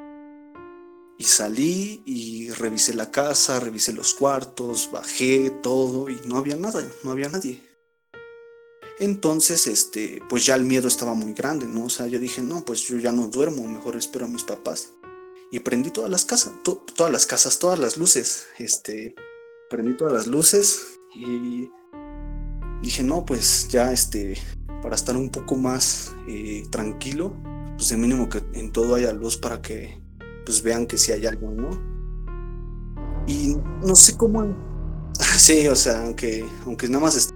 Y 1.17 1.25
salí 1.25 2.01
y 2.05 2.49
revisé 2.51 2.93
la 2.93 3.11
casa, 3.11 3.59
revisé 3.59 3.93
los 3.93 4.13
cuartos, 4.13 4.89
bajé 4.91 5.49
todo 5.61 6.09
y 6.09 6.19
no 6.25 6.37
había 6.37 6.55
nada, 6.55 6.81
no 7.03 7.11
había 7.11 7.29
nadie. 7.29 7.61
Entonces, 8.99 9.67
este, 9.67 10.21
pues 10.27 10.45
ya 10.45 10.55
el 10.55 10.65
miedo 10.65 10.87
estaba 10.87 11.13
muy 11.13 11.33
grande, 11.33 11.65
¿no? 11.67 11.85
O 11.85 11.89
sea, 11.89 12.07
yo 12.07 12.19
dije, 12.19 12.41
no, 12.41 12.65
pues 12.65 12.81
yo 12.81 12.97
ya 12.97 13.13
no 13.13 13.27
duermo, 13.27 13.65
mejor 13.65 13.95
espero 13.95 14.25
a 14.25 14.29
mis 14.29 14.43
papás. 14.43 14.91
Y 15.51 15.59
prendí 15.59 15.89
todas 15.89 16.09
las 16.09 16.25
casas, 16.25 16.53
todas 16.63 17.11
las 17.11 17.25
casas, 17.25 17.59
todas 17.59 17.79
las 17.79 17.97
luces. 17.97 18.47
Este, 18.57 19.15
prendí 19.69 19.97
todas 19.97 20.13
las 20.13 20.27
luces 20.27 20.99
y 21.15 21.69
dije, 22.81 23.03
no, 23.03 23.25
pues 23.25 23.67
ya, 23.67 23.91
este, 23.91 24.37
para 24.81 24.95
estar 24.95 25.17
un 25.17 25.29
poco 25.29 25.55
más 25.55 26.15
eh, 26.27 26.63
tranquilo, 26.69 27.35
pues 27.77 27.89
de 27.89 27.97
mínimo 27.97 28.29
que 28.29 28.43
en 28.53 28.71
todo 28.71 28.95
haya 28.95 29.11
luz 29.13 29.37
para 29.37 29.61
que, 29.61 30.01
pues 30.45 30.61
vean 30.61 30.85
que 30.85 30.97
sí 30.97 31.11
hay 31.11 31.25
algo, 31.25 31.51
¿no? 31.51 31.69
Y 33.27 33.57
no 33.85 33.95
sé 33.95 34.15
cómo, 34.17 34.55
sí, 35.37 35.67
o 35.67 35.75
sea, 35.75 36.03
aunque, 36.03 36.45
aunque 36.65 36.87
nada 36.87 37.01
más 37.01 37.29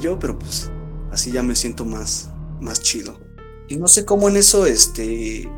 yo, 0.00 0.18
pero 0.18 0.38
pues 0.38 0.70
así 1.10 1.30
ya 1.30 1.42
me 1.42 1.56
siento 1.56 1.84
más, 1.84 2.30
más 2.60 2.80
chido. 2.80 3.18
Y 3.68 3.76
no 3.76 3.88
sé 3.88 4.04
cómo 4.04 4.28
en 4.28 4.36
eso, 4.36 4.66
este, 4.66 5.48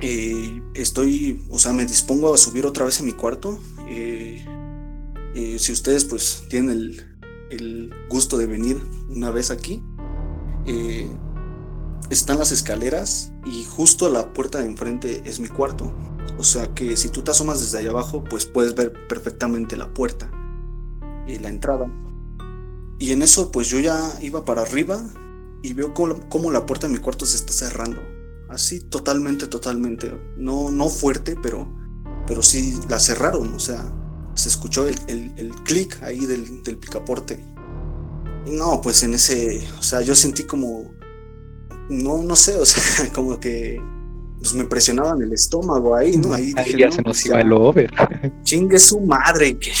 eh, 0.00 0.62
estoy, 0.74 1.44
o 1.50 1.58
sea, 1.58 1.72
me 1.72 1.86
dispongo 1.86 2.34
a 2.34 2.38
subir 2.38 2.66
otra 2.66 2.84
vez 2.84 3.00
en 3.00 3.06
mi 3.06 3.12
cuarto. 3.12 3.58
Eh, 3.88 4.44
eh, 5.34 5.58
si 5.58 5.72
ustedes 5.72 6.04
pues 6.04 6.44
tienen 6.48 6.70
el, 6.70 7.18
el, 7.50 7.94
gusto 8.08 8.38
de 8.38 8.46
venir 8.46 8.80
una 9.08 9.30
vez 9.30 9.50
aquí, 9.50 9.82
están 12.10 12.38
las 12.38 12.52
escaleras 12.52 13.32
y 13.44 13.64
justo 13.64 14.06
a 14.06 14.10
la 14.10 14.32
puerta 14.32 14.58
de 14.58 14.66
enfrente 14.66 15.22
es 15.24 15.40
mi 15.40 15.48
cuarto. 15.48 15.92
O 16.38 16.44
sea 16.44 16.72
que 16.74 16.96
si 16.96 17.08
tú 17.08 17.22
te 17.22 17.30
asomas 17.30 17.60
desde 17.60 17.78
allá 17.78 17.90
abajo, 17.90 18.24
pues 18.24 18.46
puedes 18.46 18.74
ver 18.74 18.92
perfectamente 19.08 19.76
la 19.76 19.92
puerta 19.92 20.30
y 21.26 21.38
la 21.38 21.48
entrada. 21.48 21.90
Y 22.98 23.12
en 23.12 23.22
eso 23.22 23.50
pues 23.50 23.68
yo 23.68 23.80
ya 23.80 24.18
iba 24.20 24.44
para 24.44 24.62
arriba 24.62 25.02
y 25.62 25.72
veo 25.72 25.94
cómo, 25.94 26.50
la 26.50 26.66
puerta 26.66 26.86
de 26.86 26.92
mi 26.92 26.98
cuarto 26.98 27.24
se 27.26 27.36
está 27.36 27.52
cerrando. 27.52 28.00
Así 28.54 28.78
totalmente, 28.78 29.48
totalmente. 29.48 30.16
No, 30.36 30.70
no 30.70 30.88
fuerte, 30.88 31.36
pero, 31.42 31.66
pero 32.24 32.40
sí 32.40 32.78
la 32.88 33.00
cerraron. 33.00 33.52
O 33.52 33.58
sea, 33.58 33.84
se 34.34 34.48
escuchó 34.48 34.86
el, 34.86 34.94
el, 35.36 35.50
clic 35.64 36.00
ahí 36.04 36.24
del, 36.24 36.62
del, 36.62 36.78
picaporte. 36.78 37.44
Y 38.46 38.52
no, 38.52 38.80
pues 38.80 39.02
en 39.02 39.14
ese, 39.14 39.66
o 39.76 39.82
sea, 39.82 40.02
yo 40.02 40.14
sentí 40.14 40.44
como, 40.44 40.92
no, 41.90 42.22
no 42.22 42.36
sé, 42.36 42.56
o 42.56 42.64
sea, 42.64 43.12
como 43.12 43.40
que 43.40 43.82
pues 44.38 44.54
me 44.54 44.64
presionaban 44.64 45.20
el 45.20 45.32
estómago 45.32 45.96
ahí, 45.96 46.16
¿no? 46.16 46.32
Ahí, 46.32 46.52
ahí 46.56 46.78
ya 46.78 46.92
se 46.92 46.98
nos 46.98 47.16
pues, 47.16 47.26
iba 47.26 47.40
el 47.40 47.52
over. 47.52 47.90
Chingue 48.44 48.78
su 48.78 49.00
madre, 49.00 49.58
que 49.58 49.72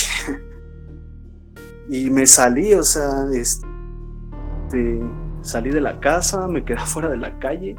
y 1.90 2.10
me 2.10 2.26
salí, 2.26 2.74
o 2.74 2.82
sea, 2.82 3.26
este, 3.32 5.00
salí 5.42 5.70
de 5.70 5.80
la 5.80 6.00
casa, 6.00 6.48
me 6.48 6.64
quedé 6.64 6.78
fuera 6.86 7.08
de 7.08 7.18
la 7.18 7.38
calle 7.38 7.76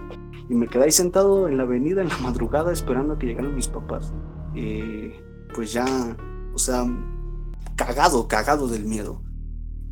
y 0.50 0.56
me 0.56 0.68
quedé 0.68 0.86
ahí 0.86 0.92
sentado 0.92 1.48
en 1.48 1.58
la 1.58 1.64
avenida 1.64 2.02
en 2.02 2.10
la 2.10 2.18
madrugada 2.18 2.72
esperando 2.72 3.14
a 3.14 3.20
que 3.20 3.28
llegaran 3.28 3.56
mis 3.56 3.68
papás. 3.68 4.14
pues 5.54 5.74
ya, 5.74 5.86
o 6.54 6.58
sea, 6.58 6.86
cagado, 7.76 8.28
cagado 8.28 8.68
del 8.68 8.86
miedo. 8.86 9.22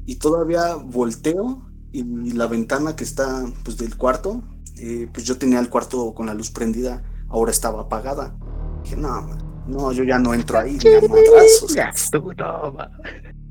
Y 0.06 0.18
todavía 0.18 0.76
volteo 0.76 1.62
y 1.92 2.34
la 2.34 2.48
ventana 2.48 2.96
que 2.96 3.04
está 3.04 3.46
pues 3.64 3.78
del 3.78 3.96
cuarto, 3.98 4.42
eh, 4.78 5.08
pues 5.14 5.26
yo 5.26 5.38
tenía 5.38 5.60
el 5.60 5.70
cuarto 5.70 6.14
con 6.14 6.26
la 6.26 6.34
luz 6.34 6.52
prendida, 6.52 7.04
ahora 7.30 7.52
estaba 7.52 7.84
apagada. 7.84 8.36
Dije, 8.84 8.98
no, 8.98 9.28
no, 9.68 9.92
yo 9.92 10.04
ya 10.04 10.20
no 10.20 10.34
entro 10.34 10.60
ahí, 10.60 10.78
ni 10.84 10.94
a 10.94 11.02
madrazos. 11.02 11.74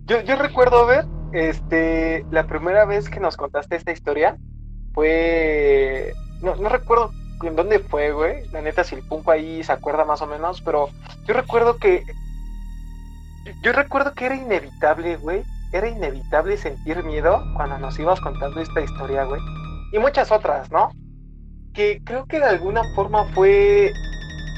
Yo, 0.07 0.21
yo 0.23 0.37
recuerdo 0.37 0.85
ver, 0.85 1.07
este, 1.33 2.27
la 2.31 2.47
primera 2.47 2.85
vez 2.85 3.09
que 3.09 3.21
nos 3.21 3.37
contaste 3.37 3.77
esta 3.77 3.93
historia 3.93 4.37
fue, 4.93 6.13
no, 6.43 6.57
no 6.57 6.69
recuerdo 6.69 7.13
en 7.43 7.57
dónde 7.57 7.79
fue, 7.79 8.13
güey. 8.13 8.47
La 8.51 8.61
neta, 8.61 8.85
si 8.85 8.95
el 8.95 9.03
Punco 9.03 9.31
ahí 9.31 9.63
se 9.63 9.73
acuerda 9.73 10.05
más 10.05 10.23
o 10.23 10.27
menos, 10.27 10.61
pero 10.61 10.89
yo 11.27 11.35
recuerdo 11.35 11.77
que, 11.77 12.03
yo 13.63 13.73
recuerdo 13.73 14.13
que 14.15 14.27
era 14.27 14.37
inevitable, 14.37 15.17
güey. 15.17 15.43
Era 15.73 15.89
inevitable 15.89 16.57
sentir 16.59 17.03
miedo 17.03 17.43
cuando 17.57 17.79
nos 17.79 17.99
ibas 17.99 18.21
contando 18.21 18.61
esta 18.61 18.81
historia, 18.81 19.25
güey. 19.25 19.41
Y 19.93 19.99
muchas 19.99 20.31
otras, 20.31 20.71
¿no? 20.71 20.91
Que 21.73 22.03
creo 22.05 22.27
que 22.27 22.39
de 22.39 22.45
alguna 22.45 22.83
forma 22.95 23.25
fue, 23.33 23.93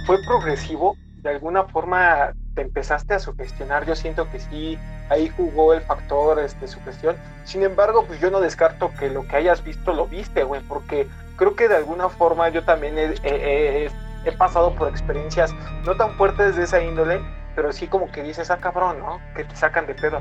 fue 0.06 0.18
progresivo, 0.26 0.96
de 1.22 1.30
alguna 1.30 1.64
forma 1.64 2.32
te 2.54 2.62
empezaste 2.62 3.14
a 3.14 3.18
sugestionar, 3.20 3.86
yo 3.86 3.94
siento 3.94 4.28
que 4.30 4.40
sí, 4.40 4.78
ahí 5.08 5.28
jugó 5.36 5.74
el 5.74 5.82
factor 5.82 6.38
este, 6.38 6.68
sugestión. 6.68 7.16
Sin 7.44 7.62
embargo, 7.62 8.04
pues 8.06 8.20
yo 8.20 8.30
no 8.30 8.40
descarto 8.40 8.90
que 8.98 9.10
lo 9.10 9.26
que 9.26 9.36
hayas 9.36 9.62
visto 9.62 9.92
lo 9.92 10.06
viste, 10.06 10.44
güey, 10.44 10.62
porque 10.62 11.08
creo 11.36 11.54
que 11.54 11.68
de 11.68 11.76
alguna 11.76 12.08
forma 12.08 12.48
yo 12.48 12.64
también 12.64 12.94
he, 12.98 13.90
pasado 14.38 14.74
por 14.74 14.88
experiencias 14.88 15.52
no 15.84 15.96
tan 15.96 16.16
fuertes 16.16 16.56
de 16.56 16.64
esa 16.64 16.82
índole, 16.82 17.20
pero 17.54 17.72
sí 17.72 17.86
como 17.86 18.10
que 18.10 18.22
dices, 18.22 18.50
ah, 18.50 18.58
cabrón, 18.58 18.98
¿no? 18.98 19.20
Que 19.36 19.44
te 19.44 19.54
sacan 19.54 19.86
de 19.86 19.94
pedo. 19.94 20.20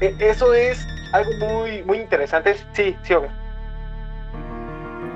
E, 0.00 0.14
eso 0.20 0.52
es 0.54 0.86
algo 1.12 1.30
muy, 1.40 1.82
muy 1.84 1.98
interesante. 1.98 2.56
Sí, 2.74 2.96
sí, 3.02 3.14
obvio. 3.14 3.30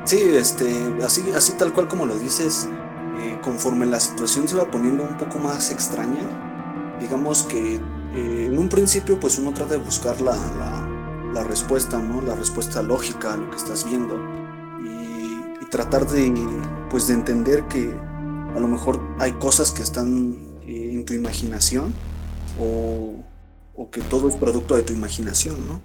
Sí, 0.05 0.35
este, 0.35 0.67
así, 1.05 1.33
así 1.37 1.53
tal 1.57 1.73
cual 1.73 1.87
como 1.87 2.07
lo 2.07 2.19
dices, 2.19 2.69
eh, 3.21 3.39
conforme 3.43 3.87
la 3.87 4.01
situación 4.01 4.49
se 4.49 4.57
va 4.57 4.65
poniendo 4.65 5.05
un 5.05 5.17
poco 5.17 5.39
más 5.39 5.71
extraña, 5.71 6.23
digamos 6.99 7.45
que 7.45 7.81
eh, 8.15 8.47
en 8.47 8.59
un 8.59 8.69
principio 8.69 9.19
pues 9.19 9.39
uno 9.39 9.53
trata 9.53 9.73
de 9.73 9.79
buscar 9.79 10.21
la, 10.21 10.37
la 11.33 11.45
respuesta, 11.45 11.99
¿no? 11.99 12.21
La 12.21 12.35
respuesta 12.35 12.83
lógica 12.83 13.35
a 13.35 13.37
lo 13.37 13.51
que 13.51 13.57
estás 13.57 13.85
viendo. 13.85 14.17
Y, 14.85 15.63
y, 15.63 15.67
tratar 15.71 16.07
de, 16.07 16.33
pues, 16.91 17.07
de 17.07 17.15
entender 17.15 17.65
que 17.69 17.93
a 18.55 18.61
lo 18.61 18.69
mejor 18.69 19.01
hay 19.19 19.33
cosas 19.33 19.73
que 19.73 19.83
están 19.83 20.59
eh, 20.67 20.91
en 20.93 21.05
tu 21.05 21.15
imaginación 21.15 21.95
o, 22.61 23.15
o, 23.75 23.91
que 23.91 24.03
todo 24.03 24.29
es 24.29 24.37
producto 24.37 24.77
de 24.77 24.83
tu 24.83 24.93
imaginación, 24.93 25.67
¿no? 25.67 25.81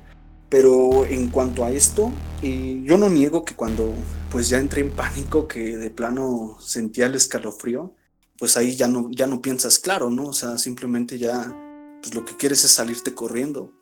Pero 0.50 1.06
en 1.06 1.30
cuanto 1.30 1.66
a 1.66 1.72
esto, 1.72 2.12
eh, 2.42 2.82
yo 2.86 2.98
no 2.98 3.10
niego 3.10 3.44
que 3.44 3.56
cuando 3.56 3.94
pues 4.30 4.50
ya 4.50 4.60
entré 4.60 4.82
en 4.82 4.92
pánico, 4.92 5.48
que 5.48 5.78
de 5.78 5.90
plano 5.90 6.58
sentía 6.60 7.06
el 7.06 7.16
escalofrío, 7.16 7.94
pues 8.38 8.56
ahí 8.56 8.76
ya 8.76 8.88
no, 8.88 9.10
ya 9.12 9.28
no 9.28 9.42
piensas 9.42 9.80
claro, 9.80 10.10
¿no? 10.10 10.28
O 10.28 10.34
sea, 10.34 10.58
simplemente 10.58 11.18
ya 11.18 11.54
pues 12.02 12.14
lo 12.14 12.26
que 12.26 12.36
quieres 12.36 12.64
es 12.64 12.72
salirte 12.72 13.14
corriendo. 13.14 13.74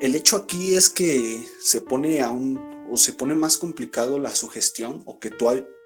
El 0.00 0.14
hecho 0.14 0.36
aquí 0.36 0.74
es 0.74 0.90
que 0.90 1.46
se 1.60 1.80
pone 1.80 2.20
aún 2.22 2.60
o 2.90 2.96
se 2.96 3.12
pone 3.12 3.34
más 3.34 3.56
complicado 3.56 4.18
la 4.18 4.34
sugestión 4.34 5.02
o 5.06 5.18
que 5.18 5.30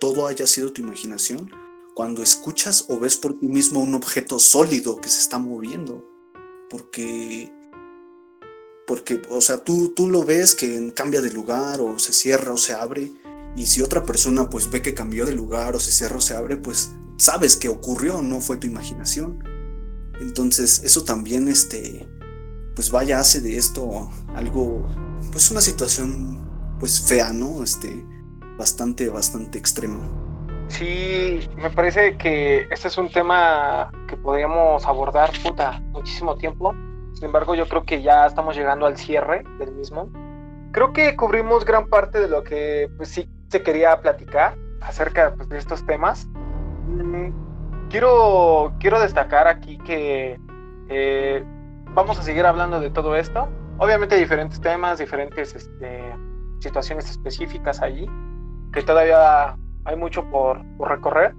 todo 0.01 0.27
haya 0.27 0.47
sido 0.47 0.73
tu 0.73 0.83
imaginación 0.83 1.51
cuando 1.95 2.23
escuchas 2.23 2.87
o 2.89 2.99
ves 2.99 3.17
por 3.17 3.39
ti 3.39 3.47
mismo 3.47 3.81
un 3.81 3.95
objeto 3.95 4.39
sólido 4.39 5.01
que 5.01 5.09
se 5.09 5.21
está 5.21 5.39
moviendo. 5.39 6.05
Porque 6.69 7.53
porque, 8.87 9.21
o 9.31 9.41
sea, 9.41 9.59
tú, 9.59 9.93
tú 9.95 10.09
lo 10.09 10.25
ves 10.25 10.55
que 10.55 10.93
cambia 10.95 11.21
de 11.21 11.31
lugar 11.31 11.81
o 11.81 11.99
se 11.99 12.13
cierra 12.13 12.53
o 12.53 12.57
se 12.57 12.73
abre, 12.73 13.13
y 13.57 13.67
si 13.67 13.83
otra 13.83 14.05
persona 14.05 14.49
pues 14.49 14.71
ve 14.71 14.83
que 14.83 14.95
cambió 14.95 15.27
de 15.27 15.35
lugar 15.35 15.75
o 15.75 15.81
se 15.81 15.91
cierra 15.91 16.17
o 16.17 16.21
se 16.21 16.37
abre, 16.37 16.57
pues 16.57 16.91
sabes 17.17 17.57
que 17.57 17.69
ocurrió, 17.69 18.23
no 18.23 18.41
fue 18.41 18.59
tu 18.59 18.67
imaginación. 18.67 19.43
Entonces, 20.21 20.83
eso 20.85 21.05
también, 21.05 21.49
este, 21.49 22.07
pues 22.75 22.91
vaya, 22.91 23.19
hace 23.19 23.41
de 23.41 23.57
esto 23.57 24.11
algo, 24.35 24.87
pues 25.33 25.51
una 25.51 25.61
situación, 25.61 26.77
pues 26.79 27.07
fea, 27.07 27.33
¿no? 27.33 27.63
Este, 27.63 28.05
bastante, 28.59 29.09
bastante 29.09 29.59
extrema. 29.59 30.01
Sí, 30.69 31.49
me 31.57 31.71
parece 31.71 32.17
que 32.17 32.67
este 32.71 32.89
es 32.89 32.99
un 32.99 33.11
tema 33.11 33.93
que 34.09 34.17
podríamos 34.17 34.85
abordar, 34.85 35.31
puta, 35.43 35.81
muchísimo 35.93 36.37
tiempo 36.37 36.75
sin 37.17 37.25
embargo, 37.25 37.55
yo 37.55 37.67
creo 37.67 37.83
que 37.83 38.03
ya 38.03 38.27
estamos 38.27 38.55
llegando 38.55 38.85
al 38.85 38.99
cierre 38.99 39.43
del 39.59 39.73
mismo. 39.73 40.11
Creo 40.73 40.93
que 40.93 41.17
cubrimos 41.17 41.65
gran 41.65 41.89
parte 41.89 42.21
de 42.21 42.29
lo 42.29 42.45
que 42.45 42.91
pues, 42.99 43.09
sí 43.09 43.27
se 43.49 43.63
quería 43.63 43.99
platicar 44.03 44.55
acerca 44.83 45.33
pues, 45.35 45.49
de 45.49 45.57
estos 45.57 45.87
temas. 45.87 46.29
Quiero, 47.91 48.75
quiero 48.81 49.01
destacar 49.01 49.49
aquí 49.49 49.79
que 49.79 50.39
eh, 50.89 51.45
vamos 51.95 52.19
a 52.19 52.23
seguir 52.23 52.47
hablando 52.47 52.81
de 52.81 52.91
todo 52.91 53.17
esto. 53.17 53.49
Obviamente 53.79 54.17
diferentes 54.17 54.61
temas, 54.61 54.99
diferentes 54.99 55.55
este, 55.55 56.03
situaciones 56.61 57.11
específicas 57.11 57.83
allí, 57.83 58.09
que 58.73 58.83
todavía 58.83 59.57
hay 59.85 59.97
mucho 59.97 60.25
por, 60.31 60.63
por 60.77 60.89
recorrer. 60.89 61.35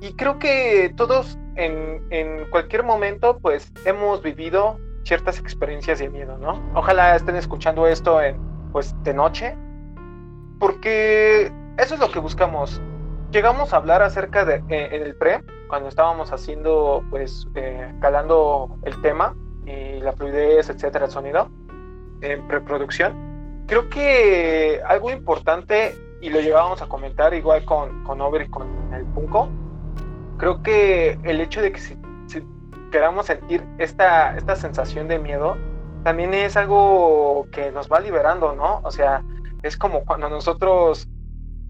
Y 0.00 0.12
creo 0.14 0.38
que 0.38 0.92
todos 0.96 1.38
en, 1.54 2.04
en, 2.10 2.50
cualquier 2.50 2.82
momento 2.82 3.38
pues 3.38 3.72
hemos 3.84 4.22
vivido 4.22 4.78
ciertas 5.04 5.38
experiencias 5.38 6.00
de 6.00 6.10
miedo, 6.10 6.36
¿no? 6.38 6.60
Ojalá 6.74 7.16
estén 7.16 7.36
escuchando 7.36 7.86
esto 7.86 8.20
en, 8.20 8.36
pues, 8.72 8.94
de 9.04 9.14
noche, 9.14 9.56
porque 10.58 11.50
eso 11.78 11.94
es 11.94 12.00
lo 12.00 12.10
que 12.10 12.18
buscamos. 12.18 12.80
Llegamos 13.30 13.72
a 13.72 13.76
hablar 13.78 14.02
acerca 14.02 14.44
de, 14.44 14.56
eh, 14.68 14.88
en 14.92 15.02
el 15.02 15.14
pre, 15.16 15.42
cuando 15.68 15.88
estábamos 15.88 16.32
haciendo, 16.32 17.02
pues, 17.10 17.46
eh, 17.54 17.92
calando 18.00 18.76
el 18.82 19.00
tema 19.02 19.34
y 19.64 20.00
la 20.00 20.12
fluidez, 20.12 20.68
etcétera, 20.68 21.06
el 21.06 21.10
sonido, 21.10 21.48
en 22.20 22.46
preproducción. 22.46 23.64
Creo 23.66 23.88
que 23.88 24.80
algo 24.86 25.10
importante, 25.10 25.94
y 26.20 26.30
lo 26.30 26.40
llevábamos 26.40 26.82
a 26.82 26.86
comentar 26.86 27.34
igual 27.34 27.64
con, 27.64 28.04
con 28.04 28.20
Over 28.20 28.42
y 28.42 28.48
con 28.48 28.94
el 28.94 29.04
Punco, 29.06 29.48
creo 30.38 30.62
que 30.62 31.18
el 31.24 31.40
hecho 31.40 31.62
de 31.62 31.72
que 31.72 31.80
se 31.80 31.96
queramos 32.90 33.26
sentir 33.26 33.64
esta, 33.78 34.36
esta 34.36 34.56
sensación 34.56 35.08
de 35.08 35.18
miedo, 35.18 35.56
también 36.04 36.32
es 36.34 36.56
algo 36.56 37.46
que 37.50 37.70
nos 37.72 37.90
va 37.90 38.00
liberando, 38.00 38.54
¿no? 38.54 38.80
O 38.84 38.90
sea, 38.90 39.22
es 39.62 39.76
como 39.76 40.04
cuando 40.04 40.28
nosotros 40.28 41.08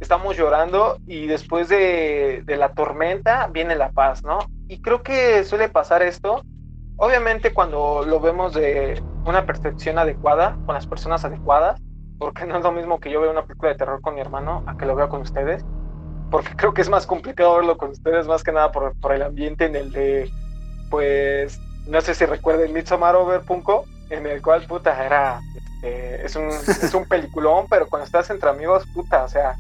estamos 0.01 0.37
llorando 0.37 0.99
y 1.07 1.27
después 1.27 1.69
de, 1.69 2.43
de, 2.45 2.57
la 2.57 2.73
tormenta 2.73 3.49
viene 3.49 3.77
la 3.77 3.91
paz, 3.91 4.23
¿no? 4.23 4.39
Y 4.69 4.81
creo 4.83 5.03
que 5.03 5.45
suele 5.45 5.69
pasar 5.69 6.03
esto, 6.03 6.43
obviamente 6.97 7.55
cuando 7.55 8.05
lo 8.07 8.21
vemos 8.21 8.53
de 8.55 9.03
una 9.25 9.47
percepción 9.47 9.99
adecuada, 9.99 10.57
con 10.67 10.75
las 10.75 10.87
personas 10.87 11.25
adecuadas, 11.25 11.81
porque 12.19 12.47
no 12.47 12.57
es 12.57 12.63
lo 12.63 12.73
mismo 12.73 13.01
que 13.01 13.11
yo 13.11 13.21
vea 13.21 13.31
una 13.31 13.45
película 13.45 13.73
de 13.73 13.79
terror 13.79 14.01
con 14.01 14.15
mi 14.15 14.21
hermano 14.21 14.65
a 14.67 14.77
que 14.77 14.87
lo 14.87 14.95
vea 14.95 15.09
con 15.09 15.23
ustedes, 15.23 15.65
porque 16.31 16.55
creo 16.57 16.75
que 16.75 16.83
es 16.83 16.89
más 16.89 17.07
complicado 17.07 17.57
verlo 17.57 17.77
con 17.77 17.91
ustedes, 17.91 18.27
más 18.27 18.43
que 18.43 18.53
nada 18.53 18.73
por, 18.73 18.99
por 19.01 19.13
el 19.13 19.23
ambiente 19.23 19.67
en 19.67 19.77
el 19.77 19.93
de 19.93 20.31
pues 20.91 21.61
no 21.87 22.01
sé 22.01 22.15
si 22.15 22.25
recuerden 22.27 22.73
Midsommar 22.73 23.17
Over 23.17 23.43
Punko, 23.43 23.85
en 24.11 24.27
el 24.27 24.43
cual, 24.43 24.67
puta, 24.67 25.05
era, 25.05 25.41
este, 25.57 26.25
es, 26.25 26.37
un, 26.37 26.49
es 26.49 26.95
un 26.95 27.05
peliculón, 27.09 27.67
pero 27.69 27.89
cuando 27.89 28.07
estás 28.07 28.31
entre 28.31 28.49
amigos, 28.49 28.85
puta, 28.95 29.25
o 29.25 29.29
sea, 29.29 29.57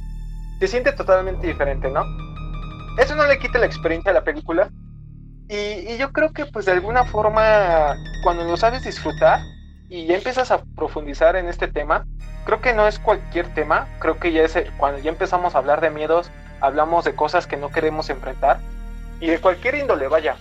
se 0.58 0.68
siente 0.68 0.92
totalmente 0.92 1.46
diferente, 1.46 1.90
¿no? 1.90 2.04
Eso 2.98 3.14
no 3.14 3.26
le 3.26 3.38
quita 3.38 3.58
la 3.58 3.66
experiencia 3.66 4.10
a 4.10 4.14
la 4.14 4.24
película. 4.24 4.70
Y, 5.48 5.56
y, 5.56 5.96
yo 5.98 6.12
creo 6.12 6.32
que, 6.32 6.46
pues, 6.46 6.64
de 6.64 6.72
alguna 6.72 7.04
forma, 7.04 7.94
cuando 8.24 8.44
lo 8.44 8.56
sabes 8.56 8.84
disfrutar 8.84 9.40
y 9.88 10.06
ya 10.06 10.16
empiezas 10.16 10.50
a 10.50 10.62
profundizar 10.74 11.36
en 11.36 11.48
este 11.48 11.68
tema, 11.68 12.04
creo 12.44 12.60
que 12.60 12.74
no 12.74 12.88
es 12.88 12.98
cualquier 12.98 13.52
tema, 13.54 13.86
creo 14.00 14.18
que 14.18 14.32
ya 14.32 14.42
es, 14.42 14.56
cuando 14.76 14.98
ya 15.00 15.10
empezamos 15.10 15.54
a 15.54 15.58
hablar 15.58 15.80
de 15.80 15.90
miedos, 15.90 16.30
hablamos 16.60 17.04
de 17.04 17.14
cosas 17.14 17.46
que 17.46 17.56
no 17.56 17.70
queremos 17.70 18.10
enfrentar 18.10 18.58
y 19.20 19.28
de 19.28 19.38
cualquier 19.40 19.76
índole, 19.76 20.08
vaya, 20.08 20.36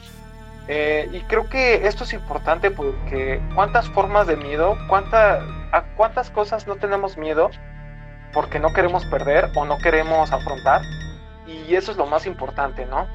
eh, 0.68 1.08
y 1.12 1.20
creo 1.22 1.48
que 1.48 1.88
esto 1.88 2.04
es 2.06 2.14
importante 2.14 2.72
porque 2.72 3.40
cuántas 3.54 3.88
formas 3.90 4.26
de 4.26 4.36
miedo, 4.36 4.78
cuánta, 4.88 5.42
a 5.72 5.84
cuántas 5.96 6.32
cosas 6.32 6.66
no 6.66 6.76
tenemos 6.76 7.18
miedo 7.18 7.52
porque 8.36 8.60
no 8.60 8.72
queremos 8.72 9.04
perder 9.06 9.50
o 9.56 9.66
no 9.66 9.80
queremos 9.80 10.32
afrontar. 10.32 10.82
Y 11.48 11.74
eso 11.74 11.92
es 11.92 11.98
lo 11.98 12.06
más 12.06 12.28
importante, 12.28 12.86
¿no? 12.86 13.08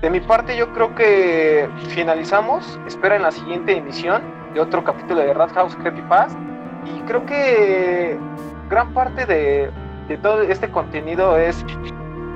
De 0.00 0.10
mi 0.10 0.20
parte 0.20 0.56
yo 0.56 0.72
creo 0.72 0.94
que 0.94 1.68
finalizamos. 1.88 2.78
Esperen 2.86 3.22
la 3.22 3.32
siguiente 3.32 3.76
emisión 3.76 4.22
de 4.54 4.60
otro 4.60 4.84
capítulo 4.84 5.20
de 5.20 5.34
Rat 5.34 5.52
House 5.54 5.74
Creepy 5.74 6.02
Pass. 6.02 6.36
Y 6.84 7.00
creo 7.00 7.26
que 7.26 8.16
gran 8.68 8.94
parte 8.94 9.26
de, 9.26 9.70
de, 10.06 10.16
todo 10.18 10.42
este 10.42 10.70
contenido 10.70 11.36
es, 11.36 11.64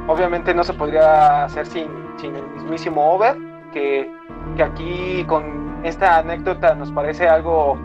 obviamente 0.08 0.52
no 0.52 0.64
se 0.64 0.74
podría 0.74 1.44
hacer 1.44 1.66
sin, 1.66 1.88
sin 2.18 2.34
el 2.34 2.46
mismísimo 2.48 3.14
Over, 3.14 3.36
que 3.72 4.10
que 4.56 4.62
aquí 4.62 5.24
con 5.24 5.84
esta 5.84 6.18
anécdota 6.18 6.74
nos 6.74 6.92
parece 6.92 7.28
algo, 7.28 7.78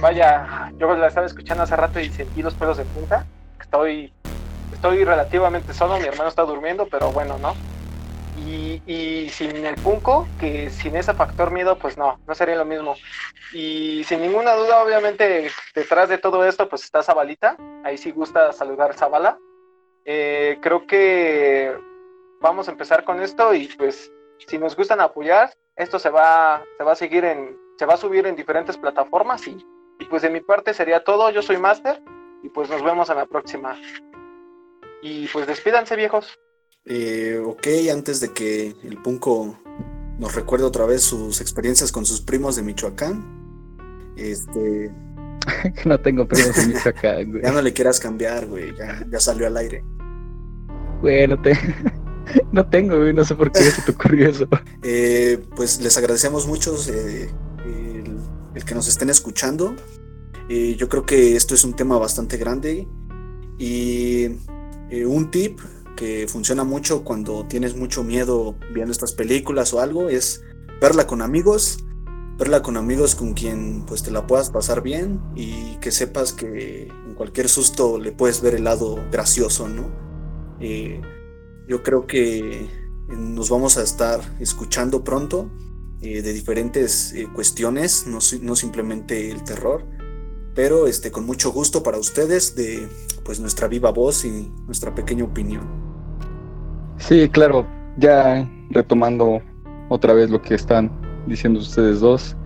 vaya, 0.00 0.70
yo 0.78 0.94
la 0.94 1.08
estaba 1.08 1.26
escuchando 1.26 1.64
hace 1.64 1.76
rato 1.76 2.00
y 2.00 2.08
sentí 2.08 2.42
los 2.42 2.54
pelos 2.54 2.76
de 2.76 2.84
punta. 2.84 3.26
Estoy, 3.72 4.12
estoy 4.70 5.02
relativamente 5.02 5.72
solo, 5.72 5.98
mi 5.98 6.04
hermano 6.04 6.28
está 6.28 6.42
durmiendo, 6.42 6.86
pero 6.90 7.10
bueno, 7.10 7.38
¿no? 7.38 7.54
Y, 8.46 8.82
y, 8.86 9.30
sin 9.30 9.64
el 9.64 9.76
punco, 9.76 10.28
que 10.38 10.68
sin 10.68 10.94
ese 10.94 11.14
factor 11.14 11.50
miedo, 11.50 11.78
pues 11.78 11.96
no, 11.96 12.20
no 12.26 12.34
sería 12.34 12.56
lo 12.56 12.66
mismo. 12.66 12.96
Y 13.54 14.04
sin 14.04 14.20
ninguna 14.20 14.54
duda, 14.56 14.82
obviamente, 14.82 15.50
detrás 15.74 16.10
de 16.10 16.18
todo 16.18 16.44
esto, 16.44 16.68
pues 16.68 16.84
está 16.84 17.02
Zabalita. 17.02 17.56
Ahí 17.82 17.96
sí 17.96 18.10
gusta 18.10 18.52
saludar 18.52 18.92
Zabala. 18.92 19.38
Eh, 20.04 20.58
creo 20.60 20.86
que 20.86 21.74
vamos 22.42 22.68
a 22.68 22.72
empezar 22.72 23.04
con 23.04 23.22
esto 23.22 23.54
y 23.54 23.68
pues 23.68 24.12
si 24.46 24.58
nos 24.58 24.76
gustan 24.76 25.00
apoyar, 25.00 25.50
esto 25.76 25.98
se 25.98 26.10
va, 26.10 26.62
se 26.76 26.84
va 26.84 26.92
a 26.92 26.96
seguir 26.96 27.24
en, 27.24 27.56
se 27.78 27.86
va 27.86 27.94
a 27.94 27.96
subir 27.96 28.26
en 28.26 28.36
diferentes 28.36 28.76
plataformas 28.76 29.46
y, 29.46 29.56
y 29.98 30.04
pues 30.04 30.20
de 30.20 30.28
mi 30.28 30.40
parte 30.42 30.74
sería 30.74 31.02
todo. 31.02 31.30
Yo 31.30 31.40
soy 31.40 31.56
Master 31.56 32.02
y 32.42 32.48
pues 32.48 32.68
nos 32.68 32.82
vemos 32.82 33.08
en 33.10 33.16
la 33.16 33.26
próxima. 33.26 33.76
Y 35.02 35.26
pues 35.28 35.46
despídanse 35.46 35.96
viejos. 35.96 36.38
Eh, 36.84 37.40
ok, 37.44 37.66
antes 37.92 38.20
de 38.20 38.32
que 38.32 38.74
el 38.82 39.00
Punco 39.02 39.58
nos 40.18 40.34
recuerde 40.34 40.64
otra 40.64 40.84
vez 40.84 41.02
sus 41.02 41.40
experiencias 41.40 41.92
con 41.92 42.04
sus 42.04 42.20
primos 42.20 42.56
de 42.56 42.62
Michoacán. 42.62 44.12
Este. 44.16 44.90
no 45.84 45.98
tengo 46.00 46.26
primos 46.26 46.54
de 46.56 46.66
Michoacán, 46.74 47.30
güey. 47.30 47.42
ya 47.42 47.52
no 47.52 47.62
le 47.62 47.72
quieras 47.72 48.00
cambiar, 48.00 48.46
güey. 48.46 48.74
Ya, 48.76 49.04
ya 49.08 49.20
salió 49.20 49.46
al 49.46 49.56
aire. 49.56 49.84
Güey, 51.00 51.26
no 51.28 51.40
te. 51.40 51.52
No 52.52 52.66
tengo, 52.66 52.96
no 52.96 53.24
sé 53.24 53.34
por 53.34 53.50
qué 53.50 53.60
se 53.60 53.82
te 53.82 53.90
ocurrió 53.90 54.28
eso. 54.28 54.46
Eh, 54.82 55.44
pues 55.56 55.80
les 55.80 55.96
agradecemos 55.98 56.46
mucho 56.46 56.76
eh, 56.88 57.30
el, 58.54 58.64
que 58.64 58.74
nos 58.74 58.88
estén 58.88 59.10
escuchando. 59.10 59.74
Eh, 60.48 60.76
yo 60.76 60.88
creo 60.88 61.06
que 61.06 61.36
esto 61.36 61.54
es 61.54 61.64
un 61.64 61.74
tema 61.74 61.98
bastante 61.98 62.36
grande 62.36 62.86
y 63.58 64.26
un 65.06 65.30
tip 65.30 65.60
que 65.96 66.26
funciona 66.28 66.64
mucho 66.64 67.04
cuando 67.04 67.46
tienes 67.46 67.76
mucho 67.76 68.04
miedo 68.04 68.56
viendo 68.74 68.92
estas 68.92 69.12
películas 69.12 69.72
o 69.72 69.80
algo 69.80 70.08
es 70.08 70.42
verla 70.80 71.06
con 71.06 71.22
amigos, 71.22 71.84
verla 72.36 72.62
con 72.62 72.76
amigos 72.76 73.14
con 73.14 73.34
quien 73.34 73.84
pues 73.86 74.02
te 74.02 74.10
la 74.10 74.26
puedas 74.26 74.50
pasar 74.50 74.82
bien 74.82 75.20
y 75.36 75.76
que 75.76 75.92
sepas 75.92 76.32
que 76.32 76.88
en 76.88 77.14
cualquier 77.14 77.48
susto 77.48 77.98
le 77.98 78.12
puedes 78.12 78.40
ver 78.40 78.54
el 78.54 78.64
lado 78.64 78.98
gracioso, 79.10 79.68
¿no? 79.68 79.90
Eh, 80.60 81.00
yo 81.68 81.82
creo 81.82 82.06
que 82.06 82.68
nos 83.08 83.50
vamos 83.50 83.76
a 83.78 83.82
estar 83.82 84.20
escuchando 84.40 85.04
pronto 85.04 85.50
eh, 86.00 86.22
de 86.22 86.32
diferentes 86.32 87.12
eh, 87.12 87.28
cuestiones, 87.32 88.06
no, 88.06 88.18
no, 88.40 88.56
simplemente 88.56 89.30
el 89.30 89.44
terror, 89.44 89.84
pero 90.54 90.86
este, 90.86 91.10
con 91.10 91.24
mucho 91.24 91.52
gusto 91.52 91.82
para 91.82 91.98
ustedes 91.98 92.54
de 92.54 92.88
pues 93.24 93.40
nuestra 93.40 93.68
viva 93.68 93.90
voz 93.90 94.24
y 94.24 94.50
nuestra 94.66 94.94
pequeña 94.94 95.24
opinión. 95.24 95.62
Sí, 96.98 97.28
claro, 97.28 97.66
ya 97.98 98.48
retomando 98.70 99.40
otra 99.88 100.14
vez 100.14 100.30
lo 100.30 100.40
que 100.40 100.54
están 100.54 100.90
diciendo 101.26 101.60
ustedes 101.60 102.00
dos, 102.00 102.36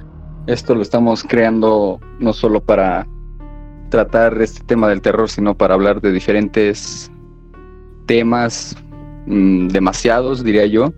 esto 0.46 0.74
lo 0.74 0.82
estamos 0.82 1.24
creando 1.24 2.00
no 2.20 2.32
solo 2.32 2.62
para 2.62 3.06
tratar 3.90 4.40
este 4.40 4.64
tema 4.64 4.88
del 4.88 5.00
terror, 5.00 5.28
sino 5.28 5.56
para 5.56 5.74
hablar 5.74 6.00
de 6.00 6.12
diferentes 6.12 7.10
temas, 8.06 8.76
mm, 9.26 9.68
demasiados 9.68 10.44
diría 10.44 10.66
yo, 10.66 10.92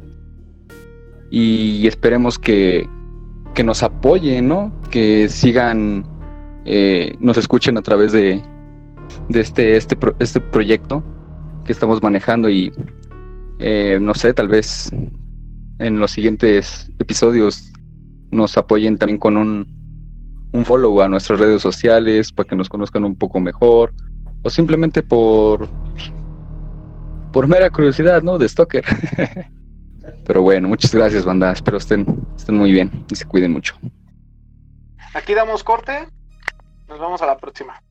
y 1.31 1.87
esperemos 1.87 2.39
que, 2.39 2.89
que 3.55 3.65
nos 3.65 3.83
apoyen, 3.83 4.49
¿no? 4.49 4.73
Que 4.91 5.29
sigan, 5.29 6.05
eh, 6.71 7.17
nos 7.19 7.39
escuchen 7.39 7.79
a 7.79 7.83
través 7.83 8.13
de, 8.13 8.43
de 9.31 9.41
este, 9.41 9.79
este, 9.79 9.97
este 10.19 10.39
proyecto 10.39 11.03
que 11.65 11.73
estamos 11.73 12.03
manejando 12.03 12.51
y 12.51 12.71
eh, 13.59 13.99
no 13.99 14.13
sé, 14.13 14.35
tal 14.35 14.49
vez 14.49 14.91
en 15.79 15.99
los 15.99 16.11
siguientes 16.11 16.91
episodios 16.99 17.73
nos 18.31 18.59
apoyen 18.59 18.99
también 18.99 19.19
con 19.19 19.39
un, 19.39 19.67
un 20.53 20.65
follow 20.67 21.01
a 21.01 21.09
nuestras 21.09 21.41
redes 21.41 21.63
sociales 21.63 22.33
para 22.33 22.47
que 22.47 22.57
nos 22.57 22.69
conozcan 22.69 23.03
un 23.07 23.17
poco 23.17 23.41
mejor 23.41 23.95
o 24.43 24.51
simplemente 24.51 25.03
por 25.03 25.71
por 27.33 27.47
mera 27.47 27.71
curiosidad, 27.71 28.23
¿no? 28.23 28.37
De 28.37 28.47
Stalker. 28.47 28.85
Pero 30.27 30.43
bueno, 30.43 30.69
muchas 30.69 30.95
gracias, 30.95 31.25
banda. 31.25 31.53
Espero 31.53 31.79
estén, 31.79 32.27
estén 32.37 32.57
muy 32.59 32.73
bien 32.73 33.07
y 33.11 33.17
se 33.17 33.25
cuiden 33.25 33.53
mucho. 33.53 33.75
Aquí 35.15 35.33
damos 35.33 35.65
corte. 35.65 36.09
Nos 36.89 36.99
vemos 36.99 37.21
a 37.23 37.27
la 37.27 37.39
próxima. 37.39 37.83